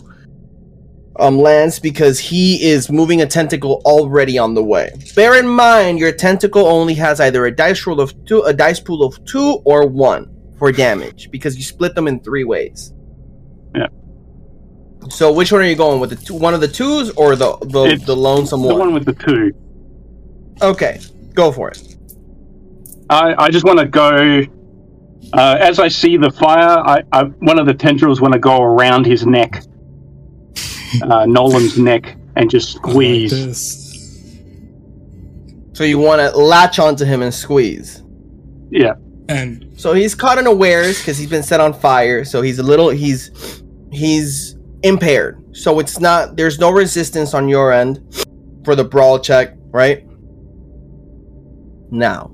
um 1.18 1.38
Lance 1.38 1.78
because 1.78 2.18
he 2.18 2.62
is 2.64 2.90
moving 2.90 3.22
a 3.22 3.26
tentacle 3.26 3.80
already 3.84 4.38
on 4.38 4.54
the 4.54 4.62
way. 4.62 4.90
Bear 5.14 5.38
in 5.38 5.48
mind, 5.48 5.98
your 5.98 6.12
tentacle 6.12 6.66
only 6.66 6.94
has 6.94 7.20
either 7.20 7.46
a 7.46 7.54
dice 7.54 7.86
roll 7.86 8.00
of 8.00 8.12
two, 8.26 8.42
a 8.42 8.52
dice 8.52 8.80
pool 8.80 9.02
of 9.04 9.22
two, 9.24 9.60
or 9.64 9.86
one 9.86 10.28
for 10.58 10.72
damage 10.72 11.30
because 11.30 11.56
you 11.56 11.62
split 11.62 11.94
them 11.94 12.06
in 12.08 12.20
three 12.20 12.44
ways. 12.44 12.92
Yeah. 13.74 13.86
So 15.10 15.32
which 15.32 15.52
one 15.52 15.62
are 15.62 15.66
you 15.66 15.74
going 15.76 16.00
with? 16.00 16.10
The 16.10 16.16
two, 16.16 16.34
one 16.34 16.54
of 16.54 16.60
the 16.60 16.68
twos 16.68 17.10
or 17.10 17.34
the 17.36 17.56
the, 17.62 17.84
It's 17.84 18.04
the 18.04 18.16
lonesome 18.16 18.62
The 18.62 18.68
one? 18.68 18.78
one 18.78 18.94
with 18.94 19.04
the 19.06 19.14
two. 19.14 19.52
Okay, 20.60 21.00
go 21.34 21.50
for 21.52 21.70
it. 21.70 21.96
I, 23.10 23.34
I 23.44 23.50
just 23.50 23.64
want 23.64 23.78
to 23.78 23.86
go. 23.86 24.42
Uh, 25.32 25.56
as 25.60 25.78
I 25.78 25.88
see 25.88 26.16
the 26.16 26.30
fire, 26.30 26.78
I, 26.78 27.02
I 27.12 27.24
one 27.24 27.58
of 27.58 27.66
the 27.66 27.74
tendrils 27.74 28.20
want 28.20 28.34
to 28.34 28.40
go 28.40 28.62
around 28.62 29.06
his 29.06 29.26
neck, 29.26 29.62
uh, 31.02 31.26
Nolan's 31.26 31.78
neck, 31.78 32.16
and 32.36 32.50
just 32.50 32.78
I 32.78 32.80
like 32.80 32.90
squeeze. 32.90 33.92
So 35.74 35.84
you 35.84 35.98
want 35.98 36.20
to 36.20 36.36
latch 36.36 36.78
onto 36.78 37.04
him 37.04 37.22
and 37.22 37.32
squeeze. 37.32 38.02
Yeah, 38.70 38.94
And 39.28 39.78
So 39.78 39.92
he's 39.94 40.14
caught 40.14 40.38
unawares 40.38 40.98
because 40.98 41.18
he's 41.18 41.28
been 41.28 41.42
set 41.42 41.60
on 41.60 41.74
fire. 41.74 42.24
So 42.24 42.40
he's 42.42 42.58
a 42.58 42.62
little 42.62 42.88
he's 42.88 43.62
he's 43.90 44.56
impaired. 44.82 45.56
So 45.56 45.78
it's 45.78 45.98
not 45.98 46.36
there's 46.36 46.58
no 46.58 46.70
resistance 46.70 47.34
on 47.34 47.48
your 47.48 47.72
end 47.72 48.00
for 48.64 48.74
the 48.74 48.84
brawl 48.84 49.18
check, 49.18 49.54
right? 49.70 50.06
Now, 51.92 52.30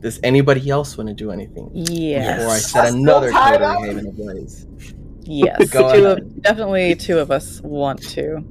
does 0.00 0.20
anybody 0.22 0.68
else 0.68 0.98
want 0.98 1.08
to 1.08 1.14
do 1.14 1.30
anything 1.30 1.70
Yes. 1.72 2.38
before 2.38 2.52
I 2.52 2.58
set 2.58 2.94
another 2.94 3.32
Coding 3.32 3.84
Haven 3.84 4.06
ablaze? 4.06 4.66
Yes. 5.22 5.70
Go 5.70 5.94
two 5.94 6.06
of, 6.06 6.42
definitely 6.42 6.94
two 6.94 7.18
of 7.18 7.30
us 7.30 7.62
want 7.62 8.02
to. 8.10 8.44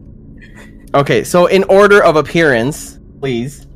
Okay, 0.95 1.23
so 1.23 1.45
in 1.45 1.63
order 1.65 2.03
of 2.03 2.15
appearance, 2.15 2.99
please. 3.19 3.67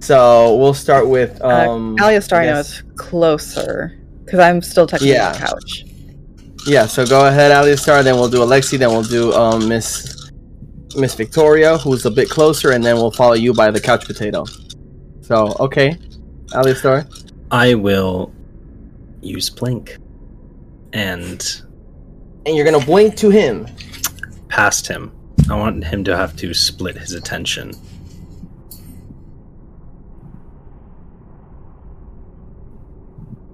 So 0.00 0.56
we'll 0.56 0.74
start 0.74 1.08
with 1.08 1.40
um 1.44 1.94
uh, 1.94 2.02
Aleistar 2.04 2.38
I 2.40 2.46
know 2.46 2.54
yes. 2.56 2.70
is 2.70 2.82
closer 2.96 3.96
because 4.24 4.40
I'm 4.40 4.60
still 4.60 4.86
touching 4.88 5.08
Yeah. 5.08 5.32
the 5.32 5.38
couch. 5.38 5.84
Yeah, 6.66 6.86
so 6.86 7.06
go 7.06 7.26
ahead, 7.28 7.52
Aleistar, 7.52 8.02
then 8.02 8.16
we'll 8.16 8.28
do 8.28 8.42
Alexei, 8.42 8.76
then 8.78 8.88
we'll 8.90 9.02
do 9.04 9.32
um 9.32 9.68
Miss 9.68 10.28
Miss 10.96 11.14
Victoria, 11.14 11.78
who's 11.78 12.04
a 12.04 12.10
bit 12.10 12.28
closer, 12.28 12.72
and 12.72 12.84
then 12.84 12.96
we'll 12.96 13.12
follow 13.12 13.34
you 13.34 13.52
by 13.54 13.70
the 13.70 13.80
couch 13.80 14.06
potato. 14.06 14.44
So, 15.28 15.54
okay. 15.60 15.94
Aleistar. 16.52 17.04
I 17.50 17.74
will 17.74 18.32
use 19.20 19.50
blink 19.50 19.98
and 20.94 21.62
And 22.46 22.56
you're 22.56 22.64
gonna 22.64 22.82
blink 22.82 23.14
to 23.16 23.28
him. 23.28 23.66
past 24.48 24.86
him. 24.88 25.12
I 25.50 25.54
want 25.54 25.84
him 25.84 26.02
to 26.04 26.16
have 26.16 26.34
to 26.36 26.54
split 26.54 26.96
his 26.96 27.12
attention. 27.12 27.72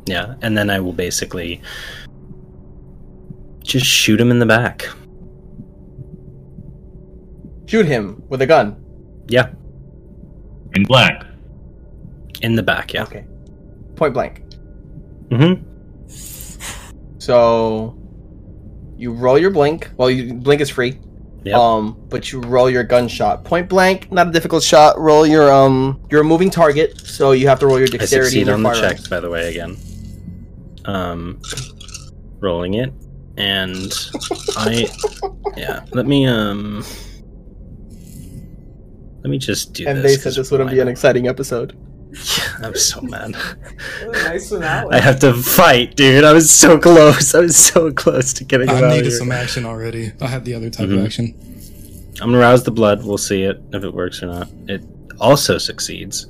Yeah, 0.06 0.34
and 0.42 0.56
then 0.56 0.70
I 0.70 0.78
will 0.78 0.92
basically 0.92 1.60
just 3.64 3.86
shoot 3.86 4.20
him 4.20 4.30
in 4.30 4.38
the 4.38 4.46
back. 4.46 4.86
Shoot 7.66 7.86
him 7.86 8.22
with 8.28 8.42
a 8.42 8.46
gun. 8.46 8.76
Yeah, 9.26 9.48
In 10.76 10.84
black. 10.84 11.24
In 12.44 12.56
the 12.56 12.62
back. 12.62 12.92
Yeah. 12.92 13.04
Okay. 13.04 13.26
Point 13.96 14.12
blank. 14.12 14.42
Mm-hmm. 15.28 15.64
So 17.18 17.98
you 18.96 19.12
roll 19.12 19.38
your 19.38 19.50
blink. 19.50 19.90
Well 19.96 20.10
you 20.10 20.34
blink 20.34 20.60
is 20.60 20.68
free. 20.70 21.00
Yep. 21.44 21.56
Um, 21.56 22.06
but 22.08 22.32
you 22.32 22.40
roll 22.40 22.70
your 22.70 22.84
gunshot. 22.84 23.44
Point 23.44 23.68
blank, 23.68 24.10
not 24.12 24.28
a 24.28 24.30
difficult 24.30 24.62
shot. 24.62 24.98
Roll 24.98 25.26
your 25.26 25.52
um 25.52 26.00
you're 26.10 26.20
a 26.20 26.24
moving 26.24 26.50
target, 26.50 27.00
so 27.00 27.32
you 27.32 27.48
have 27.48 27.58
to 27.60 27.66
roll 27.66 27.78
your 27.78 27.88
I 27.88 27.96
dexterity 27.96 28.26
succeed 28.26 28.48
and 28.48 28.48
your 28.48 28.56
on 28.56 28.62
the 28.62 28.80
check, 28.80 29.10
by 29.10 29.20
the 29.20 29.30
way, 29.30 29.50
again. 29.50 29.76
Um, 30.84 31.40
rolling 32.40 32.74
it, 32.74 32.92
and 33.38 33.92
I, 34.56 34.86
yeah. 35.56 35.84
Let 35.92 36.06
me 36.06 36.26
um, 36.26 36.84
let 39.22 39.30
me 39.30 39.38
just 39.38 39.72
do 39.72 39.86
And 39.86 39.98
this. 39.98 40.16
they 40.16 40.22
said 40.22 40.34
this 40.34 40.50
wouldn't 40.50 40.70
be 40.70 40.80
an 40.80 40.88
exciting 40.88 41.26
episode. 41.26 41.74
I'm 42.62 42.74
so 42.76 43.00
mad. 43.00 43.34
nice 44.12 44.48
finale. 44.48 44.94
I 44.94 45.00
have 45.00 45.18
to 45.20 45.34
fight, 45.34 45.96
dude. 45.96 46.24
I 46.24 46.32
was 46.32 46.50
so 46.50 46.78
close. 46.78 47.34
I 47.34 47.40
was 47.40 47.56
so 47.56 47.92
close 47.92 48.32
to 48.34 48.44
getting 48.44 48.68
him 48.68 48.76
I 48.76 48.82
out 48.86 48.90
needed 48.90 49.06
here. 49.06 49.18
some 49.18 49.32
action 49.32 49.64
already. 49.64 50.12
I 50.20 50.26
had 50.28 50.44
the 50.44 50.54
other 50.54 50.70
type 50.70 50.88
Mhm. 50.88 50.98
of 51.00 51.04
action. 51.06 51.34
I'm 52.20 52.28
gonna 52.28 52.38
rouse 52.38 52.62
the 52.62 52.70
blood. 52.70 53.04
We'll 53.04 53.18
see 53.18 53.42
it 53.42 53.60
if 53.72 53.82
it 53.82 53.92
works 53.92 54.22
or 54.22 54.26
not. 54.26 54.48
It 54.68 54.82
also 55.20 55.58
succeeds. 55.58 56.26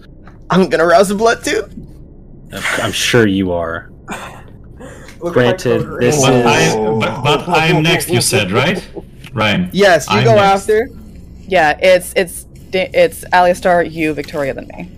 I'm 0.50 0.68
gonna 0.70 0.86
rouse 0.86 1.08
the 1.08 1.14
blood 1.14 1.44
too. 1.44 1.68
I'm 2.82 2.92
sure 2.92 3.26
you 3.26 3.52
are. 3.52 3.90
Granted, 5.18 5.88
like 5.88 6.00
this 6.00 6.20
But 6.20 6.34
is- 6.34 6.46
I, 6.46 6.76
but, 6.76 7.22
but 7.22 7.48
I 7.48 7.66
am 7.66 7.82
next, 7.82 8.08
you 8.10 8.20
said, 8.20 8.52
right? 8.52 8.86
Ryam. 9.32 9.70
Yes, 9.72 10.06
you 10.10 10.16
I'm 10.18 10.24
go 10.24 10.34
next. 10.34 10.62
after. 10.62 10.90
Yeah, 11.48 11.78
it's 11.80 12.12
it's 12.14 12.46
it's 12.72 13.24
Aleistar, 13.32 13.90
you, 13.90 14.12
Victoria, 14.14 14.52
than 14.54 14.66
me. 14.68 14.90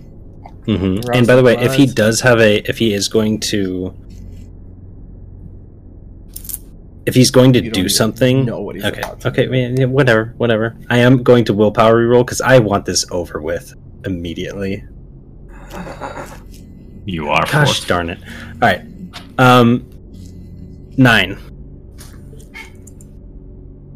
Hmm 0.67 0.99
And 1.13 1.25
by 1.25 1.35
the 1.35 1.37
the 1.37 1.43
way, 1.43 1.57
if 1.57 1.73
he 1.75 1.85
does 1.85 2.21
have 2.21 2.39
a, 2.41 2.57
if 2.69 2.77
he 2.77 2.93
is 2.93 3.07
going 3.07 3.39
to, 3.51 3.95
if 7.05 7.15
he's 7.15 7.31
going 7.31 7.53
to 7.53 7.59
You 7.59 7.65
don't 7.69 7.73
do 7.73 7.79
even 7.81 7.89
something, 7.89 8.45
know 8.45 8.59
what 8.61 8.75
he's 8.75 8.83
okay, 8.83 8.99
about 8.99 9.21
to 9.21 9.27
okay, 9.29 9.45
do. 9.45 9.51
man, 9.51 9.91
whatever, 9.91 10.33
whatever. 10.37 10.75
I 10.89 10.97
am 10.97 11.23
going 11.23 11.45
to 11.45 11.53
willpower 11.53 11.95
reroll 11.95 12.25
because 12.25 12.41
I 12.41 12.59
want 12.59 12.85
this 12.85 13.05
over 13.11 13.41
with 13.41 13.73
immediately. 14.05 14.83
You 17.05 17.29
are 17.29 17.43
Gosh 17.45 17.67
forced. 17.67 17.87
darn 17.87 18.09
it! 18.09 18.19
All 18.53 18.59
right, 18.59 18.81
um, 19.37 19.89
nine. 20.97 21.37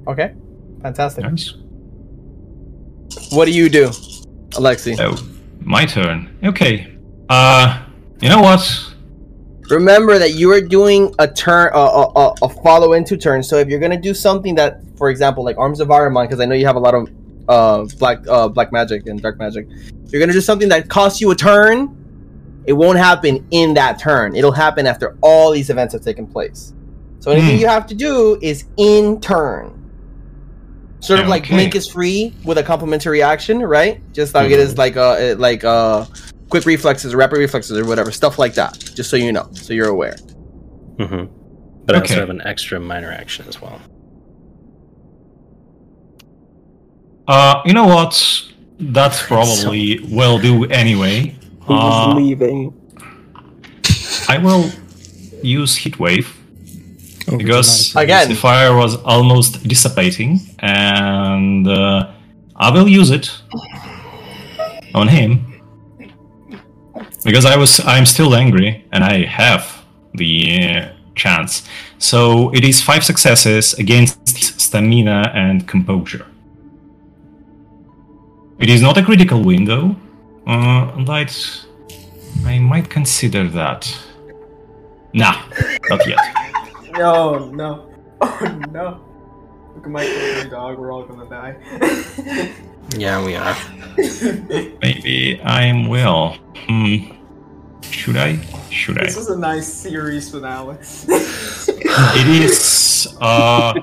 Okay, 0.07 0.33
fantastic. 0.81 1.25
Nice. 1.25 1.53
What 3.31 3.45
do 3.45 3.51
you 3.51 3.67
do, 3.67 3.91
Alexei? 4.55 4.95
So, 4.95 5.15
my 5.61 5.85
turn. 5.85 6.37
Okay. 6.43 6.97
Uh, 7.29 7.83
you 8.19 8.29
know 8.29 8.41
what? 8.41 8.61
Remember 9.69 10.19
that 10.19 10.33
you 10.33 10.51
are 10.51 10.61
doing 10.61 11.13
a 11.17 11.27
turn, 11.27 11.71
a, 11.73 12.33
a, 12.41 12.49
follow 12.61 12.93
into 12.93 13.15
turn. 13.15 13.41
So 13.41 13.57
if 13.57 13.69
you're 13.69 13.79
gonna 13.79 13.99
do 13.99 14.13
something 14.13 14.55
that, 14.55 14.81
for 14.97 15.09
example, 15.09 15.45
like 15.45 15.57
Arms 15.57 15.79
of 15.79 15.87
Ahriman, 15.87 16.25
because 16.25 16.41
I 16.41 16.45
know 16.45 16.55
you 16.55 16.65
have 16.65 16.75
a 16.75 16.79
lot 16.79 16.93
of 16.93 17.09
uh, 17.47 17.85
black 17.97 18.27
uh, 18.27 18.49
black 18.49 18.71
magic 18.73 19.07
and 19.07 19.21
dark 19.21 19.37
magic. 19.37 19.67
If 20.05 20.11
you're 20.11 20.19
gonna 20.19 20.33
do 20.33 20.41
something 20.41 20.67
that 20.69 20.89
costs 20.89 21.21
you 21.21 21.31
a 21.31 21.35
turn, 21.35 21.97
it 22.65 22.73
won't 22.73 22.97
happen 22.97 23.47
in 23.51 23.73
that 23.75 23.97
turn. 23.97 24.35
It'll 24.35 24.51
happen 24.51 24.85
after 24.85 25.17
all 25.21 25.51
these 25.51 25.69
events 25.69 25.93
have 25.93 26.03
taken 26.03 26.27
place. 26.27 26.73
So 27.19 27.31
anything 27.31 27.55
Hmm. 27.55 27.61
you 27.61 27.67
have 27.67 27.87
to 27.87 27.95
do 27.95 28.37
is 28.41 28.65
in 28.77 29.21
turn. 29.21 29.80
Sort 31.01 31.19
of 31.19 31.27
like 31.27 31.47
Blink 31.47 31.75
is 31.75 31.87
free 31.87 32.33
with 32.45 32.57
a 32.59 32.63
complementary 32.63 33.21
action, 33.23 33.59
right? 33.59 33.99
Just 34.13 34.35
like 34.35 34.51
it 34.51 34.59
is 34.59 34.77
like 34.77 34.97
uh 34.97 35.35
like 35.37 35.63
uh 35.63 36.05
quick 36.49 36.65
reflexes 36.65 37.13
or 37.13 37.17
rapid 37.17 37.39
reflexes 37.39 37.77
or 37.77 37.85
whatever 37.85 38.11
stuff 38.11 38.37
like 38.37 38.53
that. 38.53 38.77
Just 38.95 39.09
so 39.09 39.17
you 39.17 39.31
know, 39.31 39.49
so 39.53 39.73
you're 39.73 39.87
aware. 39.89 40.15
Mm-hmm. 40.97 41.25
But 41.85 41.95
I 41.95 41.99
Okay. 41.99 42.13
also 42.13 42.19
have 42.19 42.29
an 42.29 42.41
extra 42.45 42.79
minor 42.79 43.11
action 43.11 43.45
as 43.47 43.59
well. 43.61 43.79
Uh, 47.27 47.61
you 47.65 47.73
know 47.73 47.85
what? 47.85 48.43
That's 48.79 49.21
probably 49.27 49.99
will 50.11 50.37
do 50.39 50.65
anyway. 50.65 51.35
Uh, 51.67 52.13
leaving. 52.15 52.73
I 54.27 54.37
will 54.37 54.69
use 55.41 55.75
heat 55.75 55.99
wave 55.99 56.37
Because 57.37 57.91
dramatic. 57.91 58.09
Again. 58.09 58.29
the 58.29 58.35
fire 58.35 58.75
was 58.75 58.95
almost 59.03 59.67
dissipating, 59.67 60.39
and 60.59 61.67
uh, 61.67 62.11
I 62.55 62.71
will 62.71 62.87
use 62.87 63.09
it 63.11 63.31
on 64.93 65.07
him 65.07 65.51
because 67.23 67.45
I 67.45 67.55
was 67.55 67.79
I'm 67.85 68.05
still 68.05 68.35
angry 68.35 68.85
and 68.91 69.03
I 69.03 69.25
have 69.25 69.83
the 70.13 70.33
uh, 70.63 70.89
chance. 71.15 71.63
So 71.97 72.51
it 72.53 72.63
is 72.63 72.81
five 72.81 73.03
successes 73.03 73.73
against 73.75 74.59
stamina 74.59 75.31
and 75.33 75.67
composure. 75.67 76.25
It 78.59 78.69
is 78.69 78.81
not 78.81 78.97
a 78.97 79.03
critical 79.03 79.43
window, 79.43 79.95
uh, 80.45 81.03
but 81.03 81.31
I 82.45 82.59
might 82.59 82.89
consider 82.89 83.47
that. 83.49 83.91
Nah, 85.13 85.35
not 85.89 86.07
yet. 86.07 86.19
No, 86.97 87.49
no. 87.49 87.87
Oh 88.23 88.61
no. 88.71 89.01
Look 89.75 89.85
at 89.85 89.89
my 89.91 90.05
ugly 90.05 90.49
dog, 90.51 90.77
we're 90.77 90.91
all 90.91 91.03
gonna 91.05 91.27
die. 91.29 91.55
Yeah, 92.97 93.23
we 93.25 93.35
are. 93.35 93.55
Maybe 94.81 95.39
I'm 95.43 95.87
will. 95.87 96.35
Hmm. 96.67 97.11
Should 97.83 98.17
I? 98.17 98.37
Should 98.69 98.97
I? 98.97 99.05
this 99.05 99.17
is 99.17 99.29
a 99.29 99.37
nice 99.37 99.67
series 99.71 100.29
finale. 100.29 100.77
It 101.07 102.27
is 102.27 103.15
uh 103.21 103.73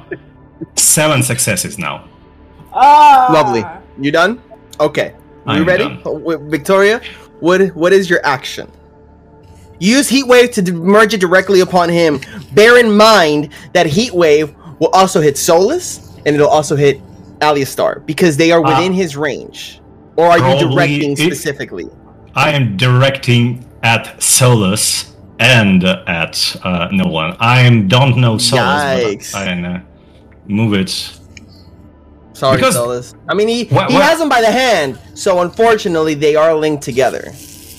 seven 0.77 1.23
successes 1.23 1.79
now. 1.79 2.05
ah! 2.73 3.29
Lovely. 3.33 3.65
You 4.05 4.11
done? 4.13 4.43
Okay. 4.81 5.15
Are 5.47 5.55
you 5.57 5.63
I'm 5.63 5.67
ready? 5.69 5.85
done. 5.89 6.51
Victoria, 6.51 7.01
what 7.41 7.61
what 7.75 7.93
is 7.93 8.11
your 8.11 8.21
action? 8.27 8.71
Use 9.79 10.09
heat 10.09 10.27
wave 10.27 10.51
to 10.53 10.73
merge 10.73 11.15
it 11.15 11.21
directly 11.21 11.61
upon 11.61 11.89
him. 11.89 12.21
Bear 12.53 12.79
in 12.79 12.97
mind 12.97 13.51
that 13.75 13.87
heat 13.87 14.13
wave 14.13 14.55
will 14.81 14.89
also 14.93 15.21
hit 15.21 15.37
Solus 15.39 16.17
and 16.27 16.35
it'll 16.35 16.49
also 16.49 16.75
hit 16.77 17.01
Aleistar 17.41 18.05
because 18.07 18.37
they 18.37 18.51
are 18.51 18.61
within 18.61 18.93
Ah. 18.93 18.97
his 18.97 19.17
range. 19.17 19.81
Or 20.17 20.27
are 20.27 20.39
you 20.39 20.69
directing 20.69 21.13
it- 21.13 21.19
specifically? 21.19 21.89
I 22.35 22.51
am 22.51 22.77
directing 22.77 23.65
at 23.83 24.21
Solus 24.23 25.15
and 25.39 25.85
at 25.85 26.57
uh, 26.65 26.89
One. 26.93 27.37
I 27.39 27.85
don't 27.87 28.17
know 28.19 28.39
Solus, 28.39 28.83
Yikes. 29.05 29.33
but 29.33 29.43
I 29.43 29.45
can 29.47 29.65
uh, 29.65 29.81
move 30.49 30.75
it. 30.75 30.91
Sorry, 32.33 32.57
Because- 32.57 32.75
Solus. 32.75 33.15
I 33.29 33.35
mean, 33.35 33.47
he, 33.49 33.65
he 33.65 33.75
has 33.95 34.19
them 34.19 34.29
by 34.29 34.41
the 34.41 34.51
hand, 34.51 34.99
so 35.15 35.41
unfortunately 35.43 36.15
they 36.15 36.35
are 36.37 36.55
linked 36.55 36.83
together. 36.83 37.33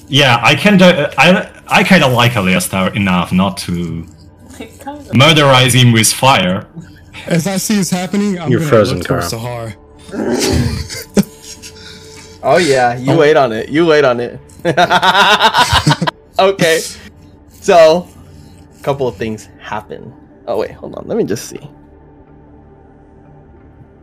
Yeah, 0.10 0.40
I 0.41 0.56
can. 0.56 0.77
Do, 0.77 0.86
I 1.18 1.49
I 1.68 1.84
kind 1.84 2.03
of 2.03 2.11
like 2.14 2.31
Aleistar 2.34 2.95
enough 2.95 3.31
not 3.31 3.57
to 3.57 3.73
murderize 5.14 5.73
him 5.73 5.91
with 5.94 6.11
fire. 6.11 6.68
As 7.27 7.45
I 7.48 7.57
see 7.57 7.76
this 7.76 7.91
happening, 7.91 8.40
I'm 8.40 8.49
You're 8.49 8.60
gonna 8.60 8.69
frozen, 8.72 8.98
look 8.99 9.07
Carl. 9.07 9.22
Sahar. 9.22 9.76
Oh 12.41 12.57
yeah, 12.57 12.95
you 12.98 13.11
Oh. 13.14 13.18
wait 13.18 13.36
on 13.38 13.52
it. 13.52 13.69
You 13.69 13.86
wait 13.86 14.03
on 14.06 14.19
it. 14.19 14.40
okay. 16.40 16.80
So, 17.52 18.07
a 18.80 18.84
couple 18.84 19.07
of 19.07 19.15
things 19.18 19.49
happen. 19.60 20.14
Oh 20.48 20.57
wait, 20.60 20.72
hold 20.72 20.95
on. 20.95 21.06
Let 21.07 21.18
me 21.18 21.23
just 21.26 21.48
see. 21.49 21.60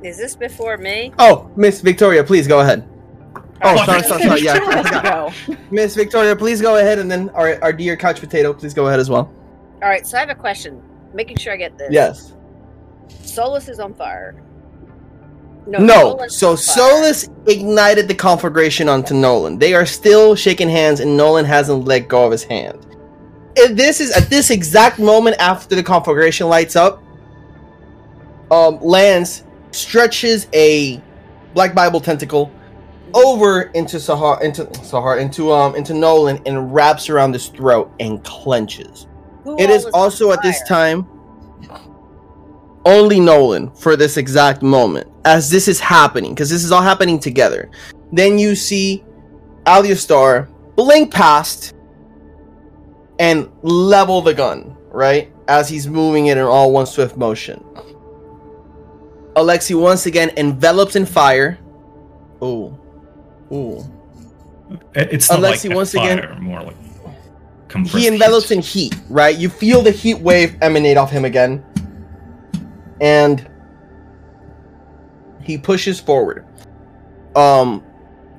Is 0.02 0.18
this 0.18 0.36
before 0.36 0.76
me? 0.76 1.12
Oh, 1.18 1.50
Miss 1.56 1.80
Victoria, 1.80 2.22
please 2.22 2.46
go 2.46 2.60
ahead. 2.60 2.86
Oh, 3.62 3.74
What? 3.74 3.86
sorry, 3.86 4.02
sorry, 4.02 4.22
sorry. 4.22 4.40
Yeah, 4.42 4.58
I 4.62 4.82
forgot. 4.82 5.58
Miss 5.72 5.94
Victoria, 5.94 6.36
please 6.36 6.60
go 6.60 6.76
ahead, 6.76 6.98
and 6.98 7.10
then 7.10 7.30
our, 7.30 7.62
our 7.62 7.72
dear 7.72 7.96
couch 7.96 8.20
potato, 8.20 8.52
please 8.52 8.74
go 8.74 8.86
ahead 8.86 9.00
as 9.00 9.08
well. 9.08 9.32
All 9.82 9.88
right, 9.88 10.06
so 10.06 10.16
I 10.16 10.20
have 10.20 10.30
a 10.30 10.34
question. 10.34 10.82
Making 11.14 11.38
sure 11.38 11.52
I 11.52 11.56
get 11.56 11.76
this. 11.78 11.88
Yes. 11.90 12.34
Solus 13.22 13.68
is 13.68 13.80
on 13.80 13.94
fire. 13.94 14.42
No. 15.66 15.78
Nolan's 15.78 16.36
So 16.36 16.50
on. 16.50 16.56
Solus 16.56 17.28
ignited 17.46 18.08
the 18.08 18.14
conflagration 18.14 18.88
onto 18.88 19.14
Nolan. 19.14 19.58
They 19.58 19.74
are 19.74 19.86
still 19.86 20.34
shaking 20.34 20.68
hands, 20.68 21.00
and 21.00 21.16
Nolan 21.16 21.44
hasn't 21.44 21.84
let 21.86 22.08
go 22.08 22.24
of 22.26 22.32
his 22.32 22.44
hand. 22.44 22.86
And 23.58 23.76
this 23.76 24.00
is 24.00 24.10
at 24.14 24.28
this 24.28 24.50
exact 24.50 24.98
moment 24.98 25.36
after 25.40 25.74
the 25.74 25.82
conflagration 25.82 26.48
lights 26.48 26.76
up. 26.76 27.02
Um, 28.50 28.78
Lance 28.82 29.42
stretches 29.72 30.46
a 30.52 31.00
Black 31.54 31.74
Bible 31.74 32.00
tentacle 32.00 32.52
over 33.16 33.62
into 33.74 33.96
Sahar, 33.96 34.40
into 34.42 34.66
Sahar, 34.66 35.20
into 35.20 35.50
um, 35.50 35.74
into 35.74 35.94
Nolan, 35.94 36.40
and 36.46 36.72
wraps 36.72 37.08
around 37.08 37.32
his 37.32 37.48
throat 37.48 37.92
and 37.98 38.22
clenches. 38.22 39.06
Who 39.44 39.58
It 39.58 39.70
is 39.70 39.86
also 39.86 40.32
at 40.32 40.42
this 40.42 40.62
time 40.68 41.08
only 42.84 43.18
Nolan 43.18 43.70
for 43.72 43.96
this 43.96 44.16
exact 44.16 44.62
moment 44.62 45.08
as 45.24 45.50
this 45.50 45.66
is 45.66 45.80
happening 45.80 46.34
because 46.34 46.48
this 46.48 46.62
is 46.62 46.70
all 46.70 46.82
happening 46.82 47.18
together. 47.18 47.70
Then 48.12 48.38
you 48.38 48.54
see 48.54 49.04
Aleistar 49.64 50.48
blink 50.76 51.12
past 51.12 51.74
and 53.18 53.50
level 53.62 54.20
the 54.22 54.34
gun, 54.34 54.76
right? 54.90 55.32
As 55.48 55.68
he's 55.68 55.88
moving 55.88 56.26
it 56.26 56.36
in 56.36 56.44
all 56.44 56.70
one 56.70 56.86
swift 56.86 57.16
motion. 57.16 57.64
Alexei 59.34 59.74
once 59.74 60.06
again 60.06 60.30
envelops 60.36 60.96
in 60.96 61.06
fire. 61.06 61.58
Ooh. 62.42 62.78
Ooh. 63.52 63.84
It- 64.94 65.12
It's 65.12 65.30
not 65.30 65.38
Alexei, 65.40 65.68
like 65.68 65.74
a 65.74 65.76
once 65.76 65.92
fire, 65.92 66.18
again- 66.18 66.42
more 66.42 66.62
like 66.62 66.76
he 67.86 68.06
envelops 68.06 68.48
heat. 68.48 68.54
in 68.56 68.62
heat, 68.62 68.96
right? 69.10 69.36
You 69.36 69.48
feel 69.48 69.82
the 69.82 69.90
heat 69.90 70.20
wave 70.20 70.56
emanate 70.62 70.96
off 70.96 71.10
him 71.10 71.24
again. 71.24 71.62
And 73.00 73.46
he 75.42 75.58
pushes 75.58 76.00
forward. 76.00 76.44
Um 77.34 77.82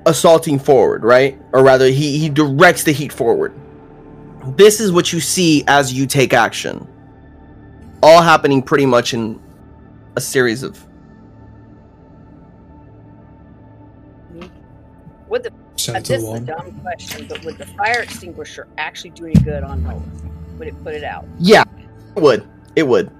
assaulting 0.06 0.58
forward, 0.58 1.04
right? 1.04 1.38
Or 1.52 1.62
rather 1.62 1.86
he 1.86 2.18
he 2.18 2.28
directs 2.28 2.82
the 2.84 2.92
heat 2.92 3.12
forward. 3.12 3.52
This 4.56 4.80
is 4.80 4.90
what 4.90 5.12
you 5.12 5.20
see 5.20 5.62
as 5.68 5.92
you 5.92 6.06
take 6.06 6.32
action. 6.32 6.86
All 8.02 8.22
happening 8.22 8.62
pretty 8.62 8.86
much 8.86 9.12
in 9.14 9.38
a 10.16 10.20
series 10.20 10.62
of 10.62 10.84
Would 15.28 15.42
the 15.44 15.52
Shout 15.76 15.96
uh, 15.96 16.00
this 16.00 16.22
is 16.22 16.28
a 16.28 16.40
dumb 16.40 16.80
question, 16.80 17.26
but 17.28 17.44
would 17.44 17.58
the 17.58 17.66
fire 17.66 18.00
extinguisher 18.00 18.66
actually 18.78 19.10
do 19.10 19.26
any 19.26 19.34
good 19.36 19.62
on 19.62 19.82
Nolan? 19.84 20.58
Would 20.58 20.68
it 20.68 20.84
put 20.84 20.94
it 20.94 21.04
out? 21.04 21.24
Yeah, 21.38 21.64
it 22.16 22.22
would. 22.22 22.48
It 22.76 22.82
would. 22.86 23.10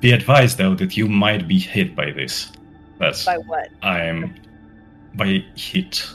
Be 0.00 0.12
advised 0.12 0.58
though 0.58 0.74
that 0.76 0.96
you 0.96 1.06
might 1.08 1.46
be 1.46 1.58
hit 1.58 1.94
by 1.94 2.10
this. 2.10 2.52
That's 2.98 3.24
By 3.24 3.38
what? 3.38 3.68
I'm 3.82 4.34
by 5.14 5.44
heat. 5.54 6.06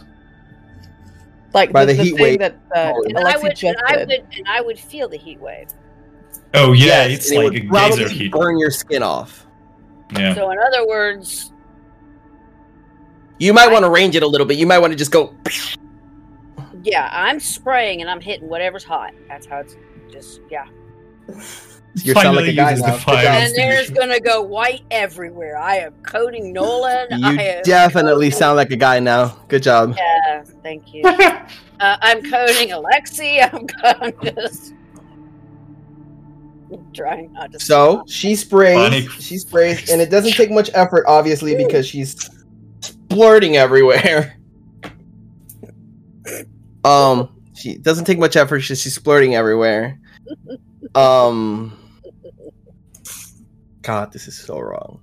Like 1.54 1.72
By 1.72 1.86
the, 1.86 1.94
the 1.94 1.98
the 1.98 2.04
heat 2.04 2.12
thing 2.16 2.22
wave. 2.24 2.40
that 2.40 2.56
uh, 2.76 2.94
And 3.08 3.18
I 3.18 3.38
would, 3.38 3.56
just 3.56 3.64
and 3.64 3.78
I 3.88 3.98
would, 3.98 4.12
and 4.12 4.48
I 4.48 4.62
would 4.62 4.78
feel 4.78 5.08
the 5.08 5.18
heat 5.18 5.40
wave. 5.40 5.68
Oh 6.54 6.74
yeah, 6.74 7.06
Yes, 7.06 7.12
it's 7.12 7.32
and 7.32 7.40
it 7.40 7.44
like 7.44 7.54
would 7.54 7.64
a 7.64 7.68
probably 7.68 7.98
geyser 8.04 8.10
heat. 8.14 8.32
burn 8.32 8.58
your 8.60 8.72
skin 8.72 9.02
off. 9.04 9.48
Yeah. 10.16 10.36
So 10.36 10.52
in 10.52 10.58
other 10.60 10.86
words, 10.88 11.52
You 13.38 13.54
might 13.54 13.72
want 13.72 13.84
to 13.84 13.90
range 13.90 14.16
it 14.16 14.24
a 14.24 14.28
little 14.28 14.48
bit. 14.48 14.58
You 14.58 14.68
might 14.68 14.80
want 14.80 14.92
to 14.92 14.98
just 14.98 15.12
go. 15.12 15.36
yeah, 16.84 17.10
I'm 17.12 17.40
spraying 17.40 18.02
and 18.02 18.10
I'm 18.10 18.22
hitting 18.22 18.48
whatever's 18.48 18.84
hot. 18.84 19.14
That's 19.28 19.46
how 19.46 19.60
it's 19.60 19.76
just 20.10 20.42
yeah. 20.50 20.68
You 22.04 22.14
sound 22.14 22.36
like 22.36 22.48
a 22.48 22.54
guy 22.54 22.72
uses 22.72 22.86
the 22.86 22.92
now. 22.92 22.98
Fire. 22.98 23.28
And 23.28 23.56
there's 23.56 23.90
gonna 23.90 24.20
go 24.20 24.42
white 24.42 24.84
everywhere. 24.92 25.58
I 25.58 25.78
am 25.78 25.94
coding 26.04 26.52
Nolan. 26.52 27.08
I 27.12 27.32
You 27.32 27.40
am 27.40 27.64
definitely 27.64 28.32
sound 28.32 28.58
like 28.58 28.72
a 28.72 28.76
guy 28.76 29.00
now. 29.00 29.38
Good 29.48 29.64
job. 29.64 29.96
Yeah, 29.98 30.44
thank 30.62 30.94
you. 30.94 31.04
uh, 31.06 31.46
I'm 31.80 32.22
coding 32.30 32.74
Alexei. 32.74 33.40
I'm, 33.54 33.66
I'm 33.84 34.14
just 34.22 34.74
trying 36.94 37.32
not 37.32 37.54
to. 37.54 37.60
So 37.60 38.04
she 38.08 38.36
sprays. 38.36 38.76
Funny. 38.76 39.08
She 39.22 39.38
sprays, 39.38 39.90
and 39.90 40.02
it 40.02 40.10
doesn't 40.10 40.34
take 40.34 40.52
much 40.52 40.70
effort, 40.74 41.06
obviously, 41.08 41.56
because 41.56 41.88
she's 41.88 42.30
splurting 43.10 43.56
everywhere. 43.56 44.38
Um, 46.84 47.42
she 47.56 47.78
doesn't 47.80 48.06
take 48.06 48.20
much 48.20 48.36
effort. 48.36 48.60
She's, 48.60 48.80
she's 48.80 48.98
splurting 48.98 49.34
everywhere. 49.34 50.00
Um, 50.94 51.78
God, 53.82 54.14
this 54.14 54.30
is 54.30 54.38
so 54.38 54.60
wrong. 54.60 55.02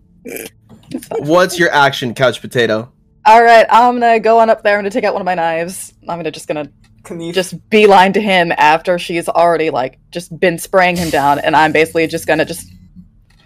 What's 1.18 1.58
your 1.58 1.70
action, 1.70 2.14
couch 2.14 2.40
potato? 2.40 2.90
All 3.26 3.42
right, 3.42 3.66
I'm 3.68 4.00
gonna 4.00 4.18
go 4.18 4.38
on 4.38 4.48
up 4.48 4.62
there. 4.62 4.74
I'm 4.76 4.80
gonna 4.80 4.90
take 4.90 5.04
out 5.04 5.12
one 5.12 5.20
of 5.20 5.26
my 5.26 5.34
knives. 5.34 5.92
I'm 6.08 6.18
gonna 6.18 6.30
just 6.30 6.48
gonna 6.48 6.68
Knife. 7.10 7.34
just 7.34 7.68
beeline 7.68 8.14
to 8.14 8.22
him 8.22 8.52
after 8.56 8.98
she's 8.98 9.28
already 9.28 9.68
like 9.68 9.98
just 10.10 10.38
been 10.40 10.56
spraying 10.58 10.96
him 10.96 11.10
down, 11.10 11.38
and 11.40 11.54
I'm 11.54 11.72
basically 11.72 12.06
just 12.06 12.26
gonna 12.26 12.46
just 12.46 12.66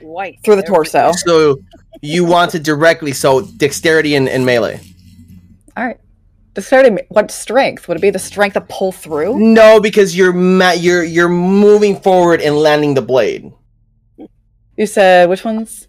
white 0.07 0.39
through 0.45 0.57
the 0.57 0.63
torso. 0.63 1.13
So 1.13 1.61
you 2.03 2.25
want 2.25 2.55
it 2.55 2.63
directly, 2.63 3.13
so 3.13 3.43
dexterity 3.43 4.15
and, 4.15 4.29
and 4.29 4.45
melee. 4.47 4.81
All 5.77 5.85
right. 5.85 5.99
Dexterity. 6.55 7.05
What 7.09 7.31
strength 7.31 7.87
would 7.87 7.99
it 7.99 8.01
be? 8.01 8.11
The 8.11 8.19
strength 8.19 8.55
to 8.55 8.63
pull 8.63 8.93
through? 8.93 9.39
No, 9.39 9.81
because 9.81 10.17
you're 10.17 10.33
ma- 10.33 10.73
you're 10.73 11.05
you're 11.05 11.29
moving 11.29 12.01
forward 12.01 12.41
and 12.41 12.57
landing 12.57 12.95
the 12.95 13.03
blade. 13.03 13.53
You 14.77 14.87
said 14.87 15.29
which 15.29 15.45
ones? 15.45 15.89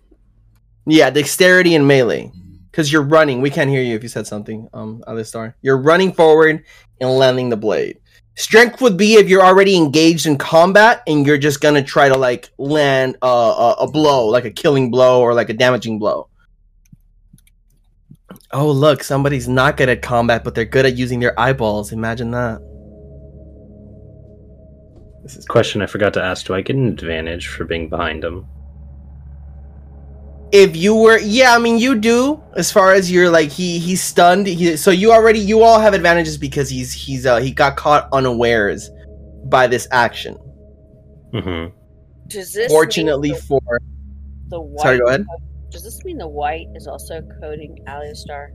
Yeah, 0.86 1.10
dexterity 1.10 1.76
and 1.76 1.88
melee. 1.88 2.32
Because 2.72 2.92
you're 2.92 3.02
running. 3.02 3.42
We 3.42 3.50
can't 3.50 3.70
hear 3.70 3.82
you 3.82 3.96
if 3.96 4.04
you 4.04 4.10
said 4.10 4.28
something, 4.28 4.70
um, 4.74 5.04
Aleistar. 5.08 5.56
You're 5.62 5.78
running 5.82 6.14
forward 6.14 6.64
and 7.02 7.10
landing 7.10 7.50
the 7.50 7.58
blade. 7.58 8.00
Strength 8.38 8.82
would 8.82 8.98
be 8.98 9.16
if 9.16 9.28
you're 9.28 9.44
already 9.44 9.76
engaged 9.76 10.28
in 10.28 10.38
combat 10.38 11.02
and 11.08 11.26
you're 11.26 11.40
just 11.40 11.60
gonna 11.60 11.82
try 11.82 12.08
to 12.08 12.16
like 12.16 12.52
land 12.60 13.18
a, 13.24 13.26
a, 13.26 13.72
a 13.80 13.92
blow, 13.92 14.28
like 14.28 14.46
a 14.46 14.52
killing 14.52 14.92
blow 14.92 15.22
or 15.22 15.34
like 15.34 15.50
a 15.50 15.54
damaging 15.54 15.98
blow. 15.98 16.30
Oh 18.54 18.70
look, 18.70 19.04
somebody's 19.04 19.48
not 19.48 19.76
good 19.76 19.90
at 19.90 20.04
combat, 20.04 20.44
but 20.44 20.54
they're 20.54 20.66
good 20.66 20.86
at 20.86 20.96
using 20.96 21.20
their 21.20 21.38
eyeballs. 21.40 21.92
Imagine 21.92 22.30
that. 22.32 22.60
This 25.24 25.36
is 25.36 25.46
a 25.46 25.48
Question 25.48 25.82
I 25.82 25.88
forgot 25.88 26.14
to 26.14 26.24
ask: 26.24 26.46
Do 26.46 26.54
I 26.54 26.62
get 26.62 26.76
an 26.76 26.88
advantage 26.88 27.48
for 27.48 27.66
being 27.66 27.90
behind 27.90 28.24
him? 28.24 28.46
If 30.52 30.78
you 30.78 30.96
were 30.96 31.20
yeah 31.20 31.54
i 31.56 31.60
mean 31.60 31.78
you 31.78 31.96
do 31.96 32.42
as 32.56 32.72
far 32.72 32.94
as 32.94 33.12
you're 33.12 33.30
like 33.30 33.50
he 33.50 33.80
he's 33.80 34.02
stunned 34.02 34.48
he, 34.48 34.78
so 34.78 34.92
you 34.92 35.12
already 35.12 35.40
you 35.40 35.62
all 35.62 35.80
have 35.80 35.94
advantages 35.94 36.38
because 36.38 36.70
he's 36.70 36.94
he's 36.94 37.26
uh 37.26 37.38
he 37.38 37.52
got 37.52 37.76
caught 37.76 38.08
unawares 38.14 38.90
by 39.46 39.68
this 39.68 39.88
action 39.92 40.38
Mm-hmm. 41.34 41.76
Does 42.28 42.54
this 42.54 42.72
fortunately 42.72 43.32
mean 43.34 43.42
for 43.42 43.60
the, 43.70 43.80
the 44.52 44.62
white? 44.62 44.82
sorry 44.82 45.00
go 45.00 45.08
ahead 45.08 45.26
Does 45.70 45.84
this 45.84 46.02
mean 46.06 46.18
the 46.18 46.28
white 46.28 46.68
is 46.76 46.88
also 46.88 47.22
coding 47.42 47.78
Aleistar? 47.86 48.52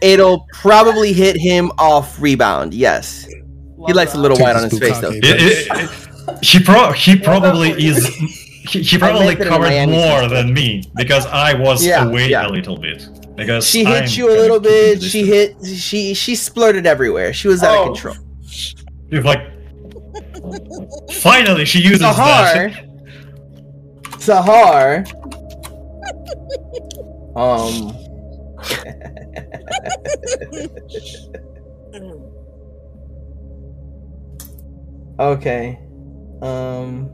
it'll 0.00 0.46
probably 0.52 1.12
hit 1.12 1.36
him 1.36 1.72
off 1.78 2.20
rebound 2.20 2.72
yes 2.74 3.26
he 3.86 3.92
likes 3.92 4.14
a 4.14 4.18
little 4.18 4.38
white 4.38 4.54
on 4.56 4.70
his 4.70 4.78
face 4.78 4.98
though. 4.98 5.10
It- 5.10 5.24
it- 5.24 5.66
it- 5.70 6.44
he 6.44 6.60
pro 6.62 6.92
he 6.92 7.16
probably 7.18 7.70
is 7.70 8.06
he, 8.68 8.82
he 8.82 8.98
probably 8.98 9.26
meant 9.26 9.40
it 9.40 9.46
in 9.46 9.48
covered 9.48 9.88
more 9.88 10.28
than 10.28 10.52
me 10.52 10.82
because 10.96 11.26
I 11.26 11.54
was 11.54 11.84
Yeah, 11.84 12.04
away 12.04 12.28
yeah. 12.30 12.46
a 12.46 12.48
little 12.48 12.76
bit. 12.78 13.08
Because 13.36 13.66
she 13.66 13.86
I'm 13.86 14.02
hit 14.02 14.16
you 14.16 14.28
a 14.28 14.34
little 14.36 14.58
bit 14.60 15.00
she 15.02 15.24
hit 15.24 15.56
she 15.64 16.12
she 16.14 16.32
splurted 16.34 16.86
everywhere 16.86 17.32
she 17.32 17.46
was 17.46 17.62
out 17.62 17.76
Oh. 17.76 17.80
of 17.82 17.86
control 17.94 18.16
You're 19.10 19.22
like 19.22 19.42
finally 21.22 21.64
she 21.64 21.78
uses 21.80 22.02
Sahar 22.02 22.72
that. 22.72 22.84
Sahar 24.18 25.06
um 27.36 27.94
Okay. 35.20 35.78
Um. 36.42 37.10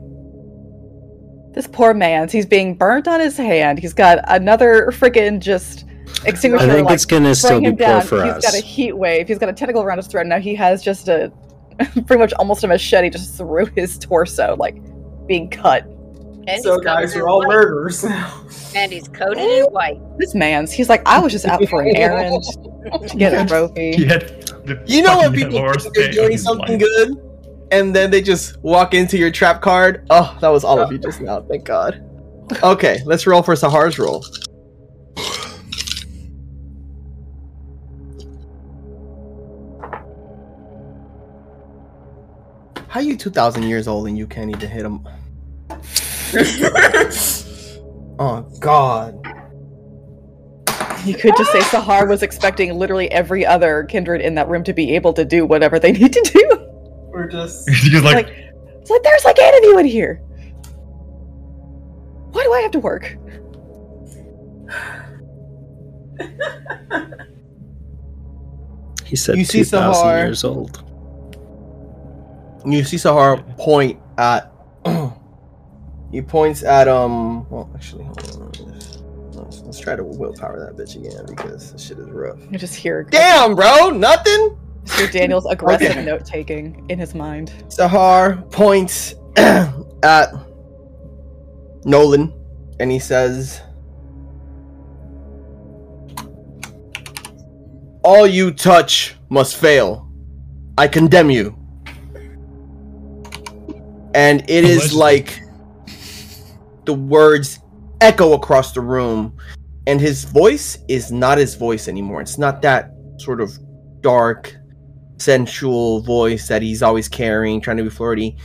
This 1.55 1.67
poor 1.67 1.93
man's. 1.93 2.33
He's 2.33 2.45
being 2.45 2.75
burnt 2.75 3.07
on 3.07 3.21
his 3.21 3.37
hand. 3.37 3.79
He's 3.79 3.93
got 3.93 4.19
another 4.27 4.91
freaking 4.91 5.39
just 5.39 5.85
extinguisher. 6.25 6.65
I 6.65 6.73
think 6.73 6.85
like, 6.85 6.95
it's 6.95 7.05
gonna 7.05 7.33
still 7.33 7.61
be 7.61 7.67
him 7.67 7.77
poor 7.77 7.87
down. 7.87 8.01
for 8.01 8.23
He's 8.23 8.33
us. 8.33 8.43
He's 8.43 8.51
got 8.51 8.61
a 8.61 8.65
heat 8.65 8.91
wave. 8.93 9.27
He's 9.29 9.39
got 9.39 9.47
a 9.47 9.53
tentacle 9.53 9.81
around 9.81 9.97
his 9.97 10.07
throat. 10.07 10.27
Now 10.27 10.39
he 10.39 10.53
has 10.55 10.83
just 10.83 11.07
a 11.07 11.31
pretty 11.77 12.17
much 12.17 12.33
almost 12.33 12.63
a 12.65 12.67
machete 12.67 13.09
just 13.09 13.37
through 13.37 13.67
his 13.67 13.97
torso, 13.97 14.57
like 14.57 14.75
being 15.27 15.49
cut. 15.49 15.87
And 16.47 16.61
so 16.61 16.77
guys 16.77 17.13
coated 17.13 17.21
are 17.21 17.27
all 17.29 17.39
white. 17.39 17.47
murderers 17.47 18.03
now. 18.03 18.45
And 18.75 18.91
he's 18.91 19.07
coated 19.07 19.37
in 19.39 19.63
white. 19.65 19.99
This 20.19 20.35
man's. 20.35 20.71
He's 20.71 20.89
like, 20.89 21.01
I 21.07 21.19
was 21.19 21.31
just 21.31 21.45
out 21.45 21.65
for 21.69 21.81
an 21.81 21.95
errand 21.95 22.43
to 23.07 23.17
get 23.17 23.33
a 23.33 23.41
He 23.41 23.47
trophy. 23.47 24.07
You 24.85 25.01
know 25.03 25.19
when 25.19 25.33
people 25.33 25.73
think 25.73 25.95
they're 25.95 26.11
doing 26.11 26.37
something 26.37 26.79
life. 26.79 26.89
good, 26.97 27.24
and 27.71 27.95
then 27.95 28.11
they 28.11 28.21
just 28.21 28.61
walk 28.63 28.93
into 28.93 29.17
your 29.17 29.31
trap 29.31 29.61
card? 29.61 30.05
Oh, 30.09 30.37
that 30.41 30.49
was 30.49 30.63
all 30.63 30.79
of 30.79 30.91
you 30.91 30.97
just 30.97 31.21
now. 31.21 31.41
Thank 31.41 31.65
God. 31.65 32.01
Okay, 32.63 32.99
let's 33.05 33.25
roll 33.25 33.41
for 33.41 33.55
Sahar's 33.55 33.97
roll. 33.97 34.23
How 42.87 43.01
are 43.01 43.03
you 43.03 43.17
two 43.17 43.29
thousand 43.29 43.63
years 43.63 43.87
old 43.87 44.07
and 44.07 44.17
you 44.17 44.27
can't 44.27 44.49
even 44.49 44.69
hit 44.69 44.85
him? 44.85 45.05
oh 48.19 48.47
God! 48.59 49.19
You 51.03 51.15
could 51.15 51.35
just 51.37 51.51
say 51.51 51.59
Sahar 51.59 52.07
was 52.07 52.23
expecting 52.23 52.73
literally 52.73 53.11
every 53.11 53.45
other 53.45 53.83
kindred 53.83 54.21
in 54.21 54.35
that 54.35 54.47
room 54.47 54.63
to 54.63 54.73
be 54.73 54.95
able 54.95 55.13
to 55.13 55.25
do 55.25 55.45
whatever 55.45 55.77
they 55.77 55.91
need 55.91 56.13
to 56.13 56.31
do. 56.33 56.74
We're 57.15 57.29
just 57.29 57.69
He's 57.69 58.03
like, 58.03 58.27
Like, 58.27 58.27
it's 58.81 58.89
like 58.89 59.01
there's 59.03 59.23
like 59.23 59.39
eight 59.39 59.57
of 59.57 59.63
you 59.63 59.79
in 59.79 59.85
here. 59.85 60.15
Why 62.31 62.43
do 62.43 62.51
I 62.51 62.59
have 62.59 62.71
to 62.71 62.79
work? 62.79 63.17
He 69.05 69.15
said 69.15 69.37
You 69.37 69.45
see 69.45 69.59
two 69.59 69.63
thousand 69.63 70.07
Sahar. 70.07 70.17
years 70.25 70.43
old. 70.43 70.83
You 72.65 72.83
see 72.83 72.97
Sahar 72.97 73.57
point 73.57 73.97
at. 74.17 74.51
he 76.11 76.21
points 76.21 76.63
at 76.63 76.89
um. 76.89 77.49
Well, 77.49 77.71
actually, 77.73 78.03
hold 78.03 78.19
on. 78.41 78.51
Let's, 79.31 79.61
let's 79.61 79.79
try 79.79 79.95
to 79.95 80.03
willpower 80.03 80.59
that 80.59 80.75
bitch 80.75 80.97
again 80.97 81.25
because 81.27 81.71
this 81.71 81.87
shit 81.87 81.97
is 81.97 82.09
rough. 82.09 82.39
You 82.51 82.57
just 82.57 82.75
hear 82.75 83.03
Damn, 83.03 83.55
bro, 83.55 83.89
nothing. 83.91 84.57
Mr. 84.85 85.11
Daniel's 85.11 85.45
aggressive 85.49 85.91
Okay. 85.91 86.05
note 86.05 86.25
taking 86.25 86.85
in 86.89 86.97
his 86.99 87.13
mind. 87.13 87.51
Sahar 87.67 88.49
points 88.51 89.15
at 89.37 90.29
Nolan 91.85 92.33
and 92.79 92.91
he 92.91 92.99
says, 92.99 93.61
All 98.03 98.27
you 98.27 98.51
touch 98.51 99.15
must 99.29 99.57
fail. 99.57 100.07
I 100.77 100.87
condemn 100.87 101.29
you. 101.31 101.57
And 104.13 104.41
it 104.49 104.63
is 104.63 104.93
Allegedly. 104.93 104.99
like 104.99 105.41
the 106.85 106.93
words 106.93 107.59
echo 108.01 108.33
across 108.33 108.73
the 108.73 108.81
room, 108.81 109.35
and 109.87 109.99
his 109.99 110.23
voice 110.25 110.77
is 110.87 111.11
not 111.11 111.37
his 111.37 111.55
voice 111.55 111.87
anymore. 111.87 112.21
It's 112.21 112.37
not 112.37 112.61
that 112.61 112.91
sort 113.17 113.41
of 113.41 113.57
dark, 114.01 114.55
sensual 115.17 116.01
voice 116.01 116.47
that 116.47 116.61
he's 116.61 116.83
always 116.83 117.07
carrying, 117.07 117.61
trying 117.61 117.77
to 117.77 117.83
be 117.83 117.89
flirty. 117.89 118.37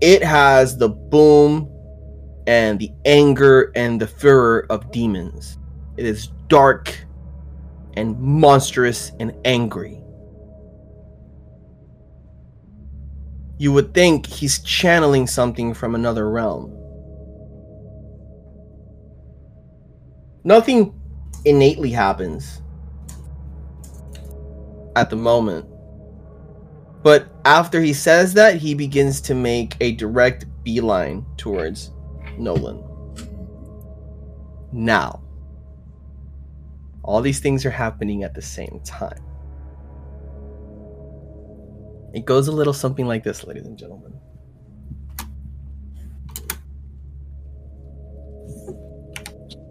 It 0.00 0.22
has 0.22 0.76
the 0.76 0.88
boom 0.88 1.72
and 2.46 2.78
the 2.78 2.90
anger 3.04 3.72
and 3.74 4.00
the 4.00 4.06
furor 4.06 4.66
of 4.70 4.90
demons. 4.92 5.58
It 5.96 6.06
is 6.06 6.28
dark 6.48 6.96
and 7.94 8.18
monstrous 8.20 9.12
and 9.18 9.32
angry. 9.44 10.02
You 13.58 13.72
would 13.72 13.94
think 13.94 14.26
he's 14.26 14.58
channeling 14.58 15.26
something 15.26 15.72
from 15.72 15.94
another 15.94 16.30
realm. 16.30 16.72
Nothing 20.44 20.94
innately 21.44 21.90
happens 21.90 22.60
at 24.94 25.10
the 25.10 25.16
moment. 25.16 25.66
But 27.06 27.28
after 27.44 27.80
he 27.80 27.92
says 27.92 28.34
that, 28.34 28.56
he 28.56 28.74
begins 28.74 29.20
to 29.20 29.34
make 29.36 29.76
a 29.80 29.92
direct 29.92 30.44
beeline 30.64 31.24
towards 31.36 31.92
Nolan. 32.36 32.82
Now, 34.72 35.22
all 37.04 37.20
these 37.20 37.38
things 37.38 37.64
are 37.64 37.70
happening 37.70 38.24
at 38.24 38.34
the 38.34 38.42
same 38.42 38.80
time. 38.84 39.22
It 42.12 42.24
goes 42.24 42.48
a 42.48 42.52
little 42.52 42.72
something 42.72 43.06
like 43.06 43.22
this, 43.22 43.44
ladies 43.44 43.66
and 43.66 43.78
gentlemen. 43.78 44.18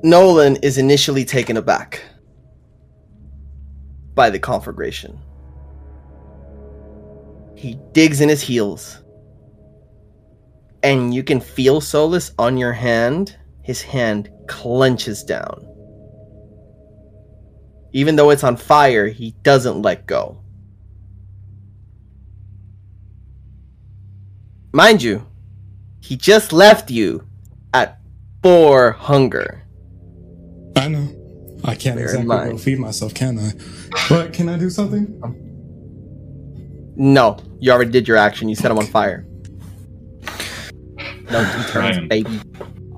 Nolan 0.04 0.56
is 0.64 0.78
initially 0.78 1.26
taken 1.26 1.58
aback 1.58 2.02
by 4.14 4.30
the 4.30 4.40
conflagration. 4.40 5.20
He 7.56 7.80
digs 7.94 8.22
in 8.22 8.30
his 8.30 8.42
heels. 8.42 9.02
And 10.84 11.14
you 11.14 11.24
can 11.24 11.40
feel 11.40 11.82
Solus 11.82 12.32
on 12.38 12.58
your 12.58 12.74
hand. 12.74 13.38
His 13.64 13.82
hand 13.82 14.30
clenches 14.48 15.24
down. 15.24 15.66
Even 17.94 18.16
though 18.16 18.30
it's 18.30 18.44
on 18.44 18.58
fire, 18.58 19.08
he 19.08 19.32
doesn't 19.42 19.82
let 19.82 20.06
go. 20.06 20.42
Mind 24.74 25.02
you, 25.02 25.26
he 26.02 26.18
just 26.18 26.52
left 26.52 26.92
you 26.92 27.26
at 27.74 28.00
four 28.44 28.92
hunger. 28.92 29.64
I 30.76 30.90
know. 30.90 31.08
I 31.64 31.74
can't 31.74 31.96
Bear 31.96 32.06
exactly 32.06 32.28
go 32.28 32.58
feed 32.58 32.80
myself, 32.80 33.14
can 33.14 33.40
I? 33.40 33.54
But 34.10 34.34
can 34.34 34.50
I 34.50 34.58
do 34.58 34.70
something? 34.70 35.20
Um, 35.24 35.45
No, 36.96 37.38
you 37.60 37.72
already 37.72 37.92
did 37.92 38.08
your 38.08 38.18
action. 38.18 38.48
You 38.50 38.56
set 38.56 38.72
him 38.72 38.78
on 38.78 38.86
fire. 38.88 39.26
No 41.32 41.44
two 41.44 41.64
turns, 41.72 41.98
Ryam. 41.98 42.08
baby. 42.08 42.42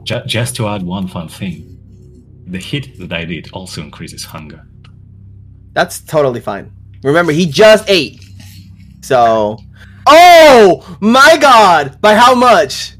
Ju- 0.03 0.21
just 0.25 0.55
to 0.57 0.67
add 0.67 0.83
one 0.83 1.07
fun 1.07 1.27
thing, 1.29 1.77
the 2.45 2.59
hit 2.59 2.97
that 2.99 3.11
I 3.13 3.25
did 3.25 3.49
also 3.53 3.81
increases 3.81 4.23
hunger. 4.25 4.67
That's 5.73 6.01
totally 6.01 6.39
fine. 6.41 6.71
Remember, 7.03 7.31
he 7.31 7.45
just 7.45 7.89
ate. 7.89 8.23
So. 9.01 9.57
Oh 10.09 10.97
my 11.01 11.37
god! 11.41 11.99
By 11.99 12.15
how 12.15 12.33
much? 12.33 12.93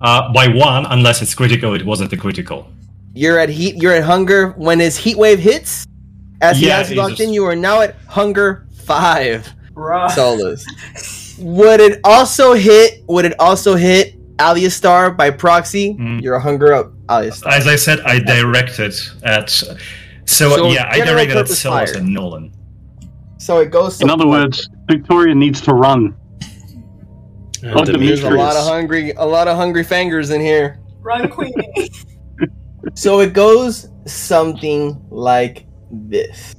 Uh, 0.00 0.32
by 0.32 0.48
one, 0.48 0.86
unless 0.86 1.20
it's 1.20 1.34
critical, 1.34 1.74
it 1.74 1.84
wasn't 1.84 2.10
a 2.12 2.16
critical. 2.16 2.66
You're 3.14 3.38
at 3.38 3.48
heat. 3.50 3.76
You're 3.76 3.92
at 3.94 4.04
hunger 4.04 4.50
when 4.56 4.78
his 4.80 4.96
heat 4.96 5.18
wave 5.18 5.38
hits. 5.40 5.86
As 6.40 6.58
he 6.58 6.68
Yeah, 6.68 6.78
has 6.78 6.92
locked 6.92 7.16
just- 7.16 7.20
in, 7.22 7.34
you 7.34 7.44
are 7.44 7.56
now 7.56 7.80
at 7.82 7.96
hunger 8.06 8.66
five. 8.72 9.52
Bruh. 9.78 10.10
Solus. 10.10 10.66
would 11.38 11.80
it 11.80 12.00
also 12.04 12.54
hit? 12.54 13.04
Would 13.06 13.24
it 13.24 13.34
also 13.38 13.76
hit 13.76 14.16
Aleistar 14.38 15.16
by 15.16 15.30
proxy? 15.30 15.94
Mm. 15.94 16.20
You're 16.22 16.34
a 16.34 16.40
hunger 16.40 16.72
up, 16.72 16.92
Aleistar. 17.06 17.52
As 17.52 17.66
I 17.68 17.76
said, 17.76 18.00
I 18.00 18.18
directed 18.18 18.94
at. 19.22 19.48
So, 19.50 19.76
So, 20.26 20.68
yeah, 20.68 20.88
I 20.90 20.98
directed 21.04 21.36
at 21.36 21.44
purpose 21.44 21.60
Solus 21.60 21.92
and 21.92 22.12
Nolan. 22.12 22.52
So 23.38 23.60
it 23.60 23.70
goes. 23.70 24.00
In 24.00 24.10
other 24.10 24.22
something 24.22 24.30
words, 24.30 24.68
Victoria 24.90 25.34
needs 25.34 25.60
to 25.62 25.74
run. 25.74 26.16
And 27.62 27.74
Oh, 27.74 27.84
There's 27.84 28.22
a 28.22 28.30
lot 28.30 28.56
of 28.56 28.66
hungry, 28.66 29.12
a 29.12 29.24
lot 29.24 29.48
of 29.48 29.56
hungry 29.56 29.84
fingers 29.84 30.30
in 30.30 30.40
here. 30.40 30.80
Run, 31.00 31.28
Queenie. 31.28 31.90
So 32.94 33.20
it 33.20 33.32
goes 33.32 33.88
something 34.06 35.04
like 35.10 35.66
this. 35.90 36.54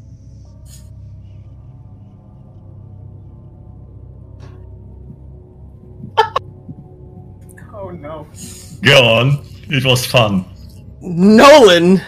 Go 8.82 9.04
on. 9.04 9.46
It 9.70 9.86
was 9.86 10.06
fun. 10.06 10.46
Nolan, 11.02 12.02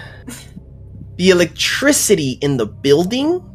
the 1.16 1.30
electricity 1.30 2.32
in 2.42 2.58
the 2.58 2.66
building 2.66 3.48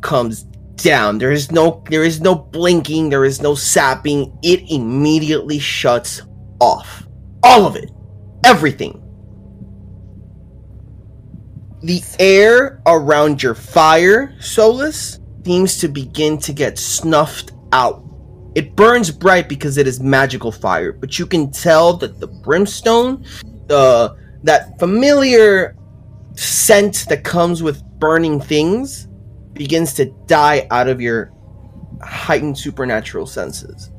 comes 0.00 0.42
down. 0.76 1.18
There 1.18 1.32
is 1.32 1.52
no 1.52 1.82
there 1.88 2.04
is 2.04 2.20
no 2.20 2.34
blinking, 2.34 3.10
there 3.10 3.24
is 3.24 3.40
no 3.40 3.54
sapping. 3.54 4.36
It 4.42 4.70
immediately 4.70 5.58
shuts 5.58 6.22
off. 6.60 7.06
All 7.42 7.66
of 7.66 7.76
it. 7.76 7.90
Everything. 8.44 8.98
The 11.82 12.02
air 12.18 12.80
around 12.86 13.42
your 13.42 13.54
fire, 13.54 14.34
Solus, 14.40 15.18
seems 15.44 15.78
to 15.78 15.88
begin 15.88 16.38
to 16.38 16.52
get 16.52 16.78
snuffed 16.78 17.52
out. 17.72 18.04
It 18.54 18.76
burns 18.76 19.10
bright 19.10 19.48
because 19.48 19.78
it 19.78 19.86
is 19.86 20.00
magical 20.00 20.52
fire, 20.52 20.92
but 20.92 21.18
you 21.18 21.26
can 21.26 21.50
tell 21.50 21.96
that 21.98 22.20
the 22.20 22.26
brimstone, 22.26 23.24
the 23.66 24.16
that 24.42 24.78
familiar 24.78 25.76
scent 26.34 27.06
that 27.08 27.24
comes 27.24 27.62
with 27.62 27.82
burning 27.98 28.40
things 28.40 29.08
begins 29.52 29.94
to 29.94 30.06
die 30.26 30.66
out 30.70 30.88
of 30.88 31.00
your 31.00 31.32
heightened 32.02 32.58
supernatural 32.58 33.26
senses. 33.26 33.90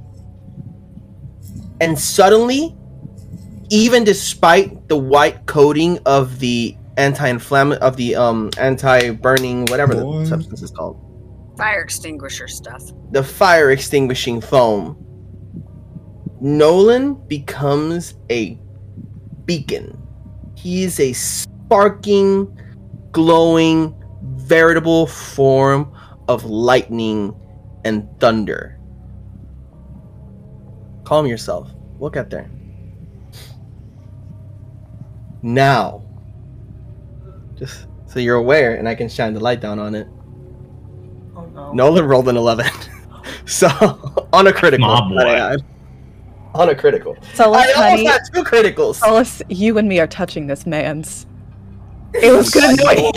And 1.82 1.98
suddenly, 1.98 2.76
even 3.70 4.04
despite 4.04 4.88
the 4.88 4.98
white 4.98 5.46
coating 5.46 6.00
of 6.06 6.40
the 6.40 6.78
anti-inflammatory 6.98 7.82
of 7.82 7.98
the 7.98 8.16
um 8.16 8.52
anti-burning 8.60 9.66
whatever 9.66 9.96
Boy. 9.96 10.20
the 10.20 10.26
substance 10.28 10.62
is 10.62 10.70
called 10.70 11.03
Fire 11.58 11.82
extinguisher 11.82 12.48
stuff. 12.48 12.84
the 13.12 13.24
fire 13.24 13.72
extinguishing 13.72 14.42
foam, 14.42 14.98
Nolan 16.42 17.14
becomes 17.28 18.16
a 18.32 18.60
beacon. 19.46 19.98
He 20.56 20.84
is 20.84 21.00
a 21.00 21.14
sparking, 21.14 22.60
glowing, 23.12 23.96
veritable 24.36 25.08
form 25.08 25.94
of 26.28 26.44
lightning 26.46 27.36
and 27.86 28.08
thunder. 28.20 28.80
Calm 31.04 31.28
yourself. 31.28 31.70
Look 32.00 32.18
at 32.18 32.30
there. 32.30 32.50
Now, 35.42 36.02
just 37.56 37.88
so 38.08 38.20
you're 38.20 38.38
aware, 38.38 38.76
and 38.76 38.88
I 38.88 38.96
can 38.96 39.10
shine 39.10 39.34
the 39.34 39.40
light 39.40 39.60
down 39.60 39.80
on 39.80 39.94
it. 39.94 40.08
Oh 41.74 41.76
no. 41.76 41.86
Nolan 41.90 42.06
rolled 42.06 42.28
an 42.30 42.38
11. 42.38 42.66
so, 43.45 43.68
on 44.34 44.48
a 44.48 44.54
critical. 44.54 44.88
My 44.88 45.02
boy. 45.08 45.16
might 45.16 45.40
I. 45.40 45.56
On 46.56 46.70
a 46.70 46.76
critical. 46.76 47.18
Solus, 47.34 47.58
I 47.58 47.72
almost 47.74 47.76
honey, 47.78 48.06
had 48.06 48.22
two 48.34 48.44
criticals. 48.44 48.95
Solus, 48.95 49.41
you 49.50 49.78
and 49.80 49.90
me 49.90 50.00
are 50.00 50.06
touching 50.08 50.45
this 50.48 50.66
man's. 50.68 51.26
It 52.14 52.32
was 52.32 52.52
gonna 52.52 52.68
annoy 52.74 53.10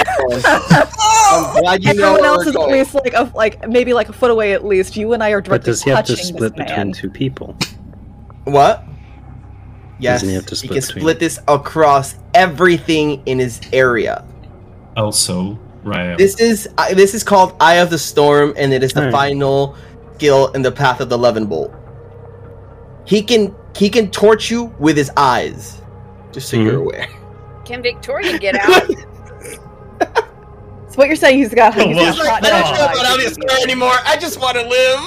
oh, 0.46 1.52
I'm 1.54 1.62
glad 1.62 1.84
you 1.84 1.90
Everyone 1.90 2.14
where 2.14 2.24
else 2.24 2.46
we're 2.46 2.50
is 2.50 2.56
at 2.56 2.68
least 2.68 2.94
like 2.94 3.12
a, 3.12 3.30
like 3.34 3.68
maybe 3.68 3.92
like 3.92 4.08
a 4.08 4.12
foot 4.14 4.30
away 4.30 4.54
at 4.54 4.64
least. 4.64 4.96
You 4.96 5.12
and 5.12 5.22
I 5.22 5.30
are 5.32 5.42
directly 5.42 5.74
touching 5.74 5.92
But 5.92 6.06
does 6.06 6.14
he 6.14 6.14
have 6.14 6.18
to 6.18 6.34
split 6.34 6.56
between 6.56 6.76
man. 6.76 6.92
two 6.92 7.10
people? 7.10 7.54
What? 8.44 8.84
Yes, 9.98 10.20
Doesn't 10.22 10.28
he 10.30 10.34
have 10.34 10.46
to 10.46 10.50
he 10.54 10.56
split 10.56 10.70
can 10.70 10.80
between- 10.86 11.02
split 11.02 11.20
this 11.20 11.38
across 11.46 12.14
everything 12.32 13.22
in 13.26 13.38
his 13.38 13.60
area. 13.74 14.24
Also, 14.96 15.58
Ryam. 15.86 16.16
This 16.18 16.38
is 16.40 16.68
uh, 16.78 16.92
this 16.94 17.14
is 17.14 17.22
called 17.24 17.54
Eye 17.60 17.76
of 17.76 17.88
the 17.90 17.98
Storm, 17.98 18.52
and 18.56 18.72
it 18.72 18.82
is 18.82 18.92
the 18.92 19.00
Alright. 19.06 19.12
final 19.14 19.76
skill 20.16 20.48
in 20.52 20.62
the 20.62 20.72
Path 20.72 21.00
of 21.00 21.08
the 21.08 21.16
Levin 21.16 21.46
Bolt. 21.46 21.72
He 23.06 23.22
can 23.22 23.54
he 23.76 23.88
can 23.88 24.10
torch 24.10 24.50
you 24.50 24.74
with 24.78 24.96
his 24.96 25.10
eyes, 25.16 25.80
just 26.32 26.48
so 26.48 26.56
you're 26.56 26.74
Mhm. 26.74 26.80
aware. 26.86 27.08
Can 27.64 27.82
Victoria 27.82 28.38
get 28.38 28.56
out? 28.56 28.90
So 30.88 31.00
what 31.02 31.08
you're 31.08 31.16
saying? 31.16 31.36
He's 31.38 31.52
got. 31.52 31.74
He's 31.74 31.94
well, 31.94 32.16
got 32.16 32.42
I 32.42 32.48
don't 32.48 32.62
dog 32.62 32.74
care 32.76 32.88
eyes. 32.88 32.96
about 32.96 33.18
Aleistar 33.20 33.62
anymore. 33.62 33.92
I 34.06 34.16
just 34.16 34.40
want 34.40 34.56
to 34.56 34.62
live. 34.66 35.00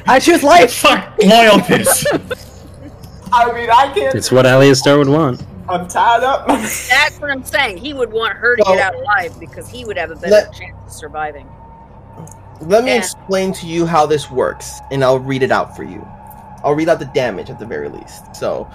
I 0.06 0.18
choose 0.20 0.42
life. 0.42 0.70
Fuck 0.74 1.16
loyalties. 1.24 2.06
I 3.32 3.52
mean, 3.54 3.70
I 3.70 3.90
can't. 3.94 4.14
It's 4.14 4.30
what 4.30 4.44
Aleistar 4.44 4.98
would 4.98 5.08
want. 5.08 5.42
I'm 5.68 5.88
tied 5.88 6.22
up. 6.22 6.46
That's 6.48 7.18
what 7.20 7.30
I'm 7.30 7.44
saying. 7.44 7.78
He 7.78 7.92
would 7.92 8.12
want 8.12 8.34
her 8.34 8.56
to 8.56 8.62
So- 8.64 8.74
get 8.74 8.82
out 8.82 8.94
alive 8.94 9.38
because 9.40 9.68
he 9.68 9.84
would 9.84 9.96
have 9.96 10.10
a 10.10 10.16
better 10.16 10.30
Let- 10.30 10.52
chance 10.52 10.76
of 10.86 10.92
surviving. 10.92 11.48
Let 12.60 12.84
me 12.84 12.92
Yeah. 12.92 12.98
explain 12.98 13.52
to 13.54 13.66
you 13.66 13.84
how 13.84 14.06
this 14.06 14.30
works, 14.30 14.80
and 14.90 15.02
I'll 15.04 15.18
read 15.18 15.42
it 15.42 15.50
out 15.50 15.76
for 15.76 15.82
you. 15.82 16.06
I'll 16.62 16.74
read 16.74 16.88
out 16.88 16.98
the 16.98 17.04
damage 17.06 17.50
at 17.50 17.58
the 17.58 17.66
very 17.66 17.88
least. 17.88 18.34
So, 18.36 18.66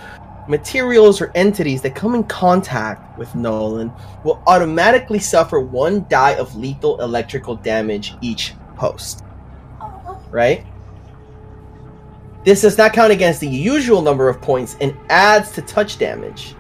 materials 0.48 1.22
or 1.22 1.32
entities 1.34 1.82
that 1.84 1.96
come 1.96 2.14
in 2.14 2.24
contact 2.26 3.18
with 3.18 3.34
Nolan 3.36 3.92
will 4.24 4.42
automatically 4.48 5.20
suffer 5.20 5.60
one 5.60 6.06
die 6.10 6.32
of 6.36 6.56
lethal 6.56 7.00
electrical 7.02 7.56
damage 7.56 8.16
each 8.22 8.54
post. 8.76 9.24
Right? 10.30 10.66
This 12.44 12.62
does 12.62 12.78
not 12.78 12.94
count 12.94 13.12
against 13.12 13.40
the 13.40 13.48
usual 13.48 14.02
number 14.02 14.28
of 14.30 14.42
points 14.42 14.76
and 14.82 14.96
adds 15.10 15.52
to 15.54 15.62
touch 15.62 15.98
damage. 15.98 16.54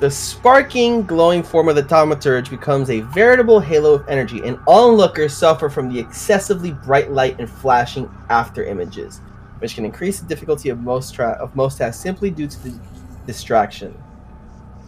The 0.00 0.10
sparking, 0.10 1.04
glowing 1.04 1.42
form 1.44 1.68
of 1.68 1.76
the 1.76 1.82
thaumaturge 1.82 2.50
becomes 2.50 2.90
a 2.90 3.00
veritable 3.00 3.60
halo 3.60 3.94
of 3.94 4.08
energy, 4.08 4.40
and 4.44 4.58
onlookers 4.66 5.32
suffer 5.32 5.70
from 5.70 5.88
the 5.88 6.00
excessively 6.00 6.72
bright 6.72 7.12
light 7.12 7.38
and 7.38 7.48
flashing 7.48 8.10
after 8.28 8.64
images, 8.64 9.20
which 9.60 9.76
can 9.76 9.84
increase 9.84 10.18
the 10.18 10.26
difficulty 10.26 10.68
of 10.68 10.80
most 10.80 11.14
tra- 11.14 11.38
of 11.40 11.54
most 11.54 11.78
tasks 11.78 12.02
simply 12.02 12.28
due 12.30 12.48
to 12.48 12.64
the 12.64 12.78
distraction. 13.24 13.96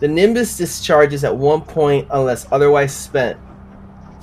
The 0.00 0.08
Nimbus 0.08 0.56
discharges 0.56 1.22
at 1.22 1.34
one 1.34 1.60
point 1.60 2.08
unless 2.10 2.50
otherwise 2.50 2.92
spent, 2.92 3.38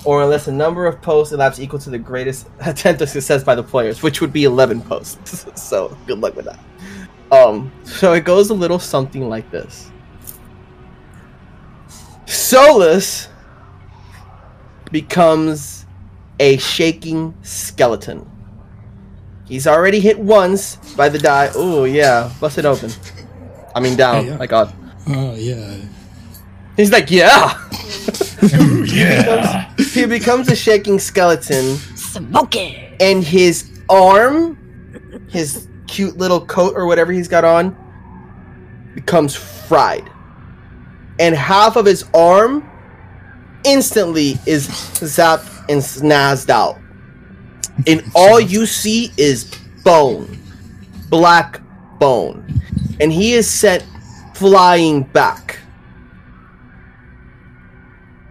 or 0.04 0.22
unless 0.22 0.48
a 0.48 0.52
number 0.52 0.86
of 0.86 1.00
posts 1.00 1.32
elapse 1.32 1.58
equal 1.58 1.78
to 1.78 1.90
the 1.90 1.98
greatest 1.98 2.46
attempt 2.60 3.00
of 3.00 3.08
success 3.08 3.42
by 3.42 3.54
the 3.54 3.62
players, 3.62 4.02
which 4.02 4.20
would 4.20 4.34
be 4.34 4.44
11 4.44 4.82
posts. 4.82 5.46
so 5.60 5.96
good 6.06 6.18
luck 6.18 6.36
with 6.36 6.44
that. 6.44 6.60
Um, 7.32 7.72
so 7.84 8.12
it 8.12 8.26
goes 8.26 8.50
a 8.50 8.54
little 8.54 8.78
something 8.78 9.30
like 9.30 9.50
this. 9.50 9.90
Solus 12.26 13.28
becomes 14.90 15.84
a 16.40 16.56
shaking 16.58 17.34
skeleton. 17.42 18.30
He's 19.46 19.66
already 19.66 20.00
hit 20.00 20.18
once 20.18 20.76
by 20.96 21.08
the 21.08 21.18
die. 21.18 21.50
Oh 21.54 21.84
yeah, 21.84 22.32
bust 22.40 22.58
it 22.58 22.64
open. 22.64 22.90
I 23.74 23.80
mean 23.80 23.96
down. 23.96 24.24
Hey, 24.24 24.30
yeah. 24.30 24.36
My 24.36 24.46
God. 24.46 24.74
Oh 25.08 25.34
yeah. 25.34 25.76
He's 26.76 26.90
like, 26.90 27.10
yeah. 27.10 27.60
yeah. 28.86 29.72
he 29.76 30.06
becomes 30.06 30.48
a 30.48 30.56
shaking 30.56 30.98
skeleton, 30.98 31.76
Smoking. 31.96 32.96
and 32.98 33.22
his 33.22 33.80
arm, 33.88 34.58
his 35.30 35.68
cute 35.86 36.16
little 36.16 36.44
coat 36.44 36.74
or 36.74 36.86
whatever 36.86 37.12
he's 37.12 37.28
got 37.28 37.44
on, 37.44 37.76
becomes 38.94 39.36
fried, 39.36 40.10
and 41.18 41.34
half 41.34 41.76
of 41.76 41.86
his 41.86 42.04
arm 42.14 42.68
instantly 43.64 44.38
is 44.46 44.68
zapped 44.68 45.48
and 45.68 45.80
snazzed 45.80 46.50
out, 46.50 46.78
and 47.86 48.02
all 48.14 48.40
you 48.40 48.66
see 48.66 49.10
is 49.16 49.44
bone, 49.84 50.38
black 51.08 51.60
bone, 51.98 52.60
and 53.00 53.12
he 53.12 53.34
is 53.34 53.48
sent 53.48 53.84
flying 54.34 55.02
back. 55.02 55.58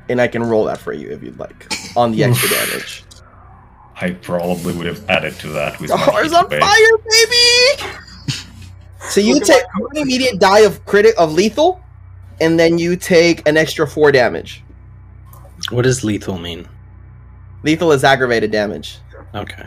And 0.10 0.20
I 0.22 0.28
can 0.28 0.44
roll 0.44 0.66
that 0.66 0.80
for 0.80 0.94
you 0.94 1.10
if 1.10 1.24
you'd 1.24 1.40
like 1.40 1.72
on 1.96 2.12
the 2.12 2.24
extra 2.26 2.50
damage. 2.50 3.04
I 4.00 4.12
probably 4.12 4.74
would 4.76 4.86
have 4.86 5.08
added 5.10 5.36
to 5.40 5.48
that 5.50 5.80
with 5.80 5.90
The 5.90 5.96
my 5.96 6.04
heart's 6.04 6.34
on 6.34 6.50
base. 6.50 6.62
fire, 6.62 6.98
baby! 7.10 7.94
So 9.10 9.22
you 9.22 9.40
take 9.40 9.64
one 9.78 9.96
immediate 9.96 10.40
die 10.40 10.60
of 10.62 10.84
critic 10.86 11.16
of 11.18 11.34
lethal, 11.34 11.83
and 12.40 12.60
then 12.60 12.78
you 12.78 12.96
take 12.96 13.48
an 13.48 13.58
extra 13.58 13.88
four 13.88 14.12
damage. 14.12 14.64
What 15.70 15.84
does 15.84 16.04
lethal 16.04 16.38
mean? 16.38 16.68
Lethal 17.64 17.92
is 17.92 18.04
aggravated 18.04 18.52
damage. 18.52 18.98
Okay. 19.34 19.66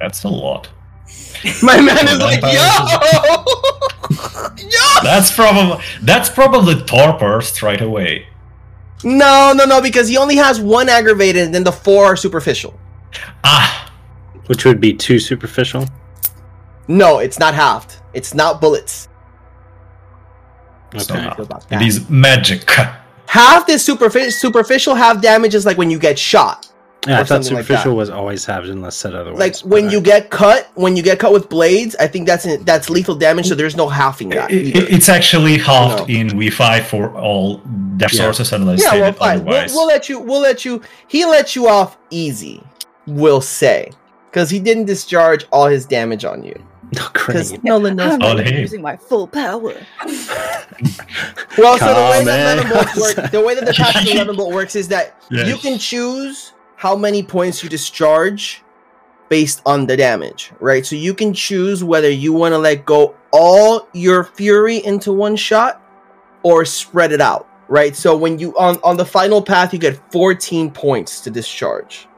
That's 0.00 0.24
a 0.24 0.28
lot. 0.28 0.70
My 1.62 1.80
man 1.80 2.08
is 2.08 2.18
like, 2.18 2.40
yo, 2.42 2.48
yo. 4.68 5.02
That's 5.02 5.34
probably 5.34 5.84
that's 6.02 6.30
probably 6.30 6.80
torpor 6.82 7.40
straight 7.40 7.80
away. 7.80 8.26
No, 9.04 9.52
no, 9.54 9.64
no, 9.64 9.82
because 9.82 10.08
he 10.08 10.16
only 10.16 10.36
has 10.36 10.60
one 10.60 10.88
aggravated, 10.88 11.42
and 11.42 11.54
then 11.54 11.64
the 11.64 11.72
four 11.72 12.04
are 12.04 12.16
superficial. 12.16 12.78
Ah, 13.42 13.92
Which 14.46 14.64
would 14.64 14.80
be 14.80 14.94
too 14.94 15.18
superficial. 15.18 15.86
No, 16.86 17.18
it's 17.18 17.38
not 17.38 17.54
halved. 17.54 17.96
It's 18.14 18.34
not 18.34 18.60
bullets. 18.60 19.08
So 20.98 21.14
Okay. 21.14 21.24
now 21.24 21.34
Feel 21.34 21.44
about 21.46 21.62
it 21.64 21.68
that. 21.70 21.82
is 21.82 22.08
magic. 22.10 22.68
Half 23.26 23.68
is 23.68 23.84
superficial. 23.84 24.30
Superficial 24.30 24.94
half 24.94 25.22
damage 25.22 25.54
is 25.54 25.64
like 25.64 25.78
when 25.78 25.90
you 25.90 25.98
get 25.98 26.18
shot. 26.18 26.68
Yeah, 27.08 27.14
I 27.14 27.24
thought 27.24 27.28
something 27.42 27.54
like 27.54 27.64
superficial 27.66 27.96
was 27.96 28.10
always 28.10 28.44
halved 28.44 28.68
unless 28.68 28.94
said 28.96 29.14
otherwise. 29.14 29.40
Like 29.40 29.56
when 29.72 29.90
you 29.90 30.00
get 30.00 30.30
cut, 30.30 30.70
when 30.76 30.96
you 30.96 31.02
get 31.02 31.18
cut 31.18 31.32
with 31.32 31.48
blades, 31.48 31.96
I 31.98 32.06
think 32.06 32.26
that's 32.28 32.46
that's 32.64 32.88
lethal 32.90 33.16
damage. 33.16 33.48
So 33.48 33.56
there's 33.56 33.74
no 33.76 33.88
halving 33.88 34.28
that. 34.30 34.52
It- 34.52 34.76
it- 34.76 34.88
it's 34.92 35.08
actually 35.08 35.58
halved 35.58 36.08
No. 36.08 36.14
in 36.14 36.28
V5 36.28 36.84
for 36.84 37.12
all 37.16 37.56
death 37.96 38.12
Yeah. 38.12 38.20
sources 38.22 38.52
unless 38.52 38.80
yeah, 38.82 38.92
well, 38.94 39.12
stated 39.12 39.18
fine. 39.18 39.44
We'll, 39.44 39.66
we'll 39.74 39.86
let 39.88 40.08
you. 40.08 40.20
We'll 40.20 40.40
let 40.40 40.64
you. 40.64 40.80
He 41.08 41.24
let 41.24 41.56
you 41.56 41.66
off 41.66 41.96
easy. 42.10 42.62
We'll 43.06 43.40
say 43.40 43.90
because 44.30 44.48
he 44.50 44.60
didn't 44.60 44.84
discharge 44.84 45.44
all 45.50 45.66
his 45.66 45.84
damage 45.86 46.24
on 46.24 46.44
you. 46.44 46.54
Because 47.12 47.50
great. 47.50 47.64
Nolan 47.64 47.96
knows. 47.96 48.12
I'm 48.14 48.18
not 48.18 48.46
using 48.52 48.82
my 48.82 48.96
full 48.96 49.26
power. 49.26 49.74
Well, 51.58 51.78
so 51.78 51.86
the 51.86 52.10
way 52.10 52.24
that 52.24 52.58
Comment. 52.58 52.70
Levin 52.70 52.72
bolts 52.72 53.16
work, 53.16 53.30
the 53.30 53.40
way 53.40 53.54
that 53.54 53.66
the 53.66 53.72
passive 53.76 54.14
Levin 54.14 54.36
bolt 54.36 54.52
works 54.54 54.74
is 54.74 54.88
that 54.88 55.22
Yes. 55.30 55.46
you 55.48 55.56
can 55.58 55.78
choose 55.78 56.54
how 56.76 56.96
many 56.96 57.22
points 57.22 57.62
you 57.62 57.68
discharge 57.68 58.62
based 59.28 59.60
on 59.66 59.86
the 59.86 59.96
damage, 59.96 60.50
right? 60.60 60.84
So 60.84 60.96
you 60.96 61.12
can 61.14 61.34
choose 61.34 61.84
whether 61.84 62.10
you 62.10 62.32
want 62.32 62.52
to 62.52 62.58
let 62.58 62.84
go 62.86 63.14
all 63.32 63.86
your 63.92 64.24
fury 64.24 64.78
into 64.84 65.12
one 65.12 65.36
shot 65.36 65.80
or 66.42 66.64
spread 66.64 67.12
it 67.12 67.20
out, 67.20 67.46
right? 67.68 67.94
So 67.94 68.16
when 68.16 68.38
you 68.38 68.56
on 68.58 68.78
on 68.82 68.96
the 68.96 69.04
final 69.04 69.42
path, 69.42 69.72
you 69.74 69.78
get 69.78 70.00
fourteen 70.10 70.70
points 70.70 71.20
to 71.20 71.30
discharge. 71.30 72.08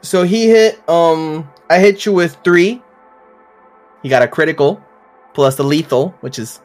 So 0.00 0.22
he 0.24 0.48
hit. 0.48 0.86
Um, 0.88 1.48
I 1.70 1.78
hit 1.78 2.04
you 2.04 2.12
with 2.12 2.36
three. 2.44 2.82
He 4.02 4.08
got 4.08 4.22
a 4.22 4.28
critical 4.28 4.82
plus 5.32 5.56
the 5.56 5.64
lethal, 5.64 6.14
which 6.20 6.38
is 6.38 6.60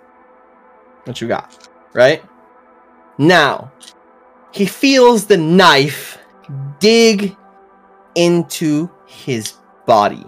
what 1.05 1.21
you 1.21 1.27
got, 1.27 1.69
right? 1.93 2.23
Now, 3.17 3.71
he 4.51 4.65
feels 4.65 5.26
the 5.26 5.38
knife 5.38 6.17
dig 6.80 7.35
into 8.15 8.89
his 9.05 9.53
body. 9.85 10.26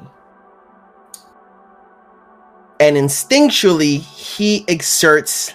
And 2.80 2.98
instinctually, 2.98 3.99
he 3.99 4.65
exerts 4.68 5.53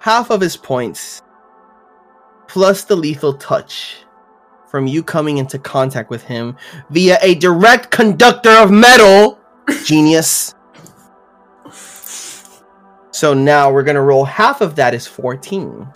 half 0.00 0.30
of 0.30 0.40
his 0.40 0.56
points 0.56 1.22
plus 2.46 2.84
the 2.84 2.96
lethal 2.96 3.34
touch 3.34 3.96
from 4.68 4.86
you 4.86 5.02
coming 5.02 5.38
into 5.38 5.58
contact 5.58 6.10
with 6.10 6.22
him 6.24 6.56
via 6.90 7.18
a 7.22 7.34
direct 7.36 7.90
conductor 7.90 8.50
of 8.50 8.70
metal. 8.70 9.38
Genius. 9.84 10.54
So 13.10 13.34
now 13.34 13.72
we're 13.72 13.82
gonna 13.82 14.02
roll 14.02 14.24
half 14.24 14.60
of 14.60 14.76
that 14.76 14.94
is 14.94 15.06
14. 15.06 15.88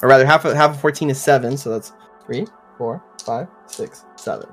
Or 0.00 0.08
rather, 0.08 0.24
half 0.24 0.44
of 0.44 0.54
half 0.54 0.70
of 0.72 0.80
14 0.80 1.10
is 1.10 1.20
7, 1.20 1.56
so 1.56 1.70
that's 1.70 1.92
three, 2.24 2.46
four, 2.76 3.02
five, 3.24 3.48
six, 3.66 4.04
seven. 4.16 4.48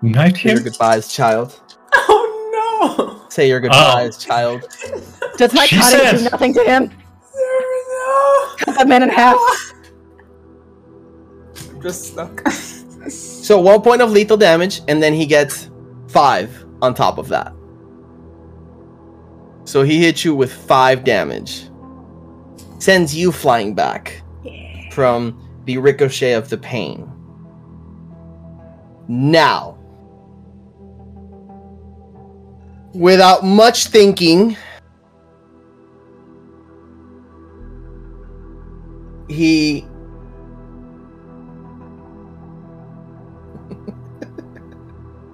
Night 0.00 0.36
Say 0.36 0.48
your 0.48 0.58
him? 0.58 0.64
goodbyes, 0.64 1.12
child. 1.12 1.60
Oh 1.94 3.20
no! 3.22 3.28
Say 3.28 3.48
your 3.48 3.60
goodbyes, 3.60 4.16
oh. 4.16 4.26
child. 4.26 4.62
Does 5.36 5.54
my 5.54 5.66
She 5.66 5.76
cottage 5.76 6.18
do 6.18 6.30
nothing 6.30 6.54
to 6.54 6.64
him? 6.64 6.90
No! 7.34 8.54
Cut 8.58 8.74
that 8.76 8.88
man 8.88 9.02
in 9.02 9.08
half. 9.08 9.38
I'm 11.82 11.88
just 11.88 12.12
stuck. 12.12 12.46
So 13.10 13.58
one 13.58 13.82
point 13.82 14.00
of 14.00 14.12
lethal 14.12 14.36
damage, 14.36 14.80
and 14.86 15.02
then 15.02 15.12
he 15.12 15.26
gets 15.26 15.68
five 16.06 16.64
on 16.80 16.94
top 16.94 17.18
of 17.18 17.26
that. 17.30 17.52
So 19.64 19.82
he 19.82 20.00
hits 20.00 20.24
you 20.24 20.36
with 20.36 20.52
five 20.52 21.02
damage. 21.02 21.68
Sends 22.78 23.12
you 23.12 23.32
flying 23.32 23.74
back 23.74 24.22
from 24.92 25.36
the 25.64 25.78
ricochet 25.78 26.34
of 26.34 26.48
the 26.48 26.56
pain. 26.56 27.10
Now, 29.08 29.76
without 32.94 33.44
much 33.44 33.86
thinking, 33.88 34.56
he 39.28 39.84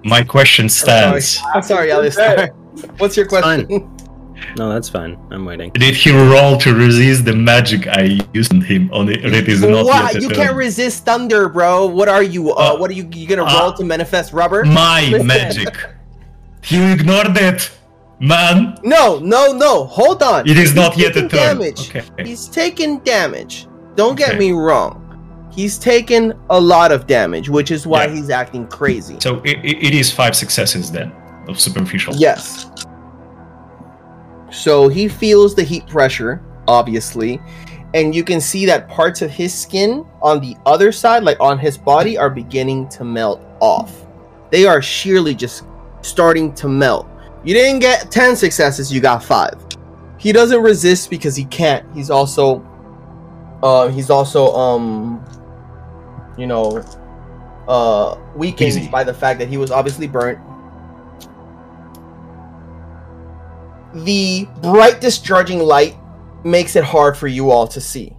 My 0.03 0.23
question 0.23 0.69
Sorry. 0.69 1.21
stands. 1.21 1.39
I'm 1.53 1.61
sorry, 1.63 1.89
Aleistar. 1.89 2.49
What's 2.99 3.17
your 3.17 3.25
question? 3.27 3.67
No, 4.55 4.69
that's 4.71 4.87
fine. 4.87 5.17
I'm 5.31 5.43
waiting. 5.45 5.69
Did 5.73 5.93
he 5.95 6.11
roll 6.11 6.57
to 6.59 6.73
resist 6.73 7.25
the 7.25 7.35
magic 7.35 7.87
I 7.87 8.19
used 8.33 8.53
on 8.53 8.61
him? 8.61 8.89
On 8.93 9.09
it, 9.09 9.25
it 9.25 9.47
is 9.49 9.61
not 9.61 9.85
What? 9.85 10.13
yet 10.13 10.15
a 10.15 10.21
You 10.21 10.29
can't 10.29 10.55
resist 10.55 11.05
thunder, 11.05 11.49
bro. 11.49 11.87
What 11.87 12.07
are 12.07 12.23
you? 12.23 12.51
Uh, 12.51 12.55
Uh, 12.73 12.77
what 12.77 12.89
are 12.89 12.93
you? 12.93 13.07
You 13.13 13.27
gonna 13.27 13.43
uh, 13.43 13.59
roll 13.59 13.73
to 13.73 13.83
manifest 13.83 14.31
rubber? 14.31 14.63
My 14.63 15.01
Listen. 15.11 15.27
magic. 15.27 15.75
You 16.67 16.83
ignored 16.93 17.35
it, 17.37 17.69
man. 18.21 18.77
No, 18.83 19.19
no, 19.19 19.51
no. 19.51 19.83
Hold 19.85 20.23
on. 20.23 20.47
It 20.47 20.57
is 20.57 20.69
He's 20.69 20.75
not 20.75 20.97
yet 20.97 21.17
a 21.17 21.27
turn. 21.27 21.29
Damage. 21.29 21.89
Okay. 21.89 22.03
He's 22.23 22.47
taking 22.47 22.99
damage. 22.99 23.67
Don't 23.95 24.15
get 24.17 24.29
Okay. 24.29 24.39
me 24.39 24.51
wrong. 24.53 24.98
He's 25.59 25.77
taken 25.77 26.39
a 26.49 26.57
lot 26.57 26.93
of 26.93 27.05
damage, 27.05 27.49
which 27.49 27.69
is 27.69 27.85
why 27.85 28.05
Yeah. 28.05 28.11
he's 28.15 28.29
acting 28.29 28.65
crazy. 28.67 29.17
So 29.19 29.41
it, 29.43 29.57
it 29.61 29.93
is 29.93 30.09
five 30.09 30.33
successes 30.33 30.89
then 30.89 31.11
of 31.49 31.59
superficial. 31.59 32.15
Yes. 32.15 32.71
So 34.53 34.87
he 34.87 35.09
feels 35.09 35.55
the 35.55 35.63
heat 35.63 35.85
pressure, 35.85 36.41
obviously, 36.65 37.41
and 37.93 38.15
you 38.15 38.23
can 38.23 38.39
see 38.39 38.65
that 38.67 38.87
parts 38.87 39.21
of 39.21 39.31
his 39.31 39.53
skin 39.53 40.05
on 40.21 40.39
the 40.39 40.55
other 40.65 40.93
side, 40.93 41.23
like 41.25 41.37
on 41.41 41.59
his 41.59 41.77
body, 41.77 42.17
are 42.17 42.29
beginning 42.29 42.87
to 42.95 43.03
melt 43.03 43.41
off. 43.59 43.91
They 44.51 44.65
are 44.65 44.81
sheerly 44.81 45.35
just 45.35 45.63
starting 46.03 46.53
to 46.53 46.69
melt. 46.69 47.05
You 47.43 47.53
didn't 47.53 47.79
get 47.79 48.11
10 48.11 48.37
successes, 48.37 48.93
you 48.93 49.01
got 49.01 49.21
5. 49.25 49.55
He 50.19 50.31
doesn't 50.31 50.61
resist 50.63 51.09
because 51.09 51.35
he 51.35 51.43
can't. 51.43 51.85
He's 51.93 52.09
also 52.09 52.65
uh 53.61 53.89
he's 53.89 54.09
also 54.09 54.55
um 54.55 55.21
you 56.39 56.47
know 56.47 56.83
uh 57.67 58.17
weakened 58.35 58.69
Easy. 58.69 58.89
by 58.89 59.03
the 59.03 59.13
fact 59.13 59.39
that 59.39 59.47
he 59.47 59.57
was 59.57 59.69
obviously 59.69 60.07
burnt 60.07 60.39
the 63.93 64.47
bright 64.61 65.01
discharging 65.01 65.59
light 65.59 65.97
makes 66.43 66.75
it 66.75 66.83
hard 66.83 67.17
for 67.17 67.27
you 67.27 67.49
all 67.49 67.67
to 67.67 67.81
see. 67.81 68.15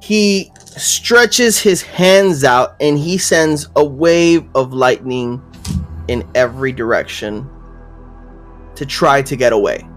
He 0.00 0.52
stretches 0.76 1.58
his 1.58 1.82
hands 1.82 2.44
out 2.44 2.76
and 2.80 2.98
he 2.98 3.18
sends 3.18 3.68
a 3.76 3.84
wave 3.84 4.44
of 4.54 4.72
lightning 4.72 5.42
in 6.08 6.28
every 6.34 6.70
direction 6.70 7.48
to 8.76 8.86
try 8.86 9.22
to 9.22 9.36
get 9.36 9.52
away. 9.52 9.88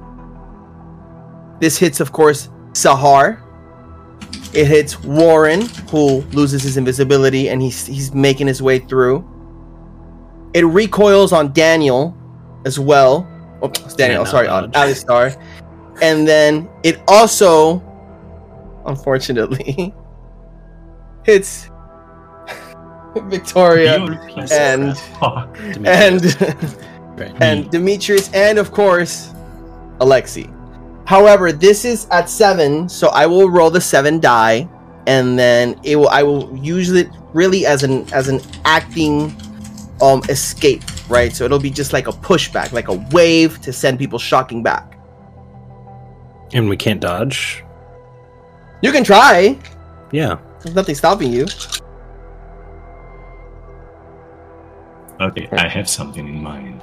This 1.60 1.78
hits, 1.78 2.00
of 2.00 2.12
course, 2.12 2.50
Sahar. 2.72 3.44
It 4.54 4.66
hits 4.66 5.02
Warren, 5.04 5.62
who 5.92 6.22
loses 6.32 6.64
his 6.64 6.78
invisibility 6.78 7.50
and 7.50 7.62
he's, 7.62 7.86
he's 7.86 8.14
making 8.14 8.48
his 8.48 8.62
way 8.62 8.80
through. 8.80 9.28
It 10.54 10.66
recoils 10.66 11.32
on 11.32 11.54
Daniel 11.54 12.18
as 12.66 12.80
well. 12.80 13.28
Oh, 13.62 13.70
Daniel, 13.96 14.26
sorry, 14.26 14.48
on. 14.48 14.72
Aleistar. 14.72 15.40
And 16.02 16.28
then 16.28 16.70
it 16.84 17.00
also, 17.08 17.84
unfortunately, 18.86 19.94
hits 21.24 21.70
Victoria 23.28 24.00
You 24.00 24.18
piece 24.28 24.52
of 24.52 24.58
and. 24.58 24.96
Demetrius. 25.74 26.36
and 27.20 27.44
and 27.44 27.70
Demetrius 27.70 28.34
and 28.34 28.58
of 28.58 28.72
course 28.72 29.34
Alexei. 30.00 30.50
However, 31.10 31.52
this 31.52 31.86
is 31.86 32.06
at 32.12 32.30
seven, 32.30 32.88
so 32.88 33.08
I 33.08 33.26
will 33.26 33.50
roll 33.50 33.72
the 33.72 33.82
seven 33.82 34.20
die, 34.20 34.70
and 35.08 35.40
then 35.40 35.74
it 35.82 35.96
will 35.96 36.08
I 36.10 36.22
will 36.22 36.56
use 36.56 36.92
it 36.92 37.10
really 37.34 37.66
as 37.66 37.82
an 37.82 38.06
as 38.14 38.28
an 38.28 38.40
acting 38.64 39.36
um 40.04 40.22
escape, 40.30 40.84
right? 41.10 41.34
So 41.36 41.46
it'll 41.46 41.58
be 41.58 41.72
just 41.72 41.94
like 41.94 42.08
a 42.08 42.12
pushback, 42.12 42.74
like 42.74 42.90
a 42.90 43.04
wave 43.10 43.60
to 43.62 43.74
send 43.74 43.98
people 43.98 44.20
shocking 44.20 44.62
back. 44.62 44.86
and 46.54 46.70
we 46.70 46.78
can't 46.78 47.02
dodge. 47.02 47.64
You 48.82 48.92
can 48.92 49.04
try. 49.04 49.58
Yeah. 50.12 50.38
There's 50.62 50.76
nothing 50.76 50.96
stopping 50.96 51.32
you. 51.34 51.46
Okay, 55.20 55.48
I 55.52 55.68
have 55.68 55.90
something 55.90 56.28
in 56.28 56.42
mind. 56.42 56.82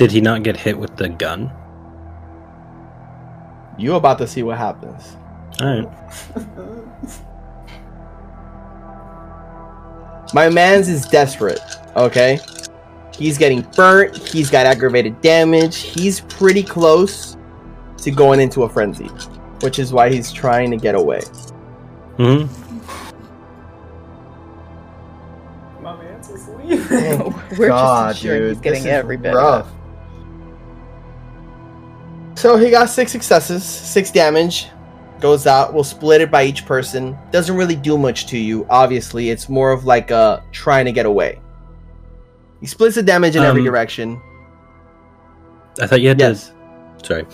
Did 0.00 0.10
he 0.12 0.22
not 0.22 0.42
get 0.42 0.56
hit 0.56 0.78
with 0.78 0.96
the 0.96 1.10
gun? 1.10 1.52
You 3.76 3.96
about 3.96 4.16
to 4.16 4.26
see 4.26 4.42
what 4.42 4.56
happens. 4.56 5.14
All 5.60 5.66
right. 5.66 5.86
My 10.34 10.48
man's 10.48 10.88
is 10.88 11.04
desperate, 11.04 11.60
okay? 11.96 12.38
He's 13.14 13.36
getting 13.36 13.60
burnt, 13.76 14.16
he's 14.16 14.48
got 14.48 14.64
aggravated 14.64 15.20
damage, 15.20 15.76
he's 15.76 16.22
pretty 16.22 16.62
close 16.62 17.36
to 17.98 18.10
going 18.10 18.40
into 18.40 18.62
a 18.62 18.70
frenzy, 18.70 19.08
which 19.60 19.78
is 19.78 19.92
why 19.92 20.08
he's 20.08 20.32
trying 20.32 20.70
to 20.70 20.78
get 20.78 20.94
away. 20.94 21.20
hmm 22.16 22.46
My 25.82 25.94
man's 25.94 26.30
is 26.30 26.48
leaving. 26.48 27.34
We're 27.58 27.68
God, 27.68 28.12
just 28.14 28.24
ensuring 28.24 28.48
he's 28.48 28.56
dude, 28.56 28.62
getting 28.62 28.82
this 28.84 28.92
is 28.92 28.98
every 28.98 29.18
bit. 29.18 29.34
rough. 29.34 29.70
So 32.40 32.56
he 32.56 32.70
got 32.70 32.88
six 32.88 33.12
successes, 33.12 33.62
six 33.62 34.10
damage. 34.10 34.68
Goes 35.20 35.46
out. 35.46 35.74
We'll 35.74 35.84
split 35.84 36.22
it 36.22 36.30
by 36.30 36.44
each 36.44 36.64
person. 36.64 37.18
Doesn't 37.30 37.54
really 37.54 37.76
do 37.76 37.98
much 37.98 38.24
to 38.28 38.38
you. 38.38 38.66
Obviously, 38.70 39.28
it's 39.28 39.50
more 39.50 39.72
of 39.72 39.84
like 39.84 40.10
a 40.10 40.42
trying 40.50 40.86
to 40.86 40.92
get 40.92 41.04
away. 41.04 41.38
He 42.60 42.66
splits 42.66 42.94
the 42.94 43.02
damage 43.02 43.36
in 43.36 43.42
every 43.42 43.60
Um, 43.60 43.66
direction. 43.66 44.18
I 45.82 45.86
thought 45.86 46.00
you 46.00 46.08
had 46.08 46.18
Yes. 46.18 46.52
to. 47.02 47.06
Sorry, 47.06 47.26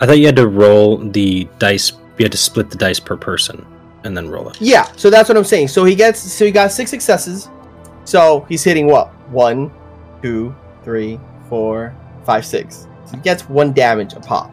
I 0.00 0.06
thought 0.06 0.18
you 0.18 0.24
had 0.24 0.36
to 0.36 0.48
roll 0.48 0.96
the 0.96 1.46
dice. 1.58 1.92
You 2.16 2.24
had 2.24 2.32
to 2.32 2.38
split 2.38 2.70
the 2.70 2.78
dice 2.78 2.98
per 3.00 3.16
person 3.18 3.66
and 4.04 4.16
then 4.16 4.30
roll 4.30 4.48
it. 4.48 4.56
Yeah, 4.60 4.86
so 4.96 5.10
that's 5.10 5.28
what 5.28 5.36
I'm 5.36 5.44
saying. 5.44 5.68
So 5.68 5.84
he 5.84 5.94
gets 5.94 6.20
so 6.20 6.46
he 6.46 6.50
got 6.50 6.72
six 6.72 6.88
successes. 6.90 7.50
So 8.06 8.46
he's 8.48 8.64
hitting 8.64 8.86
what? 8.86 9.08
One, 9.30 9.70
two, 10.22 10.54
three, 10.84 11.20
four, 11.50 11.94
five, 12.24 12.46
six. 12.46 12.86
So 13.06 13.16
he 13.16 13.22
gets 13.22 13.48
one 13.48 13.72
damage 13.72 14.12
a 14.14 14.20
pop. 14.20 14.50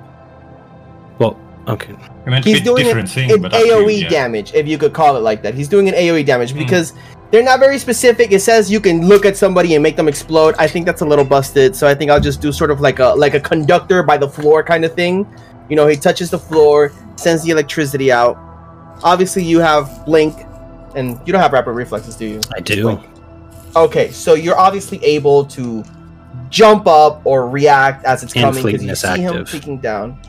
Well, 1.19 1.39
okay. 1.67 1.95
He's 2.43 2.61
a 2.61 2.63
doing 2.63 2.83
different 2.83 3.09
it 3.09 3.13
thing, 3.13 3.31
an 3.31 3.41
but 3.41 3.53
up 3.53 3.61
to 3.61 3.67
AOE 3.67 4.01
yeah. 4.01 4.09
damage, 4.09 4.53
if 4.53 4.67
you 4.67 4.77
could 4.77 4.93
call 4.93 5.15
it 5.17 5.21
like 5.21 5.41
that. 5.43 5.53
He's 5.53 5.67
doing 5.67 5.87
an 5.87 5.95
AOE 5.95 6.25
damage 6.25 6.51
Hmm. 6.51 6.59
because 6.59 6.93
they're 7.31 7.43
not 7.43 7.59
very 7.59 7.79
specific. 7.79 8.31
It 8.31 8.41
says 8.41 8.69
you 8.69 8.79
can 8.79 9.07
look 9.07 9.25
at 9.25 9.37
somebody 9.37 9.75
and 9.75 9.81
make 9.81 9.95
them 9.95 10.07
explode. 10.07 10.53
I 10.59 10.67
think 10.67 10.85
that's 10.85 11.01
a 11.01 11.05
little 11.05 11.25
busted, 11.25 11.75
so 11.75 11.87
I 11.87 11.95
think 11.95 12.11
I'll 12.11 12.19
just 12.19 12.41
do 12.41 12.51
sort 12.51 12.71
of 12.71 12.81
like 12.81 12.99
a 12.99 13.09
like 13.09 13.33
a 13.33 13.39
conductor 13.39 14.03
by 14.03 14.17
the 14.17 14.27
floor 14.27 14.63
kind 14.63 14.83
of 14.83 14.93
thing. 14.93 15.25
You 15.69 15.75
know, 15.77 15.87
he 15.87 15.95
touches 15.95 16.29
the 16.29 16.39
floor, 16.39 16.91
sends 17.15 17.43
the 17.43 17.51
electricity 17.51 18.11
out. 18.11 18.37
Obviously, 19.03 19.43
you 19.43 19.59
have 19.59 20.05
blink, 20.05 20.35
and 20.95 21.19
you 21.25 21.31
don't 21.31 21.41
have 21.41 21.53
rapid 21.53 21.71
reflexes, 21.71 22.15
do 22.15 22.25
you? 22.25 22.41
I 22.55 22.59
do. 22.59 22.83
Blink. 22.83 23.01
Okay, 23.75 24.11
so 24.11 24.33
you're 24.33 24.57
obviously 24.57 25.03
able 25.03 25.45
to 25.45 25.83
jump 26.51 26.85
up 26.85 27.25
or 27.25 27.49
react 27.49 28.05
as 28.05 28.21
it's 28.21 28.35
And 28.35 28.43
coming 28.43 28.63
because 28.63 28.83
you 28.83 28.95
see 28.95 29.21
him 29.21 29.45
peeking 29.45 29.79
down. 29.79 30.19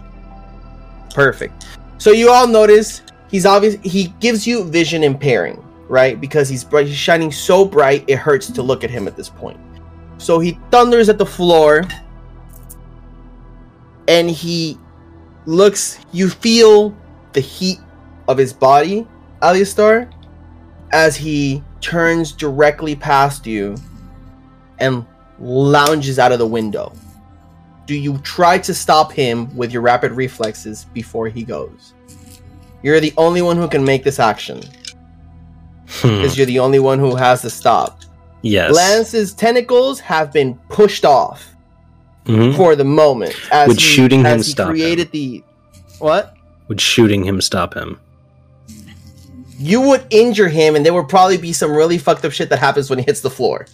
Perfect. 1.15 1.67
So 1.99 2.13
you 2.13 2.31
all 2.31 2.47
notice 2.47 3.03
he's 3.31 3.45
obvious. 3.45 3.77
He 3.83 4.09
gives 4.21 4.47
you 4.47 4.65
vision 4.65 5.05
impairing, 5.05 5.63
right? 5.89 6.19
Because 6.19 6.49
he's 6.49 6.65
bright, 6.65 6.87
he's 6.87 6.97
shining 6.97 7.31
so 7.31 7.65
bright 7.65 8.05
it 8.07 8.17
hurts 8.17 8.51
to 8.53 8.63
look 8.63 8.85
at 8.85 8.91
him 8.91 9.07
at 9.07 9.17
this 9.17 9.29
point. 9.29 9.61
So 10.17 10.39
he 10.39 10.59
thunders 10.71 11.09
at 11.09 11.19
the 11.19 11.27
floor, 11.27 11.85
and 14.09 14.31
he 14.31 14.79
looks. 15.45 15.99
You 16.13 16.31
feel 16.31 16.97
the 17.33 17.41
heat 17.41 17.81
of 18.29 18.39
his 18.39 18.53
body, 18.53 19.07
Aleistar, 19.43 20.11
as 20.93 21.17
he 21.17 21.63
turns 21.81 22.31
directly 22.31 22.95
past 22.95 23.47
you 23.47 23.77
and 24.79 25.05
lounges 25.41 26.19
out 26.19 26.33
of 26.33 26.39
the 26.39 26.47
window. 26.47 26.93
Do 27.87 27.95
you 27.95 28.19
try 28.19 28.59
to 28.59 28.73
stop 28.75 29.13
him 29.13 29.55
with 29.57 29.73
your 29.73 29.83
rapid 29.83 30.13
reflexes 30.13 30.87
before 30.95 31.29
he 31.29 31.43
goes? 31.43 31.95
You're 32.83 33.01
the 33.01 33.13
only 33.17 33.43
one 33.43 33.57
who 33.57 33.69
can 33.69 33.85
make 33.85 34.05
this 34.05 34.19
action 34.19 34.61
Hmm. 36.01 36.09
because 36.09 36.37
you're 36.37 36.47
the 36.47 36.59
only 36.61 36.79
one 36.79 36.99
who 36.99 37.15
has 37.17 37.43
to 37.43 37.51
stop. 37.51 38.01
Yes. 38.43 38.75
Lance's 38.75 39.35
tentacles 39.35 40.01
have 40.01 40.33
been 40.33 40.55
pushed 40.69 41.05
off 41.05 41.55
Mhm. 42.25 42.57
for 42.57 42.75
the 42.77 42.85
moment 42.85 43.35
as 43.51 43.69
Would 43.69 43.79
he, 43.79 43.83
shooting 43.83 44.21
him 44.21 44.27
as 44.27 44.47
he 44.47 44.53
stop 44.53 44.69
him? 44.69 44.73
created 44.75 45.11
the 45.13 45.43
what? 45.99 46.35
Would 46.69 46.81
shooting 46.81 47.25
him 47.25 47.41
stop 47.41 47.75
him? 47.75 47.99
You 49.59 49.81
would 49.83 50.05
injure 50.11 50.49
him, 50.49 50.75
and 50.75 50.85
there 50.85 50.95
would 50.95 51.09
probably 51.09 51.37
be 51.37 51.53
some 51.53 51.71
really 51.73 51.99
fucked 51.99 52.25
up 52.25 52.33
shit 52.33 52.49
that 52.51 52.59
happens 52.59 52.91
when 52.91 52.99
he 52.99 53.05
hits 53.05 53.21
the 53.21 53.31
floor. 53.31 53.67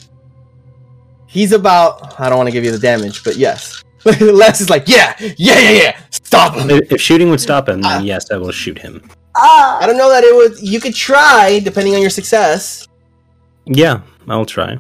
He's 1.29 1.53
about. 1.53 2.19
I 2.19 2.29
don't 2.29 2.39
want 2.39 2.49
to 2.49 2.53
give 2.53 2.65
you 2.65 2.73
the 2.73 2.79
damage, 2.79 3.23
but 3.23 3.37
yes. 3.37 3.85
Lance 4.21 4.61
is 4.61 4.71
like, 4.71 4.89
yeah, 4.89 5.15
yeah, 5.21 5.59
yeah, 5.59 5.71
yeah. 5.71 6.01
Stop 6.11 6.57
him. 6.57 6.71
If 6.71 6.91
if 6.91 7.01
shooting 7.01 7.31
would 7.31 7.41
stop 7.41 7.69
him, 7.69 7.83
then 7.83 8.05
yes, 8.05 8.31
I 8.31 8.37
will 8.37 8.53
shoot 8.53 8.79
him. 8.79 9.09
Ah! 9.37 9.79
I 9.81 9.87
don't 9.87 9.99
know 9.99 10.11
that 10.11 10.25
it 10.25 10.35
would. 10.35 10.59
You 10.61 10.81
could 10.81 10.95
try, 10.95 11.61
depending 11.61 11.95
on 11.95 12.01
your 12.01 12.11
success. 12.11 12.89
Yeah, 13.67 14.01
I'll 14.27 14.47
try. 14.47 14.79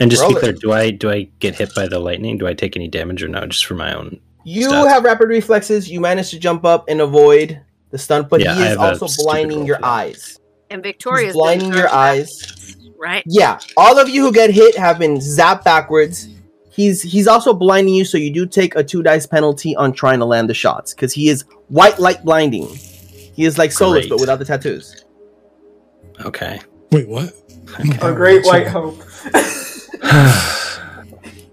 And 0.00 0.10
just 0.10 0.22
to 0.22 0.28
be 0.28 0.34
clear, 0.34 0.52
it. 0.52 0.60
do 0.60 0.72
I 0.72 0.90
do 0.90 1.10
I 1.10 1.28
get 1.38 1.54
hit 1.54 1.74
by 1.74 1.86
the 1.86 1.98
lightning? 1.98 2.38
Do 2.38 2.46
I 2.46 2.54
take 2.54 2.76
any 2.76 2.88
damage 2.88 3.22
or 3.22 3.28
no? 3.28 3.46
Just 3.46 3.66
for 3.66 3.74
my 3.74 3.94
own. 3.94 4.18
You 4.44 4.70
Stats. 4.70 4.88
have 4.88 5.04
rapid 5.04 5.28
reflexes. 5.28 5.90
You 5.90 6.00
managed 6.00 6.30
to 6.30 6.38
jump 6.38 6.64
up 6.64 6.86
and 6.88 7.00
avoid 7.00 7.60
the 7.90 7.98
stun, 7.98 8.26
but 8.28 8.40
Yeah, 8.40 8.54
he 8.54 8.62
is 8.62 8.76
also 8.76 9.06
blinding 9.22 9.66
your 9.66 9.84
eyes. 9.84 10.38
And 10.70 10.82
He's 10.84 10.92
Victoria's 10.92 11.34
blinding 11.34 11.68
your 11.68 11.88
charged 11.88 11.92
back, 11.92 12.00
eyes. 12.00 12.61
Right? 13.02 13.22
Yeah, 13.26 13.58
all 13.76 13.98
of 13.98 14.08
you 14.08 14.22
who 14.22 14.32
get 14.32 14.50
hit 14.50 14.76
have 14.78 14.98
been 14.98 15.16
zapped 15.16 15.64
backwards. 15.64 16.28
He's 16.70 17.02
he's 17.02 17.26
also 17.26 17.52
blinding 17.52 17.94
you, 17.94 18.04
so 18.04 18.16
you 18.16 18.32
do 18.32 18.46
take 18.46 18.76
a 18.76 18.84
two 18.84 19.02
dice 19.02 19.26
penalty 19.26 19.76
on 19.76 19.92
trying 19.92 20.20
to 20.20 20.24
land 20.24 20.48
the 20.48 20.54
shots 20.54 20.94
because 20.94 21.12
he 21.12 21.28
is 21.28 21.44
white 21.68 21.98
light 21.98 22.24
blinding. 22.24 22.68
He 22.68 23.44
is 23.44 23.58
like 23.58 23.72
Solus, 23.72 24.06
but 24.08 24.20
without 24.20 24.38
the 24.38 24.44
tattoos. 24.44 25.04
Okay. 26.24 26.60
Wait, 26.90 27.08
what? 27.08 27.34
A 28.02 28.12
great 28.12 28.44
white 28.44 28.68
hope. 28.68 28.98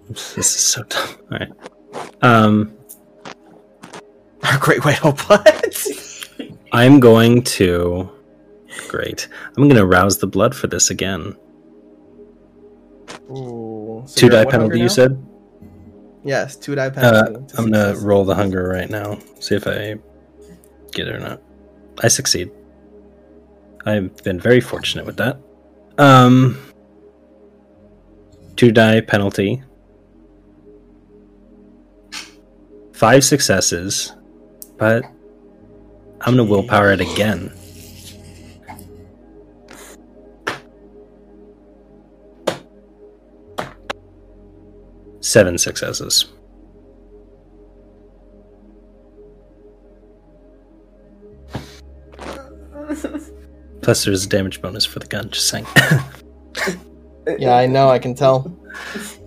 this 0.10 0.38
is 0.38 0.48
so 0.48 0.84
dumb. 0.84 1.10
All 1.32 1.38
right. 1.38 1.50
Um, 2.22 2.74
Our 4.44 4.58
great 4.60 4.84
white 4.86 4.98
hope. 4.98 5.20
What? 5.30 5.88
I'm 6.72 7.00
going 7.00 7.44
to. 7.44 8.10
Great. 8.88 9.28
I'm 9.58 9.64
going 9.64 9.76
to 9.76 9.86
rouse 9.86 10.18
the 10.18 10.28
blood 10.28 10.56
for 10.56 10.68
this 10.68 10.90
again. 10.90 11.36
Ooh, 13.32 14.04
so 14.06 14.16
Two 14.22 14.30
die 14.30 14.46
penalty, 14.46 14.80
you 14.80 14.90
said? 14.90 15.24
Yes, 16.24 16.56
two 16.56 16.76
die 16.76 16.88
Uh, 16.88 17.26
penalty. 17.26 17.56
I'm 17.58 17.72
going 17.72 17.96
to 17.96 18.02
roll 18.02 18.26
the 18.26 18.36
hunger 18.36 18.68
right 18.68 18.90
now. 18.90 19.20
See 19.40 19.56
if 19.56 19.68
I 19.68 19.96
get 20.92 21.08
it 21.08 21.16
or 21.16 21.20
not. 21.20 21.42
I 22.02 22.08
succeed. 22.08 22.52
I've 23.86 24.16
been 24.24 24.40
very 24.40 24.62
fortunate 24.62 25.06
with 25.06 25.18
that. 25.18 25.38
Um, 25.98 26.58
two 28.56 28.72
die 28.72 29.02
penalty. 29.02 29.62
Five 32.94 33.24
successes, 33.24 34.14
but 34.78 35.04
I'm 36.22 36.36
gonna 36.36 36.44
willpower 36.44 36.92
it 36.92 37.00
again. 37.00 37.50
Seven 45.22 45.58
successes. 45.58 46.26
Plus, 53.82 54.06
there's 54.06 54.26
a 54.26 54.30
damage 54.30 54.62
bonus 54.62 54.86
for 54.86 55.00
the 55.00 55.08
gun. 55.08 55.30
Just 55.30 55.48
saying. 55.48 55.66
Yeah, 57.38 57.56
I 57.56 57.68
know. 57.68 57.90
I 57.90 58.00
can 58.00 58.16
tell. 58.16 58.52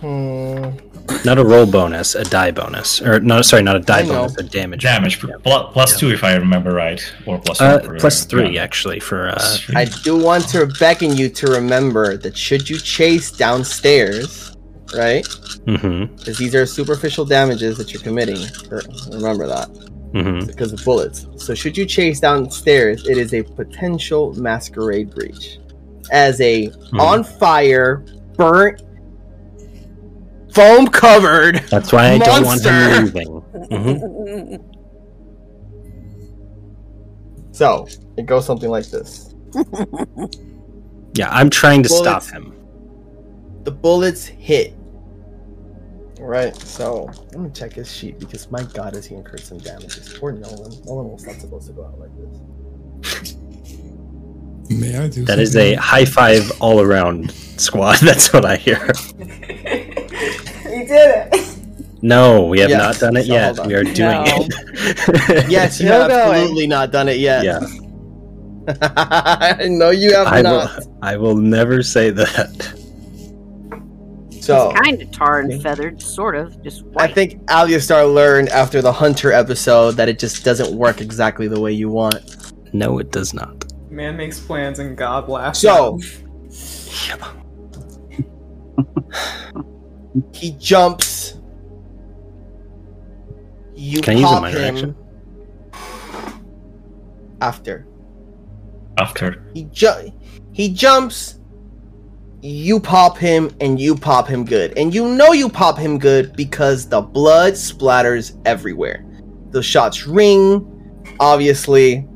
Hmm. 0.00 0.76
Not 1.24 1.38
a 1.38 1.44
roll 1.44 1.66
bonus, 1.66 2.14
a 2.14 2.24
die 2.24 2.50
bonus, 2.50 3.00
or 3.02 3.20
no, 3.20 3.42
sorry, 3.42 3.62
not 3.62 3.76
a 3.76 3.80
die 3.80 4.06
bonus, 4.06 4.36
a 4.38 4.42
damage. 4.42 4.82
Damage 4.82 5.20
bonus. 5.20 5.40
pl- 5.42 5.70
plus 5.72 5.98
two, 5.98 6.10
if 6.10 6.24
I 6.24 6.34
remember 6.34 6.72
right, 6.72 7.00
or 7.26 7.38
plus 7.38 7.60
Uh, 7.60 7.78
one. 7.80 7.90
for- 7.90 7.96
plus 7.98 8.24
three 8.24 8.54
yeah. 8.54 8.62
actually 8.62 9.00
for 9.00 9.28
uh, 9.28 9.34
Plus 9.34 9.60
three. 9.60 9.76
I 9.76 9.84
do 9.84 10.16
want 10.16 10.48
to 10.50 10.66
beckon 10.80 11.16
you 11.16 11.28
to 11.30 11.46
remember 11.48 12.16
that 12.16 12.36
should 12.36 12.68
you 12.70 12.78
chase 12.78 13.30
downstairs, 13.30 14.56
right? 14.94 15.24
mm-hmm, 15.66 16.14
Because 16.16 16.38
these 16.38 16.54
are 16.54 16.66
superficial 16.66 17.24
damages 17.24 17.76
that 17.78 17.92
you're 17.92 18.02
committing. 18.02 18.38
Remember 19.10 19.46
that. 19.46 19.68
mm-hmm. 20.14 20.46
because 20.46 20.72
of 20.72 20.82
bullets. 20.84 21.26
So 21.36 21.54
should 21.54 21.76
you 21.76 21.84
chase 21.86 22.20
downstairs, 22.20 23.04
it 23.06 23.18
is 23.18 23.34
a 23.34 23.42
potential 23.42 24.32
masquerade 24.34 25.12
breach. 25.14 25.58
As 26.12 26.40
a 26.40 26.66
Hmm. 26.90 27.00
on 27.00 27.24
fire, 27.24 28.04
burnt, 28.36 28.80
foam 30.54 30.86
covered. 30.86 31.56
That's 31.70 31.92
why 31.92 32.10
I 32.12 32.18
don't 32.18 32.44
want 32.44 32.64
him 32.64 32.74
Monster. 32.74 33.02
leaving. 33.02 33.40
hmm 33.70 34.56
So 37.52 37.86
it 38.16 38.26
goes 38.26 38.44
something 38.46 38.70
like 38.70 38.86
this: 38.90 39.34
Yeah, 41.14 41.28
I'm 41.30 41.50
trying 41.50 41.82
to 41.84 41.88
Bullets. 41.88 42.26
stop 42.26 42.34
him. 42.34 42.54
the 43.64 43.70
bullets 43.70 44.24
hit. 44.26 44.74
Right. 46.20 46.54
So 46.56 47.10
let 47.32 47.40
me 47.40 47.50
check 47.50 47.72
his 47.74 47.90
sheet 47.92 48.18
because 48.18 48.50
my 48.50 48.62
God, 48.62 48.94
has 48.94 49.06
he 49.06 49.14
incurred 49.14 49.40
some 49.40 49.58
damages? 49.58 50.16
Poor 50.18 50.32
Nolan. 50.32 50.72
Nolan 50.84 51.10
was 51.12 51.26
not 51.26 51.36
supposed 51.36 51.66
to 51.68 51.72
go 51.72 51.84
out 51.84 51.98
like 51.98 52.10
this. 52.16 53.36
May 54.70 54.96
I 54.98 55.08
do 55.08 55.24
That 55.24 55.38
is 55.38 55.56
a 55.56 55.74
high 55.74 56.04
five 56.04 56.50
all 56.60 56.80
around 56.80 57.30
squad. 57.32 57.98
That's 58.02 58.32
what 58.32 58.44
I 58.44 58.56
hear. 58.56 58.78
you 59.18 60.86
did 60.86 61.28
it. 61.32 61.56
No, 62.02 62.46
we 62.46 62.60
have 62.60 62.68
Yes, 62.70 62.78
not 62.82 62.98
done 63.00 63.16
it 63.16 63.26
so 63.26 63.32
yet. 63.32 63.66
We 63.66 63.74
are 63.74 63.82
doing 63.84 63.96
No. 63.96 64.24
it. 64.26 65.48
Yes, 65.50 65.80
you 65.80 65.86
Still 65.86 66.00
have 66.02 66.10
going. 66.10 66.34
absolutely 66.34 66.66
not 66.66 66.90
done 66.92 67.08
it 67.08 67.18
yet. 67.18 67.44
Yeah, 67.44 67.60
no, 69.68 69.90
you 69.90 70.14
have 70.14 70.26
I 70.26 70.36
will. 70.42 70.42
not. 70.42 70.82
I 71.02 71.16
will 71.16 71.36
never 71.36 71.82
say 71.82 72.10
that. 72.10 72.80
So 74.40 74.72
Kind 74.82 75.00
of 75.00 75.10
tar 75.12 75.40
and 75.40 75.62
feathered, 75.62 76.02
sort 76.02 76.34
of. 76.36 76.62
Just 76.62 76.82
I 76.82 77.06
white. 77.06 77.14
think 77.14 77.42
Aleistar 77.46 78.12
learned 78.12 78.50
after 78.50 78.82
the 78.82 78.92
Hunter 78.92 79.32
episode 79.32 79.92
that 79.92 80.08
it 80.10 80.18
just 80.18 80.44
doesn't 80.44 80.76
work 80.76 81.00
exactly 81.00 81.48
the 81.48 81.60
way 81.60 81.72
you 81.72 81.88
want. 81.88 82.16
No, 82.74 82.98
it 82.98 83.10
does 83.12 83.32
not. 83.32 83.64
Man 83.94 84.16
makes 84.16 84.40
plans 84.40 84.80
and 84.80 84.96
God 84.96 85.28
laughs. 85.28 85.60
So 85.60 86.00
he 90.34 90.52
jumps. 90.52 91.38
You 93.76 94.00
Can 94.00 94.16
I 94.16 94.20
use 94.20 94.30
a 94.30 94.32
pop 94.32 94.42
minor 94.42 94.58
him 94.58 94.74
action? 94.74 94.96
after. 97.40 97.86
After. 98.98 99.44
He 99.54 99.64
ju- 99.64 100.12
he 100.52 100.72
jumps. 100.72 101.40
You 102.42 102.78
pop 102.78 103.16
him 103.16 103.50
and 103.60 103.80
you 103.80 103.96
pop 103.96 104.28
him 104.28 104.44
good. 104.44 104.76
And 104.76 104.94
you 104.94 105.08
know 105.08 105.32
you 105.32 105.48
pop 105.48 105.78
him 105.78 105.98
good 105.98 106.36
because 106.36 106.88
the 106.88 107.00
blood 107.00 107.54
splatters 107.54 108.38
everywhere. 108.44 109.04
The 109.50 109.62
shots 109.62 110.06
ring, 110.06 110.64
obviously. 111.20 112.06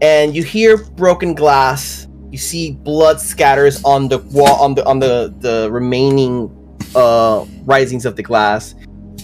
And 0.00 0.34
you 0.34 0.42
hear 0.42 0.78
broken 0.78 1.34
glass. 1.34 2.08
You 2.30 2.38
see 2.38 2.72
blood 2.72 3.20
scatters 3.20 3.82
on 3.84 4.08
the 4.08 4.18
wall 4.18 4.56
on 4.62 4.74
the 4.74 4.84
on 4.86 4.98
the, 4.98 5.34
the 5.38 5.68
remaining 5.70 6.56
uh 6.94 7.44
risings 7.64 8.06
of 8.06 8.16
the 8.16 8.22
glass. 8.22 8.74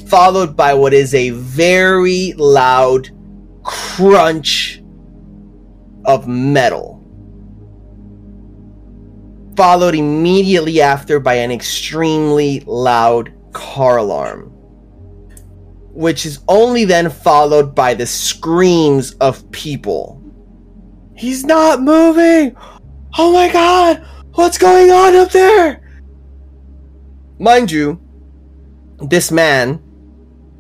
Followed 0.08 0.56
by 0.56 0.74
what 0.74 0.92
is 0.92 1.14
a 1.14 1.30
very 1.30 2.34
loud 2.34 3.10
crunch 3.62 4.82
of 6.04 6.28
metal. 6.28 7.02
Followed 9.56 9.94
immediately 9.94 10.80
after 10.80 11.18
by 11.18 11.34
an 11.34 11.50
extremely 11.50 12.60
loud 12.66 13.32
car 13.52 13.96
alarm. 13.96 14.50
Which 15.92 16.26
is 16.26 16.40
only 16.46 16.84
then 16.84 17.08
followed 17.08 17.74
by 17.74 17.94
the 17.94 18.06
screams 18.06 19.14
of 19.14 19.50
people. 19.50 20.15
He's 21.16 21.44
not 21.44 21.80
moving! 21.80 22.56
Oh 23.18 23.32
my 23.32 23.50
god! 23.50 24.04
What's 24.34 24.58
going 24.58 24.90
on 24.90 25.16
up 25.16 25.30
there? 25.30 25.80
Mind 27.38 27.70
you, 27.70 28.00
this 28.98 29.30
man, 29.30 29.82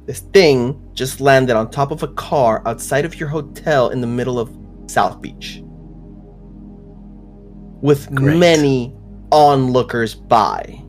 this 0.06 0.20
thing, 0.20 0.80
just 0.94 1.20
landed 1.20 1.56
on 1.56 1.70
top 1.70 1.90
of 1.90 2.02
a 2.02 2.08
car 2.08 2.62
outside 2.66 3.04
of 3.04 3.20
your 3.20 3.28
hotel 3.28 3.90
in 3.90 4.00
the 4.00 4.06
middle 4.06 4.38
of 4.38 4.50
South 4.86 5.20
Beach. 5.20 5.60
With 7.82 8.14
Great. 8.14 8.38
many 8.38 8.96
onlookers 9.30 10.14
by. 10.14 10.82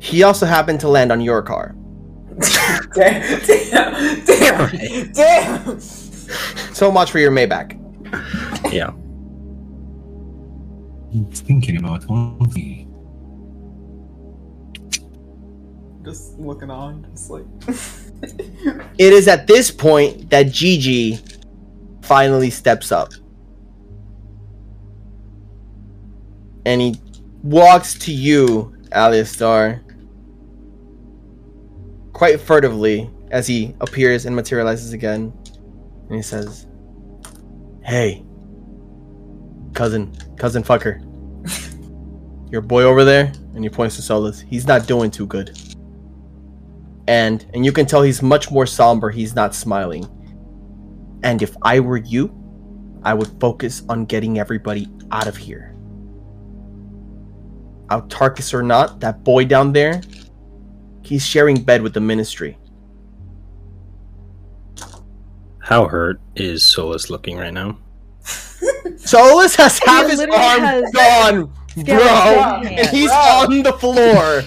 He 0.00 0.22
also 0.22 0.44
happened 0.44 0.80
to 0.80 0.88
land 0.88 1.10
on 1.10 1.20
your 1.22 1.42
car. 1.42 1.74
Damn, 2.38 3.40
damn, 3.46 4.24
damn, 4.24 5.12
damn. 5.12 5.80
So 5.80 6.90
much 6.92 7.10
for 7.10 7.18
your 7.18 7.32
Maybach. 7.32 7.74
Yeah. 8.72 8.92
I'm 11.14 11.30
thinking 11.32 11.78
about 11.78 12.04
one 12.08 12.50
thing. 12.50 12.84
Just 16.04 16.38
looking 16.38 16.70
on, 16.70 17.06
just 17.10 17.30
like. 17.30 17.44
It 18.98 19.12
is 19.12 19.28
at 19.28 19.46
this 19.46 19.70
point 19.70 20.30
that 20.30 20.50
Gigi 20.50 21.20
finally 22.02 22.50
steps 22.50 22.90
up. 22.90 23.12
And 26.66 26.80
he 26.80 26.96
walks 27.42 27.94
to 28.00 28.12
you, 28.12 28.76
Aleistar, 28.90 29.80
quite 32.18 32.40
furtively 32.40 33.08
as 33.30 33.46
he 33.46 33.76
appears 33.80 34.26
and 34.26 34.34
materializes 34.34 34.92
again. 34.92 35.32
And 36.08 36.16
he 36.16 36.20
says, 36.20 36.66
Hey, 37.84 38.24
cousin, 39.72 40.12
cousin 40.36 40.64
fucker. 40.64 41.00
Your 42.50 42.60
boy 42.60 42.82
over 42.82 43.04
there, 43.04 43.32
and 43.54 43.62
he 43.62 43.70
points 43.70 43.94
to 43.96 44.02
Solus, 44.02 44.40
he's 44.40 44.66
not 44.66 44.88
doing 44.88 45.12
too 45.12 45.26
good. 45.26 45.56
And 47.06 47.46
and 47.54 47.64
you 47.64 47.70
can 47.70 47.86
tell 47.86 48.02
he's 48.02 48.20
much 48.20 48.50
more 48.50 48.66
somber, 48.66 49.10
he's 49.10 49.36
not 49.36 49.54
smiling. 49.54 50.04
And 51.22 51.40
if 51.40 51.56
I 51.62 51.78
were 51.78 51.98
you, 51.98 52.34
I 53.04 53.14
would 53.14 53.30
focus 53.40 53.84
on 53.88 54.06
getting 54.06 54.40
everybody 54.40 54.88
out 55.12 55.28
of 55.28 55.36
here. 55.36 55.72
Autarkis 57.90 58.52
or 58.52 58.64
not, 58.64 58.98
that 59.00 59.22
boy 59.22 59.44
down 59.44 59.72
there, 59.72 60.00
he's 61.08 61.24
sharing 61.26 61.62
bed 61.62 61.82
with 61.82 61.94
the 61.94 62.00
ministry. 62.00 62.58
How 65.58 65.86
hurt 65.86 66.20
is 66.36 66.64
Solus 66.64 67.10
looking 67.10 67.36
right 67.38 67.52
now? 67.52 67.78
Solus 68.96 69.54
has 69.56 69.78
half 69.84 70.04
He 70.04 70.10
his 70.12 70.20
arm 70.20 70.30
has 70.60 70.90
gone, 70.92 71.52
bro, 71.84 71.96
and 72.60 72.68
hands. 72.68 72.90
he's 72.90 73.10
on 73.10 73.62
the 73.62 73.72
floor. 73.72 74.42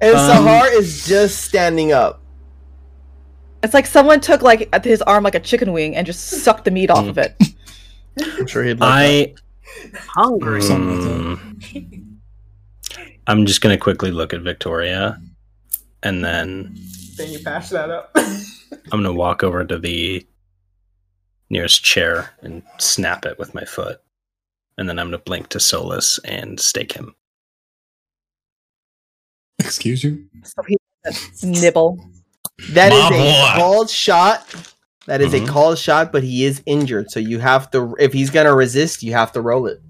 And 0.00 0.16
Um, 0.16 0.46
Sahar 0.46 0.72
is 0.72 1.06
just 1.06 1.42
standing 1.42 1.92
up. 1.92 2.22
It's 3.62 3.74
like 3.74 3.86
someone 3.86 4.20
took 4.20 4.42
like 4.42 4.72
his 4.84 5.02
arm 5.02 5.22
like 5.24 5.34
a 5.34 5.40
chicken 5.40 5.72
wing 5.72 5.94
and 5.94 6.06
just 6.06 6.20
sucked 6.42 6.64
the 6.64 6.70
meat 6.70 6.90
off 6.90 7.06
of 7.06 7.18
it. 7.18 7.36
I'm 8.38 8.46
sure 8.46 8.64
he'd 8.64 8.80
like 8.80 9.34
I 9.34 9.34
Hungry. 10.08 10.62
Mm. 10.62 12.16
I'm 13.26 13.46
just 13.46 13.60
gonna 13.60 13.78
quickly 13.78 14.10
look 14.10 14.32
at 14.32 14.40
Victoria, 14.40 15.20
and 16.02 16.24
then 16.24 16.76
Then 17.16 17.30
you 17.30 17.38
patch 17.40 17.70
that 17.70 17.90
up. 17.90 18.10
I'm 18.16 19.02
gonna 19.02 19.12
walk 19.12 19.42
over 19.42 19.64
to 19.64 19.78
the 19.78 20.26
nearest 21.50 21.82
chair 21.84 22.30
and 22.42 22.62
snap 22.78 23.26
it 23.26 23.38
with 23.38 23.54
my 23.54 23.64
foot, 23.64 24.00
and 24.78 24.88
then 24.88 24.98
I'm 24.98 25.08
gonna 25.08 25.18
blink 25.18 25.48
to 25.50 25.60
Solus 25.60 26.18
and 26.24 26.58
stake 26.60 26.92
him. 26.92 27.14
Excuse 29.58 30.02
you? 30.02 30.26
So 30.44 30.62
he 30.66 30.76
nibble. 31.42 32.02
That 32.70 32.92
is 32.92 33.10
My 33.10 33.16
a 33.16 33.54
boy. 33.54 33.60
called 33.60 33.90
shot. 33.90 34.46
That 35.06 35.20
is 35.20 35.32
Mhm. 35.32 35.44
a 35.44 35.48
called 35.50 35.78
shot, 35.78 36.12
but 36.12 36.22
he 36.22 36.44
is 36.44 36.62
injured, 36.66 37.10
so 37.10 37.20
you 37.20 37.38
have 37.40 37.70
to. 37.72 37.94
If 37.98 38.12
he's 38.12 38.30
gonna 38.30 38.54
resist, 38.54 39.02
you 39.02 39.12
have 39.12 39.32
to 39.32 39.40
roll 39.40 39.66
it. 39.66 39.82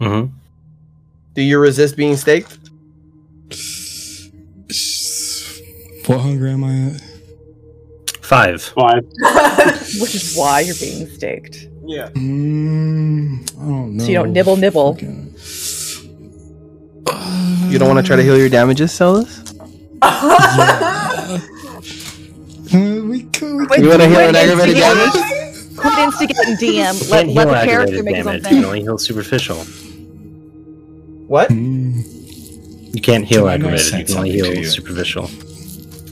Mm-hmm. 0.00 0.34
Do 1.34 1.42
you 1.42 1.58
resist 1.58 1.96
being 1.96 2.16
staked? 2.16 2.58
What 6.06 6.18
hunger 6.20 6.48
am 6.48 6.64
I 6.64 6.94
at? 6.94 7.00
Five. 8.20 8.62
Five. 8.62 9.04
Which 10.00 10.14
is 10.14 10.34
why 10.36 10.60
you're 10.60 10.74
being 10.76 11.06
staked. 11.08 11.68
yeah. 11.84 12.08
Mm, 12.10 13.42
I 13.58 13.64
don't 13.64 13.96
know. 13.96 14.04
So 14.04 14.08
you 14.10 14.14
don't 14.16 14.32
nibble 14.32 14.56
nibble. 14.56 14.94
Fucking- 14.94 15.34
You 17.70 17.78
don't 17.78 17.88
want 17.88 17.98
to 18.04 18.06
try 18.06 18.16
to 18.16 18.22
heal 18.22 18.36
your 18.38 18.48
damages, 18.48 18.92
Solus? 18.92 19.42
Uh, 22.72 23.02
we 23.02 23.24
could. 23.24 23.52
We 23.52 23.66
Wait, 23.66 23.80
You 23.80 23.88
want 23.88 24.00
to 24.00 24.06
heal 24.08 24.18
wait, 24.18 24.28
an 24.28 24.36
aggravated 24.36 24.76
instigate- 24.76 25.12
damage? 25.12 25.76
Quit 25.76 25.98
instigating 25.98 26.54
DM. 26.62 26.84
Can't 27.00 27.10
Let, 27.10 27.26
heal 27.26 27.34
let 27.34 27.44
the 27.48 27.52
character 27.66 27.94
aggravated 27.96 28.04
make 28.04 28.14
his 28.16 28.26
own 28.26 28.32
damage. 28.34 28.44
You 28.52 28.56
can 28.58 28.64
only 28.64 28.80
heal 28.82 28.98
superficial. 28.98 29.56
What? 31.26 31.48
Mm, 31.50 32.94
You 32.94 33.00
can't 33.02 33.24
heal 33.24 33.48
I 33.48 33.54
aggravated. 33.54 33.86
send 33.86 33.98
You 34.08 34.14
can 34.14 34.16
only 34.18 34.30
something 34.38 34.44
to 34.44 34.50
heal 34.54 34.62
you? 34.62 34.68
superficial. 34.70 35.28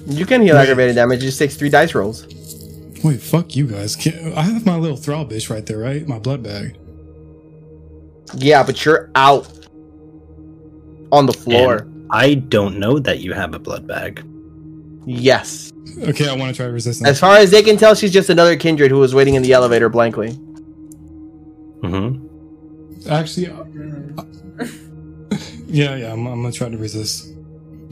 You 0.09 0.25
can 0.27 0.43
heal 0.43 0.57
Wait. 0.57 0.63
aggravated 0.63 0.95
damage. 0.97 1.19
It 1.19 1.27
just 1.27 1.39
takes 1.39 1.55
three 1.57 1.69
dice 1.69 1.95
rolls. 1.95 2.27
wait, 3.05 3.21
fuck 3.21 3.55
you 3.55 3.67
guys. 3.67 3.95
Can- 3.95 4.33
I 4.33 4.43
have 4.43 4.65
my 4.67 4.77
little 4.77 4.97
thrall 4.97 5.25
bitch 5.27 5.51
right 5.51 5.65
there, 5.67 5.79
right? 5.79 6.07
My 6.09 6.19
blood 6.19 6.43
bag. 6.43 6.77
Yeah, 8.35 8.63
but 8.63 8.85
you're 8.85 9.11
out 9.15 9.47
on 11.13 11.27
the 11.27 11.33
floor. 11.33 11.87
I 12.11 12.35
don't 12.35 12.79
know 12.79 12.99
that 12.99 13.21
you 13.21 13.33
have 13.35 13.55
a 13.55 13.59
blood 13.59 13.87
bag. 13.87 14.25
yes. 15.07 15.73
Okay, 16.03 16.29
I 16.29 16.35
want 16.37 16.55
to 16.55 16.57
try 16.57 16.67
resistance. 16.67 17.09
As 17.09 17.19
far 17.19 17.37
as 17.39 17.51
they 17.51 17.63
can 17.63 17.77
tell, 17.77 17.95
she's 17.95 18.13
just 18.13 18.31
another 18.31 18.57
kindred 18.57 18.91
who 18.91 18.99
was 18.99 19.15
waiting 19.15 19.35
in 19.35 19.43
the 19.43 19.53
elevator 19.53 19.89
blankly. 19.89 20.31
Mm-hmm. 21.83 23.11
Actually, 23.11 23.47
uh, 23.49 23.65
yeah, 25.67 25.97
yeah, 25.97 26.13
I'm, 26.13 26.27
I'm 26.27 26.43
gonna 26.43 26.53
try 26.53 26.69
to 26.69 26.77
resist. 26.79 27.33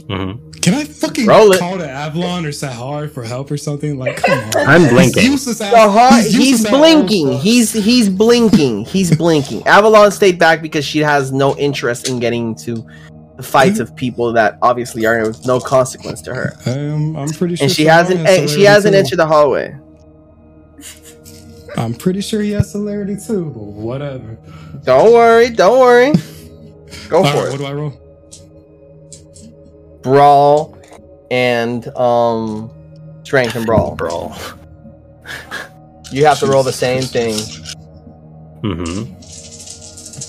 Mm-hmm. 0.08 0.50
Can 0.60 0.74
I 0.74 0.84
fucking 0.84 1.26
Roll 1.26 1.52
it. 1.52 1.58
call 1.58 1.78
to 1.78 1.88
Avalon 1.88 2.46
or 2.46 2.50
Sahar 2.50 3.10
for 3.10 3.24
help 3.24 3.50
or 3.50 3.56
something? 3.56 3.98
Like, 3.98 4.16
come 4.18 4.38
on. 4.38 4.56
I'm 4.56 4.88
blinking. 4.88 5.22
He's 5.22 5.30
useless 5.46 5.60
Sahar, 5.60 6.22
he's 6.22 6.34
he's, 6.34 6.68
blinking. 6.68 7.32
He's 7.38 7.72
he's 7.72 8.08
blinking. 8.08 8.84
He's 8.84 9.16
blinking. 9.16 9.66
Avalon 9.66 10.12
stayed 10.12 10.38
back 10.38 10.62
because 10.62 10.84
she 10.84 11.00
has 11.00 11.32
no 11.32 11.56
interest 11.56 12.08
in 12.08 12.20
getting 12.20 12.54
to 12.56 12.86
the 13.36 13.42
fights 13.42 13.80
of 13.80 13.94
people 13.96 14.32
that 14.32 14.58
obviously 14.62 15.04
are 15.06 15.20
of 15.20 15.44
no 15.44 15.60
consequence 15.60 16.22
to 16.22 16.34
her. 16.34 16.52
Um, 16.66 17.16
I'm 17.16 17.28
pretty 17.28 17.56
sure. 17.56 17.64
And 17.64 17.72
she 17.72 17.84
hasn't 17.84 18.20
has 18.20 18.52
she 18.52 18.62
hasn't 18.62 18.94
too. 18.94 18.98
entered 18.98 19.18
the 19.18 19.26
hallway. 19.26 19.76
I'm 21.76 21.94
pretty 21.94 22.22
sure 22.22 22.40
he 22.40 22.52
has 22.52 22.70
celerity 22.72 23.16
too, 23.16 23.50
but 23.50 23.62
whatever. 23.62 24.38
Don't 24.84 25.12
worry, 25.12 25.50
don't 25.50 25.78
worry. 25.80 26.12
Go 27.08 27.18
All 27.18 27.24
for 27.30 27.36
right, 27.38 27.46
it. 27.46 27.50
what 27.50 27.58
do 27.58 27.66
I 27.66 27.72
roll? 27.72 28.05
Brawl 30.06 30.78
and 31.32 31.88
um 31.96 32.70
strength 33.24 33.56
and 33.56 33.66
brawl. 33.66 33.96
Brawl. 34.00 34.36
You 36.12 36.24
have 36.26 36.38
to 36.38 36.46
roll 36.46 36.62
the 36.62 36.72
same 36.72 37.02
thing. 37.02 37.34
Mm-hmm. 38.62 39.12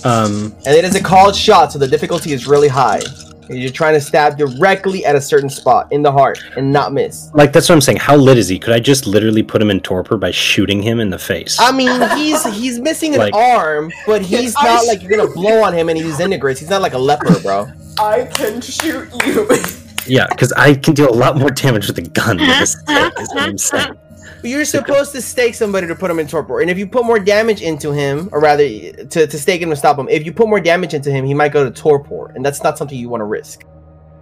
Um, 0.08 0.56
And 0.66 0.76
it 0.76 0.84
is 0.84 0.96
a 0.96 1.04
called 1.04 1.36
shot, 1.36 1.72
so 1.72 1.78
the 1.78 1.88
difficulty 1.88 2.34
is 2.34 2.48
really 2.48 2.68
high. 2.68 3.02
And 3.50 3.58
You're 3.60 3.72
trying 3.72 3.94
to 3.94 4.02
stab 4.02 4.38
directly 4.38 5.06
at 5.06 5.16
a 5.16 5.22
certain 5.22 5.50
spot 5.50 5.92
in 5.92 6.02
the 6.02 6.12
heart 6.12 6.40
and 6.56 6.72
not 6.72 6.94
miss. 6.94 7.32
like 7.34 7.54
that's 7.54 7.70
what 7.70 7.76
I'm 7.76 7.82
saying. 7.82 8.00
How 8.00 8.16
lit 8.16 8.38
is 8.38 8.48
he? 8.50 8.60
Could 8.60 8.74
I 8.74 8.80
just 8.80 9.08
literally 9.08 9.44
put 9.44 9.62
him 9.62 9.70
in 9.72 9.80
torpor 9.80 10.18
by 10.18 10.32
shooting 10.32 10.82
him 10.82 11.00
in 11.00 11.10
the 11.10 11.20
face? 11.20 11.58
I 11.60 11.72
mean, 11.72 11.90
he's 12.18 12.44
he's 12.56 12.80
missing 12.80 13.14
an 13.14 13.20
Like- 13.20 13.34
arm, 13.34 13.92
but 14.06 14.22
he's 14.22 14.54
not 14.56 14.84
sh- 14.84 14.88
like 14.88 15.02
you're 15.02 15.16
gonna 15.18 15.32
blow 15.32 15.64
on 15.64 15.74
him 15.74 15.90
and 15.90 15.98
he 15.98 16.04
disintegrates. 16.04 16.60
He's 16.60 16.70
not 16.70 16.82
like 16.82 16.94
a 16.94 16.98
leper, 17.00 17.40
bro. 17.42 17.68
I 18.00 18.26
can 18.34 18.62
shoot 18.62 19.10
you. 19.26 19.48
yeah, 20.06 20.28
because 20.30 20.52
I 20.54 20.76
can 20.76 20.94
do 20.94 21.08
a 21.10 21.12
lot 21.12 21.38
more 21.38 21.50
damage 21.50 21.88
with 21.88 21.98
a 21.98 22.04
gun 22.04 22.38
with 22.38 22.50
a 22.50 22.66
stick. 22.68 23.14
Is 23.20 23.30
what 23.34 23.44
I'm 23.44 23.58
saying. 23.58 23.98
But 24.42 24.50
you're 24.50 24.66
supposed 24.66 25.12
to 25.14 25.22
stake 25.22 25.56
somebody 25.56 25.88
to 25.88 25.96
put 25.96 26.12
him 26.12 26.20
in 26.20 26.28
torpor, 26.28 26.62
and 26.62 26.70
if 26.70 26.78
you 26.78 26.88
put 26.88 27.06
more 27.06 27.20
damage 27.20 27.62
into 27.62 27.92
him, 27.92 28.30
or 28.32 28.40
rather, 28.40 28.64
to, 28.68 29.28
to 29.28 29.38
stake 29.40 29.62
him 29.62 29.70
to 29.70 29.76
stop 29.76 29.98
him, 29.98 30.08
if 30.10 30.26
you 30.26 30.32
put 30.32 30.48
more 30.48 30.60
damage 30.60 30.94
into 30.94 31.12
him, 31.12 31.26
he 31.26 31.34
might 31.34 31.52
go 31.52 31.64
to 31.64 31.72
torpor, 31.72 32.32
and 32.36 32.46
that's 32.46 32.64
not 32.64 32.78
something 32.78 32.98
you 32.98 33.10
want 33.10 33.22
to 33.22 33.26
risk. 33.26 33.64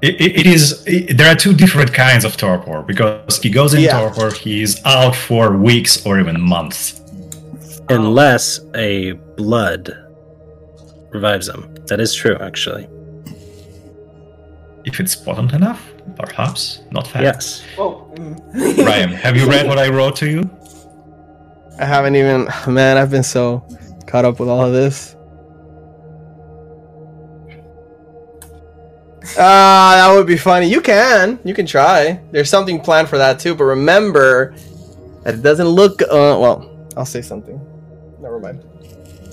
It, 0.01 0.19
it, 0.21 0.39
it 0.39 0.45
is. 0.45 0.85
It, 0.85 1.17
there 1.17 1.31
are 1.31 1.35
two 1.35 1.53
different 1.53 1.93
kinds 1.93 2.25
of 2.25 2.37
torpor 2.37 2.81
because 2.83 3.39
he 3.41 3.49
goes 3.49 3.73
in 3.73 3.81
Yeah. 3.81 3.99
torpor, 3.99 4.33
he's 4.35 4.83
out 4.85 5.15
for 5.15 5.55
weeks 5.57 6.05
or 6.05 6.19
even 6.19 6.39
months. 6.39 7.01
Unless 7.89 8.59
a 8.75 9.13
blood 9.37 9.95
revives 11.11 11.47
him. 11.47 11.73
That 11.87 11.99
is 11.99 12.13
true, 12.13 12.37
actually. 12.41 12.87
If 14.85 14.99
it's 14.99 15.15
potent 15.15 15.53
enough, 15.53 15.93
perhaps 16.15 16.81
not 16.91 17.07
fast. 17.07 17.23
Yes. 17.23 17.63
oh, 17.77 18.07
mm. 18.15 18.37
Ryam, 18.85 19.09
have 19.09 19.35
you 19.35 19.49
read 19.49 19.67
what 19.67 19.79
I 19.79 19.89
wrote 19.89 20.15
to 20.17 20.29
you? 20.29 20.49
I 21.79 21.85
haven't 21.85 22.15
even, 22.15 22.47
man, 22.67 22.97
I've 22.97 23.11
been 23.11 23.23
so 23.23 23.65
caught 24.07 24.25
up 24.25 24.39
with 24.39 24.47
all 24.47 24.63
of 24.63 24.73
this. 24.73 25.15
Ah, 29.37 29.95
that 29.97 30.15
would 30.15 30.27
be 30.27 30.37
funny. 30.37 30.67
You 30.67 30.81
can, 30.81 31.39
you 31.43 31.53
can 31.53 31.65
try. 31.65 32.21
There's 32.31 32.49
something 32.49 32.79
planned 32.79 33.09
for 33.09 33.17
that 33.17 33.39
too, 33.39 33.55
but 33.55 33.65
remember 33.65 34.55
that 35.23 35.33
it 35.33 35.41
doesn't 35.41 35.67
look. 35.67 36.01
Uh, 36.03 36.37
well, 36.39 36.87
I'll 36.95 37.05
say 37.05 37.21
something. 37.21 37.59
Never 38.21 38.39
mind. 38.39 38.63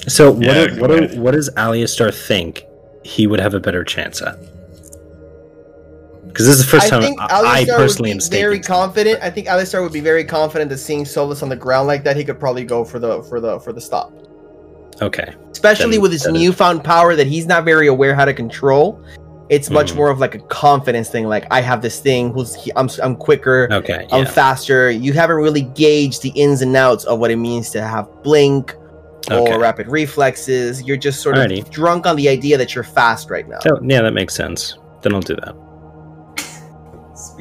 So 0.08 0.32
what? 0.32 0.42
Yeah, 0.42 0.66
do, 0.66 0.76
go 0.76 0.80
what, 0.80 1.10
do, 1.10 1.20
what 1.20 1.30
does 1.32 1.50
Aleistar 1.50 2.12
think 2.12 2.64
he 3.04 3.26
would 3.26 3.38
have 3.38 3.54
a 3.54 3.60
better 3.60 3.84
chance 3.84 4.22
at? 4.22 4.38
Because 6.32 6.46
this 6.46 6.58
is 6.58 6.64
the 6.64 6.70
first 6.70 6.86
I 6.86 6.90
time 6.90 7.02
think 7.02 7.20
I, 7.20 7.60
I 7.60 7.64
personally 7.66 8.10
am 8.10 8.20
very 8.20 8.58
confident. 8.58 9.20
I 9.22 9.30
think 9.30 9.46
Aleistar 9.48 9.82
would 9.82 9.92
be 9.92 10.00
very 10.00 10.24
confident 10.24 10.70
that 10.70 10.78
seeing 10.78 11.04
Solus 11.04 11.42
on 11.42 11.48
the 11.48 11.56
ground 11.56 11.86
like 11.86 12.04
that, 12.04 12.16
he 12.16 12.24
could 12.24 12.40
probably 12.40 12.64
go 12.64 12.84
for 12.84 12.98
the 12.98 13.22
for 13.24 13.40
the 13.40 13.60
for 13.60 13.72
the 13.72 13.80
stop. 13.80 14.12
Okay. 15.00 15.34
Especially 15.50 15.92
Then 15.92 16.00
with 16.02 16.12
his 16.12 16.22
that 16.22 16.34
is- 16.34 16.40
newfound 16.42 16.84
power 16.84 17.14
that 17.16 17.26
he's 17.26 17.46
not 17.46 17.64
very 17.64 17.86
aware 17.88 18.14
how 18.14 18.24
to 18.24 18.32
control. 18.34 19.00
It's 19.48 19.68
much 19.68 19.92
Mhm. 19.92 19.96
more 19.96 20.10
of 20.10 20.18
like 20.18 20.34
a 20.34 20.38
confidence 20.38 21.10
thing. 21.10 21.26
Like 21.26 21.46
I 21.50 21.60
have 21.60 21.82
this 21.82 22.00
thing. 22.00 22.32
Who's 22.32 22.54
he, 22.54 22.72
I'm 22.76 22.88
I'm 23.02 23.16
quicker. 23.16 23.68
Okay. 23.70 24.06
I'm 24.10 24.24
Yeah. 24.24 24.30
faster. 24.30 24.90
You 24.90 25.12
haven't 25.12 25.36
really 25.36 25.62
gauged 25.62 26.22
the 26.22 26.30
ins 26.30 26.62
and 26.62 26.74
outs 26.76 27.04
of 27.04 27.18
what 27.18 27.30
it 27.30 27.36
means 27.36 27.68
to 27.70 27.82
have 27.82 28.08
blink 28.22 28.74
or 29.30 29.58
rapid 29.60 29.88
reflexes. 29.88 30.82
You're 30.82 30.96
just 30.96 31.20
sort 31.20 31.36
of 31.38 31.44
Alrighty. 31.46 31.68
drunk 31.70 32.06
on 32.06 32.16
the 32.16 32.28
idea 32.28 32.56
that 32.58 32.74
you're 32.74 32.82
fast 32.84 33.30
right 33.30 33.46
now. 33.48 33.58
So, 33.60 33.78
yeah, 33.82 34.02
that 34.02 34.14
makes 34.14 34.34
sense. 34.34 34.78
Then 35.02 35.14
I'll 35.14 35.20
do 35.20 35.36
that. 35.36 35.54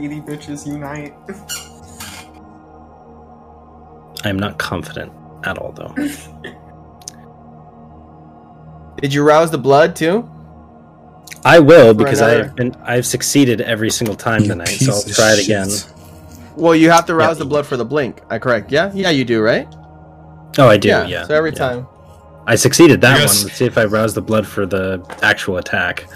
Speedy 0.02 0.20
bitches 0.20 0.66
unite. 0.66 1.14
I'm 4.24 4.40
not 4.40 4.58
confident 4.58 5.14
at 5.44 5.60
all, 5.60 5.74
though. 5.74 5.94
Did 9.00 9.14
you 9.14 9.22
rouse 9.22 9.52
the 9.52 9.60
blood 9.60 9.96
too? 9.96 10.28
I 11.46 11.60
will 11.60 11.90
For 11.90 11.94
because 11.94 12.20
another- 12.20 12.46
I've 12.46 12.56
been 12.56 12.76
I've 12.84 13.06
succeeded 13.06 13.62
every 13.62 13.92
single 13.92 14.16
time 14.16 14.42
You 14.42 14.48
tonight, 14.48 14.70
so 14.70 14.92
I'll 14.92 15.04
try 15.04 15.34
it 15.34 15.36
shit. 15.36 15.46
again. 15.46 15.70
Well, 16.56 16.74
you 16.76 16.90
have 16.90 17.06
to 17.06 17.14
rouse 17.14 17.38
Yeah. 17.38 17.44
the 17.44 17.50
blood 17.50 17.68
for 17.68 17.78
the 17.78 17.86
blink. 17.86 18.22
I 18.32 18.40
correct? 18.40 18.72
Yeah, 18.72 18.90
yeah, 18.96 19.12
you 19.12 19.24
do, 19.24 19.40
right? 19.44 19.68
Oh, 20.58 20.68
I 20.68 20.78
do. 20.78 20.88
Yeah. 20.88 21.26
So 21.28 21.36
every 21.36 21.52
yeah. 21.52 21.58
time. 21.60 21.88
I 22.48 22.56
succeeded 22.56 23.02
that 23.02 23.20
Yes. 23.20 23.38
one. 23.38 23.46
Let's 23.50 23.58
see 23.60 23.66
if 23.66 23.78
I 23.78 23.86
rouse 23.86 24.16
the 24.16 24.22
blood 24.24 24.48
for 24.48 24.66
the 24.66 25.04
actual 25.22 25.58
attack. 25.58 26.08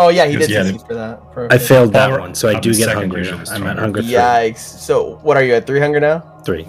Oh 0.00 0.08
yeah, 0.08 0.26
he 0.26 0.36
did 0.36 0.50
yeah, 0.50 0.64
succeed 0.64 0.86
for 0.86 0.94
that. 0.94 1.20
I 1.52 1.58
failed 1.58 1.92
that 1.92 2.08
Power 2.10 2.20
one, 2.20 2.34
so 2.34 2.48
I 2.48 2.58
do 2.58 2.74
get 2.74 2.88
hungry. 2.92 3.20
usually 3.20 3.36
I'm 3.36 3.40
at 3.42 3.48
stronger. 3.48 3.80
hunger 3.80 4.02
three. 4.02 4.12
Yikes! 4.12 4.58
So 4.58 5.16
what 5.22 5.36
are 5.36 5.44
you 5.44 5.54
at? 5.54 5.66
Three 5.66 5.80
hunger 5.80 6.00
now? 6.00 6.20
three. 6.44 6.64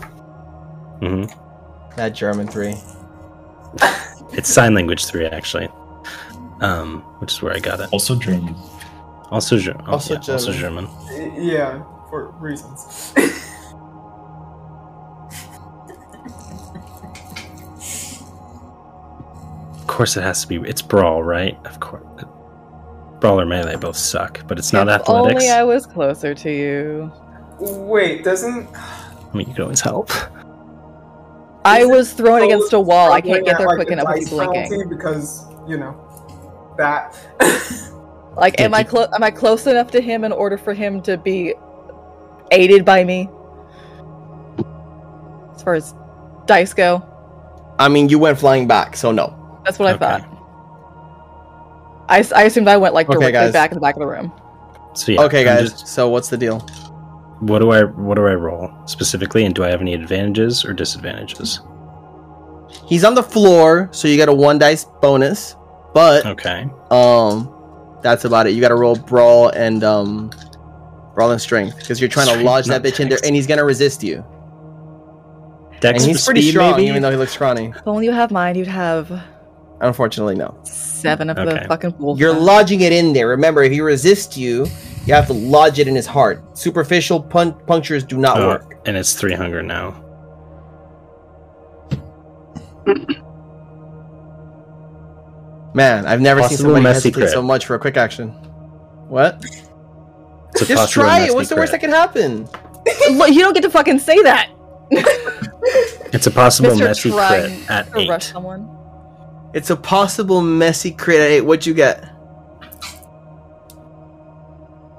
hmm 1.01 1.25
That 1.95 2.09
German 2.09 2.47
three. 2.47 2.75
It's 4.33 4.49
sign 4.49 4.73
language 4.73 5.05
three 5.05 5.25
actually, 5.25 5.69
um, 6.59 7.01
which 7.19 7.31
is 7.31 7.41
where 7.41 7.53
I 7.53 7.59
got 7.59 7.79
it. 7.79 7.87
Also 7.93 8.15
German. 8.15 8.53
Also, 9.31 9.57
Ger- 9.57 9.75
oh, 9.87 9.93
Also 9.93 10.13
yeah, 10.15 10.33
also 10.33 10.51
German. 10.51 10.87
German. 11.07 11.41
Yeah, 11.41 11.83
for 12.09 12.31
reasons. 12.39 13.13
Of 19.79 19.87
course, 19.87 20.17
it 20.17 20.21
has 20.23 20.41
to 20.41 20.47
be. 20.47 20.55
It's 20.69 20.81
brawl, 20.81 21.23
right? 21.23 21.57
Of 21.65 21.79
course. 21.79 22.03
Brawl 23.19 23.39
or 23.41 23.45
melee 23.45 23.75
both 23.75 23.97
suck, 23.97 24.45
but 24.47 24.57
it's 24.59 24.73
not 24.73 24.87
If 24.87 25.01
athletics. 25.01 25.35
Only 25.35 25.49
I 25.49 25.63
was 25.63 25.85
closer 25.85 26.33
to 26.35 26.51
you. 26.51 27.11
Wait, 27.59 28.23
doesn't 28.23 28.67
I 28.75 29.37
mean, 29.37 29.47
you 29.47 29.53
can 29.53 29.63
always 29.63 29.81
help. 29.81 30.11
I 31.65 31.79
Isn't 31.79 31.91
was 31.91 32.13
thrown 32.13 32.43
against 32.43 32.73
a 32.73 32.79
wall. 32.79 33.11
I 33.11 33.21
can't 33.21 33.45
get 33.45 33.57
there 33.57 33.67
like, 33.67 33.75
quick 33.75 33.91
enough 33.91 34.07
with 34.07 34.17
dice 34.19 34.29
blinking. 34.29 34.89
Because 34.89 35.45
you 35.67 35.77
know 35.77 35.95
that. 36.77 37.17
Like, 38.37 38.55
Yeah, 38.59 38.65
am 38.65 38.73
I 38.73 38.83
close? 38.83 39.07
Am 39.13 39.23
I 39.23 39.31
close 39.31 39.65
enough 39.65 39.91
to 39.91 40.01
him 40.01 40.25
in 40.25 40.33
order 40.33 40.57
for 40.57 40.73
him 40.73 41.01
to 41.03 41.17
be 41.17 41.53
aided 42.51 42.83
by 42.83 43.05
me? 43.05 43.29
As 45.55 45.63
far 45.63 45.75
as 45.75 45.93
dice 46.45 46.73
go, 46.73 47.01
I 47.79 47.87
mean, 47.87 48.09
you 48.09 48.19
went 48.19 48.37
flying 48.37 48.67
back, 48.67 48.97
so 48.97 49.11
no. 49.13 49.59
that's 49.63 49.79
what 49.79 49.87
I 49.87 49.93
Okay. 49.93 49.99
thought. 49.99 50.34
I, 52.07 52.19
s- 52.19 52.31
I 52.31 52.43
assumed 52.43 52.67
I 52.67 52.77
went 52.77 52.93
like 52.93 53.07
Okay, 53.09 53.15
directly 53.15 53.31
guys. 53.33 53.53
back 53.53 53.71
in 53.71 53.75
the 53.75 53.81
back 53.81 53.95
of 53.95 53.99
the 53.99 54.07
room. 54.07 54.31
So 54.93 55.11
yeah. 55.11 55.21
okay, 55.23 55.39
I'm 55.41 55.45
guys. 55.45 55.71
just- 55.71 55.87
So 55.87 56.09
what's 56.09 56.29
the 56.29 56.37
deal? 56.37 56.59
what 57.41 57.59
do 57.59 57.71
I 57.71 57.83
what 57.83 58.15
do 58.15 58.25
I 58.27 58.33
roll 58.33 58.71
specifically, 58.85 59.43
and 59.45 59.53
do 59.53 59.63
I 59.63 59.69
have 59.69 59.81
any 59.81 59.93
advantages 59.93 60.63
or 60.63 60.73
disadvantages? 60.73 61.59
He's 62.87 63.03
on 63.03 63.13
the 63.15 63.23
floor, 63.23 63.89
so 63.91 64.07
you 64.07 64.15
get 64.15 64.29
a 64.29 64.33
one 64.33 64.57
dice 64.57 64.85
bonus. 65.01 65.55
But 65.93 66.25
Okay. 66.25 66.67
um, 66.91 67.51
that's 68.01 68.25
about 68.25 68.47
it. 68.47 68.51
You 68.51 68.61
got 68.61 68.69
to 68.69 68.75
roll 68.75 68.95
brawl 68.95 69.49
and 69.49 69.83
um, 69.83 70.31
brawl 71.13 71.31
and 71.31 71.41
strength 71.41 71.77
because 71.77 71.99
you're 71.99 72.09
trying 72.09 72.27
to 72.27 72.43
lodge 72.43 72.65
that 72.67 72.83
not 72.83 72.89
bitch 72.91 72.99
in 72.99 73.09
there, 73.09 73.19
and 73.23 73.35
he's 73.35 73.47
gonna 73.47 73.63
resist 73.65 74.01
you. 74.03 74.23
Dex 75.81 76.01
and 76.03 76.09
he's 76.11 76.23
pretty 76.25 76.41
speed, 76.41 76.51
strong, 76.51 76.71
maybe? 76.77 76.87
even 76.87 77.01
though 77.01 77.11
he 77.11 77.17
looks 77.17 77.33
scrawny. 77.33 77.67
If 77.75 77.85
only 77.85 78.05
you 78.05 78.11
have 78.13 78.31
mine, 78.31 78.55
you'd 78.55 78.67
have 78.67 79.11
Unfortunately, 79.81 80.35
no. 80.35 80.57
seven 80.63 81.29
of 81.29 81.37
Okay. 81.37 81.59
the 81.63 81.67
fucking 81.67 81.95
wolf. 81.97 82.17
You're 82.19 82.33
men. 82.33 82.43
lodging 82.43 82.81
it 82.81 82.93
in 82.93 83.13
there. 83.13 83.27
Remember, 83.27 83.61
if 83.63 83.71
he 83.71 83.81
resists 83.81 84.37
you, 84.37 84.65
you 85.05 85.13
have 85.13 85.27
to 85.27 85.33
lodge 85.33 85.79
it 85.79 85.87
in 85.87 85.95
his 85.95 86.07
heart. 86.07 86.57
Superficial 86.57 87.21
pun- 87.21 87.53
punctures 87.67 88.03
do 88.03 88.17
not 88.17 88.39
Oh, 88.41 88.47
work. 88.47 88.75
and 88.85 88.95
it's 88.97 89.13
three 89.13 89.33
hunger 89.33 89.61
now. 89.61 90.01
Man, 95.73 96.05
I've 96.05 96.21
never 96.21 96.41
seen 96.43 96.57
somebody 96.57 96.85
hesitate 96.85 97.13
crit. 97.13 97.29
so 97.31 97.41
much 97.41 97.65
for 97.65 97.75
a 97.75 97.79
quick 97.79 97.97
action. 97.97 98.29
What? 99.09 99.43
Just 100.57 100.93
try 100.93 101.25
it. 101.25 101.33
What's 101.35 101.49
the 101.49 101.55
worst 101.57 101.73
that 101.73 101.79
crit. 101.79 101.91
can 101.91 101.99
happen? 101.99 102.47
You 103.09 103.39
don't 103.39 103.53
get 103.53 103.63
to 103.63 103.69
fucking 103.71 103.97
say 103.97 104.21
that. 104.21 104.49
It's 106.13 106.27
a 106.27 106.31
possible 106.31 106.69
Mr. 106.69 106.79
messy 106.83 107.09
trying 107.09 107.65
crit 107.65 107.69
at 107.71 107.91
to 107.93 107.99
eight. 108.01 108.09
rush 108.09 108.31
someone. 108.31 108.69
It's 109.55 109.69
a 109.69 109.75
possible 109.77 110.41
messy 110.41 110.91
crit 110.91 111.21
at 111.21 111.31
eight. 111.31 111.41
What'd 111.41 111.65
you 111.65 111.73
get? 111.73 112.03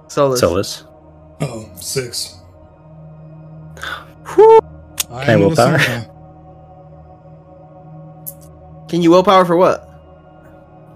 Solus. 0.08 0.40
Solus. 0.40 0.84
Oh, 1.42 1.70
six. 1.76 2.40
Whew. 4.34 4.58
I 5.10 5.24
Can 5.26 5.34
I 5.34 5.36
willpower? 5.36 5.78
Can 8.88 9.02
you 9.02 9.10
willpower 9.10 9.44
for 9.44 9.56
what? 9.56 9.86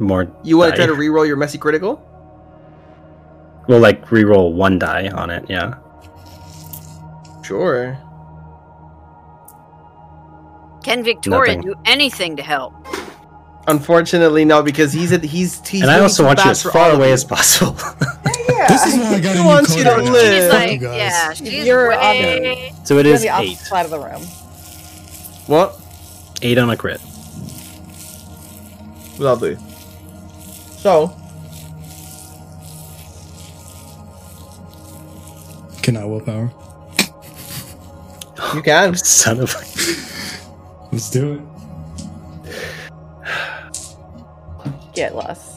More. 0.00 0.34
You 0.42 0.56
want 0.56 0.70
to 0.70 0.76
try 0.76 0.86
to 0.86 0.94
re-roll 0.94 1.26
your 1.26 1.36
messy 1.36 1.58
critical? 1.58 2.00
We'll 3.68 3.80
like 3.80 4.10
re-roll 4.10 4.54
one 4.54 4.78
die 4.78 5.10
on 5.10 5.28
it. 5.28 5.44
Yeah. 5.50 5.74
Sure. 7.44 7.98
Can 10.82 11.04
Victoria 11.04 11.56
Nothing. 11.56 11.72
do 11.72 11.74
anything 11.84 12.36
to 12.36 12.42
help? 12.42 12.72
Unfortunately, 13.70 14.44
no, 14.44 14.62
because 14.62 14.92
he's 14.92 15.12
at, 15.12 15.22
he's 15.22 15.66
he's. 15.66 15.82
and 15.82 15.90
I 15.90 15.94
really 15.94 16.04
also 16.04 16.24
want 16.24 16.38
you 16.40 16.44
fast 16.44 16.66
as 16.66 16.72
far 16.72 16.90
away 16.90 17.12
as 17.12 17.24
possible. 17.24 17.76
This 18.68 18.86
is 18.86 18.96
why 18.98 19.14
I 19.14 19.20
got 19.20 19.36
He 19.36 19.42
wants 19.42 19.74
you 19.76 19.84
to 19.84 19.90
right 19.90 20.04
live. 20.04 20.50
Fuck 20.50 20.60
She's 20.60 20.70
like, 20.70 20.80
guys. 20.80 20.96
yeah, 20.96 21.32
she's 21.32 21.66
You're 21.66 21.92
on 21.92 22.00
way. 22.00 22.74
so 22.84 22.98
it 22.98 23.06
You're 23.06 23.14
on 23.14 23.16
is 23.16 23.22
the 23.22 23.28
eight. 23.28 23.32
opposite 23.32 23.66
side 23.66 23.84
of 23.86 23.90
the 23.90 23.98
room. 23.98 24.22
What? 25.46 25.80
Eight 26.42 26.58
on 26.58 26.68
a 26.70 26.76
crit. 26.76 27.00
Lovely. 29.18 29.56
So, 30.76 31.16
Can 35.82 35.96
I 35.96 36.04
willpower? 36.04 36.52
you 38.54 38.62
can. 38.62 38.94
Son 38.96 39.40
of. 39.40 39.54
Let's 40.92 41.10
do 41.10 41.32
it. 41.34 41.40
Get 45.00 45.16
less. 45.16 45.56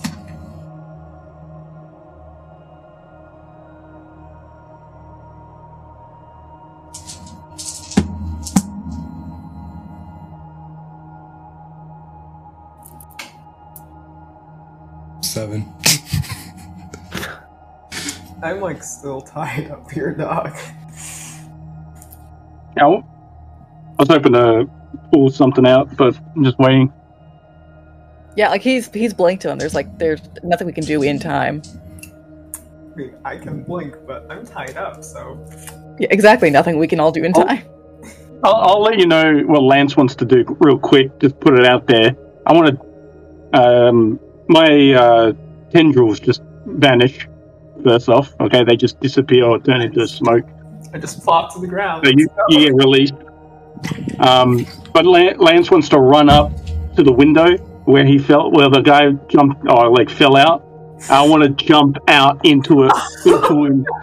Seven. 15.21 15.61
I'm 18.41 18.61
like 18.61 18.81
still 18.81 19.19
tied 19.19 19.69
up 19.69 19.91
here, 19.91 20.13
Doc. 20.13 20.55
Now, 22.77 23.05
I 23.99 23.99
was 23.99 24.07
hoping 24.07 24.31
to 24.31 24.69
pull 25.11 25.29
something 25.31 25.67
out, 25.67 25.97
but 25.97 26.17
I'm 26.33 26.45
just 26.45 26.57
waiting. 26.59 26.93
Yeah, 28.35 28.49
like 28.49 28.61
he's 28.61 28.89
he's 28.93 29.13
blinked 29.13 29.41
to 29.43 29.51
him. 29.51 29.59
There's 29.59 29.75
like 29.75 29.97
there's 29.99 30.21
nothing 30.43 30.65
we 30.67 30.73
can 30.73 30.83
do 30.85 31.03
in 31.03 31.19
time. 31.19 31.61
I 32.93 32.95
mean, 32.95 33.15
I 33.25 33.37
can 33.37 33.63
blink, 33.63 33.95
but 34.05 34.25
I'm 34.29 34.45
tied 34.45 34.77
up, 34.77 35.03
so. 35.03 35.39
Yeah, 35.99 36.07
exactly. 36.11 36.49
Nothing 36.49 36.77
we 36.77 36.87
can 36.87 36.99
all 36.99 37.11
do 37.11 37.23
in 37.23 37.31
Oh. 37.35 37.43
time. 37.43 37.63
I'll, 38.43 38.55
I'll 38.55 38.81
let 38.81 38.99
you 38.99 39.07
know 39.07 39.41
what 39.45 39.63
Lance 39.63 39.95
wants 39.95 40.15
to 40.15 40.25
do 40.25 40.43
real 40.59 40.77
quick. 40.77 41.17
Just 41.19 41.39
put 41.39 41.57
it 41.57 41.65
out 41.65 41.87
there. 41.87 42.15
I 42.45 42.53
want 42.53 42.77
to. 42.79 43.59
Um, 43.59 44.19
my 44.47 44.93
uh, 44.93 45.33
tendrils 45.71 46.19
just 46.19 46.41
vanish. 46.65 47.27
First 47.83 48.09
off, 48.09 48.33
okay, 48.39 48.63
they 48.63 48.75
just 48.75 48.99
disappear 48.99 49.45
or 49.45 49.59
turn 49.59 49.81
into 49.81 50.07
smoke. 50.07 50.45
I 50.93 50.97
just 50.99 51.23
flop 51.23 51.53
to 51.53 51.59
the 51.59 51.67
ground. 51.67 52.05
So 52.05 52.11
you, 52.15 52.27
you 52.49 52.59
get 52.59 52.75
released. 52.75 53.13
Um, 54.19 54.65
but 54.93 55.05
Lance 55.05 55.71
wants 55.71 55.89
to 55.89 55.99
run 55.99 56.29
up 56.29 56.51
to 56.95 57.03
the 57.03 57.11
window 57.11 57.57
where 57.85 58.05
he 58.05 58.17
fell, 58.17 58.51
where 58.51 58.69
the 58.69 58.81
guy 58.81 59.11
jumped 59.27 59.67
or 59.69 59.89
like 59.89 60.09
fell 60.09 60.35
out. 60.35 60.63
I 61.09 61.25
want 61.27 61.43
to 61.43 61.49
jump 61.65 61.97
out 62.07 62.39
into 62.45 62.83
it, 62.85 62.91
into 63.25 63.65
him. 63.65 63.85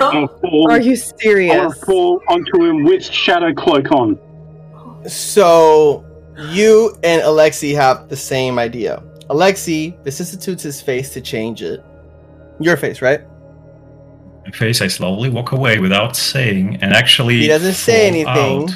No. 0.00 0.26
fall, 0.40 0.70
Are 0.70 0.80
you 0.80 0.96
serious? 0.96 1.54
want 1.54 1.74
to 1.74 1.86
fall 1.86 2.22
onto 2.28 2.64
him 2.64 2.84
with 2.84 3.04
shadow 3.04 3.52
cloak 3.52 3.92
on. 3.92 4.18
So, 5.06 6.04
you 6.48 6.96
and 7.02 7.20
Alexei 7.22 7.72
have 7.72 8.08
the 8.08 8.16
same 8.16 8.58
idea. 8.58 9.02
Alexei 9.28 9.96
vicissitudes 10.02 10.62
his 10.62 10.80
face 10.80 11.10
to 11.10 11.20
change 11.20 11.62
it. 11.62 11.84
Your 12.60 12.76
face, 12.78 13.02
right? 13.02 13.20
My 14.46 14.50
face, 14.52 14.80
I 14.80 14.86
slowly 14.86 15.28
walk 15.28 15.52
away 15.52 15.78
without 15.78 16.16
saying, 16.16 16.78
and 16.82 16.94
actually. 16.94 17.38
He 17.40 17.46
doesn't 17.48 17.74
say 17.74 18.06
anything. 18.08 18.70
out. 18.70 18.74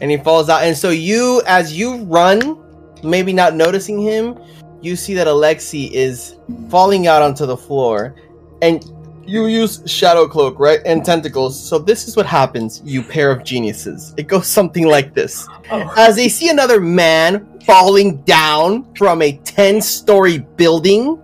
And 0.00 0.10
he 0.10 0.16
falls 0.16 0.48
out. 0.48 0.62
And 0.64 0.76
so 0.76 0.90
you, 0.90 1.42
as 1.46 1.76
you 1.76 2.04
run, 2.04 2.58
maybe 3.04 3.32
not 3.32 3.54
noticing 3.54 4.00
him, 4.00 4.38
you 4.80 4.96
see 4.96 5.14
that 5.14 5.28
Alexei 5.28 5.84
is 5.92 6.36
falling 6.68 7.06
out 7.06 7.22
onto 7.22 7.46
the 7.46 7.56
floor, 7.56 8.16
and 8.62 8.84
you 9.24 9.46
use 9.46 9.80
shadow 9.86 10.26
cloak, 10.26 10.58
right? 10.58 10.80
And 10.84 11.04
tentacles. 11.04 11.60
So 11.68 11.78
this 11.78 12.08
is 12.08 12.16
what 12.16 12.26
happens, 12.26 12.82
you 12.84 13.02
pair 13.04 13.30
of 13.30 13.44
geniuses. 13.44 14.12
It 14.16 14.26
goes 14.26 14.48
something 14.48 14.88
like 14.88 15.14
this. 15.14 15.46
Oh. 15.70 15.94
As 15.96 16.16
they 16.16 16.28
see 16.28 16.48
another 16.48 16.80
man 16.80 17.60
falling 17.64 18.22
down 18.22 18.92
from 18.94 19.22
a 19.22 19.38
10-story 19.38 20.38
building, 20.38 21.22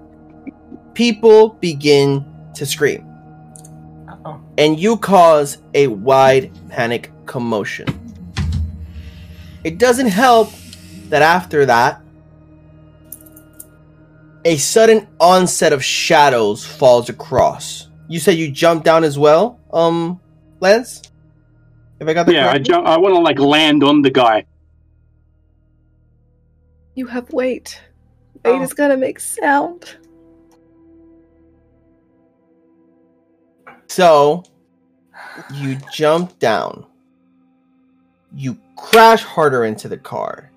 people 0.95 1.51
begin 1.55 2.25
to 2.55 2.65
scream. 2.65 3.05
And 4.57 4.79
you 4.79 4.97
cause 4.97 5.59
a 5.75 5.89
wide 5.89 6.53
panic 6.69 7.11
commotion. 7.27 8.08
It 9.69 9.77
doesn't 9.77 10.07
help 10.09 10.51
that 11.11 11.21
after 11.21 11.67
that, 11.67 12.01
a 14.47 14.57
sudden 14.57 15.07
onset 15.21 15.75
of 15.75 15.85
shadows 15.85 16.65
falls 16.65 17.11
across. 17.11 17.89
You 18.09 18.19
said 18.19 18.39
you 18.39 18.51
jumped 18.51 18.87
down 18.87 19.05
as 19.05 19.19
well, 19.19 19.61
um, 19.75 20.23
Lance? 20.61 21.03
If 22.01 22.09
I 22.09 22.15
got 22.15 22.25
that 22.25 22.35
Yeah, 22.35 22.51
I 22.51 22.57
jump, 22.57 22.87
I 22.87 22.97
want 22.97 23.15
to 23.15 23.21
like 23.21 23.39
land 23.39 23.85
on 23.85 24.01
the 24.01 24.09
guy. 24.09 24.47
You 26.95 27.07
have 27.07 27.31
weight. 27.31 27.79
Weight 28.47 28.61
Oh. 28.61 28.63
is 28.63 28.73
gonna 28.73 28.97
make 28.97 29.21
sound. 29.21 29.99
So, 33.89 34.45
you 35.53 35.77
jump 35.93 36.39
down. 36.39 36.87
You 38.35 38.59
crash 38.77 39.23
harder 39.23 39.65
into 39.65 39.89
the 39.89 39.97
car. 39.97 40.51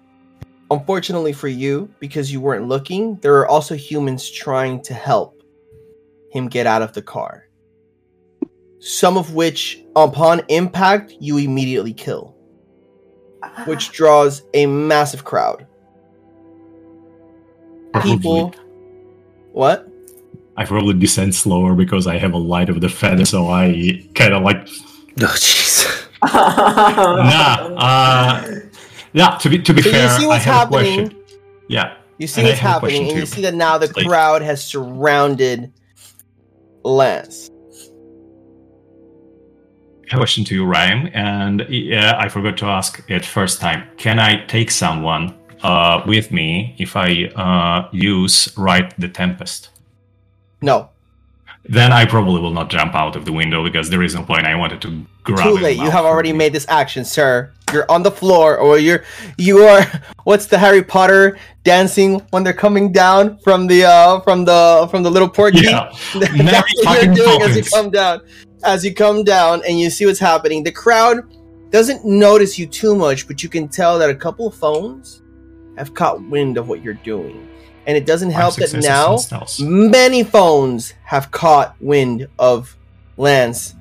Unfortunately 0.69 1.34
for 1.34 1.48
you, 1.48 1.93
because 1.99 2.31
you 2.31 2.39
weren't 2.39 2.68
looking, 2.68 3.18
there 3.18 3.35
are 3.38 3.48
also 3.48 3.76
humans 3.76 4.30
trying 4.30 4.81
to 4.84 4.93
help 4.93 5.43
him 6.31 6.48
get 6.48 6.65
out 6.65 6.81
of 6.81 6.93
the 6.93 7.02
car. 7.02 7.48
Some 8.80 9.18
of 9.18 9.34
which, 9.34 9.84
upon 9.95 10.41
impact, 10.48 11.14
you 11.19 11.38
immediately 11.38 11.93
kill, 11.93 12.35
which 13.65 13.89
ah. 13.89 13.93
draws 13.93 14.43
a 14.53 14.65
massive 14.65 15.23
crowd. 15.23 15.68
People. 18.02 18.56
What? 19.52 19.88
I 20.56 20.65
probably 20.65 20.93
descend 20.93 21.35
slower 21.35 21.76
because 21.76 22.07
I 22.07 22.18
have 22.18 22.34
a 22.34 22.38
light 22.38 22.69
of 22.69 22.81
the 22.81 22.89
feather, 22.89 23.26
so 23.26 23.49
I 23.49 24.07
kind 24.15 24.34
of 24.34 24.43
like 24.43 24.68
Oh, 25.19 25.26
jeez. 25.26 25.61
Nah. 26.23 27.69
Uh, 27.77 28.45
yeah. 29.14 29.38
To 29.39 29.49
be 29.49 29.60
to 29.60 29.73
be 29.73 29.81
So 29.81 29.91
fair, 29.91 30.07
I 30.07 30.38
have 30.38 30.43
happening. 30.43 30.99
a 31.02 31.10
question. 31.10 31.23
Yeah. 31.68 31.95
You 32.19 32.27
see 32.27 32.41
And 32.41 32.48
what's 32.49 32.60
have 32.60 32.77
a 32.77 32.80
question 32.80 33.06
happening, 33.06 33.11
and 33.11 33.19
you 33.19 33.26
see 33.26 33.41
that 33.43 33.56
now 33.56 33.77
the 33.77 33.89
crowd 33.89 34.41
has 34.43 34.64
surrounded 34.64 35.73
Lance. 36.84 37.49
question 40.18 40.43
to 40.45 40.56
you, 40.56 40.65
Ryam, 40.65 41.10
and 41.14 41.65
yeah, 41.69 42.15
I 42.19 42.30
forgot 42.30 42.57
to 42.60 42.65
ask 42.65 43.03
it 43.10 43.26
first 43.26 43.61
time. 43.61 43.88
Can 43.98 44.19
I 44.19 44.45
take 44.45 44.69
someone 44.72 45.34
uh, 45.64 46.03
with 46.06 46.31
me 46.31 46.76
if 46.77 46.95
I 46.95 47.26
uh, 47.35 47.89
use 47.91 48.49
Right 48.57 48.93
the 48.99 49.07
Tempest? 49.10 49.69
No, 50.61 50.90
Then 51.66 51.92
I 51.92 52.06
probably 52.06 52.42
will 52.42 52.52
not 52.52 52.70
jump 52.70 52.96
out 52.96 53.16
of 53.16 53.26
the 53.26 53.32
window 53.32 53.64
because 53.64 53.90
there 53.90 54.02
is 54.02 54.16
no 54.16 54.24
point. 54.24 54.46
I 54.46 54.56
wanted 54.56 54.82
to 54.82 55.06
grab 55.24 55.44
too 55.44 55.58
late. 55.58 55.78
You 55.78 55.92
have 55.92 56.06
already 56.06 56.32
me. 56.32 56.40
made 56.40 56.54
this 56.54 56.66
action, 56.68 57.06
sir. 57.06 57.52
You're 57.72 57.90
on 57.90 58.04
the 58.04 58.12
floor, 58.12 58.58
or 58.58 58.78
you're 58.80 59.04
you 59.38 59.60
are. 59.60 59.86
What's 60.24 60.48
the 60.48 60.58
Harry 60.58 60.84
Potter 60.84 61.38
dancing 61.64 62.20
when 62.32 62.44
they're 62.44 62.54
coming 62.54 62.92
down 62.92 63.38
from 63.40 63.68
the 63.68 63.86
uh 63.86 64.20
from 64.22 64.46
the 64.46 64.88
from 64.90 65.04
the 65.04 65.12
little 65.12 65.30
portkey? 65.30 65.64
Yeah, 65.64 65.92
That's 66.20 66.86
what 66.86 67.04
you're 67.04 67.14
doing 67.14 67.42
as 67.44 67.56
you 67.56 67.64
come 67.64 67.92
down. 67.92 68.22
As 68.64 68.84
you 68.84 68.94
come 68.94 69.24
down 69.24 69.62
and 69.68 69.80
you 69.80 69.90
see 69.90 70.06
what's 70.06 70.20
happening, 70.20 70.64
the 70.64 70.72
crowd 70.72 71.24
doesn't 71.72 72.04
notice 72.04 72.60
you 72.60 72.68
too 72.68 72.96
much, 72.96 73.28
but 73.28 73.42
you 73.42 73.50
can 73.50 73.68
tell 73.68 73.98
that 73.98 74.10
a 74.10 74.16
couple 74.16 74.48
of 74.48 74.54
phones 74.54 75.22
have 75.78 75.94
caught 75.94 76.22
wind 76.30 76.58
of 76.58 76.68
what 76.68 76.84
you're 76.84 76.94
doing, 76.94 77.48
and 77.88 77.98
it 77.98 78.06
doesn't 78.06 78.32
help 78.32 78.56
that 78.56 78.74
now 78.82 79.18
many 79.60 80.24
phones 80.24 80.94
have 81.03 81.32
caught 81.32 81.76
wind 81.82 82.28
of 82.38 82.76
Lance 83.18 83.76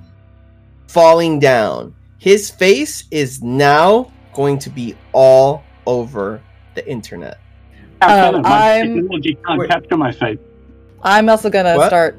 falling 0.87 1.39
down. 1.39 1.95
His 2.19 2.51
face 2.51 3.05
is 3.11 3.43
now 3.43 4.11
going 4.35 4.59
to 4.61 4.71
be 4.71 4.97
all 5.13 5.63
over 5.87 6.41
the 6.75 6.89
internet. 6.89 7.39
Um, 8.03 8.37
I? 8.37 8.41
My 8.41 8.73
I'm- 8.79 8.95
technology 8.97 9.39
capture 9.69 9.97
my 9.97 10.13
face. 10.13 10.39
I'm 11.03 11.29
also 11.29 11.49
gonna 11.51 11.77
What? 11.77 11.87
start. 11.87 12.19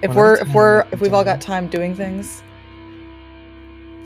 If 0.00 0.08
One 0.10 0.16
we're 0.16 0.34
if 0.36 0.54
we're 0.54 0.84
if 0.92 1.00
we've 1.00 1.12
all 1.12 1.24
got 1.24 1.40
time 1.40 1.66
doing 1.66 1.94
things, 1.94 2.42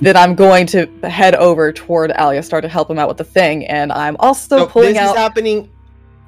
then 0.02 0.16
I'm 0.16 0.34
going 0.34 0.66
to 0.68 0.86
head 1.08 1.34
over 1.36 1.72
toward 1.72 2.10
Aleistar 2.12 2.60
to 2.62 2.68
help 2.68 2.90
him 2.90 2.98
out 2.98 3.08
with 3.08 3.16
the 3.18 3.24
thing, 3.24 3.66
and 3.66 3.92
I'm 3.92 4.16
also 4.18 4.58
So 4.58 4.66
pulling 4.66 4.94
this 4.94 4.98
out. 4.98 5.02
This 5.02 5.10
is 5.12 5.16
happening 5.18 5.70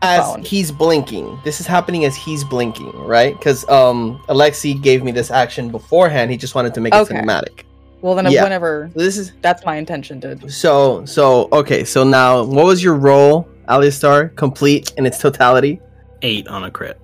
as 0.02 0.24
phone. 0.24 0.42
he's 0.42 0.70
blinking. 0.70 1.38
This 1.44 1.60
is 1.60 1.66
happening 1.66 2.04
as 2.04 2.14
he's 2.16 2.44
blinking, 2.44 2.92
right? 3.06 3.36
Because 3.38 3.68
um, 3.68 4.22
Alexei 4.28 4.74
gave 4.74 5.02
me 5.02 5.12
this 5.12 5.30
action 5.30 5.70
beforehand. 5.70 6.30
He 6.30 6.36
just 6.36 6.54
wanted 6.54 6.74
to 6.74 6.80
make 6.80 6.94
it 6.94 6.98
Okay. 6.98 7.14
cinematic. 7.14 7.64
well, 8.02 8.14
then 8.14 8.30
yeah. 8.30 8.42
whenever 8.44 8.90
This 8.94 9.16
is 9.16 9.32
that's 9.42 9.64
my 9.64 9.76
intention 9.76 10.20
to. 10.22 10.48
so 10.50 11.04
so. 11.06 11.48
Okay, 11.52 11.84
so 11.84 12.04
now 12.04 12.42
what 12.44 12.66
was 12.66 12.82
your 12.84 12.94
role, 12.96 13.48
Aleistar? 13.68 14.34
Complete 14.36 14.92
in 14.98 15.06
its 15.06 15.18
totality, 15.18 15.80
Eight 16.22 16.46
on 16.48 16.64
a 16.64 16.70
crit. 16.70 17.00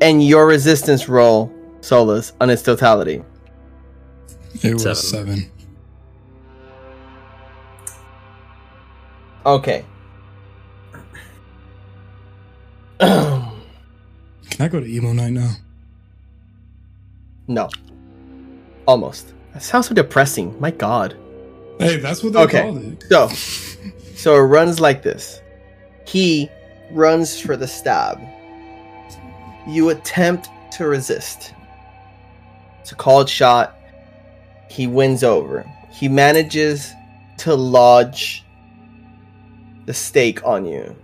and 0.00 0.26
your 0.26 0.46
resistance 0.46 1.08
roll, 1.08 1.52
Solus, 1.82 2.32
on 2.40 2.50
its 2.50 2.62
totality. 2.62 3.22
It 4.62 4.74
was 4.74 4.82
Seven. 5.08 5.36
seven. 5.36 5.50
Okay. 9.46 9.84
Can 12.98 13.52
I 14.60 14.68
go 14.68 14.80
to 14.80 14.86
emo 14.86 15.12
night 15.12 15.32
now? 15.32 15.52
no. 17.48 17.68
Almost. 18.86 19.34
That 19.52 19.62
sounds 19.62 19.88
so 19.88 19.94
depressing. 19.94 20.58
My 20.60 20.70
God. 20.70 21.16
Hey, 21.78 21.96
that's 21.96 22.22
what 22.22 22.32
they 22.32 22.40
Okay. 22.40 22.62
called 22.62 22.78
it. 22.84 23.04
So, 23.08 23.28
so 24.16 24.34
it 24.36 24.40
runs 24.40 24.80
like 24.80 25.02
this. 25.02 25.40
He 26.06 26.48
runs 26.92 27.40
for 27.40 27.56
the 27.56 27.66
stab. 27.68 28.20
You 29.66 29.90
attempt 29.90 30.48
to 30.72 30.86
resist. 30.86 31.54
It's 32.80 32.92
a 32.92 32.94
called 32.96 33.28
shot. 33.28 33.76
He 34.70 34.86
wins 34.86 35.24
over. 35.24 35.68
He 35.90 36.08
manages 36.08 36.94
to 37.38 37.54
lodge 37.54 38.44
the 39.86 39.92
stake 39.92 40.44
on 40.46 40.64
you. 40.64 40.94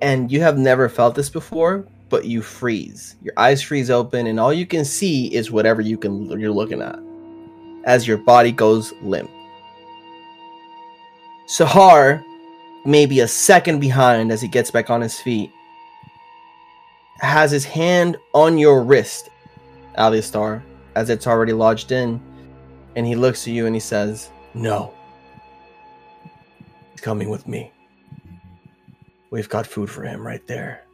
And 0.00 0.30
you 0.30 0.40
have 0.40 0.56
never 0.56 0.88
felt 0.88 1.16
this 1.16 1.28
before, 1.28 1.84
but 2.08 2.24
you 2.24 2.42
freeze. 2.42 3.16
Your 3.22 3.34
eyes 3.36 3.60
freeze 3.60 3.90
open, 3.90 4.28
and 4.28 4.38
all 4.38 4.52
you 4.52 4.66
can 4.66 4.84
see 4.84 5.34
is 5.34 5.50
whatever 5.50 5.80
you 5.80 5.98
can 5.98 6.38
you're 6.38 6.52
looking 6.52 6.80
at 6.80 6.98
as 7.84 8.06
your 8.06 8.18
body 8.18 8.52
goes 8.52 8.92
limp. 9.02 9.30
Sahar, 11.48 12.22
maybe 12.84 13.20
a 13.20 13.28
second 13.28 13.80
behind 13.80 14.30
as 14.30 14.40
he 14.40 14.48
gets 14.48 14.70
back 14.70 14.90
on 14.90 15.00
his 15.00 15.18
feet, 15.18 15.50
has 17.18 17.50
his 17.50 17.64
hand 17.64 18.16
on 18.32 18.58
your 18.58 18.84
wrist, 18.84 19.28
Aleistar, 19.98 20.62
as 20.96 21.10
it's 21.10 21.26
already 21.26 21.52
lodged 21.52 21.92
in, 21.92 22.20
and 22.96 23.06
he 23.06 23.14
looks 23.14 23.46
at 23.46 23.52
you 23.52 23.66
and 23.66 23.76
he 23.76 23.80
says, 23.80 24.30
No. 24.54 24.92
He's 26.90 27.02
coming 27.02 27.28
with 27.28 27.46
me. 27.46 27.70
We've 29.30 29.48
got 29.48 29.66
food 29.66 29.90
for 29.90 30.02
him 30.02 30.26
right 30.26 30.44
there. 30.46 30.84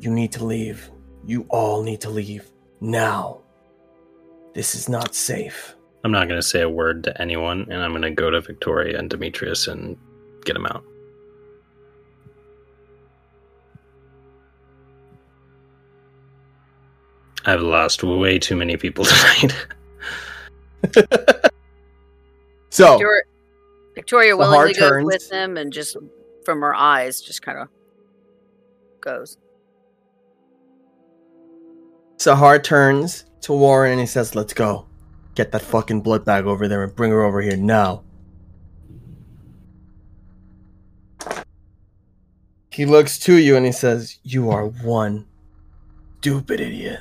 You 0.00 0.10
need 0.10 0.32
to 0.32 0.44
leave. 0.44 0.90
You 1.24 1.46
all 1.48 1.82
need 1.82 2.00
to 2.02 2.10
leave. 2.10 2.50
Now. 2.80 3.42
This 4.52 4.74
is 4.74 4.88
not 4.88 5.14
safe. 5.14 5.76
I'm 6.02 6.10
not 6.10 6.26
going 6.26 6.40
to 6.40 6.46
say 6.46 6.62
a 6.62 6.68
word 6.68 7.04
to 7.04 7.22
anyone, 7.22 7.68
and 7.70 7.82
I'm 7.82 7.90
going 7.90 8.02
to 8.02 8.10
go 8.10 8.30
to 8.30 8.40
Victoria 8.40 8.98
and 8.98 9.08
Demetrius 9.08 9.68
and 9.68 9.96
get 10.44 10.56
him 10.56 10.66
out. 10.66 10.82
I've 17.44 17.62
lost 17.62 18.02
way 18.02 18.38
too 18.38 18.56
many 18.56 18.76
people 18.76 19.04
tonight. 19.06 19.66
So, 22.70 22.92
Victoria, 22.92 23.22
Victoria 23.96 24.36
willingly 24.36 24.72
goes 24.74 24.88
turns. 24.90 25.04
with 25.04 25.30
him 25.30 25.56
and 25.56 25.72
just 25.72 25.96
from 26.44 26.60
her 26.60 26.74
eyes 26.74 27.20
just 27.20 27.42
kind 27.42 27.58
of 27.58 27.68
goes. 29.00 29.36
Sahar 32.16 32.62
turns 32.62 33.24
to 33.42 33.52
Warren 33.52 33.92
and 33.92 34.00
he 34.00 34.06
says, 34.06 34.34
Let's 34.36 34.54
go. 34.54 34.86
Get 35.34 35.52
that 35.52 35.62
fucking 35.62 36.02
blood 36.02 36.24
bag 36.24 36.46
over 36.46 36.68
there 36.68 36.84
and 36.84 36.94
bring 36.94 37.10
her 37.10 37.22
over 37.22 37.42
here 37.42 37.56
now. 37.56 38.04
He 42.70 42.86
looks 42.86 43.18
to 43.20 43.34
you 43.34 43.56
and 43.56 43.66
he 43.66 43.72
says, 43.72 44.18
You 44.22 44.50
are 44.50 44.66
one 44.66 45.26
stupid 46.20 46.60
idiot. 46.60 47.00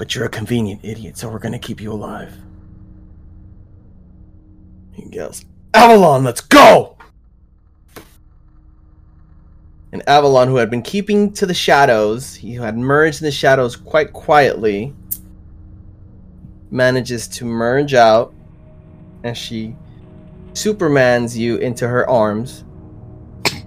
But 0.00 0.14
you're 0.14 0.24
a 0.24 0.30
convenient 0.30 0.80
idiot, 0.82 1.18
so 1.18 1.28
we're 1.28 1.40
gonna 1.40 1.58
keep 1.58 1.78
you 1.78 1.92
alive. 1.92 2.34
He 4.92 5.10
goes, 5.10 5.44
Avalon, 5.74 6.24
let's 6.24 6.40
go! 6.40 6.96
And 9.92 10.02
Avalon, 10.08 10.48
who 10.48 10.56
had 10.56 10.70
been 10.70 10.80
keeping 10.80 11.34
to 11.34 11.44
the 11.44 11.52
shadows, 11.52 12.34
he 12.34 12.54
had 12.54 12.78
merged 12.78 13.20
in 13.20 13.26
the 13.26 13.30
shadows 13.30 13.76
quite 13.76 14.14
quietly, 14.14 14.94
manages 16.70 17.28
to 17.28 17.44
merge 17.44 17.92
out 17.92 18.32
and 19.22 19.36
she 19.36 19.76
supermans 20.54 21.36
you 21.36 21.58
into 21.58 21.86
her 21.86 22.08
arms. 22.08 22.64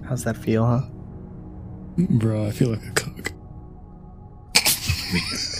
How's 0.08 0.24
that 0.24 0.36
feel, 0.36 0.66
huh? 0.66 0.82
Bro, 1.96 2.48
I 2.48 2.50
feel 2.50 2.70
like 2.70 2.84
a 2.84 2.90
cook. 2.90 3.32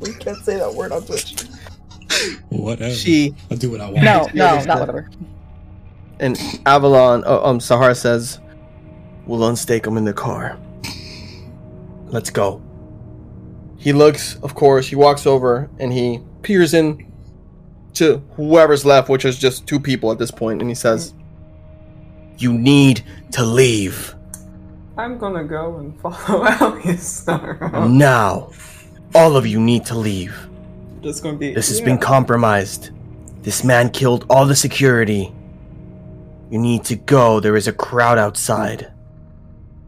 We 0.00 0.12
can't 0.14 0.38
say 0.44 0.56
that 0.56 0.72
word 0.72 0.92
on 0.92 1.02
Twitch. 1.02 1.34
Whatever. 2.48 2.94
She 2.94 3.34
I'll 3.50 3.56
do 3.56 3.70
what 3.70 3.80
I 3.80 3.90
want. 3.90 4.02
No, 4.04 4.28
no, 4.34 4.64
not 4.64 4.80
whatever. 4.80 5.10
and 6.20 6.38
Avalon, 6.66 7.22
oh, 7.26 7.44
um, 7.44 7.60
Sahara 7.60 7.94
says, 7.94 8.40
"We'll 9.26 9.40
unstake 9.40 9.86
him 9.86 9.96
in 9.96 10.04
the 10.04 10.12
car. 10.12 10.58
Let's 12.06 12.30
go." 12.30 12.62
He 13.76 13.92
looks, 13.92 14.36
of 14.42 14.54
course, 14.54 14.88
he 14.88 14.96
walks 14.96 15.26
over 15.26 15.70
and 15.78 15.92
he 15.92 16.20
peers 16.42 16.74
in 16.74 17.06
to 17.94 18.18
whoever's 18.36 18.84
left, 18.84 19.08
which 19.08 19.24
is 19.24 19.38
just 19.38 19.66
two 19.66 19.78
people 19.78 20.10
at 20.10 20.18
this 20.18 20.30
point, 20.30 20.60
and 20.60 20.70
he 20.70 20.74
says, 20.74 21.14
"You 22.38 22.52
need 22.52 23.04
to 23.32 23.44
leave 23.44 24.14
I'm 24.98 25.16
gonna 25.16 25.44
go 25.44 25.76
and 25.76 25.98
follow 26.00 26.44
Aleistar. 26.44 27.88
now. 27.88 28.50
All 29.14 29.36
of 29.36 29.46
you 29.46 29.58
need 29.60 29.84
to 29.86 29.94
leave. 29.96 30.48
Just 31.02 31.22
gonna 31.22 31.36
be. 31.38 31.54
This 31.54 31.68
has 31.68 31.78
yeah. 31.80 31.86
been 31.86 31.98
compromised. 31.98 32.90
This 33.42 33.64
man 33.64 33.90
killed 33.90 34.26
all 34.28 34.46
the 34.46 34.56
security. 34.56 35.32
You 36.50 36.58
need 36.58 36.84
to 36.84 36.96
go. 36.96 37.40
There 37.40 37.56
is 37.56 37.68
a 37.68 37.72
crowd 37.72 38.18
outside." 38.18 38.90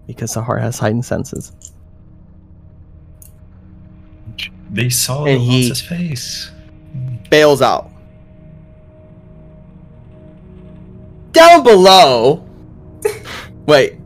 Because 0.06 0.32
Sahara 0.32 0.60
has 0.62 0.78
heightened 0.78 1.04
senses. 1.04 1.52
They 4.72 4.88
saw 4.88 5.24
And 5.24 5.40
the 5.40 5.44
he- 5.44 5.68
monster's 5.68 5.80
face. 5.80 6.50
bails 7.28 7.60
out. 7.62 7.90
Down 11.32 11.62
below. 11.62 12.44
Wait. 13.66 13.98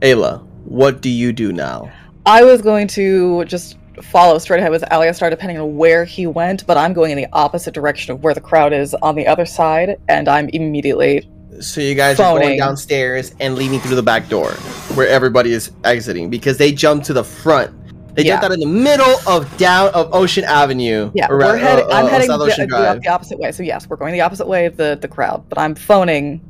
Aela, 0.00 0.44
what 0.64 1.00
do 1.00 1.08
you 1.10 1.32
do 1.32 1.52
now? 1.52 1.90
I 2.26 2.42
was 2.42 2.60
going 2.60 2.88
to 2.88 3.44
just 3.44 3.76
follow 4.02 4.36
straight 4.38 4.58
ahead 4.58 4.72
with 4.72 4.82
Aleistar 4.90 5.30
depending 5.30 5.58
on 5.58 5.76
where 5.76 6.04
he 6.04 6.26
went, 6.26 6.66
but 6.66 6.76
I'm 6.76 6.92
going 6.92 7.12
in 7.12 7.16
the 7.16 7.28
opposite 7.32 7.72
direction 7.72 8.12
of 8.12 8.22
where 8.22 8.34
the 8.34 8.40
crowd 8.40 8.72
is 8.72 8.94
on 8.94 9.14
the 9.14 9.26
other 9.26 9.46
side, 9.46 9.98
and 10.08 10.28
I'm 10.28 10.48
immediately 10.50 11.30
So 11.60 11.80
you 11.80 11.94
guys 11.94 12.18
are 12.20 12.38
going 12.38 12.58
downstairs 12.58 13.32
and 13.40 13.54
leaving 13.54 13.80
through 13.80 13.96
the 13.96 14.02
back 14.02 14.28
door 14.28 14.50
where 14.94 15.08
everybody 15.08 15.52
is 15.52 15.70
exiting 15.84 16.28
because 16.28 16.58
they 16.58 16.72
jumped 16.72 17.06
to 17.06 17.12
the 17.12 17.24
front. 17.24 17.72
They 18.16 18.24
Yeah. 18.24 18.32
jumped 18.32 18.44
out 18.46 18.52
in 18.52 18.60
the 18.60 18.66
middle 18.66 19.16
of 19.28 19.56
down 19.56 19.90
of 19.94 20.12
Ocean 20.12 20.42
Avenue. 20.44 21.10
Yeah, 21.14 21.28
around- 21.30 21.52
we're 21.52 21.56
heading. 21.58 21.84
uh, 21.84 21.94
I'm 21.94 22.06
uh, 22.06 22.08
heading 22.08 22.26
South 22.28 22.40
the, 22.40 22.46
Ocean 22.46 22.60
the, 22.62 22.66
Drive. 22.76 23.02
the 23.02 23.08
opposite 23.08 23.38
way. 23.38 23.52
So 23.52 23.62
yes, 23.62 23.88
we're 23.88 23.96
going 23.96 24.12
the 24.12 24.22
opposite 24.22 24.48
way 24.48 24.66
of 24.66 24.76
the 24.76 24.98
the 25.00 25.06
crowd. 25.08 25.44
But 25.48 25.58
I'm 25.58 25.74
phoning, 25.74 26.40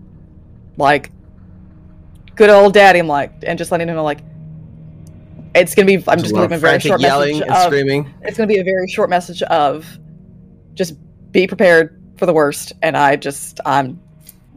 like, 0.76 1.10
good 2.34 2.50
old 2.50 2.72
daddy. 2.72 2.98
I'm 3.00 3.08
like, 3.08 3.32
and 3.42 3.58
just 3.58 3.70
letting 3.72 3.88
him 3.88 3.96
know 3.96 4.04
like, 4.04 4.20
it's 5.56 5.74
gonna 5.74 5.86
be. 5.86 5.94
I'm 5.96 6.02
There's 6.04 6.22
just 6.22 6.30
a 6.30 6.34
gonna 6.34 6.42
lot 6.42 6.42
leave 6.42 6.50
him 6.50 6.56
a 6.56 6.58
very 6.60 6.80
short 6.80 7.00
yelling 7.00 7.38
message 7.38 7.48
and 7.48 7.56
of. 7.56 7.64
screaming. 7.64 8.14
It's 8.22 8.36
gonna 8.36 8.46
be 8.46 8.58
a 8.58 8.64
very 8.64 8.88
short 8.88 9.10
message 9.10 9.42
of, 9.42 9.98
just 10.74 10.94
be 11.32 11.46
prepared 11.46 12.00
for 12.16 12.26
the 12.26 12.32
worst. 12.32 12.72
And 12.82 12.96
I 12.96 13.16
just 13.16 13.60
I'm 13.66 14.00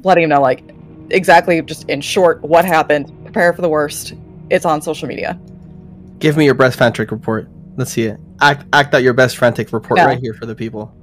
letting 0.03 0.23
him 0.25 0.29
know 0.29 0.41
like, 0.41 0.63
exactly 1.09 1.61
just 1.61 1.89
in 1.89 2.01
short 2.01 2.41
what 2.41 2.65
happened. 2.65 3.11
Prepare 3.23 3.53
for 3.53 3.61
the 3.61 3.69
worst. 3.69 4.13
It's 4.49 4.65
on 4.65 4.81
social 4.81 5.07
media. 5.07 5.39
Give 6.19 6.35
me 6.37 6.45
your 6.45 6.53
best 6.55 6.77
frantic 6.77 7.11
report. 7.11 7.47
Let's 7.77 7.91
see 7.91 8.03
it. 8.03 8.19
Act 8.41 8.65
act 8.73 8.93
out 8.93 9.03
your 9.03 9.13
best 9.13 9.37
frantic 9.37 9.71
report 9.71 9.97
No. 9.97 10.05
right 10.05 10.19
here 10.19 10.33
for 10.33 10.45
the 10.45 10.55
people. 10.55 10.93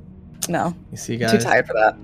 No, 0.49 0.75
You 0.91 0.97
see, 0.97 1.15
you 1.15 1.19
guys. 1.19 1.33
too 1.33 1.39
tired 1.39 1.67
for 1.67 1.73
that. 1.75 1.97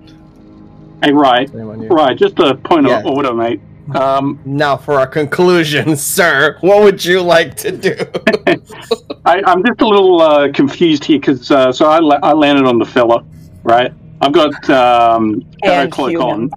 Hey, 1.04 1.12
right, 1.12 1.48
Shame 1.50 1.66
right. 1.88 2.16
Just 2.16 2.38
a 2.38 2.54
point 2.54 2.86
Yeah. 2.88 3.00
of 3.00 3.06
order, 3.06 3.34
mate. 3.34 3.60
Um, 3.94 4.40
Now 4.44 4.76
for 4.76 4.94
our 4.94 5.06
conclusion, 5.06 5.96
sir. 6.16 6.56
What 6.60 6.82
would 6.82 7.04
you 7.04 7.20
like 7.20 7.56
to 7.58 7.72
do? 7.72 7.94
I, 9.24 9.42
I'm 9.46 9.64
just 9.64 9.80
a 9.80 9.86
little 9.86 10.20
uh, 10.20 10.52
confused 10.52 11.04
here 11.04 11.18
because 11.18 11.50
uh, 11.50 11.72
so 11.72 11.86
I, 11.86 11.98
la- 11.98 12.20
I 12.22 12.32
landed 12.32 12.64
on 12.66 12.78
the 12.78 12.84
fella, 12.86 13.24
right? 13.64 13.92
I've 14.20 14.32
got 14.32 14.52
um, 14.70 15.40
Shadow 15.64 15.82
And 15.82 15.92
Cloak 15.92 16.20
on. 16.20 16.50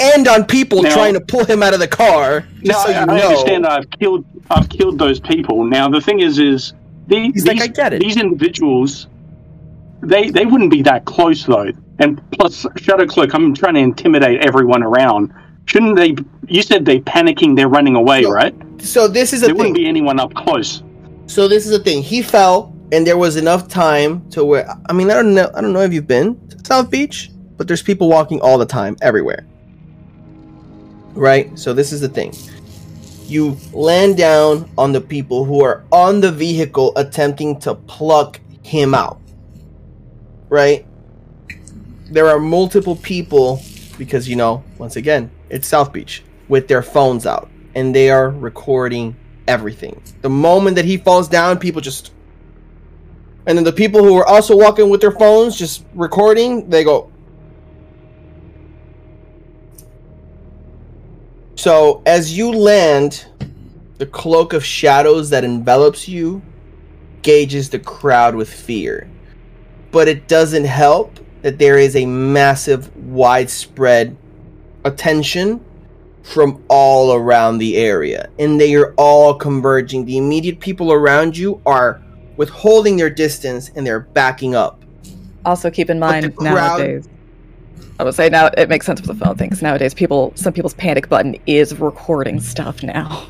and 0.00 0.28
on 0.28 0.44
people 0.44 0.82
Now- 0.82 0.92
trying 0.94 1.14
to 1.14 1.20
pull 1.20 1.44
him 1.44 1.62
out 1.62 1.72
of 1.74 1.80
the 1.80 1.88
car. 1.88 2.40
Just 2.62 2.64
Now, 2.64 2.84
so 2.84 2.88
you 2.90 2.94
I, 2.96 3.02
I 3.02 3.06
know. 3.06 3.28
understand 3.28 3.66
I've 3.66 3.90
killed 3.90 4.24
I've 4.50 4.68
killed 4.68 4.98
those 4.98 5.20
people. 5.20 5.64
Now 5.64 5.88
the 5.88 6.00
thing 6.00 6.20
is, 6.20 6.38
is 6.38 6.74
the, 7.08 7.16
He's 7.32 7.44
these 7.44 7.46
like, 7.46 7.62
"I 7.62 7.66
get 7.68 7.94
it." 7.94 8.00
these 8.02 8.16
individuals, 8.18 9.06
they 10.02 10.30
they 10.30 10.44
wouldn't 10.46 10.70
be 10.70 10.82
that 10.82 11.04
close 11.06 11.44
though. 11.46 11.70
And 12.00 12.20
plus, 12.32 12.66
Shadow 12.76 13.06
Cloak, 13.06 13.32
I'm 13.34 13.54
trying 13.54 13.74
to 13.74 13.80
intimidate 13.80 14.40
everyone 14.44 14.82
around. 14.82 15.32
Shouldn't 15.66 15.96
they? 15.96 16.14
You 16.46 16.62
said 16.62 16.84
they're 16.84 17.00
panicking, 17.00 17.56
they're 17.56 17.68
running 17.68 17.96
away, 17.96 18.22
No. 18.22 18.30
right? 18.30 18.54
So 18.80 19.08
this 19.08 19.32
is 19.32 19.42
a 19.42 19.46
There 19.46 19.54
wouldn't 19.54 19.74
thing. 19.76 19.84
be 19.84 19.88
anyone 19.88 20.20
up 20.20 20.34
close. 20.34 20.82
So 21.26 21.48
this 21.48 21.64
is 21.64 21.70
the 21.70 21.78
thing. 21.78 22.02
He 22.02 22.20
fell, 22.22 22.74
and 22.92 23.06
there 23.06 23.16
was 23.16 23.36
enough 23.36 23.66
time 23.68 24.28
to 24.30 24.44
where 24.44 24.68
I 24.88 24.92
mean 24.92 25.10
I 25.10 25.14
don't 25.14 25.34
know. 25.34 25.50
I 25.54 25.60
don't 25.60 25.72
know 25.72 25.80
if 25.80 25.92
you've 25.92 26.06
been 26.06 26.36
to 26.48 26.58
South 26.66 26.90
Beach, 26.90 27.30
but 27.56 27.66
there's 27.66 27.82
people 27.82 28.08
walking 28.08 28.40
all 28.40 28.58
the 28.58 28.66
time, 28.66 28.96
everywhere. 29.00 29.46
Right. 31.14 31.56
So 31.58 31.72
this 31.72 31.92
is 31.92 32.00
the 32.00 32.08
thing. 32.08 32.34
You 33.26 33.56
land 33.72 34.16
down 34.18 34.68
on 34.76 34.92
the 34.92 35.00
people 35.00 35.44
who 35.44 35.62
are 35.64 35.82
on 35.90 36.20
the 36.20 36.30
vehicle 36.30 36.92
attempting 36.96 37.58
to 37.60 37.74
pluck 37.74 38.38
him 38.62 38.94
out. 38.94 39.18
Right. 40.50 40.84
There 42.10 42.28
are 42.28 42.38
multiple 42.38 42.96
people 42.96 43.62
because 43.96 44.28
you 44.28 44.36
know 44.36 44.62
once 44.78 44.96
again 44.96 45.30
it's 45.50 45.68
South 45.68 45.92
Beach 45.92 46.22
with 46.48 46.68
their 46.68 46.82
phones 46.82 47.26
out 47.26 47.50
and 47.74 47.94
they 47.94 48.10
are 48.10 48.30
recording 48.30 49.16
everything. 49.46 50.00
The 50.22 50.30
moment 50.30 50.76
that 50.76 50.84
he 50.84 50.96
falls 50.96 51.28
down, 51.28 51.58
people 51.58 51.80
just. 51.80 52.12
And 53.46 53.58
then 53.58 53.64
the 53.64 53.72
people 53.72 54.02
who 54.02 54.16
are 54.16 54.26
also 54.26 54.56
walking 54.56 54.88
with 54.88 55.00
their 55.00 55.12
phones, 55.12 55.58
just 55.58 55.84
recording, 55.94 56.68
they 56.70 56.82
go. 56.82 57.10
So 61.56 62.02
as 62.06 62.36
you 62.36 62.52
land, 62.52 63.26
the 63.98 64.06
cloak 64.06 64.52
of 64.52 64.64
shadows 64.64 65.30
that 65.30 65.44
envelops 65.44 66.08
you 66.08 66.42
gauges 67.22 67.70
the 67.70 67.78
crowd 67.78 68.34
with 68.34 68.52
fear. 68.52 69.10
But 69.90 70.08
it 70.08 70.26
doesn't 70.26 70.64
help 70.64 71.18
that 71.42 71.58
there 71.58 71.78
is 71.78 71.96
a 71.96 72.06
massive, 72.06 72.94
widespread 72.96 74.16
attention 74.84 75.64
from 76.22 76.62
all 76.68 77.12
around 77.14 77.58
the 77.58 77.76
area 77.76 78.30
and 78.38 78.58
they 78.60 78.74
are 78.74 78.94
all 78.96 79.34
converging 79.34 80.04
the 80.06 80.16
immediate 80.16 80.58
people 80.60 80.90
around 80.92 81.36
you 81.36 81.60
are 81.66 82.00
withholding 82.36 82.96
their 82.96 83.10
distance 83.10 83.70
and 83.76 83.86
they're 83.86 84.00
backing 84.00 84.54
up 84.54 84.82
Also, 85.44 85.70
keep 85.70 85.90
in 85.90 85.98
mind 85.98 86.34
crowd- 86.36 86.78
nowadays. 86.78 87.08
I 88.00 88.02
would 88.04 88.14
say 88.14 88.28
now 88.28 88.46
it 88.56 88.68
makes 88.68 88.86
sense 88.86 89.00
with 89.00 89.16
the 89.16 89.24
phone 89.24 89.36
things. 89.36 89.62
Nowadays, 89.62 89.94
people, 89.94 90.32
some 90.34 90.52
people's 90.52 90.74
panic 90.74 91.08
button 91.08 91.36
is 91.46 91.78
recording 91.78 92.40
stuff 92.40 92.82
now. 92.82 93.26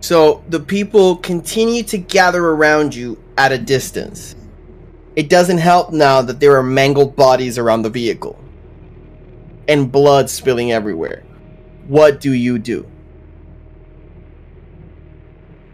so 0.00 0.42
the 0.50 0.60
people 0.60 1.16
continue 1.16 1.82
to 1.84 1.96
gather 1.96 2.44
around 2.44 2.94
you 2.94 3.16
at 3.38 3.52
a 3.52 3.58
distance 3.58 4.36
it 5.16 5.28
doesn't 5.30 5.58
help 5.58 5.92
now 5.92 6.20
that 6.20 6.40
there 6.40 6.54
are 6.56 6.62
mangled 6.62 7.14
bodies 7.16 7.56
around 7.56 7.82
the 7.82 7.88
vehicle 7.90 8.38
and 9.68 9.90
blood 9.90 10.28
spilling 10.30 10.72
everywhere 10.72 11.22
what 11.86 12.20
do 12.20 12.32
you 12.32 12.58
do 12.58 12.86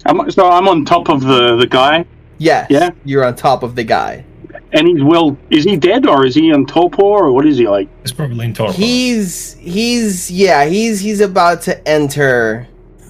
I'm, 0.07 0.31
so 0.31 0.49
I'm 0.49 0.67
on 0.69 0.85
top 0.85 1.09
of 1.11 1.21
the 1.23 1.57
the 1.57 1.67
guy, 1.67 2.05
yes 2.39 2.67
Yeah. 2.71 2.91
you're 3.05 3.25
on 3.25 3.37
top 3.37 3.63
of 3.63 3.75
the 3.77 3.85
guy 3.85 4.25
and 4.73 4.87
he's 4.87 5.03
well. 5.03 5.37
Is 5.51 5.65
he 5.65 5.77
dead 5.77 6.07
or 6.07 6.25
is 6.25 6.35
he 6.35 6.51
in 6.51 6.65
torpor 6.65 7.03
or 7.03 7.33
what 7.33 7.45
is 7.45 7.59
he 7.59 7.67
like? 7.69 7.89
He's 8.03 8.13
probably 8.13 8.47
in 8.47 8.55
torpor. 8.55 8.73
He's 8.73 9.55
he's 9.55 10.31
yeah, 10.31 10.65
he's 10.65 11.01
he's 11.01 11.21
about 11.21 11.63
to 11.63 11.89
enter 11.89 12.69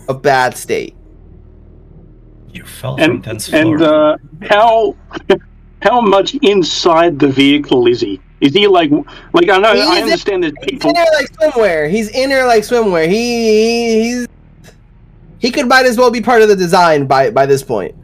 a 0.08 0.14
bad 0.14 0.56
state. 0.56 0.94
you 2.52 2.64
fell 2.64 2.96
from 2.96 3.10
And 3.10 3.24
tenth 3.24 3.46
floor. 3.46 3.60
and 3.74 3.82
uh, 3.82 4.16
how 4.48 4.96
how 5.82 6.00
much 6.00 6.34
inside 6.36 7.18
the 7.18 7.28
vehicle 7.28 7.86
is 7.86 8.00
he? 8.00 8.20
Is 8.40 8.52
he 8.54 8.66
like 8.66 8.90
like 9.32 9.48
I 9.50 9.58
know 9.58 9.74
He's 9.74 9.86
I 9.86 9.96
in- 9.98 10.02
understand 10.04 10.42
there's 10.44 10.54
He's 10.70 10.84
in 10.84 10.92
there 10.92 11.06
like 11.14 11.30
swimwear. 11.32 11.90
He's 11.90 12.08
in 12.08 12.30
there 12.30 12.46
like 12.46 12.62
swimwear. 12.62 13.06
He, 13.08 13.14
he 13.14 14.02
he's 14.02 14.26
he 15.38 15.50
could 15.50 15.68
might 15.68 15.86
as 15.86 15.96
well 15.98 16.10
be 16.10 16.20
part 16.20 16.42
of 16.42 16.48
the 16.48 16.56
design 16.56 17.06
by 17.06 17.30
by 17.30 17.46
this 17.46 17.62
point. 17.62 17.94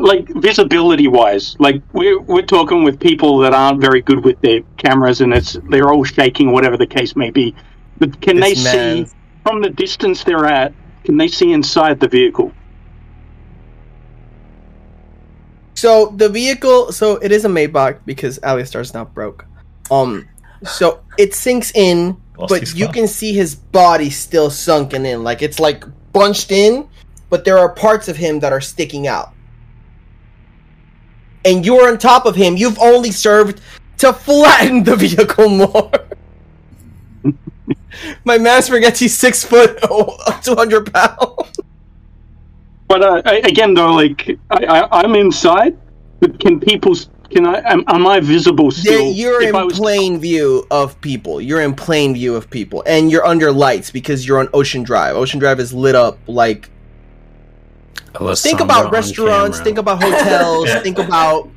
like 0.00 0.26
visibility 0.36 1.06
wise 1.06 1.54
like 1.58 1.82
we're, 1.92 2.18
we're 2.22 2.40
talking 2.40 2.82
with 2.82 2.98
people 2.98 3.36
that 3.38 3.52
aren't 3.52 3.78
very 3.78 4.00
good 4.00 4.24
with 4.24 4.40
their 4.40 4.60
cameras 4.78 5.20
and 5.20 5.34
it's 5.34 5.58
they're 5.68 5.90
all 5.92 6.02
shaking 6.02 6.50
whatever 6.50 6.78
the 6.78 6.86
case 6.86 7.14
may 7.14 7.30
be 7.30 7.54
but 7.98 8.18
can 8.22 8.36
This 8.40 8.64
they 8.64 8.64
man- 8.76 9.06
see 9.06 9.12
from 9.42 9.60
the 9.60 9.68
distance 9.68 10.24
they're 10.24 10.46
at 10.46 10.72
can 11.04 11.18
they 11.18 11.28
see 11.28 11.52
inside 11.52 12.00
the 12.00 12.08
vehicle 12.08 12.52
So 15.76 16.06
the 16.16 16.28
vehicle, 16.30 16.90
so 16.90 17.16
it 17.16 17.30
is 17.30 17.44
a 17.44 17.48
Maybach 17.48 18.00
because 18.06 18.38
Aleistar's 18.38 18.94
not 18.94 19.12
broke. 19.12 19.44
Um, 19.90 20.26
so 20.64 21.04
it 21.18 21.34
sinks 21.34 21.70
in, 21.74 22.16
Lost 22.38 22.48
but 22.48 22.74
you 22.74 22.88
can 22.88 23.06
see 23.06 23.34
his 23.34 23.54
body 23.54 24.08
still 24.08 24.48
sunken 24.48 25.04
in, 25.04 25.22
like 25.22 25.42
it's 25.42 25.60
like 25.60 25.84
bunched 26.12 26.50
in, 26.50 26.88
but 27.28 27.44
there 27.44 27.58
are 27.58 27.68
parts 27.68 28.08
of 28.08 28.16
him 28.16 28.40
that 28.40 28.52
are 28.54 28.60
sticking 28.60 29.06
out. 29.06 29.34
And 31.44 31.64
you're 31.64 31.88
on 31.88 31.98
top 31.98 32.24
of 32.24 32.34
him. 32.34 32.56
You've 32.56 32.78
only 32.78 33.10
served 33.10 33.60
to 33.98 34.14
flatten 34.14 34.82
the 34.82 34.96
vehicle 35.04 35.48
more. 35.50 35.90
My 38.24 38.38
man 38.38 38.62
forgets 38.62 38.98
he's 38.98 39.16
six 39.16 39.44
foot, 39.44 39.78
two 40.42 40.54
hundred 40.54 40.92
pounds. 40.92 41.55
But 42.98 43.26
uh, 43.26 43.30
I- 43.30 43.42
again 43.44 43.74
though 43.74 43.92
like 43.92 44.38
I, 44.50 44.64
I, 44.64 45.00
i'm 45.02 45.14
inside 45.14 45.76
but 46.20 46.38
can 46.40 46.58
people 46.60 46.94
can 47.30 47.44
i 47.46 47.58
am, 47.72 47.84
am 47.88 48.06
i 48.06 48.20
visible 48.20 48.66
Yeah, 48.72 48.80
still 48.80 49.12
you're 49.12 49.42
if 49.42 49.48
in 49.50 49.56
I 49.56 49.64
was- 49.64 49.78
plain 49.78 50.18
view 50.18 50.66
of 50.70 50.98
people. 51.00 51.40
You're 51.40 51.60
in 51.60 51.74
plain 51.74 52.14
view 52.14 52.34
of 52.36 52.48
people, 52.48 52.82
and 52.86 53.10
you're 53.10 53.26
under 53.26 53.50
lights 53.52 53.90
because 53.90 54.26
you're 54.26 54.38
on 54.38 54.48
Ocean 54.54 54.82
Drive. 54.84 55.16
Ocean 55.16 55.38
Drive 55.40 55.58
is 55.60 55.72
lit 55.74 55.94
up 55.94 56.18
like. 56.26 56.70
Think 58.36 58.60
about 58.60 58.90
restaurants. 58.92 59.58
camera. 59.58 59.64
Think 59.64 59.78
about 59.78 60.02
hotels. 60.06 60.68
Yeah. 60.68 60.80
Think 60.80 60.98
about 60.98 61.50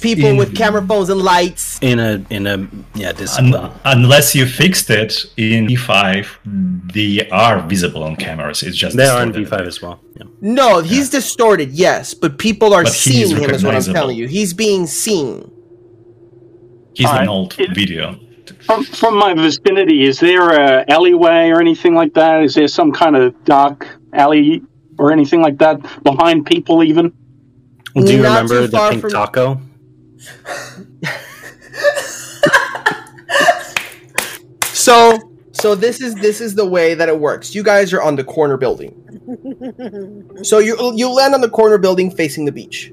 people 0.00 0.36
with 0.36 0.54
camera 0.56 0.84
phones 0.86 1.08
and 1.10 1.20
lights. 1.20 1.78
in 1.82 1.98
a 1.98 2.24
in 2.30 2.46
a 2.46 2.68
yeah 2.94 3.12
discipline. 3.12 3.54
Un- 3.54 3.72
unless 3.84 4.34
you 4.34 4.46
fixed 4.46 4.90
it 4.90 5.12
in 5.36 5.66
V5, 5.66 6.26
hmm. 6.26 6.88
they 6.92 7.28
are 7.30 7.60
visible 7.68 8.02
on 8.02 8.16
cameras. 8.16 8.62
It's 8.62 8.76
just 8.76 8.96
they 8.96 9.06
are 9.06 9.22
in. 9.22 9.32
V5 9.32 9.66
as 9.66 9.80
well. 9.82 10.00
Yeah. 10.16 10.24
No, 10.40 10.80
he's 10.80 11.10
distorted. 11.10 11.70
Yes, 11.72 12.14
but 12.14 12.38
people 12.38 12.74
are 12.74 12.84
But 12.84 12.92
seeing 12.92 13.36
him. 13.36 13.50
Is 13.50 13.64
what 13.64 13.74
I'm 13.74 13.82
telling 13.82 14.16
you. 14.16 14.26
He's 14.28 14.52
being 14.54 14.86
seen. 14.86 15.50
He's 16.94 17.06
Alright. 17.06 17.22
an 17.22 17.28
old 17.28 17.54
It- 17.58 17.74
video. 17.74 18.18
from, 18.66 18.82
from 18.84 19.16
my 19.16 19.32
vicinity 19.32 20.04
is 20.04 20.18
there 20.18 20.50
a 20.50 20.84
alleyway 20.90 21.50
or 21.50 21.60
anything 21.60 21.94
like 21.94 22.12
that 22.14 22.42
is 22.42 22.54
there 22.54 22.66
some 22.66 22.90
kind 22.90 23.14
of 23.14 23.32
dark 23.44 23.86
alley 24.12 24.60
or 24.98 25.12
anything 25.12 25.40
like 25.40 25.56
that 25.58 25.76
behind 26.02 26.44
people 26.44 26.82
even 26.82 27.12
Do 27.94 28.12
you 28.12 28.22
Not 28.22 28.42
remember 28.42 28.66
the 28.66 28.88
pink 28.90 29.00
from- 29.02 29.10
taco? 29.10 29.60
So, 34.80 35.30
so 35.52 35.74
this 35.74 36.00
is 36.00 36.14
this 36.16 36.40
is 36.40 36.54
the 36.54 36.66
way 36.66 36.94
that 36.94 37.08
it 37.08 37.20
works. 37.20 37.54
You 37.54 37.62
guys 37.62 37.92
are 37.92 38.00
on 38.00 38.16
the 38.16 38.24
corner 38.24 38.56
building. 38.56 38.94
So 40.42 40.58
you 40.58 40.94
you 40.96 41.10
land 41.10 41.34
on 41.34 41.42
the 41.42 41.50
corner 41.50 41.76
building 41.78 42.10
facing 42.10 42.46
the 42.46 42.52
beach. 42.52 42.92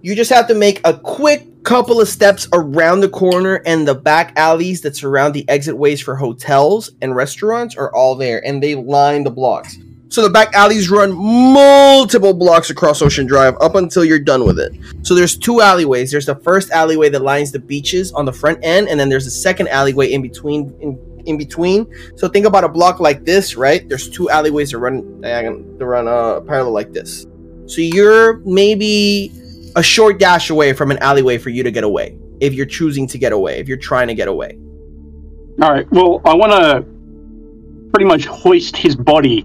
You 0.00 0.14
just 0.14 0.30
have 0.30 0.48
to 0.48 0.54
make 0.54 0.80
a 0.84 0.98
quick 0.98 1.64
couple 1.64 2.00
of 2.00 2.08
steps 2.08 2.48
around 2.52 3.00
the 3.00 3.08
corner, 3.10 3.62
and 3.66 3.86
the 3.86 3.94
back 3.94 4.32
alleys 4.36 4.80
that 4.82 4.96
surround 4.96 5.34
the 5.34 5.46
exit 5.48 5.76
ways 5.76 6.00
for 6.00 6.16
hotels 6.16 6.92
and 7.02 7.14
restaurants 7.14 7.76
are 7.76 7.94
all 7.94 8.14
there, 8.14 8.44
and 8.44 8.62
they 8.62 8.74
line 8.74 9.24
the 9.24 9.30
blocks. 9.30 9.76
So 10.10 10.22
the 10.22 10.30
back 10.30 10.54
alleys 10.54 10.88
run 10.88 11.12
multiple 11.12 12.32
blocks 12.32 12.70
across 12.70 13.02
Ocean 13.02 13.26
Drive 13.26 13.54
up 13.60 13.74
until 13.74 14.04
you're 14.04 14.18
done 14.18 14.44
with 14.44 14.58
it. 14.58 14.72
So 15.02 15.14
there's 15.14 15.36
two 15.36 15.60
alleyways. 15.60 16.10
There's 16.10 16.26
the 16.26 16.36
first 16.36 16.70
alleyway 16.70 17.10
that 17.10 17.20
lines 17.20 17.52
the 17.52 17.58
beaches 17.58 18.12
on 18.12 18.24
the 18.24 18.32
front 18.32 18.60
end, 18.62 18.88
and 18.88 18.98
then 18.98 19.08
there's 19.08 19.26
a 19.26 19.30
second 19.30 19.68
alleyway 19.68 20.12
in 20.12 20.22
between. 20.22 20.74
In, 20.80 20.98
in 21.26 21.36
between. 21.36 21.86
So 22.16 22.26
think 22.26 22.46
about 22.46 22.64
a 22.64 22.68
block 22.70 23.00
like 23.00 23.26
this, 23.26 23.54
right? 23.54 23.86
There's 23.86 24.08
two 24.08 24.30
alleyways 24.30 24.70
that 24.70 24.78
run 24.78 25.20
that 25.20 25.44
run 25.78 26.08
uh, 26.08 26.40
parallel 26.40 26.72
like 26.72 26.94
this. 26.94 27.26
So 27.66 27.82
you're 27.82 28.38
maybe 28.38 29.30
a 29.76 29.82
short 29.82 30.18
dash 30.18 30.48
away 30.48 30.72
from 30.72 30.90
an 30.90 30.96
alleyway 30.98 31.36
for 31.36 31.50
you 31.50 31.62
to 31.62 31.70
get 31.70 31.84
away. 31.84 32.16
If 32.40 32.54
you're 32.54 32.64
choosing 32.64 33.06
to 33.08 33.18
get 33.18 33.32
away, 33.32 33.58
if 33.58 33.68
you're 33.68 33.76
trying 33.76 34.08
to 34.08 34.14
get 34.14 34.28
away. 34.28 34.56
all 35.60 35.72
right 35.72 35.90
well 35.90 36.22
i 36.24 36.34
want 36.34 36.52
to 36.52 36.82
pretty 37.90 38.04
much 38.04 38.24
hoist 38.26 38.76
his 38.76 38.94
body 38.96 39.44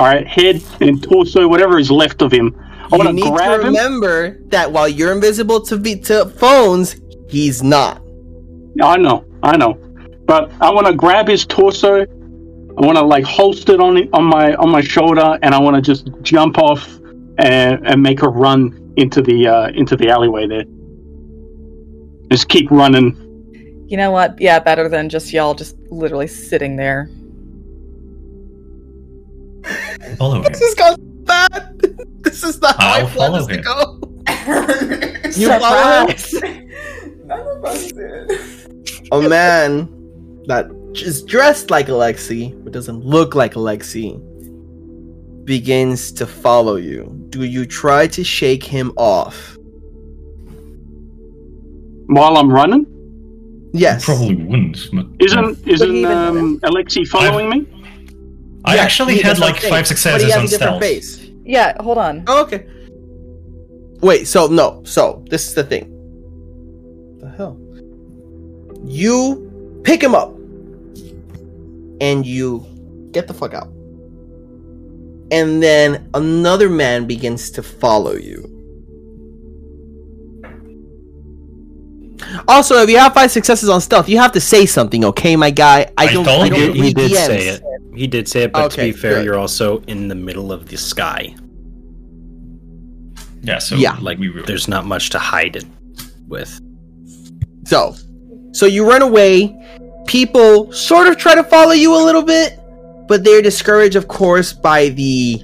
all 0.00 0.06
right 0.06 0.26
head 0.26 0.62
and 0.80 1.02
torso 1.02 1.46
whatever 1.46 1.78
is 1.78 1.90
left 1.90 2.22
of 2.22 2.32
him 2.32 2.54
i 2.90 2.96
You 2.96 3.04
want 3.04 3.14
need 3.14 3.22
to 3.22 3.28
to 3.28 3.34
grab 3.36 3.60
him 3.60 3.66
remember 3.66 4.38
that 4.48 4.72
while 4.72 4.88
you're 4.88 5.12
invisible 5.12 5.60
to 5.66 5.76
be 5.76 5.96
to 6.08 6.24
phones, 6.30 6.96
he's 7.28 7.62
not. 7.62 8.00
i 8.82 8.96
know 8.96 9.24
i 9.42 9.56
know 9.56 9.74
but 10.24 10.50
i 10.60 10.70
want 10.70 10.86
to 10.86 10.94
grab 10.94 11.28
his 11.28 11.44
torso 11.44 12.00
i 12.02 12.80
want 12.86 12.96
to 12.96 13.04
like 13.04 13.24
holster 13.24 13.74
it 13.74 13.80
on 13.80 13.96
it- 13.98 14.08
on 14.14 14.24
my 14.24 14.54
on 14.54 14.70
my 14.70 14.80
shoulder 14.80 15.38
and 15.42 15.54
i 15.54 15.58
want 15.60 15.76
to 15.76 15.82
just 15.82 16.08
jump 16.22 16.56
off 16.58 16.88
and, 17.38 17.86
and 17.86 18.02
make 18.02 18.22
a 18.22 18.28
run 18.28 18.60
into 18.96 19.20
the 19.22 19.46
uh 19.46 19.68
into 19.80 19.96
the 19.96 20.08
alleyway 20.08 20.46
there 20.46 20.64
just 22.32 22.48
keep 22.48 22.70
running 22.70 23.08
You 23.88 23.96
know 23.96 24.12
what? 24.12 24.40
Yeah, 24.40 24.60
better 24.60 24.88
than 24.88 25.08
just 25.08 25.32
y'all 25.32 25.54
just 25.54 25.74
literally 25.90 26.28
sitting 26.28 26.76
there. 26.76 27.10
Follow 30.16 30.36
him. 30.42 30.52
This 30.52 30.60
has 30.60 30.74
gone 30.74 30.96
bad. 31.24 31.76
This 32.22 32.44
is 32.44 32.60
not 32.60 32.76
how 32.80 32.88
I'll 32.92 33.06
I 33.06 33.10
planned 33.10 33.14
follow 33.14 33.38
this 33.38 33.46
to 33.46 33.54
him. 33.54 33.62
go. 33.62 34.00
You 35.40 35.48
follow 35.58 36.06
him? 36.06 36.16
Surprise! 36.18 36.32
None 37.24 37.46
of 37.56 37.64
us 37.64 37.92
did. 37.92 38.30
a 39.12 39.20
man 39.28 39.88
that 40.46 40.66
is 40.94 41.22
dressed 41.22 41.70
like 41.70 41.88
Alexei 41.88 42.52
but 42.52 42.72
doesn't 42.72 43.04
look 43.04 43.34
like 43.34 43.56
Alexei 43.56 44.16
begins 45.44 46.12
to 46.12 46.26
follow 46.26 46.76
you. 46.76 47.10
Do 47.30 47.44
you 47.44 47.64
try 47.64 48.06
to 48.08 48.22
shake 48.22 48.62
him 48.64 48.92
off? 48.96 49.56
while 52.06 52.36
i'm 52.38 52.50
running 52.50 52.84
Yes. 53.72 54.04
Probably 54.04 54.34
wouldn't. 54.34 54.88
But 54.92 55.06
isn't 55.20 55.68
isn't 55.68 55.94
even- 55.94 56.10
um 56.10 56.60
alexei 56.64 57.04
following 57.04 57.48
me 57.48 57.66
I 58.64 58.76
Yeah, 58.76 58.82
actually 58.82 59.20
had 59.20 59.38
like 59.38 59.56
I'm 59.56 59.60
saying. 59.60 59.72
five 59.72 59.80
But 59.82 59.88
he 59.88 59.94
successes 59.94 60.32
has 60.32 60.36
on 60.38 60.44
a 60.44 60.48
different 60.48 60.82
stealth. 60.82 60.82
face. 60.82 61.30
Yeah, 61.44 61.80
hold 61.82 61.98
on. 61.98 62.24
Oh, 62.26 62.42
okay. 62.42 62.66
Wait, 64.00 64.26
so 64.26 64.46
no, 64.46 64.82
so 64.84 65.24
this 65.30 65.46
is 65.48 65.54
the 65.54 65.64
thing. 65.64 65.86
the 67.20 67.28
hell? 67.30 67.58
You 68.84 69.80
pick 69.84 70.02
him 70.02 70.14
up 70.14 70.34
and 72.00 72.24
you 72.24 72.66
get 73.12 73.28
the 73.28 73.34
fuck 73.34 73.52
out. 73.54 73.68
And 75.32 75.62
then 75.62 76.08
another 76.14 76.68
man 76.70 77.06
begins 77.06 77.50
to 77.52 77.62
follow 77.62 78.14
you. 78.14 78.46
Also, 82.48 82.76
if 82.82 82.90
you 82.90 82.98
have 82.98 83.14
five 83.14 83.30
successes 83.30 83.68
on 83.68 83.80
stealth, 83.80 84.08
you 84.08 84.18
have 84.18 84.32
to 84.32 84.40
say 84.40 84.66
something, 84.66 85.04
okay, 85.06 85.36
my 85.36 85.50
guy? 85.50 85.90
I 85.96 86.04
I 86.06 86.12
don't. 86.12 86.24
told 86.24 86.40
I 86.42 86.44
He 86.44 86.50
don't 86.50 86.60
did, 86.60 86.74
he 86.76 86.82
read 86.82 86.96
did 86.96 87.10
DMs. 87.12 87.26
say 87.26 87.48
it. 87.48 87.62
He 87.94 88.06
did 88.06 88.28
say 88.28 88.42
it, 88.44 88.52
but 88.52 88.70
to 88.72 88.80
be 88.82 88.92
fair, 88.92 89.14
good. 89.16 89.24
you're 89.24 89.38
also 89.38 89.78
in 89.82 90.08
the 90.08 90.14
middle 90.14 90.52
of 90.52 90.68
the 90.68 90.76
sky. 90.76 91.34
Yeah, 93.42 93.58
so 93.58 93.74
Yeah. 93.76 93.96
Like, 94.00 94.18
we 94.18 94.28
were, 94.30 94.42
there's 94.42 94.68
not 94.68 94.84
much 94.84 95.10
to 95.10 95.18
hide 95.18 95.56
it 95.56 95.64
with. 96.28 96.60
So, 97.64 97.94
so 98.52 98.66
you 98.66 98.88
run 98.88 99.02
away. 99.02 99.56
People 100.06 100.72
sort 100.72 101.08
of 101.08 101.16
try 101.16 101.34
to 101.34 101.44
follow 101.44 101.72
you 101.72 101.94
a 101.94 102.02
little 102.04 102.22
bit, 102.22 102.58
but 103.08 103.24
they're 103.24 103.42
discouraged, 103.42 103.96
of 103.96 104.08
course, 104.08 104.52
by 104.52 104.88
the 104.90 105.42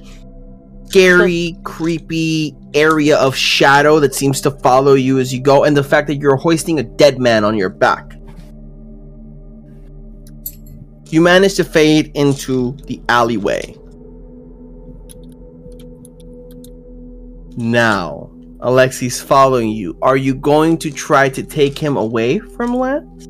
scary, 0.87 1.57
creepy 1.63 2.55
area 2.77 3.17
of 3.17 3.35
shadow 3.35 3.99
that 3.99 4.13
seems 4.13 4.41
to 4.41 4.51
follow 4.51 4.93
you 4.93 5.19
as 5.19 5.33
you 5.33 5.41
go, 5.41 5.63
and 5.63 5.75
the 5.75 5.83
fact 5.83 6.07
that 6.07 6.15
you're 6.15 6.35
hoisting 6.35 6.79
a 6.79 6.83
dead 6.83 7.19
man 7.19 7.43
on 7.43 7.57
your 7.57 7.69
back. 7.69 8.13
You 11.09 11.21
manage 11.21 11.55
to 11.55 11.63
fade 11.63 12.11
into 12.15 12.73
the 12.85 13.01
alleyway. 13.07 13.75
Now, 17.55 18.29
Alexei's 18.59 19.21
following 19.21 19.69
you. 19.69 19.97
Are 20.01 20.17
you 20.17 20.35
going 20.35 20.77
to 20.79 20.91
try 20.91 21.29
to 21.29 21.43
take 21.43 21.77
him 21.77 21.97
away 21.97 22.39
from 22.39 22.75
Lance? 22.75 23.27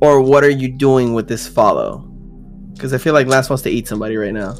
Or 0.00 0.20
what 0.20 0.44
are 0.44 0.50
you 0.50 0.68
doing 0.68 1.14
with 1.14 1.26
this 1.26 1.48
follow? 1.48 1.98
Because 2.74 2.92
I 2.92 2.98
feel 2.98 3.14
like 3.14 3.26
Lance 3.26 3.48
wants 3.48 3.62
to 3.62 3.70
eat 3.70 3.88
somebody 3.88 4.16
right 4.16 4.34
now. 4.34 4.54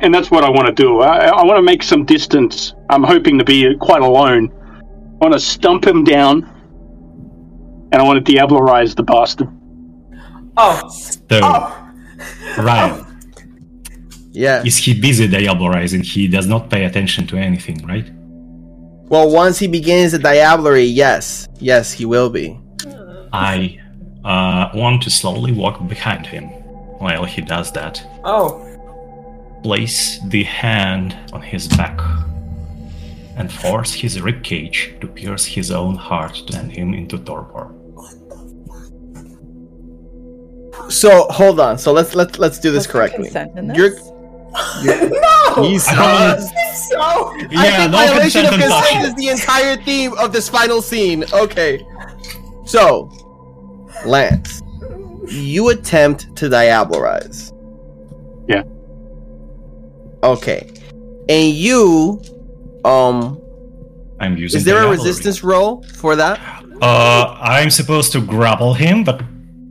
And 0.00 0.14
that's 0.14 0.30
what 0.30 0.44
I 0.44 0.50
want 0.50 0.66
to 0.66 0.72
do. 0.72 1.00
I, 1.00 1.26
I 1.26 1.44
want 1.44 1.58
to 1.58 1.62
make 1.62 1.82
some 1.82 2.04
distance. 2.04 2.74
I'm 2.90 3.02
hoping 3.02 3.38
to 3.38 3.44
be 3.44 3.76
quite 3.76 4.02
alone. 4.02 4.50
I 4.52 5.16
want 5.24 5.34
to 5.34 5.40
stump 5.40 5.86
him 5.86 6.04
down, 6.04 6.42
and 7.92 7.94
I 7.94 8.02
want 8.02 8.24
to 8.24 8.32
diablerize 8.32 8.96
the 8.96 9.02
bastard. 9.02 9.48
Oh, 10.56 10.88
So, 10.88 11.40
oh. 11.42 11.90
Ryam, 12.58 13.20
Yeah. 14.32 14.62
is 14.64 14.76
he 14.78 14.98
busy 14.98 15.28
diablerizing? 15.28 16.02
He 16.04 16.26
does 16.28 16.46
not 16.46 16.70
pay 16.70 16.84
attention 16.84 17.26
to 17.28 17.36
anything, 17.36 17.84
right? 17.86 18.06
Well, 19.08 19.30
once 19.30 19.58
he 19.58 19.68
begins 19.68 20.12
the 20.12 20.18
diablerie, 20.18 20.90
yes, 20.92 21.46
yes, 21.60 21.92
he 21.92 22.04
will 22.04 22.30
be. 22.30 22.58
I 23.32 23.78
uh, 24.24 24.70
want 24.74 25.02
to 25.02 25.10
slowly 25.10 25.52
walk 25.52 25.86
behind 25.88 26.26
him 26.26 26.44
while 26.98 27.24
he 27.24 27.42
does 27.42 27.70
that. 27.72 28.02
Oh. 28.24 28.60
Place 29.64 30.20
the 30.28 30.42
hand 30.44 31.16
on 31.32 31.40
his 31.40 31.66
back 31.68 31.98
and 33.38 33.50
force 33.50 33.94
his 33.94 34.18
ribcage 34.18 35.00
to 35.00 35.06
pierce 35.08 35.46
his 35.46 35.70
own 35.70 35.94
heart 35.94 36.34
to 36.34 36.52
send 36.52 36.70
him 36.70 36.92
into 36.92 37.16
torpor. 37.16 37.72
So 40.90 41.24
hold 41.30 41.60
on. 41.60 41.78
So 41.78 41.92
let's 41.92 42.14
let's 42.14 42.38
let's 42.38 42.58
do 42.58 42.72
this 42.72 42.86
Was 42.86 42.92
there 42.92 42.92
correctly. 42.92 43.24
consent 43.24 43.58
in 43.58 43.68
this? 43.68 43.78
You're 43.78 43.94
No! 45.10 45.54
Jesus. 45.70 45.88
I 45.88 46.36
So, 46.90 47.00
I 47.00 47.38
think 47.38 47.90
no 47.90 47.96
violation 47.96 48.44
of 48.44 48.50
consent 48.52 48.52
and 48.52 48.60
consent 48.60 49.04
is 49.06 49.14
the 49.14 49.28
entire 49.30 49.76
theme 49.82 50.12
of 50.18 50.30
this 50.34 50.50
final 50.50 50.82
scene. 50.82 51.24
Okay. 51.32 51.82
So, 52.66 53.10
Lance, 54.04 54.60
you 55.26 55.70
attempt 55.70 56.36
to 56.36 56.50
diablerize. 56.50 57.50
Yeah. 58.46 58.64
Okay. 60.24 60.70
And 61.28 61.52
you, 61.52 62.20
um, 62.84 63.40
I'm 64.20 64.36
using. 64.36 64.58
is 64.58 64.64
there 64.64 64.82
a 64.82 64.90
resistance 64.90 65.44
roll 65.44 65.82
for 65.82 66.16
that? 66.16 66.40
Uh, 66.80 67.36
I'm 67.40 67.70
supposed 67.70 68.12
to 68.12 68.20
grapple 68.20 68.74
him, 68.74 69.04
but 69.04 69.22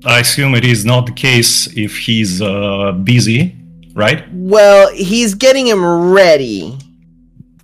I 0.05 0.19
assume 0.19 0.55
it 0.55 0.65
is 0.65 0.85
not 0.85 1.05
the 1.05 1.11
case 1.11 1.67
if 1.75 1.97
he's 1.97 2.41
uh, 2.41 2.91
busy, 3.03 3.55
right? 3.93 4.23
Well, 4.31 4.91
he's 4.93 5.33
getting 5.33 5.67
him 5.67 5.83
ready. 6.11 6.77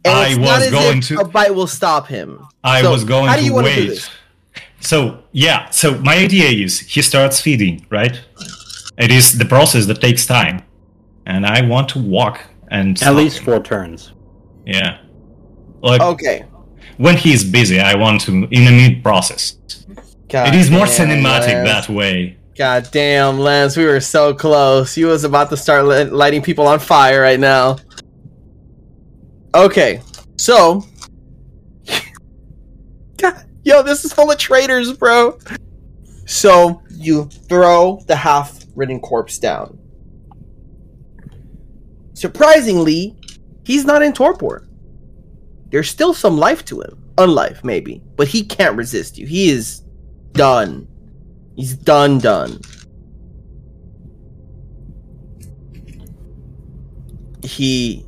And 0.05 0.17
I 0.17 0.35
was 0.35 0.69
going 0.71 1.01
to- 1.01 1.19
a 1.19 1.27
bite 1.27 1.53
will 1.53 1.67
stop 1.67 2.07
him. 2.07 2.45
I 2.63 2.81
So, 2.81 2.91
was 2.91 3.03
going 3.03 3.27
how 3.29 3.37
do 3.37 3.43
you 3.43 3.51
to 3.51 3.63
wait. 3.63 4.09
So 4.79 5.19
yeah, 5.31 5.69
so 5.69 5.97
my 5.99 6.15
idea 6.15 6.47
is 6.49 6.79
he 6.79 7.01
starts 7.01 7.39
feeding, 7.41 7.85
right? 7.89 8.19
It 8.97 9.11
is 9.11 9.37
the 9.37 9.45
process 9.45 9.85
that 9.87 9.99
takes 10.01 10.25
time, 10.25 10.61
and 11.25 11.45
I 11.45 11.61
want 11.61 11.89
to 11.89 11.99
walk 11.99 12.39
and 12.69 12.91
At 12.91 12.97
stop 12.99 13.15
least 13.15 13.39
him. 13.39 13.45
four 13.45 13.59
turns. 13.61 14.13
yeah. 14.65 14.97
Like 15.81 16.01
Okay. 16.01 16.45
when 16.97 17.15
he's 17.17 17.43
busy, 17.43 17.79
I 17.79 17.95
want 17.95 18.21
to 18.21 18.31
in 18.51 18.67
a 18.67 18.71
mid 18.71 19.01
process. 19.03 19.55
God 20.27 20.49
it 20.49 20.55
is 20.55 20.69
more 20.69 20.85
cinematic 20.85 21.63
Lance. 21.65 21.87
that 21.87 21.89
way. 21.93 22.37
God 22.57 22.89
damn, 22.91 23.39
Lance, 23.39 23.77
we 23.77 23.85
were 23.85 24.01
so 24.01 24.33
close. 24.33 24.97
You 24.97 25.07
was 25.07 25.23
about 25.23 25.49
to 25.51 25.57
start 25.57 25.85
li- 25.85 26.03
lighting 26.03 26.41
people 26.41 26.67
on 26.67 26.79
fire 26.79 27.21
right 27.21 27.39
now. 27.39 27.77
Okay, 29.55 30.01
so, 30.37 30.83
God, 33.17 33.45
yo, 33.63 33.81
this 33.81 34.05
is 34.05 34.13
full 34.13 34.29
of 34.29 34.37
traitors, 34.37 34.93
bro. 34.93 35.39
So 36.25 36.81
you 36.91 37.25
throw 37.47 38.01
the 38.07 38.15
half-ridden 38.15 38.99
corpse 38.99 39.39
down. 39.39 39.78
Surprisingly, 42.19 43.15
he's 43.63 43.85
not 43.85 44.03
in 44.03 44.11
torpor. 44.11 44.67
There's 45.69 45.89
still 45.89 46.13
some 46.13 46.37
life 46.37 46.65
to 46.65 46.81
him, 46.81 47.01
unlife 47.15 47.63
maybe, 47.63 48.01
but 48.17 48.27
he 48.27 48.43
can't 48.43 48.75
resist 48.75 49.17
you. 49.17 49.25
He 49.25 49.49
is 49.49 49.83
done. 50.33 50.85
He's 51.55 51.75
done, 51.75 52.19
done. 52.19 52.59
He 57.41 58.05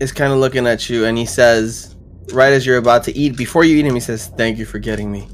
is 0.00 0.12
kind 0.12 0.34
of 0.34 0.38
looking 0.38 0.66
at 0.66 0.90
you 0.90 1.06
and 1.06 1.16
he 1.16 1.24
says, 1.24 1.96
right 2.34 2.52
as 2.52 2.66
you're 2.66 2.76
about 2.76 3.04
to 3.04 3.16
eat, 3.16 3.38
before 3.38 3.64
you 3.64 3.78
eat 3.78 3.86
him, 3.86 3.94
he 3.94 4.00
says, 4.00 4.28
Thank 4.36 4.58
you 4.58 4.66
for 4.66 4.78
getting 4.78 5.10
me 5.10 5.28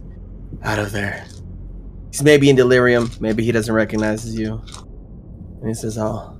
out 0.62 0.78
of 0.78 0.92
there. 0.92 1.26
He's 2.12 2.22
maybe 2.22 2.50
in 2.50 2.54
delirium. 2.54 3.10
Maybe 3.18 3.42
he 3.42 3.50
doesn't 3.50 3.74
recognize 3.74 4.32
you. 4.32 4.62
And 5.58 5.66
he 5.66 5.74
says, 5.74 5.98
I'll, 5.98 6.31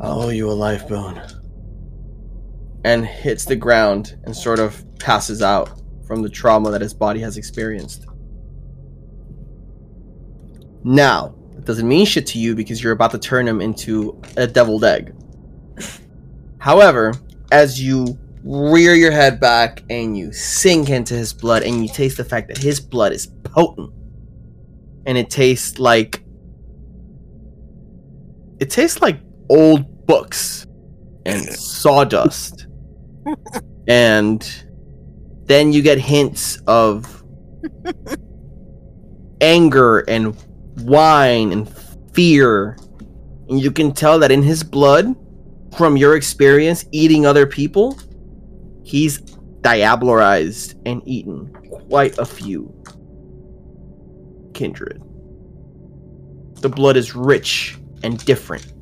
I'll 0.00 0.22
owe 0.22 0.28
you 0.28 0.50
a 0.50 0.52
life 0.52 0.88
bone. 0.88 1.20
And 2.84 3.06
hits 3.06 3.44
the 3.44 3.56
ground 3.56 4.18
and 4.24 4.36
sort 4.36 4.58
of 4.58 4.84
passes 4.98 5.42
out 5.42 5.80
from 6.06 6.22
the 6.22 6.28
trauma 6.28 6.70
that 6.70 6.80
his 6.80 6.94
body 6.94 7.20
has 7.20 7.36
experienced. 7.36 8.06
Now, 10.84 11.34
it 11.56 11.64
doesn't 11.64 11.88
mean 11.88 12.06
shit 12.06 12.26
to 12.28 12.38
you 12.38 12.54
because 12.54 12.82
you're 12.82 12.92
about 12.92 13.10
to 13.10 13.18
turn 13.18 13.48
him 13.48 13.60
into 13.60 14.20
a 14.36 14.46
deviled 14.46 14.84
egg. 14.84 15.14
However, 16.58 17.12
as 17.50 17.82
you 17.82 18.18
rear 18.44 18.94
your 18.94 19.10
head 19.10 19.40
back 19.40 19.82
and 19.90 20.16
you 20.16 20.32
sink 20.32 20.88
into 20.90 21.14
his 21.14 21.32
blood 21.32 21.64
and 21.64 21.82
you 21.82 21.92
taste 21.92 22.16
the 22.16 22.24
fact 22.24 22.46
that 22.48 22.58
his 22.58 22.78
blood 22.78 23.12
is 23.12 23.26
potent 23.42 23.92
and 25.06 25.18
it 25.18 25.30
tastes 25.30 25.80
like 25.80 26.22
it 28.60 28.70
tastes 28.70 29.02
like 29.02 29.20
old 29.48 30.06
books 30.06 30.66
and 31.24 31.42
sawdust. 31.44 32.66
And 33.88 34.42
then 35.44 35.72
you 35.72 35.80
get 35.80 35.98
hints 35.98 36.60
of 36.66 37.22
anger 39.40 40.00
and 40.00 40.36
wine 40.78 41.52
and 41.52 41.72
fear. 42.12 42.76
And 43.48 43.60
you 43.60 43.70
can 43.70 43.92
tell 43.92 44.18
that 44.18 44.32
in 44.32 44.42
his 44.42 44.64
blood 44.64 45.14
from 45.76 45.96
your 45.96 46.16
experience 46.16 46.84
eating 46.90 47.26
other 47.26 47.46
people 47.46 47.96
he's 48.86 49.20
diablerized 49.62 50.80
and 50.86 51.02
eaten 51.04 51.52
quite 51.88 52.16
a 52.18 52.24
few 52.24 52.72
kindred. 54.54 55.02
The 56.60 56.68
blood 56.68 56.96
is 56.96 57.16
rich 57.16 57.76
and 58.04 58.24
different 58.24 58.75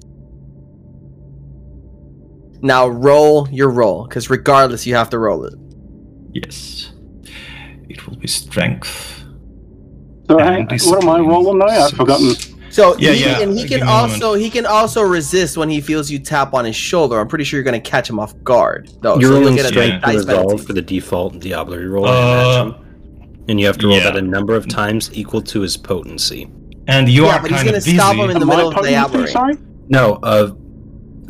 now 2.64 2.88
roll 2.88 3.48
your 3.50 3.70
roll 3.70 4.06
because 4.08 4.28
regardless 4.30 4.86
you 4.86 4.94
have 4.94 5.08
to 5.10 5.18
roll 5.18 5.44
it 5.44 5.54
Yes, 6.32 6.90
it 7.88 8.04
will 8.08 8.16
be 8.16 8.26
strength. 8.26 9.24
So, 10.28 10.38
And 10.40 10.68
hey, 10.70 10.78
what 10.88 11.02
am 11.04 11.08
I 11.10 11.18
rolling 11.20 11.58
now? 11.58 11.66
I've 11.66 11.92
forgotten. 11.92 12.34
So 12.70 12.96
Yeah, 12.98 13.12
he, 13.12 13.20
yeah, 13.24 13.40
and 13.40 13.52
he 13.52 13.60
give 13.60 13.68
can 13.68 13.76
me 13.80 13.82
a 13.82 13.84
moment. 13.84 14.12
also 14.14 14.34
he 14.34 14.50
can 14.50 14.66
also 14.66 15.02
resist 15.02 15.56
when 15.56 15.68
he 15.70 15.80
feels 15.80 16.10
you 16.10 16.18
tap 16.18 16.52
on 16.54 16.64
his 16.64 16.74
shoulder. 16.74 17.20
I'm 17.20 17.28
pretty 17.28 17.44
sure 17.44 17.58
you're 17.58 17.64
gonna 17.64 17.78
catch 17.80 18.10
him 18.10 18.18
off 18.18 18.34
guard. 18.42 18.90
though. 19.00 19.16
You're 19.20 19.28
so 19.30 19.34
rolling 19.38 19.46
you'll 19.56 19.56
get 19.56 19.66
a 19.66 19.68
strength 19.68 20.02
dice 20.02 20.16
resolve 20.16 20.64
for 20.66 20.72
the 20.72 20.82
default 20.82 21.34
Diablerie 21.38 21.88
roll, 21.88 22.06
I 22.06 22.10
Uh. 22.10 22.74
And 23.46 23.60
you 23.60 23.66
have 23.66 23.78
to 23.78 23.86
roll 23.86 23.98
yeah. 23.98 24.04
that 24.04 24.16
a 24.16 24.22
number 24.22 24.54
of 24.54 24.66
times 24.66 25.10
equal 25.12 25.42
to 25.42 25.60
his 25.60 25.76
potency. 25.76 26.50
And 26.88 27.08
you 27.08 27.26
Yeah, 27.26 27.36
are 27.36 27.42
but 27.42 27.50
he's 27.50 27.58
kind 27.58 27.68
gonna 27.68 27.78
of 27.78 27.84
busy. 27.84 27.96
stop 27.96 28.16
him 28.16 28.30
in 28.30 28.38
the 28.40 28.46
Am 28.46 28.50
I 28.50 28.56
middle 28.56 28.68
of 28.70 28.74
the 28.74 28.80
potency, 28.80 29.32
Sorry? 29.32 29.54
No, 29.88 30.14
uh, 30.22 30.50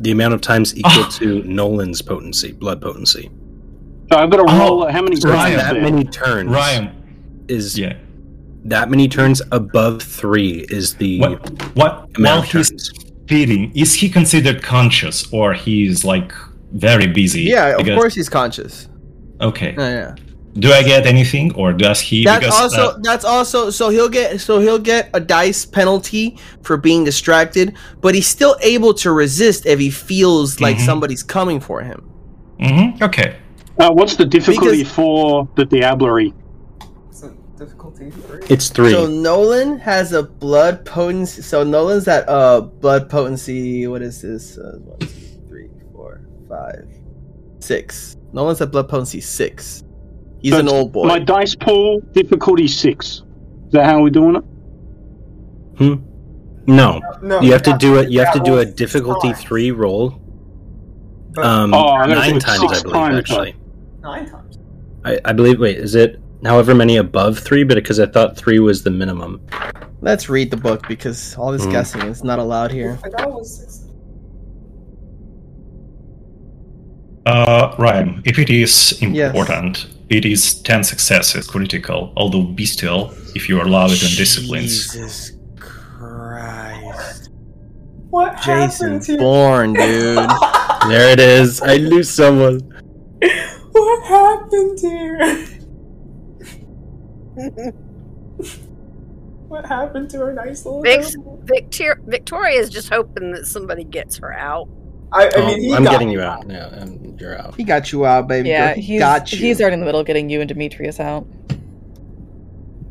the 0.05 0.10
amount 0.12 0.34
of 0.34 0.41
times 0.41 0.76
equal 0.76 0.92
Oh. 0.94 1.08
to 1.18 1.42
Nolan's 1.44 2.00
potency, 2.02 2.52
blood 2.52 2.81
potency. 2.81 3.31
So 4.12 4.18
I've 4.18 4.31
got 4.31 4.36
to 4.36 4.44
Oh, 4.49 4.58
roll 4.58 4.86
how 4.89 5.02
many 5.02 5.16
So 5.16 5.31
Ryam, 5.31 5.57
that 5.57 5.81
many 5.81 6.05
turns 6.05 6.50
Ryam, 6.50 6.91
is 7.49 7.78
yeah. 7.78 7.94
that 8.66 8.91
many 8.91 9.08
turns 9.08 9.41
above 9.50 10.02
three 10.02 10.66
is 10.68 10.94
the 10.94 11.18
What? 11.20 11.62
What? 11.74 11.92
amount 12.16 12.18
While 12.20 12.39
of 12.41 12.44
he's 12.52 12.70
turns. 12.70 12.91
feeding, 13.28 13.73
is 13.74 13.94
he 13.94 14.08
considered 14.08 14.62
conscious 14.62 15.26
or 15.33 15.55
he's 15.55 16.05
like 16.05 16.33
very 16.73 17.07
busy? 17.07 17.42
Yeah, 17.42 17.76
of 17.78 17.86
course 17.86 18.15
he's 18.15 18.28
conscious. 18.28 18.89
Okay. 19.41 19.74
Oh, 19.76 19.83
yeah, 19.83 19.91
yeah. 19.94 20.15
Do 20.57 20.73
I 20.73 20.83
get 20.84 21.05
anything, 21.07 21.52
or 21.57 21.73
does 21.73 22.00
he? 22.00 22.24
That's 22.24 22.44
because, 22.47 22.60
also 22.60 22.91
uh, 22.91 22.99
that's 23.02 23.24
also 23.24 23.70
so 23.70 23.89
he'll 23.89 24.08
get 24.08 24.41
so 24.41 24.60
he'll 24.60 24.78
get 24.78 25.10
a 25.12 25.18
dice 25.20 25.65
penalty 25.66 26.39
for 26.62 26.76
being 26.76 27.02
distracted, 27.05 27.74
but 28.00 28.15
he's 28.15 28.28
still 28.28 28.57
able 28.62 28.94
to 28.94 29.10
resist 29.12 29.66
if 29.66 29.81
he 29.81 29.91
feels 29.91 30.60
like 30.60 30.76
Mhm. 30.76 30.86
somebody's 30.86 31.23
coming 31.24 31.58
for 31.60 31.81
him. 31.83 32.08
Mm-hmm. 32.60 33.02
Okay. 33.02 33.36
Uh, 33.81 33.91
what's 33.92 34.15
the 34.16 34.24
difficulty 34.24 34.78
Because- 34.78 34.92
for 34.92 35.49
the 35.57 35.65
Diablerie? 35.66 36.33
It's 37.10 37.24
difficulty 37.58 38.10
three. 38.10 38.42
It's 38.49 38.68
three. 38.68 38.91
So 38.92 39.07
Nolan 39.08 39.78
has 39.81 40.12
a 40.12 40.23
blood 40.23 40.84
potency. 40.84 41.42
So 41.42 41.65
Nolan's 41.65 42.07
at 42.07 42.28
uh 42.28 42.60
blood 42.60 43.10
potency. 43.10 43.86
What 43.89 44.02
is 44.02 44.23
this? 44.23 44.57
Uh, 44.58 44.78
one, 44.84 44.99
two, 45.00 45.08
three, 45.49 45.68
four, 45.92 46.20
five, 46.49 46.86
six. 47.58 48.16
Nolan's 48.33 48.60
at 48.60 48.70
blood 48.70 48.89
potency 48.89 49.20
six. 49.20 49.84
He's 50.45 50.53
So 50.53 50.59
an 50.61 50.69
old 50.69 50.93
boy. 50.93 51.07
My 51.07 51.19
dice 51.19 51.55
pool 51.55 52.01
difficulty 52.13 52.69
six. 52.69 53.23
Is 53.67 53.73
that 53.73 53.87
how 53.87 54.03
we're 54.03 54.11
doing 54.11 54.37
it? 54.37 54.45
Hmm. 55.79 55.95
no, 56.67 57.01
No, 57.23 57.41
you 57.41 57.51
have 57.53 57.63
to 57.63 57.75
do 57.79 57.97
it. 57.97 58.11
You 58.11 58.21
have 58.21 58.35
to 58.35 58.41
do 58.41 58.59
a 58.59 58.67
difficulty 58.67 59.33
five. 59.33 59.41
three 59.41 59.71
roll 59.71 60.21
Um, 61.39 61.73
Oh, 61.73 61.89
I'm 61.95 62.11
nine 62.11 62.39
times, 62.41 62.63
I 62.63 62.83
believe, 62.83 62.93
times, 62.93 63.19
actually. 63.21 63.57
Nine 64.03 64.29
times. 64.29 64.59
I, 65.07 65.19
I 65.25 65.33
believe. 65.33 65.59
Wait, 65.61 65.79
is 65.79 65.95
it 65.95 66.21
however 66.45 66.75
many 66.75 66.99
above 66.99 67.39
three? 67.39 67.65
But 67.65 67.77
because 67.77 67.99
I 67.99 68.05
thought 68.05 68.37
three 68.37 68.59
was 68.59 68.83
the 68.83 68.91
minimum. 68.91 69.41
Let's 70.03 70.29
read 70.29 70.51
the 70.51 70.59
book 70.59 70.87
because 70.87 71.35
all 71.39 71.53
this 71.53 71.65
Mm. 71.65 71.73
guessing 71.73 72.03
is 72.03 72.23
not 72.23 72.39
allowed 72.39 72.71
here. 72.71 72.99
I 73.03 73.09
thought 73.09 73.29
it 73.29 73.33
was 73.33 73.57
six. 73.61 73.81
Uh, 77.25 77.75
Ryam, 77.79 78.21
if 78.27 78.39
it 78.39 78.51
is 78.51 79.01
important, 79.01 79.87
it 80.17 80.25
is 80.25 80.55
10 80.62 80.84
successes 80.84 81.47
critical, 81.47 82.12
although 82.17 82.43
bestial 82.43 83.12
if 83.34 83.49
you 83.49 83.60
allow 83.60 83.86
it 83.86 84.02
in 84.02 84.10
disciplines. 84.17 84.93
Jesus 84.93 85.33
Christ. 85.57 87.31
What 88.10 88.36
Jason's 88.41 89.07
happened 89.07 89.07
here? 89.07 89.18
born, 89.18 89.73
dude. 89.73 90.31
There 90.89 91.10
it 91.10 91.18
is. 91.18 91.60
I 91.62 91.78
knew 91.78 92.02
someone. 92.02 92.60
What 93.75 94.05
happened 94.05 94.78
here? 94.78 95.47
what 99.49 99.67
happened 99.67 100.10
to 100.10 100.23
our 100.23 100.33
nice 100.33 100.65
little? 100.65 100.81
Vic's, 100.81 101.17
girl? 101.17 101.41
Victor- 101.43 102.01
Victoria's 102.05 102.70
just 102.70 102.89
hoping 102.89 103.33
that 103.33 103.47
somebody 103.47 103.83
gets 103.83 104.18
her 104.18 104.33
out. 104.33 104.68
I, 105.12 105.26
I 105.26 105.31
Oh, 105.36 105.47
mean, 105.47 105.60
he 105.60 105.73
I'm 105.74 105.84
got 105.84 105.91
getting 105.92 106.10
you 106.10 106.20
out. 106.20 106.44
Yeah, 106.50 106.74
and 106.74 107.18
you're 107.20 107.39
out. 107.39 107.55
He 107.55 107.62
got 107.65 107.92
you 107.92 108.05
out, 108.07 108.26
baby. 108.28 108.49
Yeah, 108.49 108.74
girl. 108.74 108.83
He 108.83 108.99
got 108.99 109.33
you. 109.33 109.39
he's 109.39 109.60
already 109.60 109.74
in 109.74 109.81
the 109.81 109.86
middle 109.86 110.00
of 110.00 110.07
getting 110.07 110.28
you 110.28 110.41
and 110.41 110.49
Demetrius 110.49 111.00
out. 111.00 111.26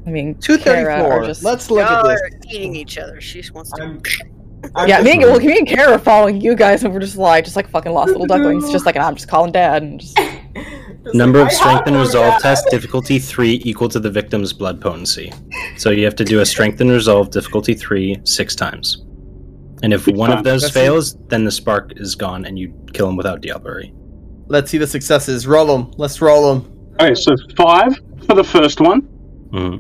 I 0.06 0.10
mean, 0.10 0.36
Two 0.36 0.58
Kara 0.58 0.84
thirty 0.96 1.02
are 1.02 1.10
four. 1.20 1.26
just 1.26 1.44
Let's 1.44 1.72
look 1.72 1.86
at 1.86 1.92
Y'all 2.06 2.08
this. 2.10 2.22
eating 2.54 2.76
each 2.76 2.98
other. 2.98 3.22
She 3.22 3.40
just 3.42 3.54
wants 3.54 3.72
to. 3.74 3.84
I'm, 3.84 4.02
I'm 4.76 4.88
yeah, 4.88 5.02
me 5.02 5.12
and 5.14 5.22
well, 5.24 5.40
me 5.40 5.58
and 5.58 5.68
Kara 5.68 5.94
are 5.94 6.00
following 6.00 6.40
you 6.42 6.56
guys, 6.56 6.84
and 6.84 6.94
we're 6.94 7.00
just 7.00 7.18
like 7.18 7.44
just 7.46 7.56
like 7.56 7.70
fucking 7.70 7.92
lost 7.92 8.10
little 8.12 8.26
ducklings. 8.28 8.70
Just 8.72 8.86
like 8.86 8.98
I'm 8.98 9.16
just 9.16 9.28
calling 9.30 9.52
dad 9.52 9.84
and 9.84 10.00
just 10.00 10.18
just 11.04 11.16
Number 11.16 11.40
like, 11.40 11.48
of 11.52 11.54
I 11.54 11.60
strength 11.60 11.88
and 11.88 11.96
resolve 11.98 12.34
dad. 12.34 12.40
test 12.42 12.68
difficulty 12.70 13.20
three 13.20 13.62
equal 13.66 13.88
to 13.90 14.00
the 14.00 14.10
victim's 14.10 14.52
blood 14.54 14.80
potency. 14.82 15.32
So 15.78 15.90
you 15.92 16.04
have 16.06 16.16
to 16.16 16.26
do 16.26 16.40
a 16.42 16.46
strength 16.46 16.80
and 16.82 16.90
resolve 16.92 17.30
difficulty 17.32 17.74
three 17.74 18.20
six 18.26 18.56
times. 18.56 19.04
And 19.84 19.94
if 19.94 20.06
Six 20.06 20.18
one 20.18 20.32
of 20.32 20.44
those 20.44 20.62
That's 20.62 20.74
fails, 20.74 21.16
then 21.28 21.44
the 21.44 21.52
spark 21.52 21.94
is 21.98 22.16
gone 22.16 22.46
and 22.46 22.58
you 22.58 22.74
kill 22.94 23.10
him 23.10 23.18
without 23.18 23.42
Diablerie. 23.42 23.94
Let's 24.48 24.72
see 24.72 24.78
the 24.78 24.88
successes. 24.88 25.46
Roll 25.46 25.66
them. 25.68 25.92
Let's 25.98 26.20
roll 26.22 26.56
them. 26.56 26.96
Okay, 27.00 27.14
so 27.16 27.36
five 27.58 27.94
for 28.26 28.36
the 28.36 28.44
first 28.44 28.80
one, 28.80 29.02
hmm 29.52 29.78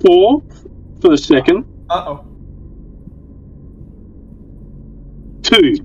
four 0.00 0.42
for 1.00 1.10
the 1.10 1.16
second, 1.18 1.64
Uh-oh. 1.90 2.24
two 5.42 5.76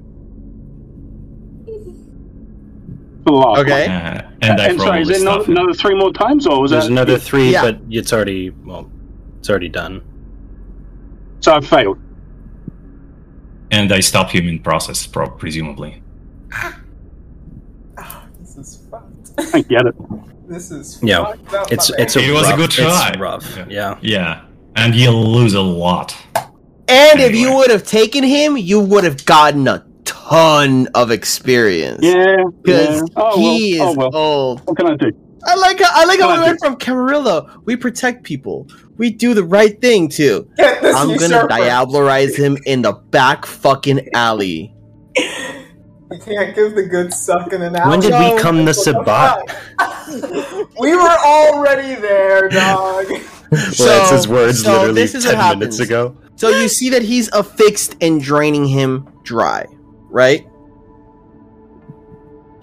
for 3.24 3.32
the 3.32 3.32
last 3.32 3.60
Okay. 3.60 3.86
Uh, 3.86 4.22
and 4.42 4.60
I've 4.62 4.72
And 4.72 4.80
sorry, 4.80 5.02
is 5.02 5.08
this 5.10 5.22
there 5.22 5.28
another, 5.30 5.52
another 5.52 5.74
three 5.74 5.94
more 5.94 6.14
times, 6.14 6.48
or 6.48 6.62
was 6.62 6.72
There's 6.72 6.86
that 6.86 6.92
another 6.92 7.20
three, 7.20 7.52
Yeah. 7.52 7.62
but 7.64 7.80
it's 7.90 8.12
already 8.14 8.50
well, 8.66 8.90
it's 9.40 9.50
already 9.50 9.70
done. 9.70 10.02
So 11.42 11.54
I 11.54 11.62
failed. 11.62 12.00
And 13.72 13.92
I 13.92 14.00
stop 14.00 14.30
him 14.30 14.48
in 14.48 14.60
process, 14.60 15.06
pro- 15.06 15.30
presumably. 15.30 16.02
Ah, 17.98 18.26
this 18.40 18.58
is 18.58 18.84
fucked. 18.90 19.54
I 19.56 19.62
get 19.62 19.86
it. 19.86 19.96
This 20.48 20.72
is 20.72 20.98
Yeah, 21.04 21.20
up, 21.24 21.38
It's 21.70 21.90
it's 21.98 22.16
a. 22.16 22.20
It 22.22 22.32
was 22.32 22.48
a 22.50 22.56
good 22.56 22.72
try. 22.72 23.10
It's 23.10 23.20
rough. 23.20 23.58
Yeah. 23.70 24.00
Yeah, 24.02 24.46
and 24.78 24.96
you'll 24.96 25.30
lose 25.30 25.56
a 25.56 25.62
lot. 25.62 26.16
And 26.88 27.20
if 27.20 27.36
you 27.36 27.54
would 27.54 27.70
have 27.70 27.84
taken 27.84 28.24
him, 28.24 28.56
you 28.56 28.80
would 28.80 29.04
have 29.04 29.26
gotten 29.26 29.68
a 29.68 29.86
ton 30.06 30.88
of 30.96 31.12
experience. 31.12 32.00
Yeah, 32.02 32.38
Because 32.64 33.02
yeah. 33.02 33.08
Oh, 33.18 33.38
he 33.38 33.78
well. 33.78 33.90
is 33.92 33.98
oh 33.98 34.00
well. 34.00 34.16
old. 34.16 34.62
What 34.66 34.78
can 34.78 34.88
I 34.88 34.96
do? 34.96 35.12
I 35.46 35.56
like 35.56 35.80
how 35.80 35.90
I 35.94 36.06
like 36.06 36.20
how 36.20 36.34
we 36.36 36.42
went 36.42 36.60
from 36.60 36.76
Camarilla. 36.78 37.60
We 37.66 37.76
protect 37.76 38.24
people. 38.24 38.68
We 38.98 39.12
do 39.12 39.34
the 39.34 39.44
right 39.44 39.80
thing 39.80 40.10
too. 40.10 40.50
I'm 40.60 40.82
gonna 40.82 41.14
usurper. 41.14 41.48
diablerize 41.48 42.36
him 42.36 42.58
in 42.66 42.82
the 42.82 42.94
back 42.94 43.46
fucking 43.46 44.10
alley. 44.14 44.74
You 46.10 46.20
can't 46.20 46.56
give 46.56 46.74
the 46.74 46.84
good 46.84 47.14
suck 47.14 47.52
in 47.52 47.62
an 47.62 47.76
hour. 47.76 47.90
When 47.90 48.00
did 48.00 48.14
we 48.14 48.30
No, 48.34 48.38
come 48.40 48.64
the 48.64 48.72
What 48.72 48.78
Sabbat? 48.78 50.70
we 50.80 50.96
were 50.96 51.02
already 51.02 51.96
there, 52.00 52.48
dog. 52.48 53.08
So- 53.74 53.84
that's 53.86 54.12
his 54.12 54.26
words 54.26 54.64
so 54.64 54.72
literally 54.72 54.94
this 55.02 55.16
is 55.16 55.26
what 55.26 55.36
ten 55.36 55.60
minutes 55.60 55.80
happens. 55.80 55.90
ago. 55.90 56.16
So 56.38 56.48
you 56.48 56.70
see 56.70 56.90
that 56.92 57.02
he's 57.02 57.28
affixed 57.34 57.98
and 58.00 58.22
draining 58.22 58.66
him 58.66 59.06
dry, 59.24 59.66
right? 60.10 60.48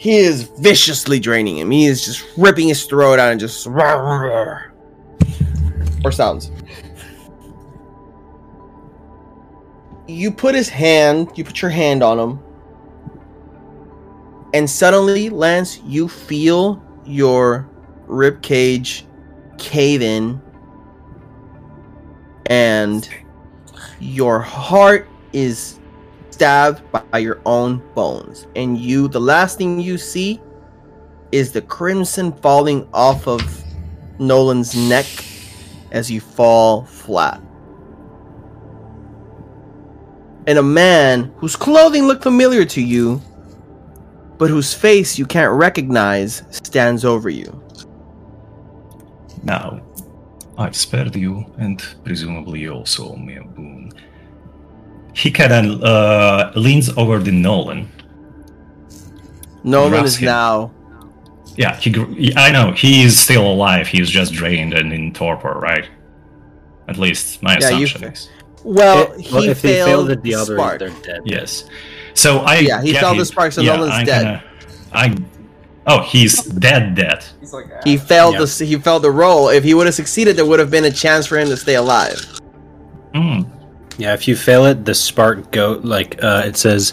He 0.04 0.18
is 0.18 0.42
viciously 0.58 1.18
draining 1.18 1.56
him. 1.56 1.70
He 1.70 1.86
is 1.86 2.04
just 2.04 2.26
ripping 2.36 2.68
his 2.68 2.84
throat 2.84 3.18
out 3.18 3.32
and 3.32 3.40
just 3.40 3.66
or 3.66 4.70
sounds. 6.12 6.50
You 10.06 10.30
put 10.30 10.54
his 10.54 10.68
hand, 10.68 11.30
you 11.36 11.44
put 11.44 11.62
your 11.62 11.70
hand 11.70 12.02
on 12.02 12.18
him, 12.18 12.38
and 14.52 14.68
suddenly, 14.68 15.30
Lance, 15.30 15.80
you 15.86 16.06
feel 16.06 16.84
your 17.06 17.66
rib 18.06 18.42
cage 18.42 19.06
cave 19.56 20.02
in, 20.02 20.38
and 22.44 23.08
your 24.00 24.38
heart 24.38 25.08
is 25.32 25.80
stabbed 26.34 26.82
by 26.90 27.18
your 27.18 27.40
own 27.46 27.82
bones. 27.94 28.46
And 28.56 28.76
you 28.76 29.08
the 29.08 29.20
last 29.20 29.58
thing 29.58 29.80
you 29.80 29.96
see 29.98 30.40
is 31.30 31.52
the 31.52 31.62
crimson 31.62 32.32
falling 32.32 32.88
off 32.92 33.26
of 33.26 33.42
nolan's 34.18 34.74
neck 34.74 35.06
as 35.92 36.10
you 36.10 36.20
fall 36.20 36.84
flat. 36.84 37.40
And 40.46 40.58
a 40.58 40.62
man 40.62 41.32
whose 41.36 41.56
clothing 41.56 42.04
looked 42.04 42.22
familiar 42.22 42.64
to 42.64 42.82
you 42.82 43.22
but 44.38 44.50
whose 44.50 44.74
face 44.74 45.18
you 45.18 45.26
can't 45.26 45.52
recognize 45.52 46.42
stands 46.50 47.04
over 47.04 47.30
you. 47.30 47.62
Now, 49.42 49.80
I've 50.58 50.76
spared 50.76 51.14
you, 51.14 51.44
and 51.58 51.82
presumably 52.04 52.60
you 52.60 52.72
also 52.72 53.12
owe 53.12 53.16
me 53.16 53.36
a 53.36 53.44
boon. 53.44 53.83
He 55.14 55.30
kind 55.30 55.52
of 55.52 55.82
uh, 55.82 56.52
leans 56.56 56.90
over 56.96 57.18
the 57.18 57.30
Nolan. 57.32 57.88
nolan 59.62 60.04
is 60.04 60.16
him. 60.16 60.26
now 60.26 60.70
Yeah, 61.56 61.76
he, 61.76 62.32
I 62.36 62.50
know 62.50 62.72
he 62.72 63.04
is 63.04 63.18
still 63.18 63.46
alive. 63.50 63.86
He's 63.86 64.10
just 64.10 64.32
drained 64.32 64.74
and 64.74 64.92
in 64.92 65.12
torpor, 65.12 65.52
right? 65.58 65.88
At 66.88 66.98
least 66.98 67.42
my 67.42 67.56
Yeah, 67.60 67.70
you- 67.70 67.84
assumption 67.86 68.12
is. 68.12 68.28
well 68.64 69.12
It- 69.12 69.20
he 69.20 69.34
well, 69.34 69.44
if 69.44 69.62
they 69.62 69.74
failed 69.84 70.08
the 70.08 70.16
the 70.16 70.30
Diablerie, 70.30 70.56
spark. 70.56 70.78
they're 70.80 70.90
dead. 71.02 71.20
Yes. 71.24 71.64
So 72.14 72.38
I 72.40 72.58
Yeah, 72.58 72.82
he 72.82 72.92
get 72.92 73.00
fell 73.00 73.14
it. 73.14 73.18
the 73.18 73.24
spark, 73.24 73.52
so 73.52 73.60
yeah, 73.62 73.76
Nolan's 73.76 73.94
I 73.94 74.04
dead. 74.04 74.22
kinda- 74.24 74.42
I. 74.92 75.14
Oh, 75.86 76.00
he's 76.02 76.42
dead. 76.44 76.94
Dead. 76.94 77.22
He's 77.40 77.52
like, 77.52 77.66
ah. 77.72 77.80
He 77.84 77.96
failed 77.98 78.34
Yeah. 78.34 78.44
the 78.46 78.64
he 78.64 78.76
failed 78.76 79.02
the 79.02 79.10
roll. 79.10 79.48
If 79.48 79.64
he 79.64 79.74
would 79.74 79.86
have 79.86 79.94
succeeded, 79.94 80.36
there 80.36 80.46
would 80.46 80.58
have 80.60 80.70
been 80.70 80.84
a 80.84 80.90
chance 80.90 81.26
for 81.26 81.36
him 81.38 81.48
to 81.48 81.56
stay 81.56 81.74
alive. 81.74 82.18
Hmm. 83.14 83.42
Yeah, 83.98 84.12
if 84.14 84.26
you 84.26 84.34
fail 84.34 84.66
it, 84.66 84.84
the 84.84 84.94
spark 84.94 85.52
go 85.52 85.80
like 85.82 86.22
uh, 86.22 86.42
it 86.44 86.56
says. 86.56 86.92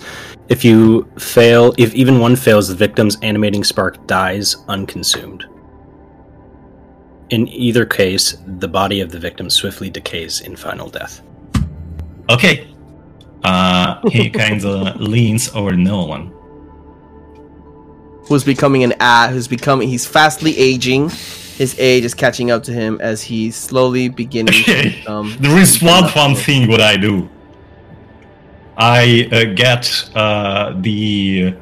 If 0.50 0.66
you 0.66 1.10
fail, 1.18 1.74
if 1.78 1.94
even 1.96 2.20
one 2.20 2.36
fails, 2.36 2.68
the 2.68 2.76
victim's 2.76 3.18
animating 3.22 3.64
spark 3.64 4.06
dies 4.06 4.58
unconsumed. 4.68 5.46
In 7.30 7.48
either 7.48 7.86
case, 7.86 8.36
the 8.46 8.68
body 8.68 9.00
of 9.00 9.12
the 9.12 9.20
victim 9.20 9.50
swiftly 9.50 9.90
decays 9.90 10.42
in 10.42 10.58
final 10.58 10.90
death. 10.90 11.22
Okay. 12.30 12.68
Uh, 13.44 14.02
he 14.10 14.30
kind 14.44 14.64
of 14.66 15.00
leans 15.00 15.50
over 15.56 15.72
Nolan. 15.72 16.34
Who's 18.26 18.44
becoming 18.44 18.84
an 18.84 18.94
ad? 19.00 19.32
Who's 19.32 19.48
becoming? 19.48 19.88
He's 19.88 20.06
fastly 20.06 20.58
aging. 20.58 21.10
His 21.62 21.76
age 21.78 22.06
is 22.06 22.16
catching 22.16 22.50
up 22.50 22.64
to 22.64 22.74
him 22.74 23.00
as 23.02 23.22
he's 23.22 23.56
slowly 23.56 24.10
beginning 24.10 24.64
to 24.64 24.72
Okay. 24.72 24.90
become. 24.98 25.38
There 25.40 25.60
is 25.60 25.80
one 25.80 26.08
fun 26.10 26.34
thing 26.34 26.68
what 26.68 26.82
I 26.82 26.98
do. 26.98 27.30
I 28.78 29.30
uh, 29.32 29.44
get 29.54 30.10
uh, 30.16 30.74
the 30.82 31.54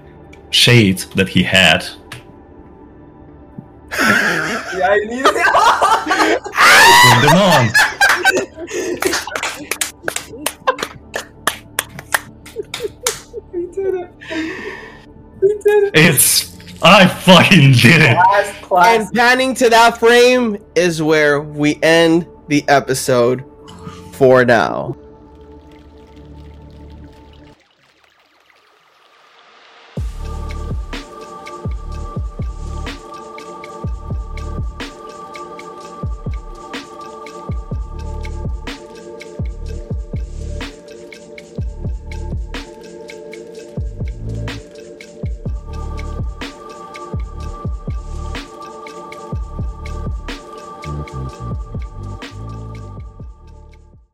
shade 0.52 1.00
that 1.16 1.28
he 1.28 1.44
had. 1.44 1.84
yeah, 3.92 4.88
I 4.90 5.00
need 5.04 5.26
Put 7.04 7.22
them 7.28 7.38
on. 7.50 7.70
We 13.52 13.66
did 13.66 13.94
it. 13.96 14.12
We 15.42 15.50
did 15.60 15.84
it. 15.84 15.92
It's 15.94 16.49
I 16.82 17.08
fucking 17.08 17.74
did 17.74 18.02
it. 18.02 18.16
Last 18.16 18.62
class. 18.62 19.08
And 19.08 19.14
panning 19.14 19.54
to 19.56 19.70
that 19.70 19.98
frame 19.98 20.58
is 20.76 21.02
where 21.02 21.42
we 21.42 21.80
end 21.84 22.28
the 22.48 22.64
episode 22.70 23.44
for 24.14 24.46
now. 24.46 24.98